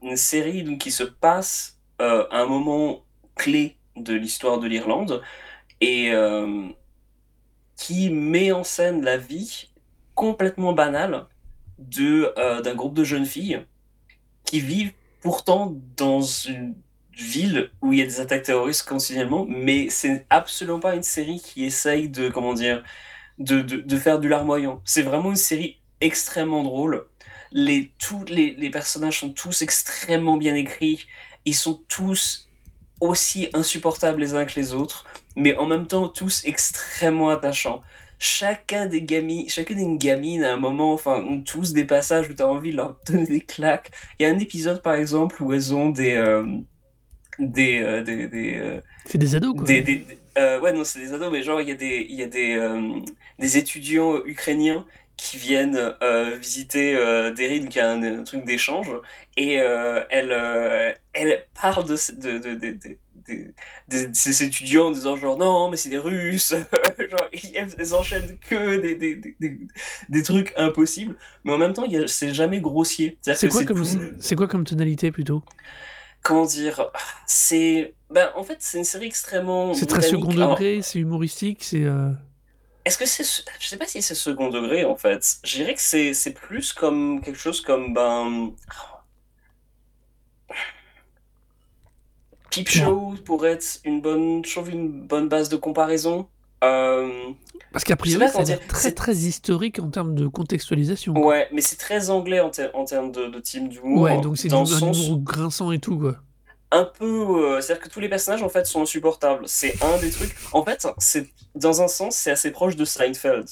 une 0.02 0.18
série 0.18 0.64
donc, 0.64 0.80
qui 0.80 0.92
se 0.92 1.04
passe 1.04 1.80
à 2.00 2.28
un 2.32 2.48
moment 2.48 3.04
clé 3.36 3.78
de 3.96 4.14
l'histoire 4.14 4.60
de 4.60 4.68
l'Irlande 4.68 5.22
et 5.80 6.12
euh, 6.12 6.68
qui 7.76 8.10
met 8.10 8.52
en 8.52 8.64
scène 8.64 9.04
la 9.04 9.18
vie 9.18 9.70
complètement 10.16 10.74
banale 10.74 11.26
de 11.80 12.34
euh, 12.38 12.62
d'un 12.62 12.76
groupe 12.76 12.94
de 12.94 13.04
jeunes 13.04 13.26
filles 13.26 13.66
qui 14.46 14.60
vivent 14.60 14.94
pourtant 15.22 15.76
dans 15.98 16.22
une 16.22 16.76
ville 17.14 17.72
où 17.82 17.94
il 17.94 18.00
y 18.00 18.02
a 18.02 18.06
des 18.06 18.20
attaques 18.20 18.44
terroristes 18.44 18.88
continuellement, 18.88 19.46
mais 19.48 19.90
c'est 19.90 20.26
absolument 20.30 20.80
pas 20.80 20.96
une 20.96 21.04
série 21.04 21.40
qui 21.40 21.66
essaye 21.66 22.10
de 22.10 22.30
comment 22.30 22.54
dire 22.54 22.84
de, 23.38 23.62
de, 23.62 23.78
de 23.78 23.98
faire 23.98 24.20
du 24.20 24.30
larmoyant. 24.30 24.82
C'est 24.86 25.02
vraiment 25.02 25.30
une 25.30 25.36
série 25.36 25.80
extrêmement 26.00 26.64
drôle. 26.64 27.06
Les, 27.52 27.92
tous 28.00 28.24
les, 28.26 28.56
les 28.56 28.70
personnages 28.70 29.20
sont 29.20 29.32
tous 29.32 29.62
extrêmement 29.62 30.38
bien 30.38 30.56
écrits. 30.56 31.08
Ils 31.46 31.56
sont 31.56 31.82
tous 31.88 32.50
aussi 33.02 33.50
insupportables 33.54 34.22
les 34.22 34.36
uns 34.36 34.46
que 34.46 34.58
les 34.58 34.74
autres, 34.74 35.06
mais 35.36 35.56
en 35.58 35.66
même 35.66 35.88
temps 35.88 36.08
tous 36.08 36.44
extrêmement 36.46 37.30
attachants. 37.30 37.82
Chacun 38.20 38.86
des 38.86 39.02
gamines, 39.02 39.50
chacune 39.50 39.78
des 39.78 39.98
gamines 39.98 40.44
à 40.44 40.54
un 40.54 40.58
moment, 40.58 40.94
enfin, 40.94 41.24
ont 41.24 41.42
tous 41.42 41.74
des 41.74 41.86
passages 41.86 42.30
où 42.30 42.34
tu 42.34 42.44
as 42.44 42.48
envie 42.48 42.72
de 42.72 42.78
leur 42.78 42.96
donner 43.08 43.26
des 43.26 43.42
claques. 43.42 43.90
Il 44.20 44.24
y 44.24 44.26
a 44.28 44.30
un 44.30 44.38
épisode 44.38 44.82
par 44.84 44.94
exemple 44.94 45.42
où 45.42 45.52
elles 45.54 45.74
ont 45.74 45.90
des. 45.90 46.14
Euh, 46.14 46.46
des. 47.40 47.82
Euh, 47.82 48.04
des, 48.04 48.28
des 48.28 48.58
euh, 48.58 48.80
c'est 49.06 49.18
des 49.18 49.36
ados 49.36 49.56
quoi. 49.56 49.66
Des, 49.66 49.82
des, 49.82 50.06
ouais, 50.38 50.72
non, 50.72 50.84
c'est 50.84 51.00
des 51.00 51.14
ados, 51.14 51.32
mais 51.32 51.42
genre 51.42 51.62
il 51.62 51.70
y 51.70 51.72
a 51.72 51.76
des, 51.76 52.06
il 52.08 52.16
y 52.16 52.24
a 52.24 52.28
des, 52.28 53.02
des 53.40 53.58
étudiants 53.58 54.24
ukrainiens 54.24 54.86
qui 55.22 55.38
viennent 55.38 55.94
euh, 56.02 56.36
visiter 56.38 56.96
euh, 56.96 57.32
qui 57.70 57.80
a 57.80 57.92
un, 57.92 58.24
truc 58.24 58.44
d'échange, 58.44 58.88
et 59.38 59.62
euh, 59.62 60.04
elle, 60.10 60.32
euh, 60.32 60.92
elle 61.14 61.46
parle 61.54 61.86
de, 61.86 61.96
de, 62.20 62.40
de, 62.40 62.56
de, 62.56 62.72
de- 62.72 62.98
de- 63.28 64.08
de 64.08 64.10
ces 64.14 64.42
étudiants 64.44 64.88
en 64.88 64.92
disant 64.92 65.16
genre 65.16 65.38
non 65.38 65.70
mais 65.70 65.78
c'est 65.78 65.90
des 65.90 66.00
Russes, 66.00 66.56
genre 67.12 67.30
elles 67.54 67.94
enchaînent 67.94 68.36
que 68.50 68.78
des, 68.78 68.96
des, 68.96 69.60
des, 70.10 70.24
trucs 70.24 70.54
impossibles, 70.58 71.16
mais 71.44 71.54
en 71.54 71.60
même 71.60 71.74
temps 71.74 71.86
c'est 72.08 72.34
jamais 72.34 72.60
grossier. 72.60 73.20
C'est 73.22 73.48
quoi, 73.48 73.64
comme, 73.64 73.84
tout- 73.84 74.36
quoi 74.36 74.48
comme 74.48 74.64
tonalité 74.64 75.12
plutôt? 75.12 75.44
Comment 76.24 76.46
dire, 76.46 76.90
c'est, 77.28 77.94
ben 78.10 78.32
en 78.36 78.44
fait 78.44 78.58
c'est 78.60 78.80
une 78.80 78.84
série 78.86 79.06
extrêmement 79.06 79.76
C'est 79.76 79.86
très 79.86 80.02
second 80.02 80.34
degré, 80.34 80.80
c'est 80.82 80.98
humoristique, 80.98 81.64
c'est. 81.64 81.86
Est-ce 82.86 82.98
que 82.98 83.06
c'est, 83.06 83.24
je 83.60 83.68
sais 83.68 83.78
pas 83.78 83.86
si 83.86 84.02
c'est 84.02 84.16
second 84.16 84.50
degré 84.50 84.86
en 84.86 84.96
fait. 84.96 85.38
Je 85.44 85.58
dirais 85.58 85.76
que 85.76 85.82
c'est, 85.82 86.14
c'est 86.14 86.34
plus 86.34 86.74
comme 86.74 87.22
quelque 87.22 87.38
chose 87.40 87.62
comme 87.62 87.94
ben. 87.94 88.52
Peep 92.50 92.68
Show 92.68 93.14
pourrait 93.24 93.52
être 93.54 93.80
une 93.86 94.02
bonne, 94.02 94.44
je 94.46 94.52
trouve 94.52 94.70
une 94.70 94.90
bonne 95.08 95.30
base 95.30 95.48
de 95.48 95.56
comparaison. 95.56 96.28
Euh, 96.64 97.10
Parce 97.72 97.84
qu'a 97.86 97.96
priori, 97.96 98.26
dire, 98.44 98.60
très 98.68 98.80
c'est- 98.90 98.92
très 98.92 99.16
historique 99.16 99.80
en 99.80 99.90
termes 99.90 100.14
de 100.16 100.28
contextualisation. 100.28 101.14
quoi. 101.14 101.26
ouais, 101.28 101.48
mais 101.54 101.62
c'est 101.62 101.78
très 101.78 102.10
anglais 102.10 102.40
en, 102.42 102.50
ter- 102.50 102.70
en 102.76 102.84
termes 102.86 103.12
de, 103.12 103.28
de 103.28 103.40
team 103.40 103.70
d'humour. 103.70 104.02
Ouais, 104.02 104.20
donc 104.22 104.38
c'est 104.38 104.50
du 104.50 104.50
dans 104.50 104.70
un 104.72 104.88
le 104.88 104.94
sens 104.94 105.12
grinçant 105.20 105.72
et 105.72 105.80
tout, 105.80 105.98
quoi. 105.98 106.18
Un 106.72 106.86
peu, 106.86 107.06
euh, 107.56 107.62
c'est-à-dire 107.62 107.84
que 107.84 107.90
tous 107.90 108.00
les 108.00 108.10
personnages 108.10 108.44
en 108.44 108.50
fait 108.50 108.66
sont 108.66 108.82
insupportables. 108.82 109.44
C'est 109.48 109.76
un 109.84 109.98
des 110.00 110.10
trucs. 110.12 110.36
En 110.54 110.64
fait, 110.66 110.88
c'est 111.00 111.28
dans 111.56 111.82
un 111.82 111.88
sens, 111.88 112.16
c'est 112.16 112.32
assez 112.32 112.52
proche 112.52 112.76
de 112.76 112.86
Seinfeld. 112.86 113.46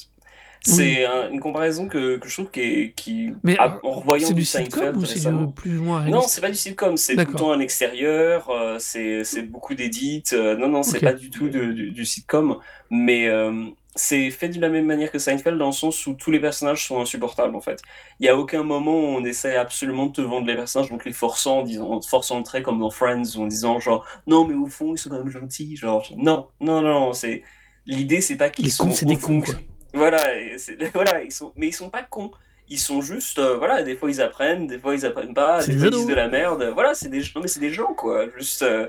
C'est 0.62 1.06
un- 1.06 1.30
une 1.32 1.40
comparaison 1.40 1.88
que, 1.88 2.18
que 2.18 2.28
je 2.28 2.34
trouve 2.34 2.52
qui, 2.52 2.60
est- 2.60 2.92
qui 2.94 3.32
Mais 3.44 3.56
ah, 3.60 3.80
euh, 3.82 3.88
en 3.88 3.92
revoyant 3.94 4.28
du 4.28 4.34
du 4.36 4.46
Seinfeld 4.46 4.98
ou 4.98 5.06
c'est 5.06 5.14
récemment. 5.14 5.44
du 5.46 5.54
plus 5.54 5.78
ou 5.80 5.84
moins 5.84 6.06
Non, 6.06 6.22
c'est 6.28 6.42
pas 6.42 6.50
du 6.50 6.58
sitcom, 6.58 6.98
c'est 6.98 7.16
tout 7.16 7.32
le 7.32 7.38
temps 7.38 7.52
un 7.54 7.62
extérieur, 7.62 8.50
euh, 8.50 8.76
c'est 8.78 9.24
c'est 9.24 9.44
beaucoup 9.44 9.74
d'édits. 9.74 10.24
euh, 10.34 10.58
non, 10.58 10.68
non, 10.68 10.84
c'est 10.84 11.00
pas 11.00 11.14
du 11.14 11.30
tout 11.30 11.48
de- 11.50 11.72
du, 11.72 11.92
du 11.92 12.06
sitcom, 12.06 12.58
mais 12.90 13.30
euh, 13.30 13.68
c'est 13.96 14.30
fait 14.32 14.50
de 14.50 14.62
la 14.62 14.70
même 14.70 14.86
manière 14.86 15.12
que 15.12 15.20
Seinfeld 15.20 15.58
dans 15.58 15.68
le 15.68 15.72
sens 15.72 16.06
où 16.08 16.14
tous 16.14 16.32
les 16.32 16.40
personnages 16.40 16.88
sont 16.88 17.02
insupportables 17.02 17.56
en 17.56 17.62
fait. 17.62 17.82
Il 18.20 18.26
y 18.26 18.30
a 18.30 18.38
aucun 18.38 18.64
moment 18.64 18.94
où 18.94 19.04
on 19.18 19.26
essaie 19.26 19.56
absolument 19.56 20.06
de 20.08 20.14
te 20.14 20.22
vendre 20.22 20.48
les 20.48 20.56
personnages, 20.56 20.90
donc 20.90 21.06
les 21.06 21.14
forçant, 21.14 21.60
en 21.60 21.64
disant, 21.64 21.90
en 21.90 22.00
te 22.00 22.08
forçant 22.08 22.38
le 22.38 22.44
trait 22.44 22.62
comme 22.62 22.80
dans 22.80 22.92
Friends, 22.92 23.36
ou 23.36 23.44
en 23.44 23.48
disant 23.48 23.80
genre 23.80 24.06
non, 24.28 24.46
mais 24.46 24.54
au 24.54 24.68
fond 24.68 24.94
ils 24.94 24.98
sont 24.98 25.10
quand 25.10 25.18
même 25.18 25.30
gentils, 25.30 25.76
genre 25.76 26.08
non, 26.16 26.48
non, 26.62 26.82
non, 26.82 27.14
c'est 27.14 27.44
l'idée 27.86 28.22
c'est 28.22 28.38
pas 28.38 28.50
qu'ils 28.50 28.66
Les 28.66 28.72
sont 28.72 28.86
cons, 28.86 28.94
c'est 28.94 29.06
des 29.06 29.18
cons, 29.18 29.42
quoi. 29.42 29.56
Voilà, 29.94 30.24
voilà, 30.94 31.24
ils 31.24 31.32
sont, 31.32 31.52
mais 31.56 31.68
ils 31.68 31.74
sont 31.74 31.90
pas 31.90 32.04
cons. 32.04 32.32
Ils 32.72 32.80
sont 32.80 33.02
juste, 33.02 33.40
euh, 33.40 33.58
voilà, 33.58 33.82
des 33.82 33.96
fois 33.96 34.12
ils 34.12 34.22
apprennent, 34.22 34.68
des 34.68 34.78
fois 34.78 34.94
ils 34.94 35.06
apprennent 35.06 35.34
pas, 35.34 35.66
des 35.66 35.76
fois 35.76 35.88
ils 35.88 35.92
disent 35.92 36.06
de 36.06 36.14
la 36.14 36.28
merde. 36.28 36.72
Voilà, 36.76 36.94
c'est 36.94 37.10
des, 37.10 37.22
non, 37.36 37.42
mais 37.42 37.48
c'est 37.48 37.60
des 37.60 37.74
gens, 37.74 37.94
quoi. 37.96 38.28
Juste, 38.38 38.62
euh, 38.62 38.88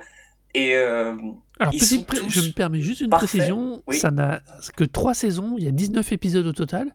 et 0.55 0.74
euh, 0.74 1.14
Alors, 1.59 1.72
je 1.72 2.40
me 2.40 2.53
permets 2.53 2.80
juste 2.80 3.01
une 3.01 3.11
parfaits. 3.11 3.28
précision. 3.28 3.82
Oui. 3.86 3.96
Ça 3.98 4.11
n'a 4.11 4.40
que 4.76 4.84
trois 4.84 5.14
saisons, 5.14 5.55
il 5.59 5.64
y 5.64 5.68
a 5.68 5.72
19 5.72 6.12
épisodes 6.12 6.46
au 6.46 6.53
total, 6.53 6.94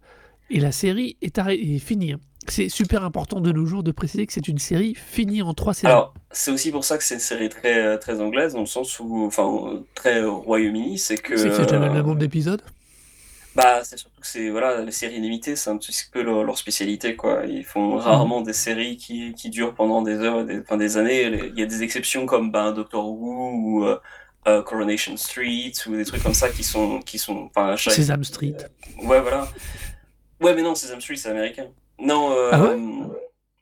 et 0.49 0.59
la 0.59 0.71
série 0.71 1.17
est, 1.21 1.37
est 1.37 1.79
finie. 1.79 2.15
C'est 2.47 2.69
super 2.69 3.03
important 3.03 3.41
de 3.41 3.51
nos 3.51 3.65
jours 3.65 3.81
de 3.81 3.91
préciser 3.91 4.27
que 4.27 4.33
c'est 4.33 4.47
une 4.47 4.59
série 4.59 4.93
finie 4.93 5.41
en 5.41 5.55
trois 5.55 5.73
saisons. 5.73 5.87
alors, 5.87 6.13
c'est 6.29 6.51
aussi 6.51 6.71
pour 6.71 6.83
ça 6.83 6.97
que 6.97 7.03
c'est 7.03 7.15
une 7.15 7.19
série 7.19 7.49
très, 7.49 7.83
euh, 7.83 7.97
très 7.97 8.21
anglaise, 8.21 8.53
dans 8.53 8.59
le 8.59 8.65
sens 8.67 8.99
où, 8.99 9.25
enfin, 9.25 9.49
euh, 9.73 9.79
très 9.95 10.23
au 10.23 10.37
Royaume-Uni, 10.41 10.99
c'est 10.99 11.17
que. 11.17 11.37
c'est 11.37 11.49
qu'il 11.49 11.59
y 11.59 11.73
a 11.73 11.79
le 11.93 12.01
nombre 12.03 12.15
d'épisodes. 12.17 12.61
Bah, 13.55 13.83
c'est 13.85 13.97
surtout 13.97 14.19
que 14.19 14.27
c'est, 14.27 14.49
voilà, 14.49 14.81
les 14.81 14.91
séries 14.91 15.19
limitées, 15.21 15.55
c'est 15.55 15.69
un 15.69 15.77
petit 15.77 15.93
peu 16.11 16.21
leur, 16.21 16.43
leur 16.43 16.57
spécialité, 16.57 17.15
quoi. 17.15 17.45
Ils 17.45 17.59
Mhm. 17.59 17.63
font 17.63 17.95
rarement 17.97 18.41
des 18.41 18.51
séries 18.53 18.97
qui, 18.97 19.33
qui 19.33 19.49
durent 19.49 19.73
pendant 19.73 20.01
des 20.01 20.15
heures, 20.19 20.43
des, 20.43 20.59
enfin, 20.59 20.75
des 20.75 20.97
années. 20.97 21.23
Il 21.23 21.57
y 21.59 21.63
a 21.63 21.65
des 21.65 21.81
exceptions 21.81 22.25
comme 22.25 22.51
ben, 22.51 22.73
Doctor 22.73 23.07
Who 23.07 23.51
ou 23.53 23.85
euh, 23.85 23.97
euh, 24.47 24.61
Coronation 24.61 25.15
Street 25.15 25.71
ou 25.87 25.95
des 25.95 26.03
trucs 26.03 26.21
comme 26.21 26.33
ça 26.33 26.49
qui 26.49 26.63
sont, 26.63 26.99
qui 26.99 27.17
sont, 27.17 27.45
enfin, 27.55 27.77
chaque- 27.77 27.93
Sesame 27.93 28.25
Street. 28.25 28.55
Ouais, 29.01 29.21
voilà. 29.21 29.47
Ouais, 30.41 30.53
mais 30.53 30.61
non, 30.61 30.75
Sesame 30.75 30.99
Street, 30.99 31.15
c'est 31.15 31.29
américain. 31.29 31.67
Non, 31.97 32.33
euh, 32.33 32.49
Ah 32.51 32.61
ouais? 32.61 32.75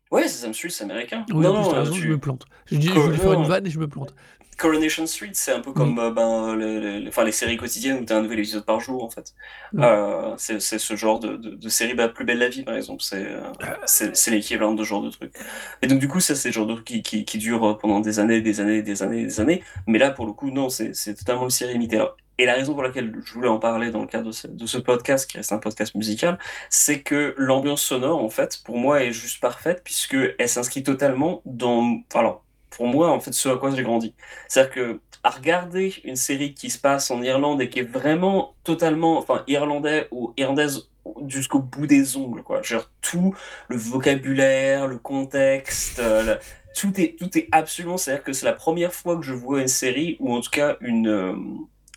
Ouais, 0.10 0.28
Sesame 0.28 0.54
Street, 0.56 0.70
c'est 0.70 0.86
américain. 0.86 1.24
Oui, 1.30 1.44
non, 1.46 1.54
non, 1.54 1.72
euh, 1.72 1.80
raison, 1.82 1.94
tu- 1.94 2.02
je 2.02 2.08
me 2.10 2.18
plante. 2.18 2.46
Je, 2.66 2.78
dis, 2.78 2.88
je 2.88 2.94
voulais 3.00 3.18
faire 3.18 3.34
une 3.34 3.46
vanne 3.46 3.68
et 3.68 3.70
je 3.70 3.78
me 3.80 3.88
plante. 3.88 4.16
Coronation 4.64 5.06
Street, 5.06 5.30
c'est 5.34 5.52
un 5.52 5.60
peu 5.60 5.74
comme 5.74 6.00
euh, 6.00 6.10
ben, 6.10 6.56
le- 6.56 6.80
le- 6.80 7.00
le- 7.00 7.08
enfin, 7.10 7.24
les 7.24 7.32
séries 7.32 7.58
quotidiennes 7.58 8.00
où 8.02 8.06
tu 8.06 8.14
as 8.14 8.18
un 8.18 8.22
nouvel 8.22 8.40
épisode 8.40 8.66
par 8.66 8.80
jour, 8.80 9.04
en 9.04 9.10
fait. 9.10 9.34
Mm. 9.74 9.84
Euh, 9.84 10.36
c'est 10.38 10.60
ce 10.60 10.96
genre 10.96 11.20
de, 11.20 11.36
de, 11.36 11.50
de 11.52 11.70
série, 11.70 11.94
bah, 11.94 12.08
Plus 12.08 12.26
belle 12.26 12.40
la 12.40 12.50
vie, 12.50 12.64
par 12.64 12.76
exemple. 12.76 13.04
C'est 13.04 13.28
euh, 13.28 14.32
l'équivalent 14.32 14.74
de 14.74 14.84
ce 14.84 14.88
genre 14.90 15.04
de 15.04 15.10
truc. 15.10 15.34
Et 15.82 15.88
donc, 15.88 16.00
du 16.00 16.08
coup, 16.08 16.20
ça, 16.20 16.34
c'est 16.34 16.50
le 16.50 16.54
genre 16.54 16.66
de 16.66 16.74
truc 16.74 16.86
qui, 16.86 17.04
qui, 17.04 17.26
qui 17.26 17.38
dure 17.38 17.78
pendant 17.80 18.00
des 18.00 18.20
années, 18.20 18.42
des 18.42 18.62
années, 18.62 18.82
des 18.82 19.04
années, 19.04 19.24
des 19.26 19.40
années. 19.42 19.64
Mais 19.86 20.00
là, 20.00 20.12
pour 20.12 20.26
le 20.26 20.34
coup, 20.34 20.50
non, 20.50 20.70
c'est 20.70 20.94
totalement 21.16 21.44
une 21.44 21.50
série 21.50 21.74
limitée. 21.74 22.04
Et 22.40 22.46
la 22.46 22.56
raison 22.56 22.74
pour 22.74 22.82
laquelle 22.82 23.14
je 23.24 23.34
voulais 23.34 23.48
en 23.48 23.60
parler 23.60 23.92
dans 23.92 24.02
le 24.02 24.08
cadre 24.08 24.26
de 24.28 24.32
ce, 24.32 24.48
de 24.48 24.66
ce 24.66 24.80
podcast, 24.80 25.30
qui 25.30 25.38
reste 25.38 25.52
un 25.52 25.60
podcast 25.60 25.94
musical, 25.94 26.40
c'est 26.70 27.02
que 27.04 27.36
l'ambiance 27.38 27.84
sonore, 27.84 28.24
en 28.24 28.30
fait, 28.30 28.60
pour 28.66 28.78
moi, 28.78 29.04
est 29.04 29.12
juste 29.12 29.40
parfaite, 29.40 29.82
puisque 29.84 30.18
elle 30.40 30.50
s'inscrit 30.50 30.82
totalement 30.82 31.42
dans... 31.46 32.00
Alors, 32.16 32.44
pour 32.76 32.88
moi, 32.88 33.12
en 33.12 33.20
fait, 33.20 33.34
ce 33.34 33.50
à 33.50 33.58
quoi 33.58 33.72
j'ai 33.72 33.84
grandi. 33.84 34.14
C'est-à-dire 34.48 34.74
que 34.74 35.00
à 35.24 35.30
regarder 35.30 35.94
une 36.04 36.18
série 36.18 36.54
qui 36.54 36.70
se 36.70 36.78
passe 36.78 37.10
en 37.10 37.22
Irlande 37.22 37.62
et 37.62 37.70
qui 37.70 37.80
est 37.80 37.90
vraiment 37.90 38.56
totalement, 38.64 39.18
enfin, 39.18 39.44
irlandais 39.48 40.08
ou 40.12 40.34
irlandaise 40.36 40.90
jusqu'au 41.28 41.60
bout 41.60 41.88
des 41.88 42.18
ongles, 42.18 42.44
quoi. 42.44 42.62
Genre 42.62 42.90
tout 43.02 43.34
le 43.70 43.78
vocabulaire, 43.78 44.88
le 44.88 44.98
contexte, 44.98 46.00
euh, 46.00 46.36
tout 46.76 47.00
est, 47.00 47.18
tout 47.18 47.38
est 47.38 47.48
absolument. 47.52 47.98
C'est-à-dire 47.98 48.24
que 48.24 48.34
c'est 48.34 48.46
la 48.46 48.54
première 48.54 48.94
fois 48.94 49.16
que 49.16 49.24
je 49.24 49.34
vois 49.34 49.62
une 49.62 49.68
série 49.68 50.18
ou 50.20 50.34
en 50.34 50.42
tout 50.42 50.50
cas 50.52 50.78
une, 50.82 51.08
euh, 51.08 51.36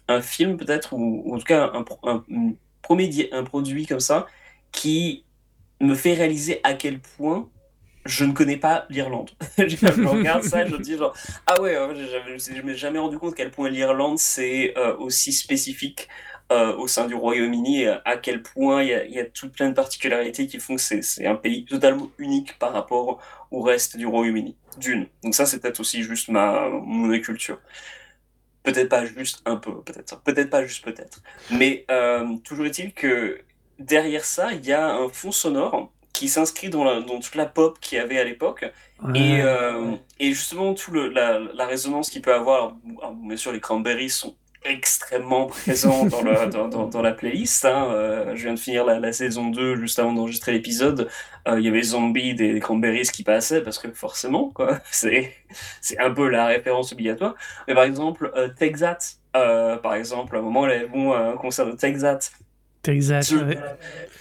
un 0.09 0.21
film 0.21 0.57
peut-être 0.57 0.93
ou, 0.93 1.35
en 1.35 1.39
tout 1.39 1.45
cas 1.45 1.73
un, 1.75 1.85
un, 2.05 2.25
un 3.33 3.45
produit 3.45 3.87
comme 3.87 4.01
ça 4.01 4.27
qui 4.71 5.25
me 5.81 5.95
fait 5.95 6.15
réaliser 6.15 6.61
à 6.65 6.75
quel 6.75 7.01
point 7.01 7.49
je 8.07 8.25
ne 8.25 8.33
connais 8.33 8.57
pas 8.57 8.87
l'Irlande. 8.89 9.31
je 9.59 10.07
regarde 10.07 10.43
ça 10.43 10.65
et 10.65 10.69
je 10.69 10.73
me 10.73 10.79
dis 10.79 10.97
genre 10.97 11.15
ah 11.47 11.61
ouais, 11.61 11.75
je 11.75 12.53
ne 12.53 12.63
m'ai 12.63 12.75
jamais 12.75 12.99
rendu 12.99 13.19
compte 13.19 13.33
à 13.33 13.37
quel 13.37 13.51
point 13.51 13.69
l'Irlande 13.69 14.19
c'est 14.19 14.75
euh, 14.77 14.97
aussi 14.97 15.33
spécifique 15.33 16.09
euh, 16.53 16.77
au 16.77 16.87
sein 16.87 17.07
du 17.07 17.15
Royaume-Uni 17.15 17.87
à 17.87 18.17
quel 18.17 18.43
point 18.43 18.83
il 18.83 18.89
y 18.89 18.95
a, 18.95 19.05
il 19.05 19.13
y 19.13 19.19
a 19.19 19.25
tout 19.25 19.51
plein 19.51 19.69
de 19.69 19.75
particularités 19.75 20.47
qui 20.47 20.59
font 20.59 20.77
que 20.77 20.83
c'est 20.83 21.27
un 21.27 21.35
pays 21.35 21.65
totalement 21.65 22.09
unique 22.19 22.59
par 22.59 22.73
rapport 22.73 23.21
au 23.51 23.63
reste 23.63 23.97
du 23.97 24.07
Royaume-Uni. 24.07 24.57
D'une. 24.79 25.07
Donc 25.23 25.35
ça 25.35 25.47
c'est 25.47 25.61
peut-être 25.61 25.81
aussi 25.81 26.03
juste 26.03 26.29
ma 26.29 26.69
mon 26.69 27.19
culture. 27.21 27.59
Peut-être 28.63 28.89
pas 28.89 29.07
juste 29.07 29.43
un 29.45 29.57
peu, 29.57 29.81
peut-être. 29.83 30.21
Peut-être 30.23 30.51
pas 30.51 30.67
juste 30.67 30.85
peut-être. 30.85 31.23
Mais 31.53 31.85
euh, 31.89 32.37
toujours 32.43 32.67
est-il 32.67 32.93
que 32.93 33.41
derrière 33.79 34.25
ça, 34.25 34.53
il 34.53 34.67
y 34.67 34.73
a 34.73 34.95
un 34.95 35.09
fond 35.09 35.31
sonore 35.31 35.93
qui 36.19 36.29
s'inscrit 36.29 36.71
dans, 36.71 36.85
la- 36.85 37.01
dans 37.01 37.21
toute 37.21 37.35
la 37.35 37.47
pop 37.47 37.79
qu'il 37.81 37.99
y 37.99 38.01
avait 38.01 38.19
à 38.19 38.25
l'époque. 38.25 38.65
Et, 39.15 39.41
euh, 39.43 39.97
et 40.19 40.33
justement, 40.33 40.75
tout 40.75 40.91
le, 40.93 41.09
la, 41.09 41.39
la 41.39 41.67
résonance 41.67 42.11
qu'il 42.11 42.23
peut 42.23 42.35
avoir, 42.35 42.75
alors, 43.01 43.15
bien 43.15 43.37
sûr, 43.37 43.53
les 43.53 43.61
Cranberries 43.61 44.11
sont 44.11 44.37
extrêmement 44.65 45.47
présents 45.47 46.07
dans, 46.07 46.23
le- 46.23 46.47
dans, 46.51 46.69
dans, 46.69 46.87
dans 46.89 47.03
la 47.03 47.13
playlist. 47.13 47.65
hein. 47.65 47.89
Euh, 47.93 48.35
je 48.37 48.43
viens 48.45 48.55
de 48.55 48.59
finir 48.59 48.85
la, 48.85 48.99
la 49.01 49.13
saison 49.13 49.49
2 49.51 49.77
juste 49.77 49.99
avant 49.99 50.13
d'enregistrer 50.13 50.53
l'épisode. 50.53 51.09
Euh, 51.49 51.59
il 51.61 51.65
y 51.65 51.69
avait 51.69 51.83
Zombie 51.83 52.35
des 52.35 52.59
Cranberries 52.61 53.09
qui 53.13 53.23
passait 53.23 53.63
parce 53.63 53.79
que 53.79 53.91
forcément, 53.93 54.51
quoi, 54.51 54.81
c'est 54.91 55.35
c'est 55.81 55.99
un 55.99 56.11
peu 56.13 56.29
la 56.29 56.47
référence 56.47 56.93
obligatoire. 56.93 57.35
Mais 57.69 57.75
par 57.75 57.85
exemple, 57.85 58.33
Texat, 58.59 58.99
euh, 59.37 59.77
par 59.77 59.95
exemple, 59.95 60.37
à 60.37 60.41
un 60.41 60.43
moment, 60.43 60.67
elles 60.67 60.87
vont 60.91 61.13
à 61.13 61.19
un 61.21 61.37
concert 61.37 61.67
de 61.67 61.73
Texat 61.73 62.19
Texas, 62.87 63.29
tout, 63.29 63.37
ouais. 63.39 63.59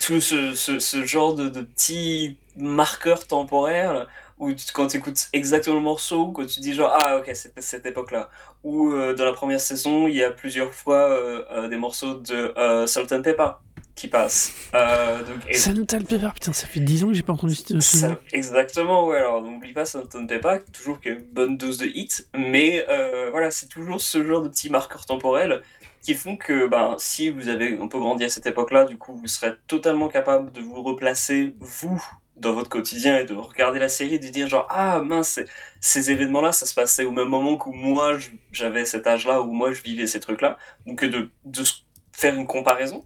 tout 0.06 0.22
ce, 0.22 0.54
ce, 0.54 0.80
ce 0.80 1.06
genre 1.06 1.34
de, 1.36 1.50
de 1.50 1.62
petits 1.62 2.38
marqueurs 2.58 3.28
temporaires 3.28 4.08
où 4.38 4.52
tu- 4.54 4.66
quand 4.74 4.88
tu 4.88 4.98
écoutes 4.98 5.28
exactement 5.34 5.78
le 5.78 5.82
morceau, 5.82 6.28
quand 6.32 6.46
tu 6.46 6.60
dis 6.60 6.74
genre 6.74 6.92
ah 7.02 7.18
ok 7.18 7.32
c'était 7.34 7.62
cette 7.62 7.86
époque-là. 7.86 8.30
Ou 8.64 8.92
euh, 8.92 9.14
dans 9.14 9.26
la 9.26 9.34
première 9.34 9.60
saison, 9.62 10.08
il 10.08 10.16
y 10.16 10.24
a 10.24 10.32
plusieurs 10.32 10.74
fois 10.74 11.10
euh, 11.12 11.44
euh, 11.52 11.68
des 11.70 11.78
morceaux 11.78 12.16
de 12.16 12.54
Salt 12.88 13.14
and 13.14 13.22
Pepper 13.22 13.52
qui 13.96 14.10
passent. 14.10 14.52
Donc, 14.74 15.38
et- 15.48 15.54
Salt 15.54 15.94
and 15.94 16.04
Pepper, 16.04 16.28
putain, 16.34 16.52
ça 16.52 16.68
fait 16.68 16.82
10 16.82 17.06
ans 17.06 17.08
que 17.08 17.14
j'ai 17.14 17.22
pas 17.24 17.32
entendu 17.32 17.56
ce, 17.56 17.80
ça- 17.80 18.10
nom. 18.10 18.18
exactement, 18.34 19.08
ouais. 19.08 19.18
Alors 19.20 19.42
n'oublie 19.42 19.72
pas 19.72 19.86
Salt 19.86 20.10
and 20.16 20.28
Pepper, 20.28 20.58
toujours 20.74 21.00
qu'il 21.00 21.12
y 21.14 21.16
a 21.16 21.18
une 21.20 21.26
bonne 21.26 21.56
dose 21.58 21.78
de 21.78 21.86
hits, 21.86 22.26
mais 22.38 22.86
voilà, 23.32 23.52
c'est 23.52 23.68
toujours 23.68 24.02
ce 24.02 24.22
genre 24.26 24.42
de 24.42 24.50
petits 24.50 24.70
marqueurs 24.70 25.06
temporels 25.06 25.62
qui 26.06 26.14
font 26.14 26.38
que 26.38 26.68
ben, 26.68 26.96
si 27.00 27.30
vous 27.30 27.50
avez 27.50 27.80
un 27.80 27.88
peu 27.88 28.00
grandi 28.00 28.24
à 28.26 28.30
cette 28.30 28.46
époque-là, 28.46 28.86
du 28.86 28.98
coup, 28.98 29.16
vous 29.16 29.28
serez 29.28 29.54
totalement 29.68 30.08
capable 30.08 30.52
de 30.52 30.62
vous 30.62 30.84
replacer, 30.84 31.56
vous, 31.60 32.02
dans 32.36 32.54
votre 32.54 32.70
quotidien 32.70 33.18
et 33.18 33.26
de 33.26 33.34
regarder 33.34 33.80
la 33.80 33.90
série 33.90 34.20
de 34.20 34.28
dire 34.28 34.48
genre, 34.48 34.68
ah 34.70 35.02
mince, 35.02 35.40
ces 35.82 36.12
événements-là, 36.12 36.52
ça 36.52 36.68
se 36.68 36.76
passait 36.76 37.06
au 37.06 37.12
même 37.12 37.30
moment 37.30 37.58
que 37.58 37.70
moi, 37.70 38.18
j'avais 38.52 38.86
cet 38.86 39.08
âge-là, 39.08 39.42
où 39.42 39.52
moi, 39.52 39.72
je 39.74 39.82
vivais 39.82 40.06
ces 40.06 40.20
trucs-là. 40.20 40.58
Donc, 40.86 41.04
de, 41.04 41.32
de 41.46 41.64
faire 42.12 42.36
une 42.36 42.48
comparaison. 42.48 43.06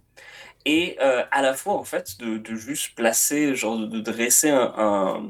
et 0.66 0.98
euh, 1.00 1.24
à 1.30 1.42
la 1.42 1.54
fois 1.54 1.74
en 1.74 1.84
fait 1.84 2.18
de, 2.20 2.38
de 2.38 2.54
juste 2.54 2.94
placer, 2.96 3.54
genre 3.54 3.78
de, 3.78 4.00
dresser 4.00 4.50
un, 4.50 5.26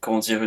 comment 0.00 0.20
dire 0.20 0.42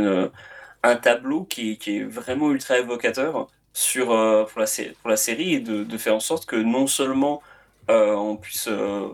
un 0.84 0.96
tableau 0.98 1.46
qui, 1.46 1.80
est 1.88 2.04
vraiment 2.04 2.52
ultra 2.52 2.80
évocateur 2.80 3.48
sur 3.74 4.12
euh, 4.12 4.46
pour, 4.46 4.62
la, 4.62 4.68
pour 5.02 5.10
la 5.10 5.18
série 5.18 5.56
et 5.56 5.60
de, 5.60 5.84
de, 5.84 5.98
faire 5.98 6.16
en 6.16 6.20
sorte 6.20 6.46
que 6.46 6.56
non 6.56 6.88
seulement 6.88 7.42
euh, 7.90 8.14
on 8.14 8.38
puisse 8.38 8.68
euh, 8.68 9.08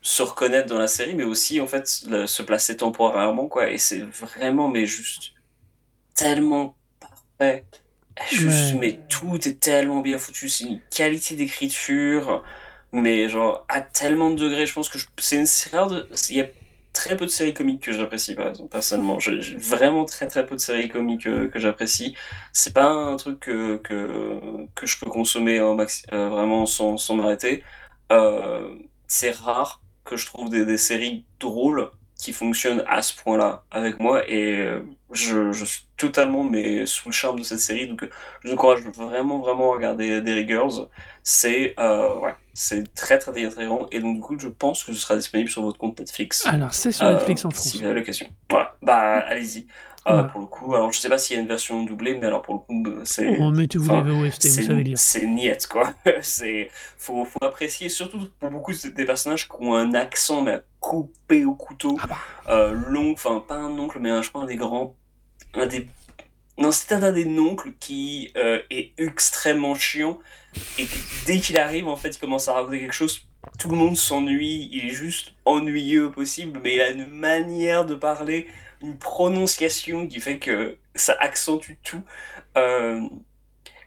se 0.00 0.22
reconnaître 0.22 0.68
dans 0.68 0.78
la 0.78 0.88
série, 0.88 1.14
mais 1.14 1.24
aussi 1.24 1.60
en 1.60 1.66
fait 1.66 1.86
se 1.86 2.42
placer 2.42 2.76
temporairement 2.76 3.46
quoi. 3.46 3.70
Et 3.70 3.78
c'est 3.78 4.00
vraiment 4.00 4.68
mais 4.68 4.86
juste 4.86 5.32
tellement 6.14 6.76
parfait. 6.98 7.64
Juste, 8.32 8.72
ouais. 8.72 8.78
mais 8.80 9.00
tout 9.08 9.36
est 9.46 9.60
tellement 9.60 10.00
bien 10.00 10.18
foutu. 10.18 10.48
C'est 10.48 10.64
une 10.64 10.80
qualité 10.90 11.36
d'écriture 11.36 12.42
mais 12.90 13.28
genre 13.28 13.66
à 13.68 13.82
tellement 13.82 14.30
de 14.30 14.36
degrés 14.36 14.64
je 14.64 14.72
pense 14.72 14.88
que 14.88 14.96
c'est 15.18 15.36
une 15.36 15.46
série 15.46 15.88
de 15.90 16.08
il 16.30 16.36
y 16.36 16.40
a 16.40 16.46
très 17.08 17.16
peu 17.16 17.24
de 17.24 17.30
séries 17.30 17.54
comiques 17.54 17.84
que 17.84 17.92
j'apprécie 17.92 18.34
par 18.34 18.52
personnellement. 18.70 19.18
J'ai 19.18 19.56
vraiment 19.56 20.04
très 20.04 20.26
très 20.26 20.44
peu 20.44 20.56
de 20.56 20.60
séries 20.60 20.90
comiques 20.90 21.22
que, 21.24 21.46
que 21.46 21.58
j'apprécie. 21.58 22.14
C'est 22.52 22.74
pas 22.74 22.90
un 22.90 23.16
truc 23.16 23.40
que, 23.40 23.76
que, 23.78 24.86
je 24.86 24.98
peux 24.98 25.08
consommer 25.08 25.58
en 25.60 25.74
maxi 25.74 26.02
euh, 26.12 26.28
vraiment 26.28 26.66
sans, 26.66 26.98
sans 26.98 27.14
m'arrêter. 27.16 27.64
Euh, 28.12 28.74
c'est 29.06 29.30
rare 29.30 29.80
que 30.04 30.16
je 30.18 30.26
trouve 30.26 30.50
des 30.50 30.76
séries 30.76 31.24
drôles 31.40 31.90
qui 32.18 32.32
fonctionnent 32.32 32.84
à 32.88 33.00
ce 33.00 33.14
point 33.14 33.38
là 33.38 33.62
avec 33.70 34.00
moi 34.00 34.28
et 34.28 34.58
euh, 34.58 34.80
je, 35.12 35.52
je, 35.52 35.64
suis 35.64 35.86
totalement 35.96 36.42
mais 36.42 36.84
sous 36.84 37.08
le 37.08 37.12
charme 37.12 37.38
de 37.38 37.44
cette 37.44 37.60
série 37.60 37.86
donc 37.86 38.08
je 38.44 38.52
encourage 38.52 38.80
vraiment 38.82 39.38
vraiment 39.38 39.72
à 39.72 39.76
regarder 39.76 40.20
Derry 40.20 40.46
Girls 40.46 40.88
c'est 41.22 41.74
euh, 41.78 42.18
ouais 42.18 42.34
c'est 42.54 42.92
très 42.92 43.18
très 43.18 43.30
très 43.30 43.48
très 43.48 43.66
grand 43.66 43.86
et 43.92 44.00
donc 44.00 44.16
du 44.16 44.20
coup 44.20 44.36
je 44.36 44.48
pense 44.48 44.82
que 44.82 44.92
ce 44.92 44.98
sera 44.98 45.14
disponible 45.14 45.48
sur 45.48 45.62
votre 45.62 45.78
compte 45.78 46.00
Netflix. 46.00 46.44
Alors 46.46 46.74
c'est 46.74 46.90
sur 46.90 47.08
Netflix 47.08 47.44
euh, 47.44 47.48
en 47.48 47.50
France. 47.52 47.68
Si 47.68 47.78
vous 47.78 47.84
avez 47.84 47.94
l'occasion. 47.94 48.26
Voilà, 48.50 48.74
bah 48.82 49.20
allez-y. 49.28 49.68
Ouais. 50.08 50.28
Pour 50.30 50.40
le 50.40 50.46
coup, 50.46 50.74
alors 50.74 50.92
je 50.92 50.98
sais 50.98 51.08
pas 51.08 51.18
s'il 51.18 51.36
y 51.36 51.38
a 51.38 51.42
une 51.42 51.48
version 51.48 51.82
doublée, 51.84 52.16
mais 52.18 52.26
alors 52.26 52.42
pour 52.42 52.54
le 52.54 52.60
coup 52.60 53.00
c'est. 53.04 53.36
Oh 53.40 53.50
mettez-vous 53.50 53.94
les 53.94 54.00
VOST, 54.00 54.46
vous 54.46 54.62
savez 54.62 54.82
lire. 54.84 54.98
C'est 54.98 55.26
niette 55.26 55.66
quoi. 55.66 55.92
c'est 56.22 56.70
faut 56.96 57.24
faut 57.24 57.44
apprécier 57.44 57.88
surtout 57.88 58.28
pour 58.38 58.50
beaucoup 58.50 58.72
des 58.72 59.04
personnages 59.04 59.48
qui 59.48 59.54
ont 59.60 59.74
un 59.74 59.94
accent 59.94 60.42
mais 60.42 60.52
à 60.52 60.62
couper 60.80 61.44
au 61.44 61.54
couteau, 61.54 61.98
ah 62.02 62.06
bah. 62.06 62.16
euh, 62.48 62.72
long, 62.72 63.12
enfin 63.12 63.42
pas 63.46 63.56
un 63.56 63.78
oncle 63.78 63.98
mais 64.00 64.10
un, 64.10 64.22
je 64.22 64.30
crois 64.30 64.42
un 64.42 64.46
des 64.46 64.56
grands, 64.56 64.94
un 65.54 65.66
des 65.66 65.88
non, 66.58 66.72
c'est 66.72 66.92
un 66.92 67.12
des 67.12 67.24
noncles 67.24 67.70
qui 67.78 68.32
euh, 68.36 68.60
est 68.68 68.92
extrêmement 68.98 69.76
chiant 69.76 70.18
et 70.76 70.86
que 70.86 70.96
dès 71.24 71.38
qu'il 71.38 71.56
arrive, 71.56 71.86
en 71.86 71.94
fait, 71.94 72.10
il 72.10 72.18
commence 72.18 72.48
à 72.48 72.54
raconter 72.54 72.80
quelque 72.80 72.92
chose, 72.92 73.20
tout 73.60 73.68
le 73.68 73.76
monde 73.76 73.96
s'ennuie, 73.96 74.68
il 74.72 74.86
est 74.86 74.94
juste 74.94 75.34
ennuyeux 75.44 76.06
au 76.06 76.10
possible, 76.10 76.60
mais 76.62 76.74
il 76.74 76.80
a 76.80 76.90
une 76.90 77.06
manière 77.06 77.86
de 77.86 77.94
parler, 77.94 78.48
une 78.82 78.98
prononciation 78.98 80.06
qui 80.06 80.20
fait 80.20 80.38
que 80.38 80.76
ça 80.94 81.16
accentue 81.20 81.74
tout. 81.82 82.02
Euh... 82.56 83.08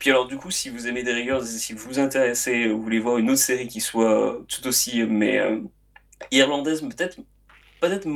Puis 0.02 0.10
alors 0.10 0.26
du 0.28 0.36
coup, 0.36 0.50
si 0.50 0.70
vous 0.70 0.88
aimez 0.88 1.04
des 1.04 1.14
rigueurs, 1.14 1.44
si 1.44 1.74
vous 1.74 1.88
vous 1.88 2.00
intéressez, 2.00 2.70
vous 2.70 2.82
voulez 2.82 3.00
voir 3.00 3.20
une 3.20 3.30
autre 3.30 3.40
série 3.40 3.68
qui 3.68 3.82
soit 3.82 4.42
tout 4.48 4.68
aussi, 4.68 5.04
mais 5.04 5.38
euh, 5.38 5.60
irlandaise, 6.32 6.82
peut-être 6.82 7.20
peut-être 7.80 8.08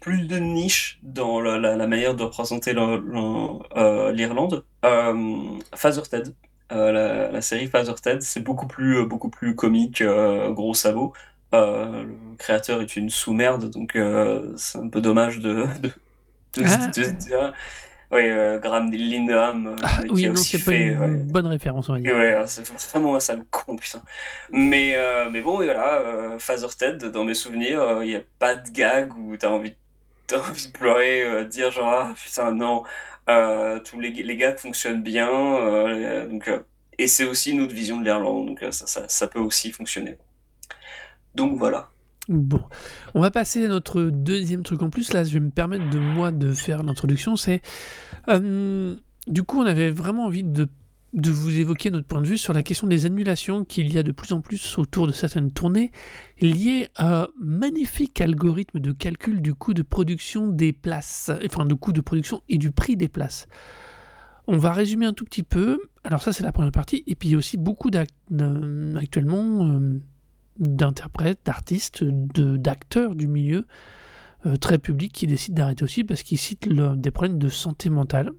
plus 0.00 0.28
de 0.28 0.36
niche 0.38 1.00
dans 1.02 1.40
la, 1.40 1.86
manière 1.88 2.14
de 2.14 2.22
représenter 2.22 2.74
euh, 2.76 4.12
l'Irlande. 4.12 4.64
Euh, 4.84 5.58
Father 5.74 6.02
Ted, 6.08 6.30
la, 6.70 7.42
série 7.42 7.66
Father 7.66 7.96
Ted, 8.00 8.20
c'est 8.20 8.40
beaucoup 8.40 8.68
plus, 8.68 9.04
beaucoup 9.04 9.30
plus 9.30 9.56
comique, 9.56 10.00
gros 10.00 10.74
sabot. 10.74 11.12
Euh, 11.54 12.04
le 12.04 12.36
créateur 12.38 12.80
est 12.80 12.96
une 12.96 13.10
sous-merde, 13.10 13.70
donc 13.70 13.98
c'est 14.56 14.78
un 14.78 14.88
peu 14.88 15.00
dommage 15.00 15.38
de, 15.38 15.66
de, 15.82 15.88
de, 16.54 16.64
ah. 16.64 16.86
de, 16.88 17.04
dire. 17.10 17.52
Oui, 18.10 18.28
Graham 18.60 18.92
Lindham. 18.92 19.76
Ah, 19.82 20.00
oui, 20.10 20.26
non, 20.28 20.36
c'est 20.36 20.62
pas 20.62 20.72
une 20.72 20.98
ouais. 20.98 21.08
bonne 21.08 21.46
référence, 21.46 21.88
on 21.88 21.94
va 21.94 22.00
dire. 22.00 22.14
Ouais, 22.14 22.42
c'est 22.46 22.66
vraiment 22.90 23.16
un 23.16 23.20
sale 23.20 23.42
con, 23.50 23.76
putain. 23.76 24.02
Mais, 24.50 24.96
mais 25.30 25.40
bon, 25.40 25.62
et 25.62 25.66
voilà, 25.66 26.36
Father 26.38 26.68
Ted, 26.78 27.10
dans 27.10 27.24
mes 27.24 27.34
souvenirs, 27.34 28.02
il 28.02 28.08
n'y 28.08 28.16
a 28.16 28.22
pas 28.38 28.54
de 28.54 28.68
gag 28.70 29.16
où 29.16 29.36
t'as 29.36 29.48
envie 29.48 29.74
t'as 30.26 30.40
envie 30.48 30.66
de 30.66 30.72
pleurer, 30.72 31.22
euh, 31.22 31.44
dire 31.44 31.70
genre 31.70 31.92
ah, 31.92 32.14
putain 32.16 32.52
non, 32.52 32.84
euh, 33.28 33.78
tous 33.80 34.00
les, 34.00 34.10
les 34.10 34.36
gars 34.36 34.56
fonctionnent 34.56 35.02
bien, 35.02 35.30
euh, 35.30 36.26
donc 36.26 36.50
et 36.98 37.06
c'est 37.08 37.24
aussi 37.24 37.52
une 37.52 37.62
autre 37.62 37.74
vision 37.74 37.98
de 37.98 38.04
l'Irlande, 38.04 38.46
donc 38.46 38.60
ça, 38.70 38.86
ça, 38.86 39.08
ça, 39.08 39.26
peut 39.26 39.40
aussi 39.40 39.72
fonctionner. 39.72 40.18
Donc 41.34 41.58
voilà. 41.58 41.90
Bon, 42.28 42.60
on 43.14 43.20
va 43.20 43.30
passer 43.30 43.64
à 43.64 43.68
notre 43.68 44.02
deuxième 44.02 44.62
truc 44.62 44.82
en 44.82 44.90
plus. 44.90 45.12
Là, 45.12 45.24
je 45.24 45.32
vais 45.32 45.40
me 45.40 45.50
permettre 45.50 45.90
de 45.90 45.98
moi 45.98 46.30
de 46.30 46.52
faire 46.52 46.82
l'introduction. 46.82 47.36
C'est 47.36 47.62
euh, 48.28 48.94
du 49.26 49.42
coup, 49.42 49.60
on 49.60 49.66
avait 49.66 49.90
vraiment 49.90 50.26
envie 50.26 50.44
de 50.44 50.68
vous 51.14 51.58
évoquer 51.58 51.90
notre 51.90 52.06
point 52.06 52.22
de 52.22 52.26
vue 52.26 52.38
sur 52.38 52.52
la 52.52 52.62
question 52.62 52.86
des 52.86 53.06
annulations 53.06 53.64
qu'il 53.64 53.92
y 53.92 53.98
a 53.98 54.02
de 54.02 54.12
plus 54.12 54.32
en 54.32 54.40
plus 54.40 54.78
autour 54.78 55.06
de 55.06 55.12
certaines 55.12 55.52
tournées 55.52 55.90
liées 56.40 56.88
à 56.96 57.22
un 57.22 57.28
magnifique 57.40 58.20
algorithme 58.20 58.78
de 58.80 58.92
calcul 58.92 59.42
du 59.42 59.54
coût 59.54 59.74
de 59.74 59.82
production 59.82 60.46
des 60.46 60.72
places, 60.72 61.30
enfin 61.44 61.66
du 61.66 61.74
coût 61.74 61.92
de 61.92 62.00
production 62.00 62.42
et 62.48 62.56
du 62.56 62.70
prix 62.70 62.96
des 62.96 63.08
places. 63.08 63.46
On 64.46 64.56
va 64.56 64.72
résumer 64.72 65.06
un 65.06 65.12
tout 65.12 65.24
petit 65.24 65.42
peu. 65.42 65.80
Alors 66.04 66.22
ça 66.22 66.32
c'est 66.32 66.44
la 66.44 66.52
première 66.52 66.72
partie 66.72 67.04
et 67.06 67.14
puis 67.14 67.28
il 67.28 67.32
y 67.32 67.34
a 67.34 67.38
aussi 67.38 67.58
beaucoup 67.58 67.90
actuellement 68.96 69.66
euh, 69.66 70.00
d'interprètes, 70.58 71.40
d'artistes, 71.44 72.04
d'acteurs 72.04 73.14
du 73.14 73.26
milieu 73.26 73.66
euh, 74.46 74.56
très 74.56 74.78
public 74.78 75.12
qui 75.12 75.26
décident 75.26 75.56
d'arrêter 75.56 75.84
aussi 75.84 76.04
parce 76.04 76.22
qu'ils 76.22 76.38
citent 76.38 76.66
le, 76.66 76.96
des 76.96 77.10
problèmes 77.10 77.38
de 77.38 77.48
santé 77.48 77.90
mentale. 77.90 78.32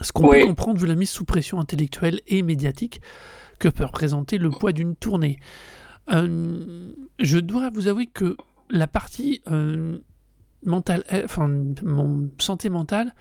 Ce 0.00 0.12
qu'on 0.12 0.28
oui. 0.28 0.40
peut 0.40 0.46
comprendre 0.46 0.78
vu 0.78 0.86
la 0.86 0.94
mise 0.94 1.10
sous 1.10 1.24
pression 1.24 1.60
intellectuelle 1.60 2.20
et 2.26 2.42
médiatique 2.42 3.00
que 3.58 3.68
peut 3.68 3.84
représenter 3.84 4.38
le 4.38 4.50
poids 4.50 4.72
d'une 4.72 4.96
tournée. 4.96 5.38
Euh, 6.10 6.92
je 7.18 7.38
dois 7.38 7.70
vous 7.70 7.88
avouer 7.88 8.06
que 8.06 8.36
la 8.70 8.86
partie 8.86 9.42
euh, 9.50 9.98
mentale, 10.64 11.04
enfin, 11.24 11.48
mon 11.82 12.30
santé 12.38 12.70
mentale, 12.70 13.14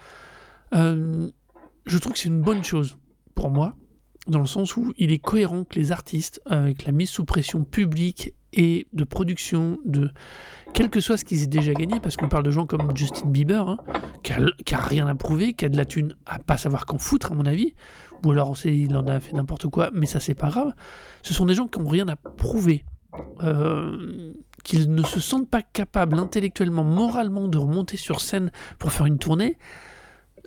je 0.74 1.98
trouve 1.98 2.14
que 2.14 2.20
c'est 2.20 2.30
une 2.30 2.42
bonne 2.42 2.64
chose 2.64 2.98
pour 3.36 3.50
moi, 3.50 3.76
dans 4.28 4.40
le 4.40 4.46
sens 4.46 4.78
où 4.78 4.94
il 4.98 5.12
est 5.12 5.20
cohérent 5.20 5.64
que 5.64 5.80
les 5.80 5.92
artistes, 5.92 6.42
avec 6.46 6.86
la 6.86 6.92
mise 6.92 7.10
sous 7.10 7.26
pression 7.26 7.64
publique 7.64 8.34
et 8.54 8.88
de 8.94 9.04
production, 9.04 9.80
de 9.86 10.12
quel 10.74 10.90
que 10.90 11.00
soit 11.00 11.18
ce 11.18 11.26
qu'ils 11.26 11.44
aient 11.44 11.48
déjà 11.48 11.74
gagné, 11.74 12.00
parce 12.00 12.18
qu'on 12.18 12.30
parle 12.30 12.44
de 12.44 12.52
gens 12.52 12.66
comme 12.66 12.96
Justin 12.96 13.28
Bieber, 13.28 13.68
hein, 13.68 13.78
qui, 14.24 14.34
a, 14.74 14.78
rien 14.80 15.08
à 15.08 15.16
prouver, 15.16 15.54
qui 15.54 15.66
a 15.66 15.70
de 15.70 15.78
la 15.78 15.86
thune 15.86 16.16
à 16.26 16.40
pas 16.40 16.58
savoir 16.58 16.86
qu'en 16.86 16.98
foutre, 16.98 17.32
à 17.32 17.36
mon 17.36 17.46
avis, 17.46 17.74
ou 18.24 18.32
alors 18.32 18.52
on 18.52 18.56
sait, 18.56 18.76
il 18.76 18.96
en 18.96 19.08
a 19.08 19.20
fait 19.20 19.34
n'importe 19.34 19.68
quoi, 19.68 19.90
mais 19.94 20.06
ça 20.06 20.20
c'est 20.20 20.36
pas 20.36 20.50
grave. 20.50 20.74
Ce 21.24 21.34
sont 21.34 21.46
des 21.46 21.56
gens 21.56 21.68
qui 21.68 21.80
n'ont 21.80 21.90
rien 21.90 22.08
à 22.08 22.16
prouver, 22.16 22.86
euh, 23.42 24.34
qu'ils 24.64 24.94
ne 24.94 25.04
se 25.04 25.20
sentent 25.20 25.50
pas 25.50 25.64
capables 25.64 26.18
intellectuellement, 26.20 26.84
moralement 26.84 27.48
de 27.48 27.58
remonter 27.58 27.98
sur 27.98 28.22
scène 28.22 28.52
pour 28.78 28.92
faire 28.92 29.08
une 29.08 29.18
tournée. 29.18 29.58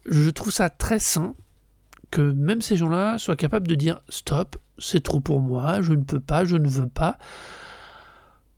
Je 0.07 0.31
trouve 0.31 0.53
ça 0.53 0.71
très 0.71 0.99
sain 0.99 1.35
que 2.15 2.23
même 2.23 2.63
ces 2.63 2.77
gens-là 2.77 3.19
soient 3.19 3.35
capables 3.35 3.67
de 3.67 3.75
dire 3.75 4.01
stop, 4.09 4.57
c'est 4.79 5.03
trop 5.03 5.19
pour 5.19 5.41
moi, 5.41 5.83
je 5.83 5.93
ne 5.93 6.05
peux 6.05 6.21
pas, 6.21 6.45
je 6.45 6.57
ne 6.57 6.69
veux 6.69 6.89
pas. 6.89 7.19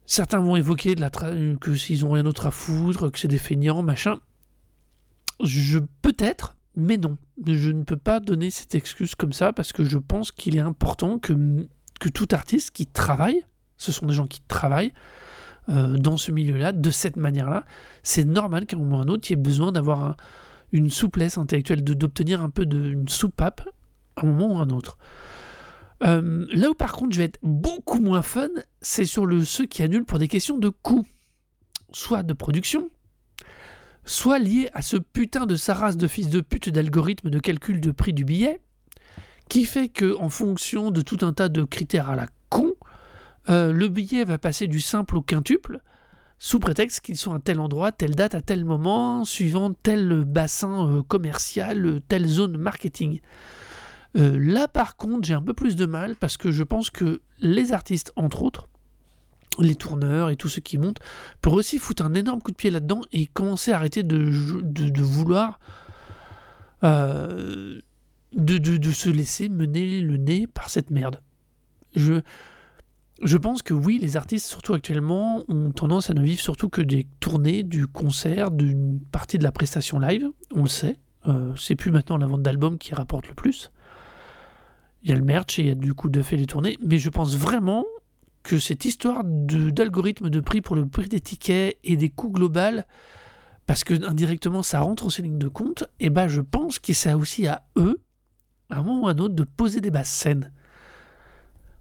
Certains 0.05 0.41
vont 0.41 0.57
évoquer 0.57 0.95
de 0.95 1.01
la 1.01 1.09
que 1.09 1.75
s'ils 1.75 2.05
ont 2.05 2.13
rien 2.13 2.23
d'autre 2.23 2.47
à 2.47 2.51
foutre, 2.51 3.11
que 3.11 3.19
c'est 3.19 3.29
des 3.29 3.39
feignants, 3.39 3.83
machin. 3.83 4.19
Je 5.43 5.79
peut-être, 6.03 6.55
mais 6.77 6.99
non. 6.99 7.17
Je 7.47 7.71
ne 7.71 7.83
peux 7.83 7.97
pas 7.97 8.21
donner 8.21 8.51
cette 8.51 8.75
excuse 8.75 9.15
comme 9.15 9.33
ça 9.33 9.55
parce 9.55 9.73
que 9.73 9.85
je 9.85 9.97
pense 9.97 10.33
qu'il 10.33 10.57
est 10.57 10.61
important 10.61 11.19
que, 11.19 11.33
que 11.99 12.11
tout 12.11 12.29
artiste 12.33 12.73
qui 12.73 12.87
travaille, 12.87 13.43
ce 13.79 13.91
sont 13.91 14.05
des 14.05 14.15
gens 14.15 14.27
qui 14.27 14.43
travaillent 14.43 14.93
euh, 15.71 15.97
dans 15.97 16.19
ce 16.19 16.31
milieu-là, 16.31 16.73
de 16.73 16.91
cette 16.91 17.17
manière-là, 17.17 17.65
c'est 18.03 18.25
normal 18.25 18.67
qu'à 18.67 18.77
un 18.77 18.81
moment 18.81 18.99
ou 18.99 19.01
un 19.01 19.09
autre, 19.09 19.31
il 19.31 19.31
y 19.31 19.33
ait 19.33 19.43
besoin 19.43 19.73
d'avoir 19.73 20.05
un, 20.05 20.17
une 20.77 20.91
souplesse 20.91 21.39
intellectuelle, 21.39 21.83
d'obtenir 21.83 22.43
un 22.43 22.51
peu 22.51 22.67
de, 22.67 22.93
une 22.93 23.09
soupape 23.09 23.69
à 24.17 24.25
un 24.25 24.27
moment 24.27 24.55
ou 24.55 24.59
un 24.59 24.71
autre. 24.71 24.99
Euh, 26.05 26.47
là 26.53 26.71
où 26.71 26.75
par 26.75 26.93
contre 26.93 27.15
je 27.15 27.19
vais 27.19 27.25
être 27.25 27.39
beaucoup 27.43 28.01
moins 28.01 28.23
fun, 28.23 28.49
c'est 28.83 29.07
sur 29.07 29.25
le 29.25 29.45
ceux 29.45 29.65
qui 29.65 29.83
annulent 29.83 30.05
pour 30.05 30.19
des 30.19 30.29
questions 30.29 30.59
de 30.59 30.69
coût, 30.69 31.07
soit 31.91 32.23
de 32.23 32.35
production, 32.35 32.91
soit 34.05 34.39
lié 34.39 34.69
à 34.75 34.83
ce 34.83 34.97
putain 34.97 35.47
de 35.47 35.57
sa 35.57 35.93
de 35.93 36.07
fils 36.07 36.29
de 36.29 36.41
pute 36.41 36.69
d'algorithme 36.69 37.31
de 37.31 37.39
calcul 37.39 37.81
de 37.81 37.91
prix 37.91 38.13
du 38.13 38.25
billet, 38.25 38.61
qui 39.49 39.65
fait 39.65 39.89
que 39.89 40.17
en 40.19 40.29
fonction 40.29 40.91
de 40.91 41.01
tout 41.01 41.19
un 41.23 41.33
tas 41.33 41.49
de 41.49 41.65
critères 41.65 42.11
à 42.11 42.17
la 42.17 42.29
con, 42.51 42.75
euh, 43.49 43.73
le 43.73 43.89
billet 43.89 44.25
va 44.25 44.39
passer 44.39 44.67
du 44.67 44.81
simple 44.81 45.17
au 45.17 45.23
quintuple, 45.23 45.81
sous 46.39 46.61
prétexte 46.61 47.01
qu'ils 47.01 47.17
sont 47.17 47.35
à 47.35 47.41
tel 47.41 47.61
endroit, 47.61 47.93
telle 47.93 48.15
date, 48.15 48.35
à 48.35 48.43
tel 48.43 48.65
moment, 48.65 49.25
suivant 49.25 49.73
tel 49.73 50.25
bassin 50.25 50.89
euh, 50.89 51.03
commercial, 51.03 52.01
telle 52.09 52.27
zone 52.27 52.59
marketing. 52.59 53.21
Euh, 54.17 54.39
là, 54.39 54.69
par 54.69 54.97
contre, 54.97 55.27
j'ai 55.27 55.35
un 55.35 55.43
peu 55.43 55.55
plus 55.55 55.77
de 55.77 55.87
mal 55.87 56.17
parce 56.17 56.37
que 56.37 56.51
je 56.51 56.63
pense 56.63 56.91
que 56.91 57.21
les 57.39 57.73
artistes, 57.73 58.13
entre 58.17 58.43
autres, 58.43 58.69
les 59.59 59.75
tourneurs 59.75 60.31
et 60.31 60.37
tous 60.37 60.49
ceux 60.49 60.61
qui 60.61 60.79
montent, 60.79 61.01
pour 61.41 61.55
aussi 61.55 61.79
foutre 61.79 62.05
un 62.05 62.15
énorme 62.15 62.41
coup 62.41 62.51
de 62.51 62.57
pied 62.57 62.71
là-dedans 62.71 63.03
et 63.13 63.27
commencer 63.27 63.73
à 63.73 63.77
arrêter 63.77 64.03
de, 64.03 65.03
vouloir 65.03 65.59
euh, 66.85 67.81
de, 68.33 68.59
de, 68.59 68.91
se 68.91 69.09
laisser 69.09 69.49
mener 69.49 70.01
le 70.01 70.19
nez 70.19 70.47
par 70.47 70.69
cette 70.69 70.91
merde. 70.91 71.21
Je, 71.95 72.21
je 73.23 73.39
pense 73.39 73.63
que 73.63 73.73
oui, 73.73 73.99
les 74.01 74.17
artistes, 74.17 74.47
surtout 74.47 74.75
actuellement, 74.75 75.43
ont 75.49 75.71
tendance 75.71 76.11
à 76.11 76.15
ne 76.15 76.23
vivre 76.23 76.41
surtout 76.41 76.69
que 76.69 76.83
des 76.83 77.07
tournées, 77.21 77.63
du 77.63 77.87
concert, 77.87 78.51
d'une 78.51 79.01
partie 79.01 79.39
de 79.39 79.43
la 79.43 79.53
prestation 79.53 79.99
live, 79.99 80.29
on 80.55 80.63
le 80.63 80.69
sait. 80.69 80.99
Euh, 81.27 81.55
c'est 81.57 81.77
plus 81.77 81.91
maintenant 81.91 82.19
la 82.19 82.27
vente 82.27 82.43
d'albums 82.43 82.79
qui 82.79 82.95
rapporte 82.95 83.27
le 83.29 83.35
plus. 83.35 83.71
Il 85.03 85.11
y 85.11 85.13
a 85.13 85.17
le 85.17 85.25
merch 85.25 85.59
et 85.59 85.63
il 85.63 85.69
y 85.69 85.71
a 85.71 85.75
du 85.75 85.95
coup 85.95 86.09
de 86.09 86.21
fait 86.21 86.37
les 86.37 86.47
tournées, 86.47 86.79
mais 86.83 86.99
je 86.99 87.09
pense 87.09 87.37
vraiment 87.37 87.85
que 88.43 88.59
cette 88.59 88.85
histoire 88.85 89.23
d'algorithme 89.25 90.31
de, 90.31 90.41
prix 90.41 90.61
pour 90.61 90.77
le 90.77 90.87
prix 90.87 91.09
des 91.09 91.21
tickets 91.21 91.79
et 91.83 91.97
des 91.97 92.11
coûts 92.11 92.31
globaux, 92.31 92.83
parce 93.67 93.83
que 93.83 94.07
indirectement 94.07 94.63
ça 94.63 94.81
rentre 94.81 95.07
en 95.07 95.11
ces 95.11 95.23
lignes 95.23 95.39
de 95.39 95.49
compte, 95.49 95.85
eh 95.99 96.11
ben 96.11 96.29
je 96.29 96.41
pense 96.41 96.79
que 96.79 96.93
c'est 96.93 97.13
aussi 97.13 97.49
à 97.49 97.65
eux, 97.77 98.01
à 98.71 98.79
un 98.79 98.83
moment 98.83 99.03
ou 99.03 99.09
à 99.09 99.13
un 99.13 99.19
autre, 99.19 99.35
de 99.35 99.43
poser 99.43 99.81
des 99.81 99.91
basses 99.91 100.11
scènes. 100.11 100.53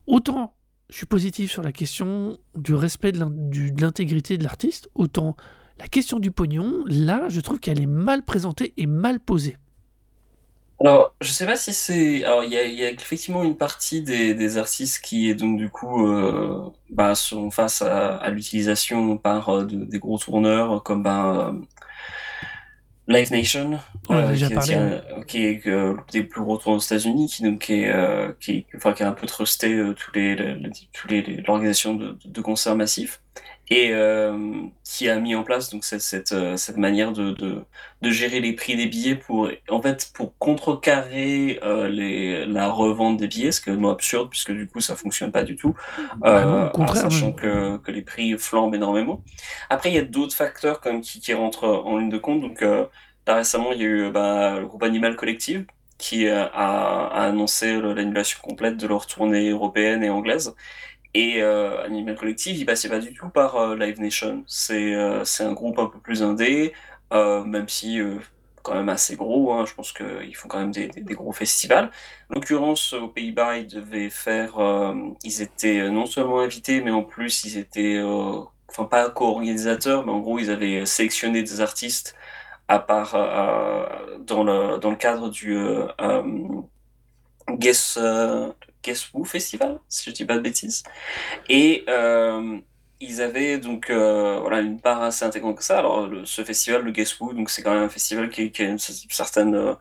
Autant 0.08 0.55
je 0.90 0.98
suis 0.98 1.06
positif 1.06 1.52
sur 1.52 1.64
la 1.64 1.72
question 1.72 2.38
du 2.56 2.76
respect 2.76 3.12
de 3.12 3.82
l'intégrité 3.82 4.38
de 4.38 4.44
l'artiste, 4.44 4.90
autant 4.96 5.36
la 5.80 5.88
question 5.88 6.20
du 6.20 6.32
pognon, 6.32 6.84
là, 6.88 7.26
je 7.28 7.42
trouve 7.42 7.60
qu'elle 7.60 7.82
est 7.82 7.86
mal 7.86 8.24
présentée 8.24 8.74
et 8.78 8.86
mal 8.86 9.20
posée. 9.20 9.58
Alors, 10.80 11.16
je 11.22 11.32
sais 11.32 11.46
pas 11.46 11.56
si 11.56 11.74
c'est. 11.74 12.24
Alors, 12.26 12.44
il 12.44 12.52
y 12.52 12.58
a, 12.58 12.92
effectivement 12.92 13.44
une 13.44 13.56
partie 13.58 14.02
des, 14.02 14.58
artistes 14.58 15.00
qui, 15.04 15.34
donc, 15.36 15.58
du 15.58 15.70
coup, 15.70 16.08
euh, 16.08 16.70
bah, 16.90 17.16
sont 17.16 17.50
face 17.50 17.82
à, 17.82 18.30
l'utilisation 18.30 19.18
par 19.18 19.50
euh, 19.50 19.66
des 19.66 20.00
gros 20.00 20.18
tourneurs 20.18 20.84
comme 20.84 21.04
bah, 21.04 21.54
Live 23.08 23.32
Nation, 23.32 23.80
euh, 24.10 24.36
qui, 25.28 25.45
est 25.45 25.68
euh, 25.68 25.95
des 26.12 26.24
plus 26.24 26.41
gros 26.41 26.58
tours 26.58 26.74
aux 26.74 26.80
États-Unis, 26.80 27.28
qui 27.28 27.43
donc 27.43 27.70
est, 27.70 27.89
euh, 27.89 28.32
qui, 28.39 28.66
enfin, 28.76 28.93
qui 28.93 29.03
a 29.03 29.10
un 29.10 29.14
peu 29.14 29.28
trusté 29.28 29.80
tous 29.95 30.12
les, 30.16 30.36
tous 30.91 31.08
les 31.08 31.22
l'organisation 31.45 31.93
de, 31.93 32.18
de, 32.26 32.41
concerts 32.41 32.76
massifs 32.76 33.22
et 33.70 33.93
qui 34.84 35.09
a 35.09 35.20
mis 35.20 35.34
en 35.34 35.43
place 35.43 35.72
donc 35.72 35.84
cette, 35.84 36.01
cette, 36.01 36.36
cette 36.55 36.78
manière 36.78 37.11
de, 37.11 37.32
de, 37.32 37.63
de, 38.01 38.11
gérer 38.11 38.39
les 38.39 38.53
prix 38.53 38.76
des 38.76 38.86
billets 38.86 39.16
pour 39.16 39.49
en 39.70 39.82
fait 39.82 40.11
pour 40.13 40.38
contrecarrer 40.38 41.59
les, 41.89 42.45
la 42.45 42.70
revente 42.70 43.18
des 43.18 43.28
billets, 43.28 43.51
ce 43.51 43.61
qui 43.61 43.70
est 43.70 43.74
vraiment 43.74 43.91
absurde 43.91 44.30
puisque 44.30 44.51
du 44.51 44.68
coup 44.68 44.82
ça 44.82 44.95
fonctionne 44.95 45.32
pas 45.32 45.43
du 45.43 45.55
tout, 45.55 45.74
bah 46.18 46.72
en 46.76 46.88
sachant 46.93 47.32
que, 47.32 47.78
que 47.78 47.91
les 47.91 48.03
prix 48.03 48.38
flambent 48.38 48.76
énormément. 48.76 49.24
Après 49.72 49.89
il 49.89 49.95
y 49.95 49.99
a 49.99 50.03
d'autres 50.03 50.36
facteurs 50.36 50.80
comme 50.80 51.01
qui, 51.01 51.20
qui 51.20 51.34
rentrent 51.34 51.68
en 51.68 51.97
ligne 51.97 52.09
de 52.09 52.20
compte 52.20 52.41
donc 52.41 52.63
Là, 53.28 53.36
récemment, 53.36 53.72
il 53.72 53.82
y 53.82 53.84
a 53.84 53.88
eu 53.88 54.11
bah, 54.11 54.59
le 54.59 54.68
groupe 54.68 54.84
Animal 54.84 55.16
Collective 55.16 55.66
qui 55.97 56.28
a, 56.28 56.45
annoncé 57.07 57.80
l'annulation 57.80 58.39
complète 58.43 58.78
de 58.78 58.86
leur 58.88 59.07
tournée 59.07 59.49
européenne 59.49 60.03
et 60.03 60.09
anglaise. 60.09 60.53
Et 61.16 61.41
euh, 61.41 61.84
Animal 61.84 62.16
Collective, 62.16 62.57
il 62.57 62.66
passait 62.66 62.89
pas 62.89 62.99
du 62.99 63.13
tout 63.13 63.30
par 63.30 63.55
euh, 63.55 63.76
Live 63.76 63.99
Nation. 64.01 64.43
C'est 64.47 64.93
euh, 64.93 65.24
un 65.39 65.53
groupe 65.53 65.80
un 65.80 65.88
peu 65.88 65.99
plus 65.99 66.22
indé, 66.24 66.74
même 67.11 67.70
si 67.70 67.99
quand 68.63 68.76
même 68.76 68.89
assez 68.89 69.16
gros. 69.16 69.53
Hein. 69.53 69.66
je 69.66 69.74
pense 69.74 69.93
qu'ils 69.93 70.36
font 70.36 70.47
quand 70.47 70.59
même 70.59 70.72
des, 70.72 70.88
des, 70.89 71.13
gros 71.13 71.32
festivals. 71.32 71.91
En 72.30 72.36
l'occurrence, 72.36 72.93
aux 72.93 73.07
Pays-Bas, 73.07 73.57
ils 73.57 73.68
devaient 73.68 74.09
faire. 74.09 74.55
ils 75.24 75.41
étaient 75.41 75.89
non 75.89 76.05
seulement 76.05 76.41
invités, 76.41 76.82
mais 76.82 76.91
en 76.91 77.03
plus, 77.03 77.45
ils 77.45 77.57
étaient. 77.57 78.01
enfin, 78.70 78.86
pas 78.86 79.09
co-organisateurs, 79.09 80.05
mais 80.05 80.11
en 80.11 80.20
gros, 80.20 80.39
ils 80.39 80.51
avaient 80.51 80.86
sélectionné 80.86 81.43
des 81.43 81.61
artistes 81.61 82.16
à 82.68 82.80
part 82.80 83.16
euh, 83.16 84.18
dans, 84.20 84.43
le, 84.43 84.78
dans 84.80 84.89
le 84.89 84.95
cadre 84.95 85.30
du 85.30 85.55
euh, 85.55 85.88
euh, 86.01 86.24
Guess, 87.51 87.99
Guess 88.86 89.10
Who 89.14 89.24
Festival, 89.26 89.80
si 89.90 90.10
je 90.10 90.16
dis 90.16 90.26
pas 90.26 90.36
de 90.36 90.42
bêtises. 90.42 90.84
Et 91.50 91.86
ils 93.02 93.22
avaient 93.22 93.58
donc 93.58 93.90
voilà 93.90 94.62
une 94.62 94.80
part 94.80 95.02
assez 95.02 95.26
intégrante 95.26 95.58
que 95.58 95.64
ça. 95.64 95.80
Alors 95.80 96.10
ce 96.26 96.44
festival, 96.44 96.84
le 96.84 96.92
Guess 96.92 97.20
Who, 97.20 97.34
c'est 97.48 97.62
quand 97.64 97.74
même 97.74 97.84
un 97.84 97.90
festival 97.90 98.30
qui, 98.30 98.52
a 98.60 98.64
une 98.64 98.80
certaine 98.80 99.76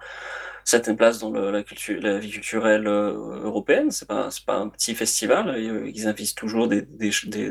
certaines 0.64 0.96
places 0.96 1.18
dans 1.18 1.30
la, 1.30 1.62
culture, 1.62 2.00
la 2.00 2.18
vie 2.18 2.30
culturelle 2.30 2.86
euh, 2.86 3.40
européenne. 3.42 3.90
C'est 3.90 4.08
pas, 4.08 4.28
pas 4.46 4.56
un 4.56 4.68
petit 4.68 4.94
festival. 4.94 5.48
Euh, 5.48 5.90
ils 5.94 6.08
invitent 6.08 6.34
toujours 6.34 6.68
des, 6.68 6.86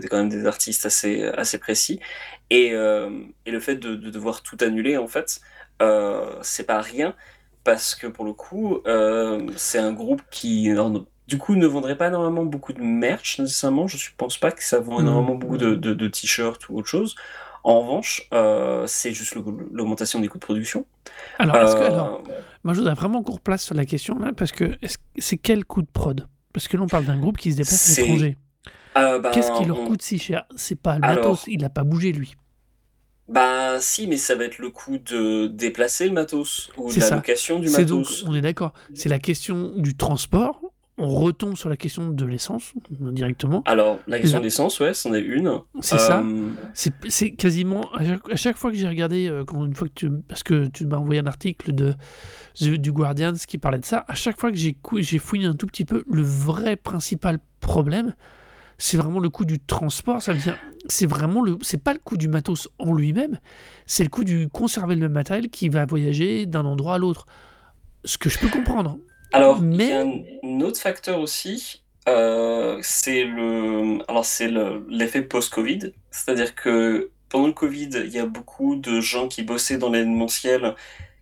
quand 0.09 0.17
même 0.17 0.29
des 0.29 0.45
artistes 0.45 0.85
assez, 0.85 1.23
assez 1.23 1.59
précis. 1.59 1.99
Et, 2.49 2.73
euh, 2.73 3.09
et 3.45 3.51
le 3.51 3.59
fait 3.59 3.75
de, 3.75 3.95
devoir 3.95 4.41
tout 4.41 4.57
annuler, 4.61 4.97
en 4.97 5.07
fait, 5.07 5.41
c'est 6.41 6.65
pas 6.65 6.81
rien 6.81 7.15
parce 7.63 7.95
que 7.95 8.07
pour 8.07 8.25
le 8.25 8.33
coup, 8.33 8.81
c'est 9.55 9.79
un 9.79 9.93
groupe 9.93 10.21
qui 10.31 10.71
du 11.27 11.37
coup 11.37 11.55
ne 11.55 11.67
vendrait 11.67 11.97
pas 11.97 12.07
énormément 12.07 12.43
beaucoup 12.43 12.73
de 12.73 12.81
merch 12.81 13.39
nécessairement. 13.39 13.87
Je 13.87 13.97
ne 13.97 14.15
pense 14.17 14.37
pas 14.37 14.51
que 14.51 14.63
ça 14.63 14.79
vend 14.79 14.99
mmh. 14.99 15.01
énormément 15.01 15.35
beaucoup 15.35 15.57
de, 15.57 15.75
de, 15.75 15.93
de 15.93 16.07
t-shirts 16.07 16.69
ou 16.69 16.77
autre 16.77 16.87
chose. 16.87 17.15
En 17.63 17.79
revanche, 17.79 18.27
euh, 18.33 18.85
c'est 18.87 19.13
juste 19.13 19.35
l'augmentation 19.71 20.19
des 20.19 20.27
coûts 20.27 20.37
de 20.37 20.43
production. 20.43 20.85
Alors, 21.39 21.55
que, 21.55 21.79
euh, 21.79 21.85
alors, 21.85 22.23
moi, 22.65 22.73
je 22.73 22.79
voudrais 22.79 22.93
vraiment 22.93 23.23
qu'on 23.23 23.33
replace 23.33 23.63
sur 23.63 23.73
la 23.73 23.85
question 23.85 24.19
là, 24.19 24.33
parce 24.35 24.51
que 24.51 24.77
c'est 25.17 25.37
quel 25.37 25.63
coût 25.63 25.81
de 25.81 25.87
prod? 25.87 26.27
Parce 26.51 26.67
que 26.67 26.75
là, 26.75 26.83
on 26.83 26.87
parle 26.87 27.05
d'un 27.05 27.17
groupe 27.17 27.37
qui 27.37 27.53
se 27.53 27.57
déplace 27.57 27.97
à 27.97 28.01
l'étranger. 28.01 28.37
Euh, 28.97 29.19
ben, 29.19 29.31
Qu'est-ce 29.31 29.51
qui 29.57 29.65
leur 29.65 29.85
coûte 29.85 30.01
si 30.01 30.19
cher? 30.19 30.45
C'est 30.55 30.79
pas 30.79 30.95
le 30.95 31.01
matos, 31.01 31.45
il 31.47 31.61
n'a 31.61 31.69
pas 31.69 31.83
bougé 31.83 32.11
lui. 32.11 32.35
Bah 33.29 33.79
si, 33.79 34.07
mais 34.07 34.17
ça 34.17 34.35
va 34.35 34.43
être 34.43 34.59
le 34.59 34.69
coût 34.69 34.97
de 34.97 35.47
déplacer 35.47 36.07
le 36.07 36.11
matos 36.11 36.69
ou 36.75 36.91
la 36.91 37.09
location 37.09 37.59
du 37.59 37.69
matos. 37.69 37.87
Donc, 37.87 38.29
on 38.29 38.35
est 38.35 38.41
d'accord. 38.41 38.73
C'est 38.93 39.07
la 39.07 39.19
question 39.19 39.71
du 39.77 39.95
transport 39.95 40.61
on 40.97 41.07
retombe 41.07 41.57
sur 41.57 41.69
la 41.69 41.77
question 41.77 42.09
de 42.09 42.25
l'essence 42.25 42.73
directement. 42.89 43.63
Alors, 43.65 43.99
la 44.07 44.19
question 44.19 44.39
de 44.39 44.43
l'essence, 44.43 44.79
ouais, 44.79 44.93
c'en 44.93 45.13
est 45.13 45.21
une. 45.21 45.59
C'est 45.81 45.97
ça. 45.97 46.19
Euh, 46.19 46.49
c'est 47.09 47.31
quasiment 47.31 47.89
à 47.93 48.35
chaque, 48.35 48.57
fois 48.57 48.71
que 48.71 48.77
j'ai 48.77 48.87
regardé, 48.87 49.27
euh, 49.27 49.43
quand 49.43 49.65
une 49.65 49.73
fois 49.73 49.87
que 49.87 49.93
tu, 49.93 50.11
parce 50.27 50.43
que 50.43 50.67
tu 50.67 50.85
m'as 50.85 50.97
envoyé 50.97 51.19
un 51.19 51.27
article 51.27 51.73
de 51.73 51.95
du 52.59 52.91
Guardian 52.91 53.33
qui 53.33 53.57
parlait 53.57 53.79
de 53.79 53.85
ça, 53.85 54.05
à 54.07 54.13
chaque 54.13 54.39
fois 54.39 54.51
que 54.51 54.57
j'ai 54.57 54.77
j'ai 54.97 55.17
fouillé 55.17 55.47
un 55.47 55.55
tout 55.55 55.65
petit 55.65 55.85
peu, 55.85 56.03
le 56.07 56.21
vrai 56.21 56.75
principal 56.75 57.39
problème, 57.59 58.13
c'est 58.77 58.97
vraiment 58.97 59.19
le 59.19 59.29
coût 59.29 59.45
du 59.45 59.59
transport. 59.59 60.21
Ça 60.21 60.33
veut 60.33 60.39
dire, 60.39 60.57
c'est 60.85 61.07
vraiment 61.07 61.41
le, 61.41 61.57
c'est 61.61 61.81
pas 61.81 61.93
le 61.93 61.99
coût 61.99 62.17
du 62.17 62.27
matos 62.27 62.69
en 62.77 62.93
lui-même, 62.93 63.39
c'est 63.87 64.03
le 64.03 64.09
coût 64.09 64.23
du 64.23 64.47
conserver 64.49 64.93
le 64.93 65.01
même 65.01 65.13
matériel 65.13 65.49
qui 65.49 65.69
va 65.69 65.85
voyager 65.85 66.45
d'un 66.45 66.65
endroit 66.65 66.95
à 66.95 66.97
l'autre. 66.99 67.25
Ce 68.05 68.19
que 68.19 68.29
je 68.29 68.37
peux 68.37 68.49
comprendre. 68.49 68.99
Alors, 69.33 69.59
il 69.63 69.81
y 69.81 69.91
a 69.91 70.01
un, 70.01 70.61
autre 70.61 70.79
facteur 70.79 71.19
aussi, 71.19 71.83
euh, 72.07 72.77
c'est 72.83 73.23
le, 73.23 73.99
alors 74.07 74.25
c'est 74.25 74.51
l'effet 74.87 75.23
post-Covid, 75.23 75.91
c'est-à-dire 76.11 76.53
que 76.53 77.09
pendant 77.29 77.47
le 77.47 77.53
Covid, 77.53 77.89
il 77.95 78.11
y 78.11 78.19
a 78.19 78.27
beaucoup 78.27 78.75
de 78.75 79.01
gens 79.01 79.27
qui 79.27 79.41
bossaient 79.41 79.79
dans 79.79 79.89
l'événementiel 79.89 80.75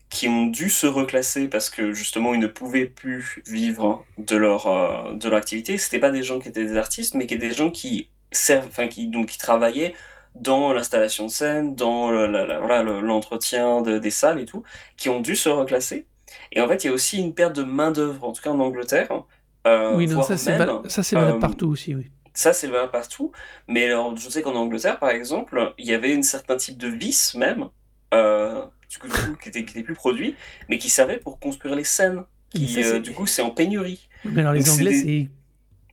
qui 0.10 0.28
ont 0.28 0.48
dû 0.48 0.70
se 0.70 0.88
reclasser 0.88 1.48
parce 1.48 1.70
que 1.70 1.94
justement 1.94 2.34
ils 2.34 2.42
ne 2.42 2.48
pouvaient 2.48 2.86
plus 2.86 3.42
vivre 3.48 4.06
de 4.18 4.36
leur 4.36 4.68
euh, 4.68 5.14
de 5.14 5.30
leur 5.30 5.38
activité. 5.38 5.78
C'était 5.78 6.00
pas 6.00 6.12
des 6.12 6.22
gens 6.22 6.40
qui 6.40 6.50
étaient 6.50 6.66
des 6.66 6.76
artistes, 6.76 7.16
mais 7.16 7.28
qui 7.28 7.36
étaient 7.36 7.48
des 7.48 7.54
gens 7.56 7.72
qui 7.72 8.10
servent, 8.34 8.68
enfin 8.68 8.90
qui 8.90 9.08
donc 9.08 9.28
qui 9.28 9.38
travaillaient 9.38 9.94
dans 10.36 10.74
l'installation 10.74 11.28
de 11.28 11.32
scène, 11.32 11.76
dans 11.76 12.12
l'entretien 12.12 13.82
des 13.82 14.12
salles 14.12 14.40
et 14.42 14.46
tout, 14.46 14.64
qui 14.98 15.10
ont 15.10 15.22
dû 15.22 15.36
se 15.36 15.50
reclasser 15.50 16.08
et 16.52 16.62
en 16.62 16.68
fait, 16.68 16.84
il 16.84 16.88
y 16.88 16.90
a 16.90 16.94
aussi 16.94 17.20
une 17.20 17.34
perte 17.34 17.56
de 17.56 17.64
main-d'œuvre, 17.64 18.24
en 18.24 18.32
tout 18.32 18.42
cas 18.42 18.52
en 18.52 18.60
Angleterre. 18.60 19.24
Euh, 19.68 19.96
oui, 19.96 20.10
ça 20.10 20.38
c'est 20.38 20.58
valable, 20.58 21.40
partout 21.40 21.68
aussi, 21.68 21.96
oui. 21.96 22.10
Ça, 22.34 22.54
c'est 22.54 22.68
valable 22.68 22.92
partout. 22.92 23.32
Mais 23.68 23.86
alors, 23.86 24.16
je 24.16 24.30
sais 24.30 24.42
qu'en 24.42 24.56
Angleterre, 24.56 25.00
par 25.00 25.10
exemple, 25.10 25.74
il 25.78 25.86
y 25.86 25.94
avait 25.94 26.16
un 26.16 26.22
certain 26.22 26.56
type 26.56 26.78
de 26.78 26.88
vis 26.88 27.36
même, 27.36 27.68
euh, 28.14 28.62
du 28.90 29.00
coup, 29.00 29.08
qui, 29.42 29.50
était, 29.50 29.66
qui 29.66 29.72
était 29.72 29.84
plus 29.84 29.96
produit, 29.96 30.36
mais 30.70 30.78
qui 30.78 30.90
servait 30.90 31.18
pour 31.18 31.40
construire 31.40 31.76
les 31.76 31.84
scènes. 31.84 32.24
Qui, 32.54 32.84
euh, 32.84 33.00
du 33.00 33.14
coup, 33.14 33.28
c'est 33.28 33.42
en 33.42 33.50
pénurie. 33.50 34.10
Mais 34.26 34.42
alors, 34.42 34.54
les 34.54 34.70
Anglais, 34.70 34.94
c'est 34.94 35.30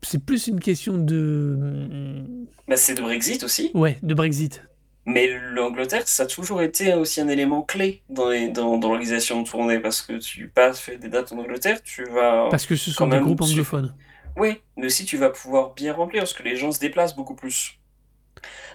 c'est 0.02 0.24
plus 0.24 0.47
une 0.47 0.60
question 0.60 0.97
de. 0.97 2.24
Bah, 2.69 2.77
c'est 2.77 2.94
de 2.94 3.02
Brexit 3.02 3.43
aussi. 3.43 3.70
Ouais, 3.74 3.98
de 4.02 4.15
Brexit. 4.15 4.62
Mais 5.09 5.26
l'Angleterre, 5.26 6.06
ça 6.06 6.24
a 6.24 6.26
toujours 6.26 6.60
été 6.60 6.93
aussi 6.93 7.22
un 7.22 7.28
élément 7.28 7.62
clé 7.62 8.02
dans, 8.10 8.30
dans, 8.52 8.76
dans 8.76 8.89
l'organisation 8.89 9.40
de 9.40 9.48
tournée, 9.48 9.78
parce 9.78 10.02
que 10.02 10.18
tu 10.18 10.48
passes 10.48 10.80
fait 10.80 10.98
des 10.98 11.09
dates 11.09 11.32
en 11.32 11.39
Angleterre, 11.39 11.82
tu 11.82 12.05
vas... 12.05 12.48
Parce 12.51 12.66
que 12.66 12.76
ce 12.76 12.90
sont 12.90 13.06
des 13.06 13.18
groupes 13.18 13.40
anglophones. 13.40 13.94
Oui, 14.36 14.60
mais 14.76 14.85
aussi 14.85 15.06
tu 15.06 15.16
vas 15.16 15.30
pouvoir 15.30 15.72
bien 15.72 15.94
remplir, 15.94 16.24
parce 16.24 16.35
que 16.35 16.43
les 16.43 16.56
gens 16.56 16.72
se 16.72 16.78
déplacent 16.78 17.16
beaucoup 17.16 17.35
plus. 17.35 17.78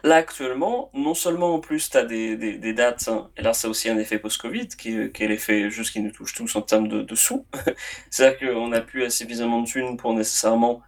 Là, 0.04 0.16
actuellement, 0.16 0.90
non 0.96 1.14
seulement 1.14 1.54
en 1.54 1.60
plus 1.60 1.92
tu 1.92 1.98
as 1.98 2.04
des, 2.04 2.36
des, 2.36 2.58
des, 2.58 2.74
dates, 2.74 3.08
hein, 3.10 3.30
et 3.38 3.44
là 3.44 3.54
c'est 3.54 3.68
aussi 3.68 3.90
un 3.90 4.00
effet 4.00 4.18
post-Covid, 4.18 4.70
qui, 4.70 5.12
qui, 5.12 5.24
est 5.24 5.28
l'effet 5.28 5.70
juste 5.70 5.94
qui 5.94 6.02
nous 6.02 6.12
touche 6.12 6.34
tous 6.34 6.56
en 6.56 6.64
termes 6.64 6.88
de, 6.88 7.04
de 7.04 7.16
sous. 7.16 7.46
C'est-à-dire 8.10 8.40
qu'on 8.40 8.70
n'a 8.70 8.82
plus 8.82 9.08
suffisamment 9.12 9.62
de 9.62 9.68
thunes 9.68 9.98
pour 9.98 10.16
nécessairement 10.16 10.82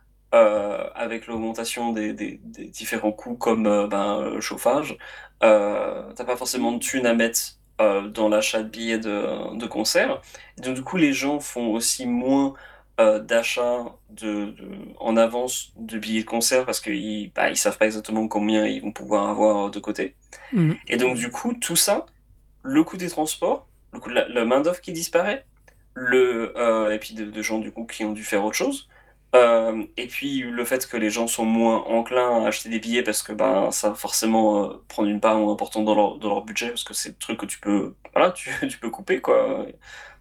avec 0.95 1.27
l'augmentation 1.27 1.93
des, 1.93 2.39
différents 2.43 3.11
coûts 3.11 3.35
comme 3.35 3.88
ben, 3.88 4.22
le 4.22 4.41
chauffage, 4.41 4.97
t'as 5.41 6.25
pas 6.25 6.37
forcément 6.37 6.71
de 6.71 6.79
thunes 6.79 7.05
à 7.05 7.13
mettre 7.13 7.39
dans 7.79 8.29
l'achat 8.29 8.63
de 8.63 8.69
billets 8.69 8.99
de, 8.99 9.57
de 9.57 9.65
concert. 9.65 10.21
donc 10.57 10.75
du 10.75 10.81
coup, 10.81 10.97
les 10.97 11.13
gens 11.13 11.39
font 11.39 11.67
aussi 11.73 12.05
moins 12.05 12.53
euh, 12.97 13.19
d'achat 13.19 13.93
de, 14.09 14.55
en 15.01 15.17
avance 15.17 15.73
de 15.75 15.99
billets 15.99 16.21
de 16.21 16.25
concert 16.25 16.65
parce 16.65 16.79
qu'ils 16.79 17.29
bah, 17.33 17.49
ils 17.49 17.57
savent 17.57 17.77
pas 17.77 17.87
exactement 17.87 18.25
combien 18.29 18.65
ils 18.65 18.81
vont 18.81 18.93
pouvoir 18.93 19.27
avoir 19.27 19.69
de 19.69 19.79
côté. 19.81 20.15
Mhm. 20.53 20.77
Et 20.87 20.95
donc, 20.95 21.17
du 21.17 21.29
coup, 21.29 21.53
tout 21.53 21.75
ça, 21.75 22.05
le 22.63 22.85
coût 22.85 22.95
des 22.95 23.09
transports, 23.09 23.67
le 23.91 23.99
coût 23.99 24.07
de 24.11 24.15
la, 24.15 24.45
main-d'œuvre 24.45 24.79
qui 24.79 24.93
disparaît, 24.93 25.45
le, 25.93 26.57
euh, 26.57 26.93
et 26.93 26.97
puis 26.97 27.15
de, 27.15 27.41
gens 27.41 27.59
du 27.59 27.73
coup 27.73 27.85
qui 27.85 28.05
ont 28.05 28.13
dû 28.13 28.23
faire 28.23 28.45
autre 28.45 28.55
chose. 28.55 28.87
Euh, 29.35 29.83
et 29.97 30.07
puis 30.07 30.39
le 30.39 30.63
fait 30.63 30.87
que 30.87 30.95
les 30.95 31.09
gens 31.09 31.27
sont 31.27 31.45
moins 31.45 31.79
enclins 31.87 32.43
à 32.43 32.47
acheter 32.47 32.69
des 32.69 32.79
billets 32.79 33.03
parce 33.03 33.21
que 33.21 33.33
bah, 33.33 33.69
ça 33.71 33.89
va 33.89 33.95
forcément 33.95 34.79
prendre 34.87 35.09
une 35.09 35.19
part 35.19 35.35
importante 35.35 35.83
dans 35.83 35.95
leur, 35.95 36.45
budget 36.45 36.69
parce 36.69 36.85
que 36.85 36.93
c'est 36.93 37.09
le 37.09 37.15
truc 37.15 37.39
que 37.41 37.45
tu 37.45 37.59
peux, 37.59 37.95
voilà, 38.13 38.31
tu, 38.31 38.49
tu 38.69 38.77
peux 38.77 38.89
couper 38.89 39.19
quoi. 39.19 39.65
Tu 39.67 39.73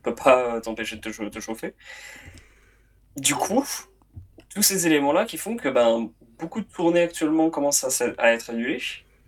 peux 0.03 0.15
pas 0.15 0.61
t'empêcher 0.61 0.97
de 0.97 1.01
te, 1.29 1.41
chauffer. 1.41 1.75
Du 3.17 3.35
coup, 3.35 3.65
tous 4.53 4.63
ces 4.63 4.87
éléments-là 4.87 5.27
qui 5.27 5.39
font 5.39 5.57
que 5.57 5.69
ben, 5.69 6.11
beaucoup 6.39 6.61
de 6.61 6.67
tournées 6.67 7.03
actuellement 7.03 7.51
commencent 7.51 8.01
à, 8.19 8.33
être 8.35 8.51
annulées 8.51 8.83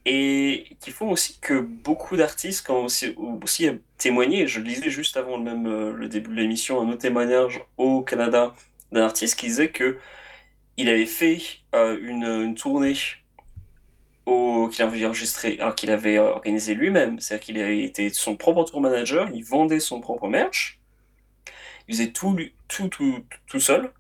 et 0.04 0.66
qui 0.80 0.90
font 0.90 1.10
aussi 1.10 1.38
que 1.40 1.60
beaucoup 1.60 2.16
d'artistes 2.16 2.68
ont 2.70 2.84
aussi, 2.84 3.14
aussi 3.42 3.68
témoigné, 3.98 4.46
je 4.48 4.60
le 4.60 4.66
disais 4.66 4.90
juste 4.90 5.16
avant 5.16 5.36
le, 5.36 5.50
euh, 5.50 5.92
le 5.92 6.08
début 6.08 6.30
de 6.30 6.36
l'émission, 6.36 6.80
un 6.80 6.88
autre 6.88 6.98
témoignage 6.98 7.62
au 7.76 8.02
Canada 8.02 8.54
d'un 8.96 9.04
artiste 9.04 9.38
qui 9.38 9.46
disait 9.46 9.70
que 9.70 9.98
il 10.76 10.88
avait 10.88 11.06
fait 11.06 11.40
euh, 11.74 11.98
une, 12.02 12.54
tournée 12.54 12.94
qu'il 14.24 14.84
avait 14.84 15.06
enregistré, 15.06 15.58
qu'il 15.76 15.90
avait 15.90 16.18
organisé 16.18 16.74
lui-même, 16.74 17.20
c'est-à-dire 17.20 17.44
qu'il 17.44 17.58
avait 17.60 17.82
été 17.82 18.10
son 18.10 18.36
propre 18.36 18.64
tour 18.64 18.80
manager, 18.80 19.30
il 19.32 19.44
vendait 19.44 19.80
son 19.80 20.00
propre 20.00 20.28
merch, 20.28 20.80
il 21.88 21.94
faisait 21.94 22.10
tout, 22.10 22.36
tout, 22.68 22.88
tout, 22.88 23.24
tout 23.46 23.60
seul. 23.60 23.92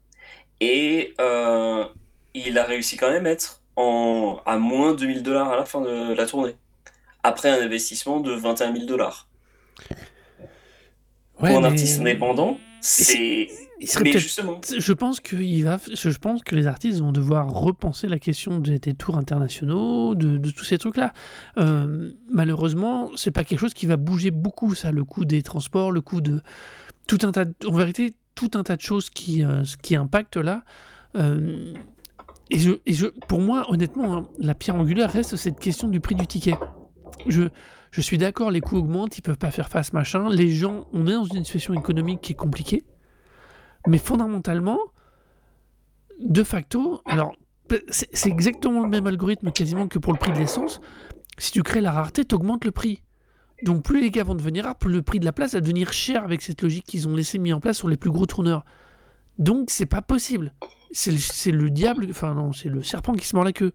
Et 0.60 1.14
euh, 1.20 1.84
il 2.34 2.58
a 2.58 2.64
réussi 2.64 2.96
quand 2.96 3.10
même 3.10 3.26
à 3.26 3.30
être 3.30 3.62
en, 3.76 4.40
à 4.44 4.56
moins 4.56 4.92
de 4.92 4.98
2000 4.98 5.22
dollars 5.22 5.52
à 5.52 5.56
la 5.56 5.64
fin 5.64 5.80
de 5.80 6.12
la 6.12 6.26
tournée. 6.26 6.56
Après 7.22 7.48
un 7.48 7.62
investissement 7.62 8.20
de 8.20 8.32
21 8.32 8.72
000 8.72 8.86
dollars. 8.86 9.28
Pour 11.38 11.48
un 11.48 11.64
artiste 11.64 12.00
indépendant, 12.00 12.58
c'est. 12.80 13.48
Justement. 13.80 14.60
Je 14.78 14.92
pense, 14.92 15.20
que 15.20 15.36
va... 15.62 15.78
je 15.92 16.18
pense 16.18 16.42
que 16.42 16.54
les 16.54 16.66
artistes 16.66 17.00
vont 17.00 17.12
devoir 17.12 17.48
repenser 17.50 18.08
la 18.08 18.18
question 18.18 18.58
des, 18.58 18.78
tours 18.94 19.18
internationaux, 19.18 20.14
de, 20.14 20.38
tous 20.50 20.64
ces 20.64 20.78
trucs-là. 20.78 21.12
Euh, 21.58 22.10
malheureusement, 22.30 23.10
c'est 23.16 23.30
pas 23.30 23.44
quelque 23.44 23.60
chose 23.60 23.74
qui 23.74 23.86
va 23.86 23.96
bouger 23.96 24.30
beaucoup, 24.30 24.74
ça, 24.74 24.92
le 24.92 25.04
coût 25.04 25.24
des 25.24 25.42
transports, 25.42 25.92
le 25.92 26.00
coût 26.00 26.20
de, 26.20 26.40
tout 27.06 27.18
un 27.22 27.32
tas, 27.32 27.44
en 27.66 27.72
vérité, 27.72 28.14
tout 28.34 28.50
un 28.54 28.62
tas 28.62 28.76
de 28.76 28.82
choses 28.82 29.10
qui, 29.10 29.44
euh, 29.44 29.62
qui 29.82 29.96
impactent 29.96 30.36
là. 30.36 30.62
Euh, 31.16 31.74
et, 32.50 32.58
je, 32.58 32.72
et 32.86 32.92
je, 32.92 33.06
pour 33.28 33.40
moi, 33.40 33.70
honnêtement, 33.70 34.16
hein, 34.16 34.28
la 34.38 34.54
pierre 34.54 34.76
angulaire 34.76 35.10
reste 35.10 35.36
cette 35.36 35.58
question 35.58 35.88
du 35.88 36.00
prix 36.00 36.14
du 36.14 36.26
ticket. 36.26 36.54
Je, 37.26 37.48
je 37.90 38.00
suis 38.00 38.18
d'accord, 38.18 38.50
les 38.50 38.60
coûts 38.60 38.76
augmentent, 38.76 39.18
ils 39.18 39.22
peuvent 39.22 39.38
pas 39.38 39.50
faire 39.50 39.68
face, 39.68 39.92
machin. 39.92 40.28
Les 40.30 40.50
gens, 40.50 40.86
on 40.92 41.06
est 41.06 41.12
dans 41.12 41.24
une 41.24 41.44
situation 41.44 41.74
économique 41.74 42.20
qui 42.20 42.32
est 42.32 42.36
compliquée. 42.36 42.84
Mais 43.86 43.98
fondamentalement, 43.98 44.78
de 46.20 46.42
facto, 46.42 47.02
alors, 47.06 47.34
c'est 47.90 48.28
exactement 48.28 48.82
le 48.82 48.88
même 48.88 49.06
algorithme 49.06 49.50
quasiment 49.50 49.88
que 49.88 49.98
pour 49.98 50.12
le 50.12 50.18
prix 50.18 50.32
de 50.32 50.38
l'essence. 50.38 50.80
Si 51.38 51.52
tu 51.52 51.62
crées 51.62 51.80
la 51.80 51.92
rareté, 51.92 52.24
tu 52.24 52.34
augmentes 52.34 52.64
le 52.64 52.70
prix. 52.70 53.02
Donc 53.62 53.82
plus 53.82 54.00
les 54.00 54.10
gars 54.10 54.24
vont 54.24 54.34
devenir 54.34 54.64
rares, 54.64 54.76
plus 54.76 54.92
le 54.92 55.02
prix 55.02 55.18
de 55.18 55.24
la 55.24 55.32
place 55.32 55.54
va 55.54 55.60
devenir 55.60 55.92
cher 55.92 56.24
avec 56.24 56.42
cette 56.42 56.62
logique 56.62 56.84
qu'ils 56.86 57.08
ont 57.08 57.16
laissé 57.16 57.38
mis 57.38 57.52
en 57.52 57.60
place 57.60 57.78
sur 57.78 57.88
les 57.88 57.96
plus 57.96 58.10
gros 58.10 58.26
tourneurs. 58.26 58.64
Donc 59.38 59.70
c'est 59.70 59.86
pas 59.86 60.02
possible. 60.02 60.52
C'est 60.92 61.10
le, 61.50 61.70
diable, 61.70 62.06
enfin 62.10 62.34
non, 62.34 62.52
c'est 62.52 62.68
le 62.68 62.82
serpent 62.82 63.14
qui 63.14 63.26
se 63.26 63.34
mord 63.34 63.44
la 63.44 63.52
queue. 63.52 63.72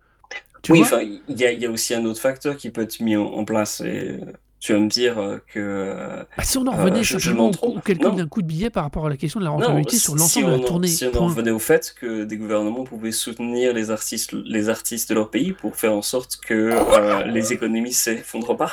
oui, 0.70 0.84
il 1.28 1.40
y, 1.40 1.44
y, 1.44 1.66
a 1.66 1.72
aussi 1.72 1.94
un 1.94 2.06
autre 2.06 2.22
facteur 2.22 2.58
qui 2.58 2.70
peut 2.70 2.82
être 2.82 3.00
mis 3.00 3.16
en, 3.16 3.44
place. 3.44 3.82
Et 3.82 4.20
tu 4.62 4.74
vas 4.74 4.80
me 4.80 4.88
dire 4.88 5.18
euh, 5.18 5.38
que. 5.52 5.60
Euh, 5.60 6.24
bah, 6.38 6.44
si 6.44 6.60
on 6.60 6.68
en 6.68 6.72
revenait 6.72 7.00
euh, 7.00 7.04
simplement 7.04 7.50
au, 7.64 7.80
calcul 7.80 8.16
d'un 8.16 8.28
coup 8.28 8.44
de 8.44 8.48
billet 8.48 8.70
par 8.70 8.84
rapport 8.84 9.08
à 9.08 9.10
la 9.10 9.18
question 9.18 9.40
de 9.40 9.46
la 9.46 9.50
rentabilité 9.50 9.98
sur 9.98 10.16
l'ensemble 10.16 10.52
de 10.52 10.62
la 10.62 10.68
tournée. 10.68 10.88
Si 10.88 11.04
on 11.06 11.18
en 11.18 11.26
revenait 11.26 11.50
au 11.50 11.58
fait 11.58 11.96
que 12.00 12.26
des 12.26 12.38
gouvernements 12.38 12.84
pouvaient 12.84 13.12
soutenir 13.12 13.74
les 13.74 13.90
artistes, 13.90 14.34
les 14.34 14.70
artistes 14.70 15.10
de 15.10 15.16
leur 15.16 15.32
pays 15.32 15.52
pour 15.54 15.76
faire 15.76 15.94
en 15.94 16.04
sorte 16.04 16.38
que 16.46 16.54
euh, 16.54 17.24
les 17.26 17.54
économies 17.54 17.90
ne 17.90 17.96
s'effondrent 17.96 18.56
pas 18.56 18.72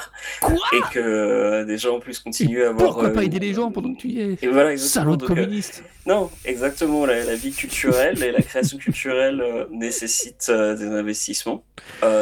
et 0.75 0.93
que 0.93 1.65
des 1.65 1.79
gens 1.79 2.01
puissent 2.01 2.21
continuer 2.21 2.67
à 2.67 2.69
avoir. 2.69 2.93
Pourquoi 2.93 3.11
pas 3.11 3.25
aider 3.25 3.39
les 3.39 3.55
gens 3.55 3.73
pendant 3.73 3.95
que 3.95 4.01
tu 4.01 4.09
y 4.09 4.21
es? 4.21 4.39
et 4.43 4.49
voilà, 4.49 4.77
Salaud 4.77 5.17
de 5.17 5.25
communiste. 5.25 5.83
non, 6.07 6.29
exactement. 6.45 7.07
La, 7.07 7.35
vie 7.35 7.53
culturelle 7.53 8.23
et 8.23 8.33
la 8.33 8.43
création 8.43 8.77
culturelle 8.77 9.43
nécessitent 9.71 10.51
des 10.51 10.87
investissements. 10.87 11.65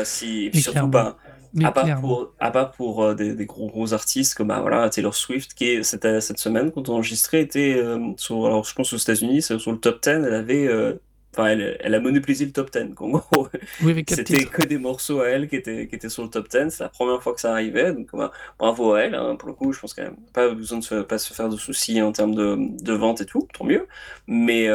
si, 0.04 0.52
surtout 0.54 0.88
pas 0.88 1.16
à 1.64 1.72
part 1.72 2.00
pour, 2.00 2.34
à 2.38 2.50
part 2.50 2.72
pour 2.72 3.02
euh, 3.02 3.14
des, 3.14 3.34
des, 3.34 3.46
gros, 3.46 3.66
gros 3.68 3.92
artistes 3.92 4.34
comme 4.34 4.48
bah, 4.48 4.60
voilà, 4.60 4.88
Taylor 4.90 5.14
Swift, 5.14 5.54
qui 5.54 5.68
est, 5.68 5.82
cette, 5.82 6.20
cette 6.20 6.38
semaine, 6.38 6.70
quand 6.72 6.88
on 6.88 6.94
enregistrait, 6.94 7.42
était 7.42 7.74
euh, 7.76 8.12
sur, 8.16 8.46
alors 8.46 8.64
je 8.64 8.74
pense 8.74 8.92
aux 8.92 8.96
États-Unis, 8.96 9.42
sur 9.42 9.72
le 9.72 9.78
top 9.78 10.02
10, 10.02 10.10
elle 10.10 10.34
avait. 10.34 10.66
Euh, 10.66 10.94
enfin, 11.34 11.46
elle, 11.46 11.76
elle, 11.80 11.94
a 11.94 12.00
monopolisé 12.00 12.44
le 12.44 12.52
top 12.52 12.70
10. 12.72 12.94
En 12.98 13.08
gros, 13.08 13.48
oui, 13.82 14.04
c'était 14.08 14.44
que 14.44 14.62
des 14.62 14.78
morceaux 14.78 15.20
à 15.20 15.28
elle 15.28 15.48
qui 15.48 15.56
étaient, 15.56 15.86
qui 15.88 15.94
étaient 15.94 16.08
sur 16.08 16.22
le 16.22 16.30
top 16.30 16.48
10. 16.48 16.70
C'est 16.70 16.84
la 16.84 16.88
première 16.88 17.22
fois 17.22 17.34
que 17.34 17.40
ça 17.40 17.52
arrivait. 17.52 17.92
Donc, 17.92 18.08
bah, 18.12 18.32
bravo 18.58 18.94
à 18.94 19.02
elle. 19.02 19.14
Hein, 19.14 19.36
pour 19.36 19.48
le 19.48 19.54
coup, 19.54 19.72
je 19.72 19.80
pense 19.80 19.94
qu'elle 19.94 20.06
n'a 20.06 20.16
pas 20.32 20.48
besoin 20.50 20.78
de 20.78 20.84
se, 20.84 21.02
pas 21.02 21.18
se 21.18 21.34
faire 21.34 21.48
de 21.48 21.56
soucis 21.56 22.00
en 22.02 22.12
termes 22.12 22.34
de, 22.34 22.56
de 22.82 22.92
vente 22.92 23.20
et 23.20 23.26
tout. 23.26 23.48
Tant 23.56 23.64
mieux. 23.64 23.86
Mais 24.26 24.68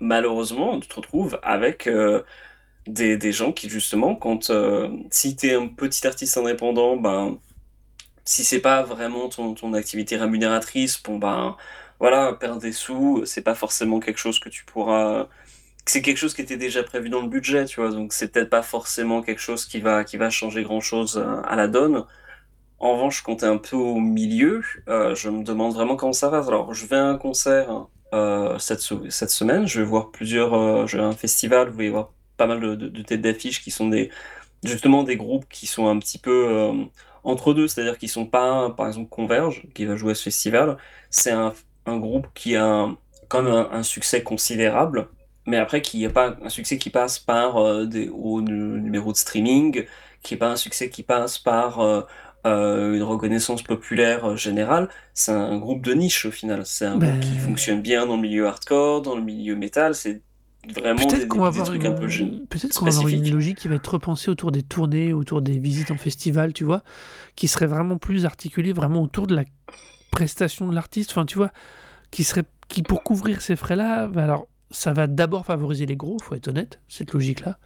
malheureusement, 0.00 0.80
tu 0.80 0.88
te 0.88 0.94
retrouves 0.94 1.38
avec 1.42 1.88
des, 2.86 3.16
des, 3.16 3.32
gens 3.32 3.52
qui 3.52 3.68
justement, 3.68 4.14
quand 4.14 4.50
euh, 4.50 4.88
si 5.10 5.36
tu 5.36 5.48
es 5.48 5.54
un 5.54 5.68
petit 5.68 6.06
artiste 6.06 6.36
indépendant, 6.36 6.96
ben, 6.96 7.38
si 8.24 8.44
c'est 8.44 8.60
pas 8.60 8.82
vraiment 8.82 9.28
ton, 9.28 9.54
ton, 9.54 9.74
activité 9.74 10.16
rémunératrice, 10.16 11.02
bon 11.02 11.18
ben 11.18 11.56
voilà, 12.00 12.34
perdre 12.34 12.60
des 12.60 12.72
sous, 12.72 13.24
c'est 13.26 13.42
pas 13.42 13.54
forcément 13.54 14.00
quelque 14.00 14.18
chose 14.18 14.38
que 14.40 14.48
tu 14.48 14.64
pourras. 14.64 15.28
C'est 15.86 16.02
quelque 16.02 16.18
chose 16.18 16.34
qui 16.34 16.42
était 16.42 16.56
déjà 16.56 16.82
prévu 16.82 17.10
dans 17.10 17.22
le 17.22 17.28
budget, 17.28 17.66
tu 17.66 17.80
vois, 17.80 17.90
donc 17.90 18.12
c'est 18.12 18.32
peut-être 18.32 18.50
pas 18.50 18.62
forcément 18.62 19.22
quelque 19.22 19.40
chose 19.40 19.66
qui 19.66 19.80
va, 19.80 20.04
qui 20.04 20.16
va 20.16 20.30
changer 20.30 20.62
grand-chose 20.62 21.18
euh, 21.18 21.42
à 21.44 21.56
la 21.56 21.68
donne. 21.68 22.04
En 22.78 22.94
revanche, 22.94 23.22
quand 23.22 23.36
tu 23.36 23.44
es 23.46 23.48
un 23.48 23.58
peu 23.58 23.76
au 23.76 24.00
milieu, 24.00 24.62
euh, 24.88 25.14
je 25.14 25.30
me 25.30 25.44
demande 25.44 25.74
vraiment 25.74 25.96
comment 25.96 26.12
ça 26.12 26.28
va. 26.30 26.38
Alors, 26.38 26.74
je 26.74 26.86
vais 26.86 26.96
à 26.96 27.06
un 27.06 27.18
concert 27.18 27.86
cette, 28.58 28.80
semaine, 29.30 29.66
je 29.66 29.80
vais 29.80 29.86
voir 29.86 30.10
plusieurs. 30.12 30.86
Je 30.86 30.96
vais 30.98 31.02
à 31.02 31.06
un 31.06 31.12
festival, 31.12 31.68
vous 31.68 31.74
voyez 31.74 31.90
voir 31.90 32.10
pas 32.36 32.46
mal 32.46 32.60
de, 32.60 33.02
têtes 33.02 33.20
d'affiches 33.20 33.62
qui 33.62 33.70
sont 33.70 33.88
des 33.88 34.10
justement 34.64 35.02
des 35.02 35.16
groupes 35.16 35.46
qui 35.48 35.66
sont 35.66 35.88
un 35.88 35.98
petit 35.98 36.18
peu 36.18 36.48
euh, 36.48 36.72
entre 37.22 37.54
deux, 37.54 37.68
c'est-à-dire 37.68 37.98
qu'ils 37.98 38.08
sont 38.08 38.26
pas, 38.26 38.70
par 38.70 38.86
exemple, 38.86 39.08
Converge, 39.08 39.62
qui 39.74 39.84
va 39.84 39.96
jouer 39.96 40.12
à 40.12 40.14
ce 40.14 40.22
festival, 40.22 40.76
c'est 41.10 41.32
un, 41.32 41.52
un, 41.86 41.98
groupe 41.98 42.26
qui 42.34 42.56
a 42.56 42.88
quand 43.28 43.42
même 43.42 43.66
un, 43.70 43.82
succès 43.82 44.22
considérable, 44.22 45.08
mais 45.46 45.58
après 45.58 45.82
qui 45.82 46.00
n'est 46.00 46.08
pas 46.08 46.36
un 46.42 46.48
succès 46.48 46.78
qui 46.78 46.90
passe 46.90 47.18
par 47.18 47.58
euh, 47.58 47.84
des 47.86 48.08
hauts 48.08 48.40
numéros 48.40 49.12
de 49.12 49.16
streaming, 49.16 49.84
qui 50.22 50.34
n'est 50.34 50.38
pas 50.38 50.50
un 50.50 50.56
succès 50.56 50.88
qui 50.88 51.02
passe 51.02 51.38
par 51.38 51.80
euh, 52.46 52.94
une 52.94 53.02
reconnaissance 53.02 53.62
populaire 53.62 54.36
générale, 54.36 54.88
c'est 55.14 55.32
un 55.32 55.58
groupe 55.58 55.82
de 55.82 55.94
niche 55.94 56.26
au 56.26 56.30
final. 56.30 56.62
C'est 56.66 56.86
un 56.86 56.98
groupe 56.98 57.20
qui 57.20 57.30
ben 57.32 57.40
fonctionne 57.40 57.80
bien 57.80 58.06
dans 58.06 58.16
le 58.16 58.22
milieu 58.22 58.46
hardcore, 58.46 59.02
dans 59.02 59.16
le 59.16 59.22
milieu 59.22 59.56
métal, 59.56 59.94
c'est 59.94 60.22
Peut-être 60.72 61.28
qu'on 61.28 61.40
va 61.40 61.48
avoir, 61.48 61.72
une... 61.72 61.82
Peut 62.46 62.58
qu'on 62.74 62.84
va 62.84 62.90
avoir 62.90 63.08
une 63.08 63.30
logique 63.30 63.58
qui 63.58 63.68
va 63.68 63.74
être 63.76 63.92
repensée 63.92 64.30
autour 64.30 64.52
des 64.52 64.62
tournées, 64.62 65.12
autour 65.12 65.42
des 65.42 65.58
visites 65.58 65.90
en 65.90 65.96
festival, 65.96 66.52
tu 66.52 66.64
vois, 66.64 66.82
qui 67.36 67.48
serait 67.48 67.66
vraiment 67.66 67.98
plus 67.98 68.24
articulée 68.24 68.72
vraiment 68.72 69.02
autour 69.02 69.26
de 69.26 69.34
la 69.34 69.44
prestation 70.10 70.68
de 70.68 70.74
l'artiste, 70.74 71.10
enfin 71.10 71.26
tu 71.26 71.36
vois, 71.36 71.50
qui 72.10 72.24
serait 72.24 72.44
qui 72.68 72.82
pour 72.82 73.02
couvrir 73.02 73.42
ces 73.42 73.56
frais-là, 73.56 74.06
bah, 74.06 74.24
alors 74.24 74.48
ça 74.70 74.92
va 74.92 75.06
d'abord 75.06 75.44
favoriser 75.44 75.86
les 75.86 75.96
gros, 75.96 76.18
faut 76.18 76.34
être 76.34 76.48
honnête, 76.48 76.80
cette 76.88 77.12
logique-là. 77.12 77.58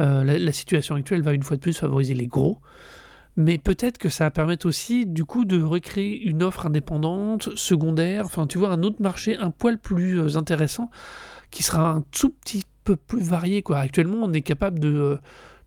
Euh, 0.00 0.24
la, 0.24 0.52
situation 0.52 0.94
actuelle 0.94 1.22
va 1.22 1.32
une 1.32 1.42
fois 1.42 1.56
de 1.56 1.62
plus 1.62 1.78
favoriser 1.78 2.12
les 2.12 2.26
gros, 2.26 2.58
mais 3.36 3.56
peut-être 3.56 3.96
que 3.96 4.08
ça 4.08 4.24
va 4.24 4.30
permettre 4.30 4.66
aussi 4.66 5.06
du 5.06 5.24
coup 5.24 5.44
de 5.44 5.60
recréer 5.62 6.22
une 6.22 6.42
offre 6.42 6.66
indépendante, 6.66 7.56
secondaire, 7.56 8.26
enfin 8.26 8.46
tu 8.46 8.58
vois, 8.58 8.70
un 8.70 8.82
autre 8.82 9.00
marché 9.00 9.36
un 9.36 9.50
poil 9.50 9.78
plus 9.78 10.20
euh, 10.20 10.36
intéressant 10.36 10.90
qui 11.50 11.62
sera 11.62 11.90
un 11.90 12.02
tout 12.10 12.30
petit 12.30 12.64
peu 12.84 12.96
plus 12.96 13.22
varié. 13.22 13.62
Quoi. 13.62 13.78
Actuellement, 13.78 14.18
on 14.22 14.32
est 14.32 14.42
capable 14.42 14.78
de 14.78 14.94
euh, 14.94 15.18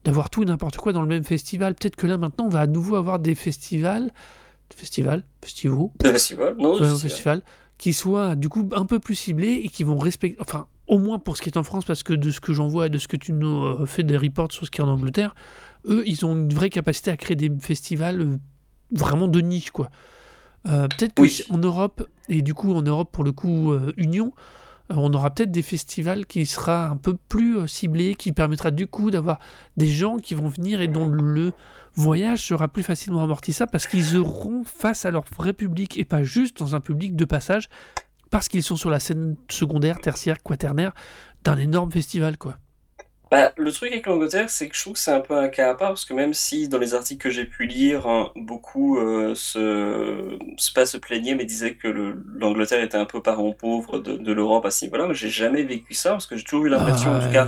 d'avoir 0.03 0.29
tout 0.29 0.43
et 0.43 0.45
n'importe 0.45 0.77
quoi 0.77 0.93
dans 0.93 1.01
le 1.01 1.07
même 1.07 1.23
festival. 1.23 1.75
Peut-être 1.75 1.95
que 1.95 2.07
là, 2.07 2.17
maintenant, 2.17 2.45
on 2.45 2.49
va 2.49 2.61
à 2.61 2.67
nouveau 2.67 2.95
avoir 2.95 3.19
des 3.19 3.35
festivals, 3.35 4.11
festivals, 4.75 5.23
festivals, 5.41 5.91
festival, 6.01 6.55
non, 6.57 6.77
festival. 6.97 7.41
qui 7.77 7.93
soient 7.93 8.35
du 8.35 8.49
coup 8.49 8.69
un 8.73 8.85
peu 8.85 8.99
plus 8.99 9.15
ciblés 9.15 9.61
et 9.63 9.69
qui 9.69 9.83
vont 9.83 9.97
respecter. 9.97 10.41
Enfin, 10.41 10.67
au 10.87 10.97
moins 10.97 11.19
pour 11.19 11.37
ce 11.37 11.41
qui 11.41 11.49
est 11.49 11.57
en 11.57 11.63
France, 11.63 11.85
parce 11.85 12.03
que 12.03 12.13
de 12.13 12.31
ce 12.31 12.41
que 12.41 12.51
j'en 12.51 12.67
vois 12.67 12.87
et 12.87 12.89
de 12.89 12.97
ce 12.97 13.07
que 13.07 13.17
tu 13.17 13.31
nous 13.31 13.63
euh, 13.63 13.85
fais 13.85 14.03
des 14.03 14.17
reports 14.17 14.51
sur 14.51 14.65
ce 14.65 14.71
qui 14.71 14.81
est 14.81 14.83
en 14.83 14.89
Angleterre, 14.89 15.35
eux, 15.87 16.03
ils 16.05 16.25
ont 16.25 16.33
une 16.33 16.53
vraie 16.53 16.69
capacité 16.69 17.11
à 17.11 17.17
créer 17.17 17.35
des 17.35 17.51
festivals 17.59 18.21
euh, 18.21 18.37
vraiment 18.91 19.27
de 19.27 19.39
niche, 19.39 19.71
quoi. 19.71 19.89
Euh, 20.67 20.87
peut-être 20.87 21.13
qu'en 21.15 21.57
Europe, 21.57 22.05
et 22.27 22.41
du 22.41 22.53
coup 22.53 22.73
en 22.73 22.81
Europe 22.81 23.11
pour 23.13 23.23
le 23.23 23.31
coup 23.31 23.73
Union, 23.95 24.33
on 24.89 25.13
aura 25.13 25.33
peut-être 25.33 25.51
des 25.51 25.61
festivals 25.61 26.25
qui 26.25 26.45
sera 26.45 26.87
un 26.87 26.97
peu 26.97 27.15
plus 27.15 27.67
ciblés, 27.67 28.15
qui 28.15 28.31
permettra 28.31 28.71
du 28.71 28.87
coup 28.87 29.11
d'avoir 29.11 29.39
des 29.77 29.87
gens 29.87 30.17
qui 30.17 30.33
vont 30.33 30.47
venir 30.47 30.81
et 30.81 30.87
dont 30.87 31.07
le 31.07 31.53
voyage 31.95 32.45
sera 32.45 32.67
plus 32.67 32.83
facilement 32.83 33.23
amortissable 33.23 33.71
parce 33.71 33.87
qu'ils 33.87 34.17
auront 34.17 34.63
face 34.63 35.05
à 35.05 35.11
leur 35.11 35.25
vrai 35.35 35.53
public 35.53 35.97
et 35.97 36.05
pas 36.05 36.23
juste 36.23 36.59
dans 36.59 36.75
un 36.75 36.79
public 36.79 37.15
de 37.15 37.25
passage 37.25 37.69
parce 38.29 38.47
qu'ils 38.47 38.63
sont 38.63 38.75
sur 38.75 38.89
la 38.89 38.99
scène 38.99 39.35
secondaire, 39.49 39.99
tertiaire, 39.99 40.41
quaternaire 40.41 40.93
d'un 41.43 41.57
énorme 41.57 41.91
festival, 41.91 42.37
quoi. 42.37 42.57
Bah, 43.31 43.53
le 43.57 43.71
truc 43.71 43.91
avec 43.91 44.07
l'Angleterre, 44.07 44.49
c'est 44.49 44.67
que 44.67 44.75
je 44.75 44.81
trouve 44.81 44.93
que 44.93 44.99
c'est 44.99 45.11
un 45.11 45.19
peu 45.19 45.37
un 45.37 45.49
cas 45.49 45.69
à 45.69 45.75
part, 45.75 45.89
parce 45.89 46.05
que 46.05 46.15
même 46.15 46.33
si 46.33 46.67
dans 46.67 46.79
les 46.79 46.95
articles 46.95 47.21
que 47.21 47.29
j'ai 47.29 47.45
pu 47.45 47.67
lire, 47.67 48.07
hein, 48.07 48.31
beaucoup 48.35 48.97
euh, 48.97 49.35
se, 49.35 50.35
pas 50.73 50.87
se 50.87 50.97
plaignaient, 50.97 51.35
mais 51.35 51.45
disaient 51.45 51.75
que 51.75 51.87
l'Angleterre 51.87 52.81
était 52.81 52.97
un 52.97 53.05
peu 53.05 53.21
parent 53.21 53.51
pauvre 53.51 53.99
de, 53.99 54.17
de 54.17 54.33
l'Europe 54.33 54.65
à 54.65 54.71
ce 54.71 54.85
niveau-là, 54.85 55.05
mais 55.07 55.13
j'ai 55.13 55.29
jamais 55.29 55.61
vécu 55.61 55.93
ça, 55.93 56.11
parce 56.11 56.25
que 56.25 56.37
j'ai 56.37 56.43
toujours 56.43 56.65
eu 56.65 56.69
l'impression, 56.69 57.11
en, 57.11 57.19
tout 57.19 57.31
cas, 57.31 57.47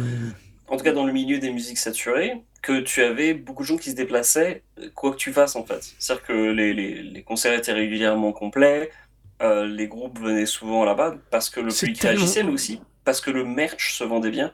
en 0.68 0.78
tout 0.78 0.84
cas 0.84 0.94
dans 0.94 1.06
le 1.06 1.14
milieu 1.14 1.40
des 1.40 1.52
musiques 1.52 1.80
saturées, 1.80 2.41
que 2.62 2.80
tu 2.82 3.02
avais 3.02 3.34
beaucoup 3.34 3.64
de 3.64 3.68
gens 3.68 3.78
qui 3.78 3.90
se 3.90 3.95
déplaçaient, 3.95 4.62
quoi 4.94 5.10
que 5.12 5.18
tu 5.18 5.34
fasses 5.34 5.56
en 5.56 5.66
fait. 5.66 5.95
C'est-à-dire 5.98 6.26
que 6.28 6.52
les, 6.52 6.76
les, 6.76 7.02
les 7.02 7.24
concerts 7.24 7.53
étaient 7.53 7.74
régulièrement 7.74 8.34
complets, 8.34 8.91
euh, 9.41 9.66
les 9.66 9.88
groupes 9.88 10.20
venaient 10.20 10.45
souvent 10.45 10.86
là-bas 10.86 11.16
parce 11.32 11.49
que 11.49 11.60
le 11.60 11.74
public 11.74 11.99
réagissait, 12.02 12.44
mais 12.44 12.52
aussi 12.52 12.80
parce 13.03 13.22
que 13.22 13.32
le 13.32 13.44
merch 13.44 13.98
se 13.98 14.03
vendait 14.03 14.30
bien. 14.30 14.53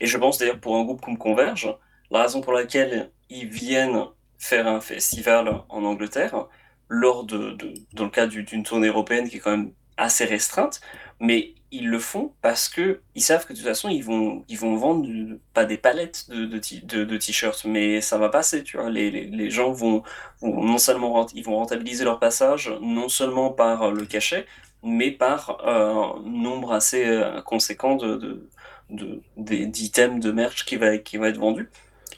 Et 0.00 0.06
je 0.06 0.18
pense 0.18 0.38
d'ailleurs 0.38 0.60
pour 0.60 0.76
un 0.76 0.84
groupe 0.84 1.00
comme 1.00 1.18
Converge, 1.18 1.74
la 2.10 2.22
raison 2.22 2.40
pour 2.40 2.52
laquelle 2.52 3.10
ils 3.30 3.48
viennent 3.48 4.04
faire 4.38 4.66
un 4.66 4.80
festival 4.80 5.62
en 5.68 5.84
Angleterre, 5.84 6.46
lors 6.88 7.24
de, 7.24 7.56
dans 7.92 8.04
le 8.04 8.10
cadre 8.10 8.32
d'une 8.32 8.62
tournée 8.62 8.88
européenne 8.88 9.28
qui 9.28 9.38
est 9.38 9.40
quand 9.40 9.50
même 9.50 9.72
assez 9.96 10.24
restreinte, 10.24 10.80
mais 11.20 11.54
ils 11.72 11.88
le 11.88 11.98
font 11.98 12.32
parce 12.42 12.68
que 12.68 13.00
ils 13.14 13.22
savent 13.22 13.44
que 13.44 13.52
de 13.52 13.58
toute 13.58 13.66
façon 13.66 13.88
ils 13.88 14.04
vont 14.04 14.44
ils 14.48 14.58
vont 14.58 14.76
vendre 14.76 15.08
pas 15.52 15.64
des 15.64 15.76
palettes 15.76 16.26
de 16.30 16.46
de, 16.46 17.04
de, 17.04 17.16
t-shirts 17.16 17.64
mais 17.64 18.00
ça 18.00 18.18
va 18.18 18.28
passer 18.28 18.62
tu 18.62 18.76
vois. 18.76 18.88
Les, 18.88 19.10
les, 19.10 19.24
les 19.24 19.50
gens 19.50 19.72
vont, 19.72 20.02
non 20.42 20.78
seulement 20.78 21.26
ils 21.34 21.44
vont 21.44 21.56
rentabiliser 21.56 22.04
leur 22.04 22.20
passage 22.20 22.72
non 22.80 23.08
seulement 23.08 23.50
par 23.50 23.90
le 23.90 24.06
cachet 24.06 24.46
mais 24.84 25.10
par 25.10 25.58
un 25.66 26.20
nombre 26.24 26.72
assez 26.72 27.04
euh, 27.04 27.42
conséquent 27.42 27.96
de 27.96 28.48
d'items 28.88 30.24
de 30.24 30.32
merch 30.32 30.64
qui 30.64 30.76
va 30.76 30.98
qui 30.98 31.16
va 31.16 31.28
être 31.28 31.38
vendu 31.38 31.68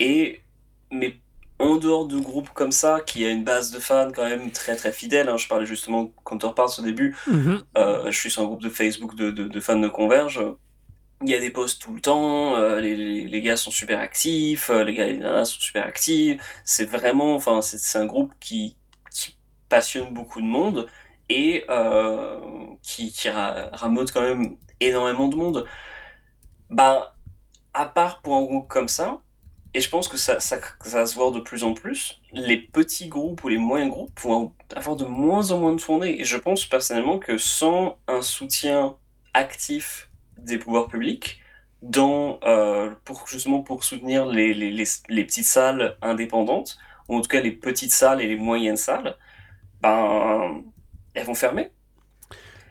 et 0.01 0.43
mais 0.91 1.19
en 1.59 1.77
dehors 1.77 2.07
de 2.07 2.19
groupes 2.19 2.51
comme 2.51 2.73
ça, 2.73 3.01
qui 3.05 3.25
a 3.25 3.31
une 3.31 3.45
base 3.45 3.71
de 3.71 3.81
fans 3.81 4.13
quand 4.15 4.29
même 4.29 4.51
très 4.51 4.77
très 4.77 4.93
fidèle, 4.93 5.29
hein, 5.29 5.37
je 5.37 5.49
parlais 5.49 5.67
justement 5.67 6.13
quand 6.25 6.45
on 6.45 6.49
reparle 6.51 6.71
au 6.79 6.83
début, 6.83 7.17
mhm. 7.27 7.63
euh, 7.77 8.11
je 8.11 8.19
suis 8.19 8.31
sur 8.31 8.43
un 8.43 8.47
groupe 8.47 8.63
de 8.63 8.69
Facebook 8.69 9.15
de, 9.17 9.31
de, 9.31 9.61
fans 9.61 9.79
de 9.79 9.89
Converge, 9.89 10.41
il 11.23 11.31
y 11.31 11.35
a 11.35 11.41
des 11.41 11.51
posts 11.51 11.83
tout 11.83 11.95
le 11.95 12.01
temps, 12.01 12.57
euh, 12.57 12.81
les, 12.81 13.27
les, 13.27 13.41
gars 13.43 13.57
sont 13.57 13.73
super 13.73 13.99
actifs, 13.99 14.71
euh, 14.71 14.85
les 14.85 14.95
gars 14.95 15.07
et 15.07 15.15
les 15.15 15.19
nanas 15.19 15.47
sont 15.47 15.61
super 15.61 15.85
actifs, 15.85 16.41
c'est 16.65 16.85
vraiment, 16.85 17.35
enfin 17.35 17.61
c'est 17.61 17.99
un 17.99 18.07
groupe 18.07 18.33
qui, 18.41 18.77
qui, 19.13 19.37
passionne 19.69 20.15
beaucoup 20.15 20.41
de 20.41 20.47
monde 20.47 20.87
et 21.29 21.67
qui, 22.83 23.13
qui 23.13 23.29
rameute 23.29 24.13
quand 24.13 24.23
même 24.23 24.57
énormément 24.81 25.29
de 25.29 25.37
monde. 25.37 25.67
Bah, 26.71 27.15
à 27.75 27.87
part 27.87 28.21
pour 28.23 28.37
un 28.37 28.43
groupe 28.43 28.69
comme 28.69 28.89
ça, 28.89 29.21
et 29.75 29.81
je 29.81 29.91
pense 29.91 30.09
que 30.09 30.17
ça, 30.17 30.41
ça, 30.41 30.59
va 30.87 31.07
se 31.07 31.15
voir 31.15 31.31
de 31.31 31.41
plus 31.41 31.63
en 31.63 31.75
plus. 31.75 32.21
Les 32.33 32.57
petits 32.57 33.09
groupes 33.09 33.45
ou 33.45 33.49
les 33.49 33.59
moyens 33.59 33.91
groupes 33.91 34.19
vont 34.21 34.53
avoir 34.75 34.97
de 34.97 35.05
moins 35.05 35.51
en 35.51 35.59
moins 35.59 35.73
de 35.75 35.81
tournées. 35.81 36.21
Et 36.21 36.25
je 36.25 36.37
pense 36.37 36.65
personnellement 36.65 37.19
que 37.19 37.37
sans 37.37 37.99
un 38.09 38.23
soutien 38.23 38.97
actif 39.35 40.11
des 40.39 40.59
pouvoirs 40.59 40.89
publics, 40.89 41.41
dans, 41.83 42.41
euh, 42.45 42.91
pour, 43.05 43.29
justement 43.29 43.63
pour 43.63 43.85
soutenir 43.85 44.27
les, 44.27 44.53
les, 44.55 44.85
les, 45.09 45.25
petites 45.25 45.45
salles 45.45 45.97
indépendantes, 46.03 46.79
ou 47.09 47.17
en 47.17 47.21
tout 47.21 47.29
cas 47.29 47.41
les 47.41 47.53
petites 47.53 47.93
salles 47.93 48.21
et 48.21 48.27
les 48.27 48.37
moyennes 48.37 48.77
salles, 48.77 49.17
ben, 49.81 50.63
elles 51.15 51.27
vont 51.27 51.35
fermer. 51.35 51.71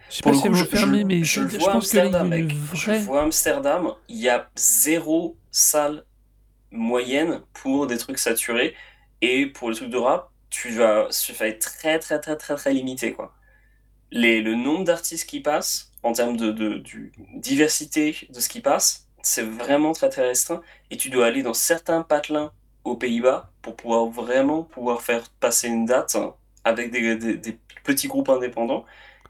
Je 0.09 0.15
sais 0.15 0.23
pas 0.23 0.33
si 0.33 0.45
elles 0.45 0.53
vont 0.53 0.65
fermer, 0.65 1.03
mais 1.03 1.23
je, 1.23 1.41
vois 1.41 1.73
Amsterdam, 1.73 2.33
Je 2.73 2.91
vois 2.91 3.23
Amsterdam, 3.23 3.93
il 4.07 4.17
y 4.17 4.29
a 4.29 4.49
zéro 4.55 5.35
salle 5.51 6.05
moyenne 6.71 7.41
pour 7.53 7.87
des 7.87 7.97
trucs 7.97 8.19
saturés. 8.19 8.75
Et 9.21 9.47
pour 9.47 9.69
le 9.69 9.75
truc 9.75 9.89
de 9.89 9.97
rap, 9.97 10.29
tu 10.49 10.69
vas, 10.69 11.07
tu 11.09 11.33
vas 11.33 11.47
être 11.47 11.59
très, 11.59 11.99
très, 11.99 12.19
très, 12.19 12.37
très, 12.37 12.55
très 12.55 12.73
limité. 12.73 13.13
Quoi. 13.13 13.33
Les, 14.11 14.41
le 14.41 14.55
nombre 14.55 14.83
d'artistes 14.83 15.27
qui 15.27 15.39
passent, 15.39 15.91
en 16.03 16.13
termes 16.13 16.37
de, 16.37 16.51
de, 16.51 16.83
diversité 17.35 18.27
de 18.29 18.39
ce 18.39 18.47
qui 18.47 18.61
passe, 18.61 19.07
c'est 19.21 19.43
vraiment 19.43 19.91
très, 19.93 20.09
très 20.09 20.27
restreint. 20.27 20.61
Et 20.91 20.97
tu 20.97 21.09
dois 21.09 21.25
aller 21.25 21.43
dans 21.43 21.53
certains 21.53 22.01
patelins 22.03 22.51
aux 22.83 22.95
Pays-Bas 22.95 23.51
pour 23.61 23.75
pouvoir 23.75 24.05
vraiment 24.05 24.63
pouvoir 24.63 25.01
faire 25.01 25.29
passer 25.39 25.67
une 25.67 25.85
date 25.85 26.15
avec 26.63 26.91
des, 26.91 27.15
des, 27.15 27.59
petits 27.83 28.07
groupes 28.07 28.29
indépendants. 28.29 28.85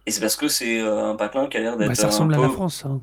Et 0.08 0.12
c'est 0.12 0.22
parce 0.22 0.38
que 0.38 0.48
c'est 0.48 0.80
euh, 0.80 1.12
un 1.12 1.16
patelin 1.16 1.48
qui 1.48 1.58
a 1.58 1.60
l'air 1.60 1.76
d'être. 1.76 1.90
Bah, 1.90 1.96
ça 1.96 2.08
ressemble 2.08 2.34
à 2.34 2.38
la 2.38 2.50
France. 2.50 2.86
Hein. 2.86 3.02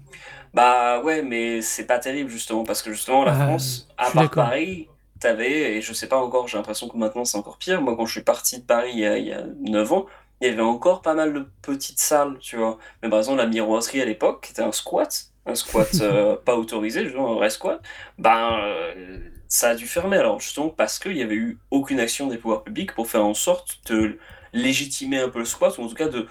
Bah 0.54 1.02
ouais, 1.02 1.20
mais 1.22 1.60
c'est 1.60 1.84
pas 1.84 1.98
terrible 1.98 2.30
justement, 2.30 2.64
parce 2.64 2.80
que 2.80 2.92
justement 2.92 3.24
la 3.24 3.32
ah, 3.32 3.46
France, 3.46 3.88
à 3.98 4.10
part 4.10 4.30
Paris, 4.30 4.88
t'avais, 5.20 5.76
et 5.76 5.82
je 5.82 5.92
sais 5.92 6.08
pas 6.08 6.16
encore, 6.16 6.48
j'ai 6.48 6.56
l'impression 6.56 6.88
que 6.88 6.96
maintenant 6.96 7.26
c'est 7.26 7.36
encore 7.36 7.58
pire, 7.58 7.82
moi 7.82 7.94
quand 7.94 8.06
je 8.06 8.12
suis 8.12 8.22
parti 8.22 8.60
de 8.60 8.64
Paris 8.64 8.92
il 8.94 9.00
y 9.00 9.06
a, 9.06 9.18
il 9.18 9.26
y 9.26 9.32
a 9.32 9.42
9 9.60 9.92
ans, 9.92 10.06
il 10.40 10.48
y 10.48 10.50
avait 10.50 10.62
encore 10.62 11.02
pas 11.02 11.14
mal 11.14 11.34
de 11.34 11.46
petites 11.60 11.98
salles, 11.98 12.38
tu 12.40 12.56
vois. 12.56 12.78
Mais 13.02 13.10
par 13.10 13.18
exemple 13.18 13.38
la 13.38 13.46
miroiterie 13.46 14.00
à 14.00 14.06
l'époque, 14.06 14.44
qui 14.44 14.52
était 14.52 14.62
un 14.62 14.72
squat, 14.72 15.26
un 15.44 15.56
squat 15.56 15.90
euh, 16.00 16.36
pas 16.36 16.56
autorisé, 16.56 17.04
justement 17.04 17.32
un 17.32 17.34
vrai 17.34 17.50
squat, 17.50 17.82
ben 18.16 18.60
euh, 18.62 19.18
ça 19.48 19.70
a 19.70 19.74
dû 19.74 19.86
fermer 19.86 20.16
alors 20.16 20.40
justement 20.40 20.70
parce 20.70 20.98
qu'il 20.98 21.18
y 21.18 21.22
avait 21.22 21.34
eu 21.34 21.58
aucune 21.70 22.00
action 22.00 22.28
des 22.28 22.38
pouvoirs 22.38 22.62
publics 22.62 22.94
pour 22.94 23.08
faire 23.08 23.26
en 23.26 23.34
sorte 23.34 23.80
de 23.90 24.18
légitimer 24.54 25.18
un 25.18 25.28
peu 25.28 25.40
le 25.40 25.44
squat, 25.44 25.76
ou 25.76 25.82
en 25.82 25.88
tout 25.88 25.96
cas 25.96 26.08
de 26.08 26.28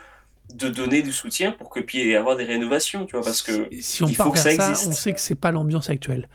de 0.53 0.69
donner 0.69 1.01
du 1.01 1.11
soutien 1.11 1.51
pour 1.51 1.69
que 1.69 1.79
puis 1.79 2.15
avoir 2.15 2.35
des 2.35 2.43
rénovations, 2.43 3.05
tu 3.05 3.13
vois, 3.13 3.23
parce 3.23 3.41
que 3.41 3.67
si 3.79 4.03
on 4.03 4.07
il 4.07 4.15
faut 4.15 4.31
que 4.31 4.37
ça, 4.37 4.53
existe. 4.53 4.87
on 4.87 4.91
sait 4.91 5.13
que 5.13 5.19
c'est 5.19 5.35
pas 5.35 5.51
l'ambiance 5.51 5.89
actuelle. 5.89 6.27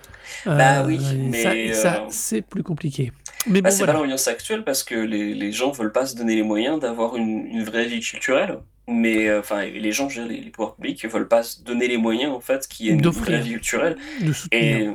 Bah 0.45 0.85
oui, 0.85 0.99
euh, 1.01 1.29
mais 1.31 1.73
ça, 1.73 1.95
euh, 1.95 2.07
c'est 2.11 2.43
plus 2.43 2.63
compliqué. 2.63 3.13
Mais 3.47 3.63
bah, 3.63 3.71
c'est 3.71 3.87
pas 3.87 3.93
l'ambiance 3.93 4.27
actuelle 4.27 4.65
parce 4.65 4.83
que 4.83 4.95
les, 4.95 5.35
les, 5.35 5.53
gens 5.53 5.71
veulent 5.71 5.93
pas 5.93 6.07
se 6.07 6.17
donner 6.17 6.35
les 6.35 6.43
moyens 6.43 6.81
d'avoir 6.81 7.17
une, 7.17 7.47
une, 7.47 7.63
vraie 7.63 7.87
vie 7.87 8.01
culturelle. 8.01 8.59
Mais 8.89 9.29
euh, 9.29 9.41
enfin, 9.41 9.65
les 9.65 9.93
gens, 9.93 10.09
les, 10.09 10.41
les 10.41 10.51
pouvoirs 10.51 10.75
publics, 10.75 11.05
veulent 11.07 11.29
pas 11.29 11.43
se 11.43 11.63
donner 11.63 11.87
les 11.87 11.99
moyens 11.99 12.33
en 12.33 12.41
fait 12.41 12.67
qui 12.67 12.89
est 12.89 12.93
une 12.93 13.09
vraie 13.09 13.41
vie 13.41 13.53
culturelle. 13.53 13.97
De 14.21 14.33
Et 14.53 14.89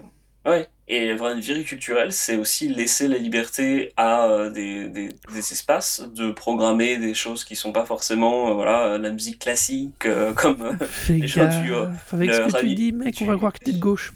ouais, 0.46 0.68
et 0.88 1.12
une 1.12 1.40
vie 1.40 1.64
culturelle, 1.64 2.12
c'est 2.12 2.36
aussi 2.36 2.68
laisser 2.68 3.08
la 3.08 3.18
liberté 3.18 3.94
à 3.96 4.26
euh, 4.26 4.50
des, 4.50 4.90
des, 4.90 5.10
espaces 5.34 6.04
de 6.14 6.32
programmer 6.32 6.98
des 6.98 7.14
choses 7.14 7.46
qui 7.46 7.56
sont 7.56 7.72
pas 7.72 7.86
forcément 7.86 8.50
euh, 8.50 8.54
voilà, 8.54 8.98
la 8.98 9.10
musique 9.12 9.40
classique, 9.40 10.06
euh, 10.06 10.34
comme 10.36 10.78
les 11.08 11.28
gens 11.28 11.48
du. 11.62 11.74
avec 11.74 12.34
ce 12.34 12.42
que 12.42 12.60
tu 12.60 12.76
dis, 12.76 12.92
mec, 12.92 13.18
on 13.22 13.26
va 13.26 13.38
croire 13.38 13.54
que 13.54 13.60
t'es 13.60 13.72
de 13.72 13.80
gauche. 13.80 14.12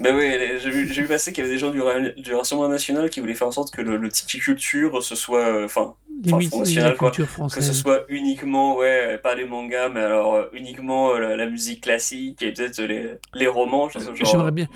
Ben 0.00 0.16
oui, 0.16 0.32
j'ai 0.60 0.70
vu, 0.70 0.84
vu, 0.84 1.06
passer 1.06 1.32
qu'il 1.32 1.44
y 1.44 1.46
avait 1.46 1.54
des 1.54 1.60
gens 1.60 1.70
du, 1.70 1.80
du 2.20 2.34
Rassemblement 2.34 2.68
National 2.68 3.08
qui 3.08 3.20
voulaient 3.20 3.34
faire 3.34 3.46
en 3.46 3.52
sorte 3.52 3.72
que 3.72 3.80
le, 3.80 3.96
le 3.96 4.08
culture 4.08 5.02
ce 5.02 5.14
soit. 5.14 5.64
Enfin, 5.64 5.94
que 6.22 7.60
ce 7.60 7.72
soit 7.72 8.04
uniquement, 8.08 8.76
ouais, 8.76 9.18
pas 9.18 9.34
les 9.34 9.44
mangas, 9.44 9.88
mais 9.88 10.00
alors 10.00 10.34
euh, 10.34 10.44
uniquement 10.52 11.14
euh, 11.14 11.36
la, 11.36 11.46
musique 11.46 11.82
classique 11.82 12.42
et 12.42 12.52
peut-être 12.52 12.80
les, 12.82 13.14
les 13.34 13.46
romans. 13.46 13.88
J'aimerais 14.22 14.50
bien. 14.50 14.68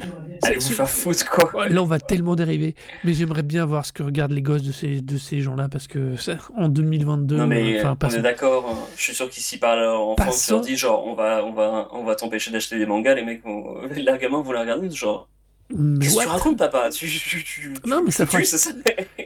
Allez 0.43 0.57
vous 0.57 0.73
faire 0.73 0.89
foutre, 0.89 1.29
quoi. 1.29 1.69
Là, 1.69 1.83
on 1.83 1.87
va 1.87 2.01
tellement 2.01 2.37
dériver. 2.37 2.75
Mais 3.05 3.15
j'aimerais 3.15 3.43
bien 3.43 3.65
voir 3.65 3.87
ce 3.87 3.93
que 3.93 4.03
regardent 4.03 4.33
les 4.33 4.43
gosses 4.43 4.63
de 4.63 4.73
ces, 4.73 5.01
de 5.01 5.19
ces 5.19 5.41
gens-là, 5.41 5.69
parce 5.71 5.87
que 5.87 6.15
en 6.57 6.69
2022. 6.69 7.37
Non, 7.37 7.47
mais 7.47 7.85
euh, 7.85 7.95
on 8.03 8.09
est 8.09 8.23
d'accord. 8.23 8.69
Hein. 8.69 8.89
Je 8.97 9.03
suis 9.03 9.15
sûr 9.15 9.29
qu'ici, 9.29 9.59
par 9.59 9.77
en 9.77 10.17
France, 10.17 10.49
on 10.51 10.55
leur 10.55 10.63
dit 10.63 10.77
genre, 10.77 11.07
on 11.07 11.15
va, 11.15 11.45
on 11.45 11.53
va, 11.53 11.89
on 11.93 12.05
va 12.05 12.15
t'empêcher 12.15 12.51
d'acheter 12.51 12.79
des 12.79 12.87
mangas, 12.87 13.15
les 13.15 13.25
mecs, 13.25 13.45
vont... 13.45 13.83
les 13.95 14.05
gamins 14.05 14.43
vont 14.43 14.53
les 14.53 14.61
regarder, 14.61 14.91
genre. 14.91 15.29
Qu'est-ce 15.69 16.17
que 16.17 16.23
tu 16.23 16.29
racontes, 16.29 16.59
papa? 16.59 16.91
Tu, 16.91 17.09
tu, 17.09 17.75
Non, 17.85 18.03
mais 18.05 18.13
ça 18.13 18.25
fera, 18.25 18.43
ça, 18.45 18.71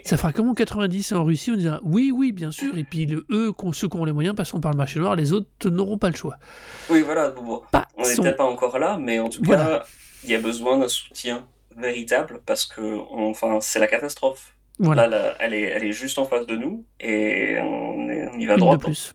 fera 0.05 0.33
comme 0.33 0.49
en 0.49 0.55
90 0.55 1.13
en 1.13 1.25
Russie, 1.25 1.51
on 1.53 1.57
dira 1.57 1.81
oui, 1.83 2.13
oui, 2.15 2.33
bien 2.33 2.51
sûr, 2.51 2.77
et 2.77 2.85
puis 2.85 3.07
le, 3.07 3.27
eux, 3.31 3.53
ceux 3.73 3.89
qui 3.89 3.97
ont 3.97 4.05
les 4.05 4.13
moyens 4.13 4.35
passeront 4.35 4.61
par 4.61 4.73
le 4.73 4.77
marché 4.77 4.99
noir, 4.99 5.17
les 5.17 5.33
autres 5.33 5.69
n'auront 5.69 5.99
pas 5.99 6.11
le 6.11 6.17
choix. 6.17 6.37
Oui, 6.89 7.03
voilà, 7.03 7.31
bon, 7.31 7.63
on 7.97 8.03
n'est 8.03 8.17
peut-être 8.17 8.37
pas 8.37 8.45
encore 8.45 8.79
là, 8.79 8.99
mais 8.99 9.19
en 9.19 9.29
tout 9.29 9.43
cas, 9.43 9.85
il 10.25 10.31
y 10.31 10.35
a 10.35 10.41
besoin 10.41 10.79
d'un 10.79 10.89
soutien 10.89 11.47
véritable 11.77 12.41
parce 12.47 12.67
que 12.67 12.99
enfin, 13.11 13.59
c'est 13.61 13.79
la 13.79 13.87
catastrophe. 13.87 14.55
Voilà. 14.79 15.07
Là, 15.07 15.35
elle, 15.41 15.55
est, 15.55 15.63
elle 15.63 15.85
est 15.85 15.93
juste 15.93 16.19
en 16.19 16.25
face 16.25 16.47
de 16.47 16.57
nous 16.57 16.85
et 17.01 17.59
on, 17.61 18.39
y 18.39 18.47
va 18.47 18.57
droit. 18.57 18.77
De 18.77 18.83
plus. 18.83 19.15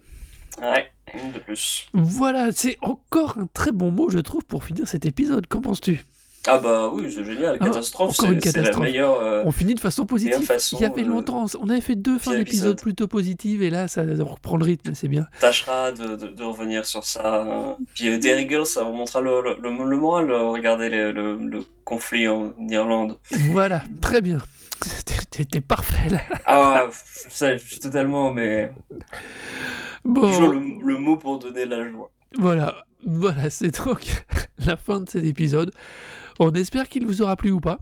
Ouais. 0.61 0.91
une 1.13 1.31
de 1.31 1.39
plus. 1.39 1.87
Voilà, 1.93 2.51
c'est 2.51 2.77
encore 2.81 3.37
un 3.39 3.47
très 3.47 3.71
bon 3.71 3.91
mot, 3.91 4.09
je 4.09 4.19
trouve, 4.19 4.45
pour 4.45 4.63
finir 4.63 4.87
cet 4.87 5.05
épisode. 5.05 5.47
Qu'en 5.47 5.61
penses-tu? 5.61 6.05
Ah 6.47 6.59
bah 6.59 6.89
oui, 6.93 7.11
c'est 7.11 7.23
génial. 7.25 7.57
Ah, 7.59 7.65
Catastrophe, 7.65 8.19
encore 8.19 8.31
une 8.31 8.39
c'est 8.39 8.47
la 8.47 8.53
catastrophe. 8.53 8.83
meilleure. 8.85 9.19
euh, 9.19 9.41
On 9.45 9.51
finit 9.51 9.73
de 9.73 9.79
façon 9.79 10.05
positive. 10.05 10.41
façon, 10.45 10.77
Il 10.79 10.83
y 10.83 10.85
avait 10.85 11.01
euh, 11.03 11.07
longtemps, 11.07 11.45
on 11.59 11.69
avait 11.69 11.81
fait 11.81 11.95
deux 11.95 12.19
fins 12.19 12.31
d'épisode 12.31 12.41
épisode. 12.73 12.81
plutôt 12.81 13.07
positives, 13.07 13.63
et 13.63 13.69
là, 13.69 13.87
ça 13.87 14.03
reprend 14.21 14.57
le 14.57 14.63
rythme, 14.65 14.93
c'est 14.93 15.07
bien. 15.07 15.27
tâchera 15.39 15.91
de, 15.91 16.15
de- 16.15 16.27
de 16.27 16.43
revenir 16.43 16.85
sur 16.85 17.03
ça. 17.03 17.77
Puis 17.95 18.09
euh, 18.09 18.19
Girls, 18.47 18.65
ça 18.67 18.83
remontera 18.83 19.21
le, 19.21 19.41
le, 19.41 19.57
le- 19.61 19.89
le 19.89 19.97
moral. 19.97 20.29
euh, 20.29 20.43
Regardez 20.49 20.89
le, 20.89 21.11
conflit 21.83 22.27
en 22.27 22.53
Irlande. 22.69 23.17
Voilà, 23.51 23.83
très 24.01 24.21
bien. 24.21 24.37
T'es- 25.31 25.45
parfait 25.61 26.09
là. 26.09 26.21
Ah, 26.45 26.85
sais, 27.29 27.57
je 27.57 27.65
suis 27.67 27.79
totalement, 27.79 28.31
mais 28.31 28.71
toujours 30.03 30.49
Bon, 30.49 30.49
le, 30.49 30.59
le 30.93 30.97
mot 30.97 31.17
pour 31.17 31.39
donner 31.39 31.65
la 31.65 31.89
joie. 31.89 32.11
voilà, 32.37 32.85
voilà, 33.05 33.49
c'est 33.49 33.83
donc 33.83 34.23
la 34.65 34.77
fin 34.77 34.99
de 35.01 35.09
cet 35.09 35.25
épisode. 35.25 35.71
On 36.39 36.51
espère 36.53 36.89
qu'il 36.89 37.05
vous 37.05 37.21
aura 37.21 37.35
plu 37.35 37.51
ou 37.51 37.59
pas. 37.59 37.79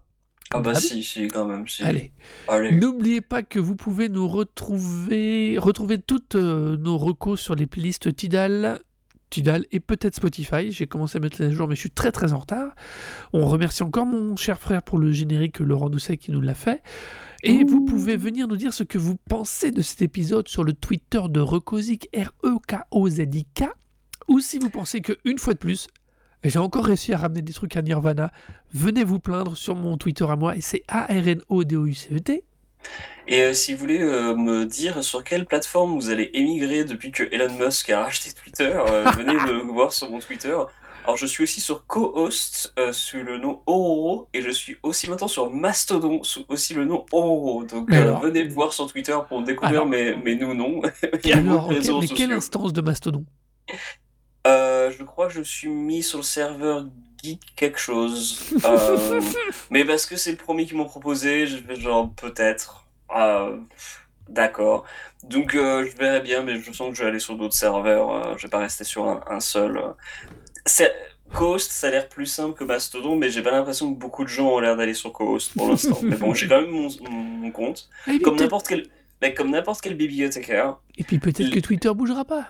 Ah 0.52 0.60
bah 0.60 0.74
Ah, 0.76 0.80
si, 0.80 1.04
si, 1.04 1.28
quand 1.28 1.46
même, 1.46 1.68
si. 1.68 1.84
Allez, 1.84 2.12
Allez. 2.48 2.72
n'oubliez 2.72 3.22
pas 3.22 3.42
que 3.42 3.60
vous 3.60 3.76
pouvez 3.76 4.10
nous 4.10 4.28
retrouver, 4.28 5.58
retrouver 5.58 5.98
toutes 5.98 6.36
euh, 6.36 6.78
nos 6.78 6.98
recos 6.98 7.40
sur 7.40 7.56
les 7.56 7.66
playlists 7.66 8.16
Tidal, 8.16 8.80
Tidal 9.32 9.66
et 9.72 9.80
peut-être 9.80 10.16
Spotify. 10.16 10.72
J'ai 10.72 10.86
commencé 10.86 11.18
à 11.18 11.22
mettre 11.22 11.42
les 11.42 11.48
à 11.48 11.52
jour, 11.52 11.68
mais 11.68 11.76
je 11.76 11.80
suis 11.80 11.90
très 11.92 12.12
très 12.12 12.34
en 12.34 12.40
retard. 12.40 12.76
On 13.32 13.48
remercie 13.48 13.82
encore 13.82 14.06
mon 14.06 14.36
cher 14.36 14.60
frère 14.60 14.84
pour 14.84 15.00
le 15.00 15.12
générique, 15.12 15.60
Laurent 15.60 15.90
Doucet, 15.90 16.18
qui 16.18 16.32
nous 16.32 16.42
l'a 16.42 16.54
fait. 16.54 16.84
Et 17.42 17.64
vous 17.64 17.84
pouvez 17.84 18.16
venir 18.16 18.48
nous 18.48 18.56
dire 18.56 18.74
ce 18.74 18.84
que 18.84 18.98
vous 18.98 19.18
pensez 19.28 19.72
de 19.72 19.82
cet 19.82 20.02
épisode 20.02 20.48
sur 20.48 20.64
le 20.64 20.74
Twitter 20.74 21.22
de 21.30 21.40
Recozik, 21.42 22.08
E 22.16 22.24
R-E-K-O-Z-I-K, 22.24 23.64
ou 24.30 24.40
si 24.40 24.60
vous 24.60 24.70
pensez 24.70 25.02
que 25.02 25.14
une 25.26 25.38
fois 25.40 25.54
de 25.54 25.60
plus, 25.60 25.88
j'ai 26.50 26.60
encore 26.60 26.86
réussi 26.86 27.14
à 27.14 27.18
ramener 27.18 27.42
des 27.42 27.54
trucs 27.54 27.76
à 27.78 27.82
Nirvana, 27.82 28.32
venez 28.74 29.04
vous 29.04 29.20
plaindre 29.20 29.56
sur 29.58 29.76
mon 29.76 29.98
Twitter 29.98 30.26
à 30.30 30.36
moi, 30.36 30.56
et 30.56 30.62
c'est 30.62 30.84
A-R-N-O-D-O-U-C-E-T. 30.88 32.44
Et 33.28 33.42
euh, 33.42 33.54
si 33.54 33.74
vous 33.74 33.80
voulez 33.80 34.02
euh, 34.02 34.36
me 34.36 34.66
dire 34.66 35.04
sur 35.04 35.24
quelle 35.24 35.46
plateforme 35.46 35.94
vous 35.94 36.10
allez 36.10 36.30
émigrer 36.34 36.84
depuis 36.84 37.12
que 37.12 37.24
Elon 37.32 37.54
Musk 37.58 37.90
a 37.90 38.04
racheté 38.04 38.32
Twitter, 38.34 38.74
euh, 38.76 39.10
venez 39.18 39.34
me 39.34 39.72
voir 39.72 39.94
sur 39.94 40.10
mon 40.10 40.20
Twitter. 40.20 40.58
Alors 41.06 41.18
je 41.18 41.26
suis 41.26 41.44
aussi 41.44 41.60
sur 41.60 41.86
co-host 41.86 42.74
sous 42.94 43.18
le 43.18 43.38
nom 43.38 43.62
Ororo 43.66 44.30
et 44.34 44.42
je 44.42 44.50
suis 44.50 44.78
aussi 44.84 45.10
maintenant 45.10 45.28
sur 45.28 45.50
Mastodon 45.52 46.24
sous 46.24 46.46
aussi 46.48 46.74
le 46.74 46.86
nom 46.86 47.06
Ororo. 47.12 47.66
Donc 47.66 47.92
alors- 47.92 48.22
venez 48.22 48.46
me 48.46 48.50
voir 48.50 48.72
sur 48.72 48.88
Twitter 48.88 49.18
pour 49.28 49.44
découvrir 49.44 49.82
Alors- 49.82 49.88
mes, 49.88 50.14
Alors, 51.34 51.66
ok, 51.68 51.74
réseaux 51.74 52.00
mais 52.00 52.08
quelle 52.08 52.32
instance 52.32 52.72
de 52.72 52.82
Mastodon? 52.82 53.26
Euh, 54.46 54.92
je 54.92 55.04
crois 55.04 55.28
que 55.28 55.34
je 55.34 55.42
suis 55.42 55.70
mis 55.70 56.04
sur 56.04 56.20
le 56.20 56.24
serveur 56.24 56.86
Geek 57.24 57.42
quelque 57.56 57.80
chose. 57.80 58.54
Euh, 58.66 59.22
mais 59.70 59.86
parce 59.86 60.06
que 60.06 60.18
c'est 60.18 60.32
le 60.32 60.38
premier 60.38 60.66
qu'ils 60.66 60.78
m'ont 60.78 60.86
proposé, 60.86 61.48
je 61.48 61.58
vais 61.58 61.76
genre 61.76 62.12
peut-être. 62.14 62.86
Euh, 63.16 63.58
D'accord. 64.30 64.86
Donc 65.24 65.52
je 65.54 65.98
verrai 65.98 66.22
bien, 66.22 66.44
mais 66.44 66.60
je 66.60 66.72
sens 66.72 66.90
que 66.90 66.96
je 66.96 67.04
vais 67.04 67.10
aller 67.10 67.20
sur 67.20 67.38
d'autres 67.38 67.54
serveurs. 67.54 68.38
je 68.38 68.44
vais 68.44 68.50
pas 68.50 68.60
rester 68.60 68.84
sur 68.84 69.08
un, 69.08 69.22
un 69.28 69.40
seul. 69.40 69.82
Coast, 71.34 71.72
ça 71.72 71.88
a 71.88 71.90
l'air 71.90 72.08
plus 72.08 72.28
simple 72.28 72.58
que 72.58 72.64
Mastodon, 72.64 73.16
mais 73.16 73.30
j'ai 73.30 73.42
pas 73.42 73.52
l'impression 73.52 73.94
que 73.94 74.00
beaucoup 74.00 74.24
de 74.24 74.30
gens 74.30 74.50
ont 74.50 74.60
l'air 74.60 74.78
d'aller 74.78 74.94
sur 74.94 75.12
Coast 75.12 75.54
pour 75.54 75.68
l'instant. 75.68 75.98
mais 76.04 76.16
bon, 76.16 76.34
j'ai 76.34 76.48
quand 76.48 76.62
même 76.62 76.70
mon, 76.70 77.52
compte. 77.52 77.90
Puis 78.06 78.20
Comme 78.22 78.38
n'importe 78.38 78.68
quel, 78.68 78.88
mais 79.22 79.34
comme 79.34 79.50
n'importe 79.50 79.82
quel 79.82 79.96
bibliothécaire. 79.96 80.78
et 80.98 81.04
puis 81.04 81.20
peut-être 81.20 81.50
que 81.50 81.60
Twitter 81.60 81.92
bougera 81.94 82.24
pas. 82.24 82.50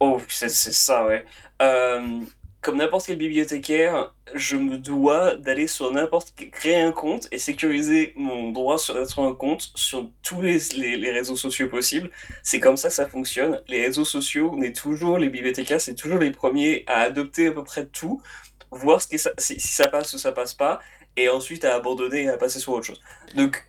Oh, 0.00 0.20
c'est 0.28 0.48
ça, 0.48 1.06
ouais. 1.06 1.24
Euh, 1.62 2.20
comme 2.60 2.76
n'importe 2.78 3.06
quel 3.06 3.18
bibliothécaire, 3.18 4.14
je 4.34 4.56
me 4.56 4.78
dois 4.78 5.36
d'aller 5.36 5.66
sur 5.66 5.90
n'importe 5.92 6.34
créer 6.52 6.76
un 6.76 6.92
compte 6.92 7.26
et 7.32 7.38
sécuriser 7.38 8.12
mon 8.16 8.50
droit 8.52 8.78
sur 8.78 8.96
un 9.24 9.34
compte 9.34 9.70
sur 9.74 10.10
tous 10.22 10.40
les, 10.42 10.58
les, 10.76 10.96
les 10.96 11.10
réseaux 11.12 11.36
sociaux 11.36 11.68
possibles. 11.68 12.10
C'est 12.42 12.60
comme 12.60 12.76
ça 12.76 12.88
que 12.88 12.94
ça 12.94 13.08
fonctionne. 13.08 13.60
Les 13.68 13.84
réseaux 13.86 14.04
sociaux, 14.04 14.52
on 14.54 14.62
est 14.62 14.74
toujours, 14.76 15.18
les 15.18 15.28
bibliothécaires, 15.30 15.80
c'est 15.80 15.94
toujours 15.94 16.18
les 16.18 16.30
premiers 16.32 16.84
à 16.86 17.00
adopter 17.02 17.48
à 17.48 17.52
peu 17.52 17.64
près 17.64 17.86
tout, 17.86 18.22
voir 18.70 19.02
ce 19.02 19.08
qui, 19.08 19.16
est- 19.16 19.30
si, 19.38 19.60
si 19.60 19.68
ça 19.68 19.88
passe 19.88 20.12
ou 20.14 20.18
ça 20.18 20.32
passe 20.32 20.54
pas, 20.54 20.80
et 21.16 21.28
ensuite 21.28 21.64
à 21.64 21.74
abandonner 21.74 22.24
et 22.24 22.28
à 22.28 22.38
passer 22.38 22.60
sur 22.60 22.72
autre 22.72 22.86
chose. 22.86 23.00
Donc, 23.34 23.67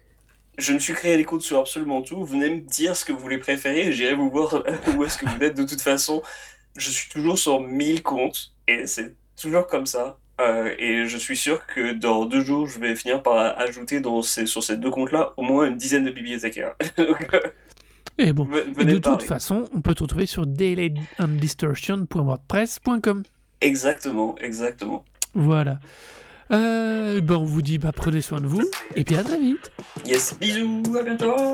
je 0.59 0.73
me 0.73 0.79
suis 0.79 0.93
créé 0.93 1.17
des 1.17 1.23
comptes 1.25 1.41
sur 1.41 1.59
absolument 1.59 2.01
tout. 2.01 2.23
Venez 2.25 2.49
me 2.49 2.59
dire 2.61 2.95
ce 2.95 3.03
que 3.05 3.11
vous 3.11 3.19
voulez 3.19 3.37
préférer 3.39 3.87
et 3.87 3.91
j'irai 3.93 4.15
vous 4.15 4.29
voir 4.29 4.63
où 4.97 5.03
est-ce 5.03 5.17
que 5.17 5.25
vous 5.27 5.43
êtes. 5.43 5.55
De 5.57 5.63
toute 5.63 5.81
façon, 5.81 6.21
je 6.77 6.89
suis 6.89 7.09
toujours 7.09 7.37
sur 7.39 7.59
1000 7.61 8.01
comptes 8.03 8.51
et 8.67 8.85
c'est 8.87 9.15
toujours 9.39 9.67
comme 9.67 9.85
ça. 9.85 10.17
Euh, 10.41 10.73
et 10.79 11.05
je 11.05 11.17
suis 11.17 11.35
sûr 11.35 11.65
que 11.67 11.91
dans 11.93 12.23
deux 12.25 12.43
jours, 12.45 12.65
je 12.67 12.79
vais 12.79 12.95
finir 12.95 13.21
par 13.21 13.59
ajouter 13.59 13.99
dans 13.99 14.21
ces, 14.21 14.45
sur 14.45 14.63
ces 14.63 14.77
deux 14.77 14.89
comptes-là 14.89 15.33
au 15.35 15.41
moins 15.41 15.65
une 15.67 15.75
dizaine 15.75 16.05
de 16.05 16.11
bibliothécaires. 16.11 16.75
Donc, 16.97 17.27
euh, 17.33 17.41
Et 18.17 18.31
bon, 18.31 18.45
ve- 18.45 18.59
et 18.59 18.71
venez 18.73 18.93
de 18.93 18.99
toute 18.99 19.23
façon, 19.23 19.65
on 19.75 19.81
peut 19.81 19.93
te 19.93 20.03
retrouver 20.03 20.25
sur 20.27 20.47
dailyandistortion.wordpress.com. 20.47 23.23
Exactement, 23.61 24.37
exactement. 24.39 25.03
Voilà. 25.33 25.79
Euh, 26.51 27.21
ben 27.21 27.35
on 27.35 27.45
vous 27.45 27.61
dit 27.61 27.77
bah, 27.77 27.91
prenez 27.95 28.21
soin 28.21 28.41
de 28.41 28.47
vous 28.47 28.63
et 28.95 29.03
puis 29.03 29.15
à 29.15 29.23
très 29.23 29.39
vite. 29.39 29.71
Yes, 30.05 30.35
bisous, 30.39 30.83
à 30.99 31.03
bientôt 31.03 31.53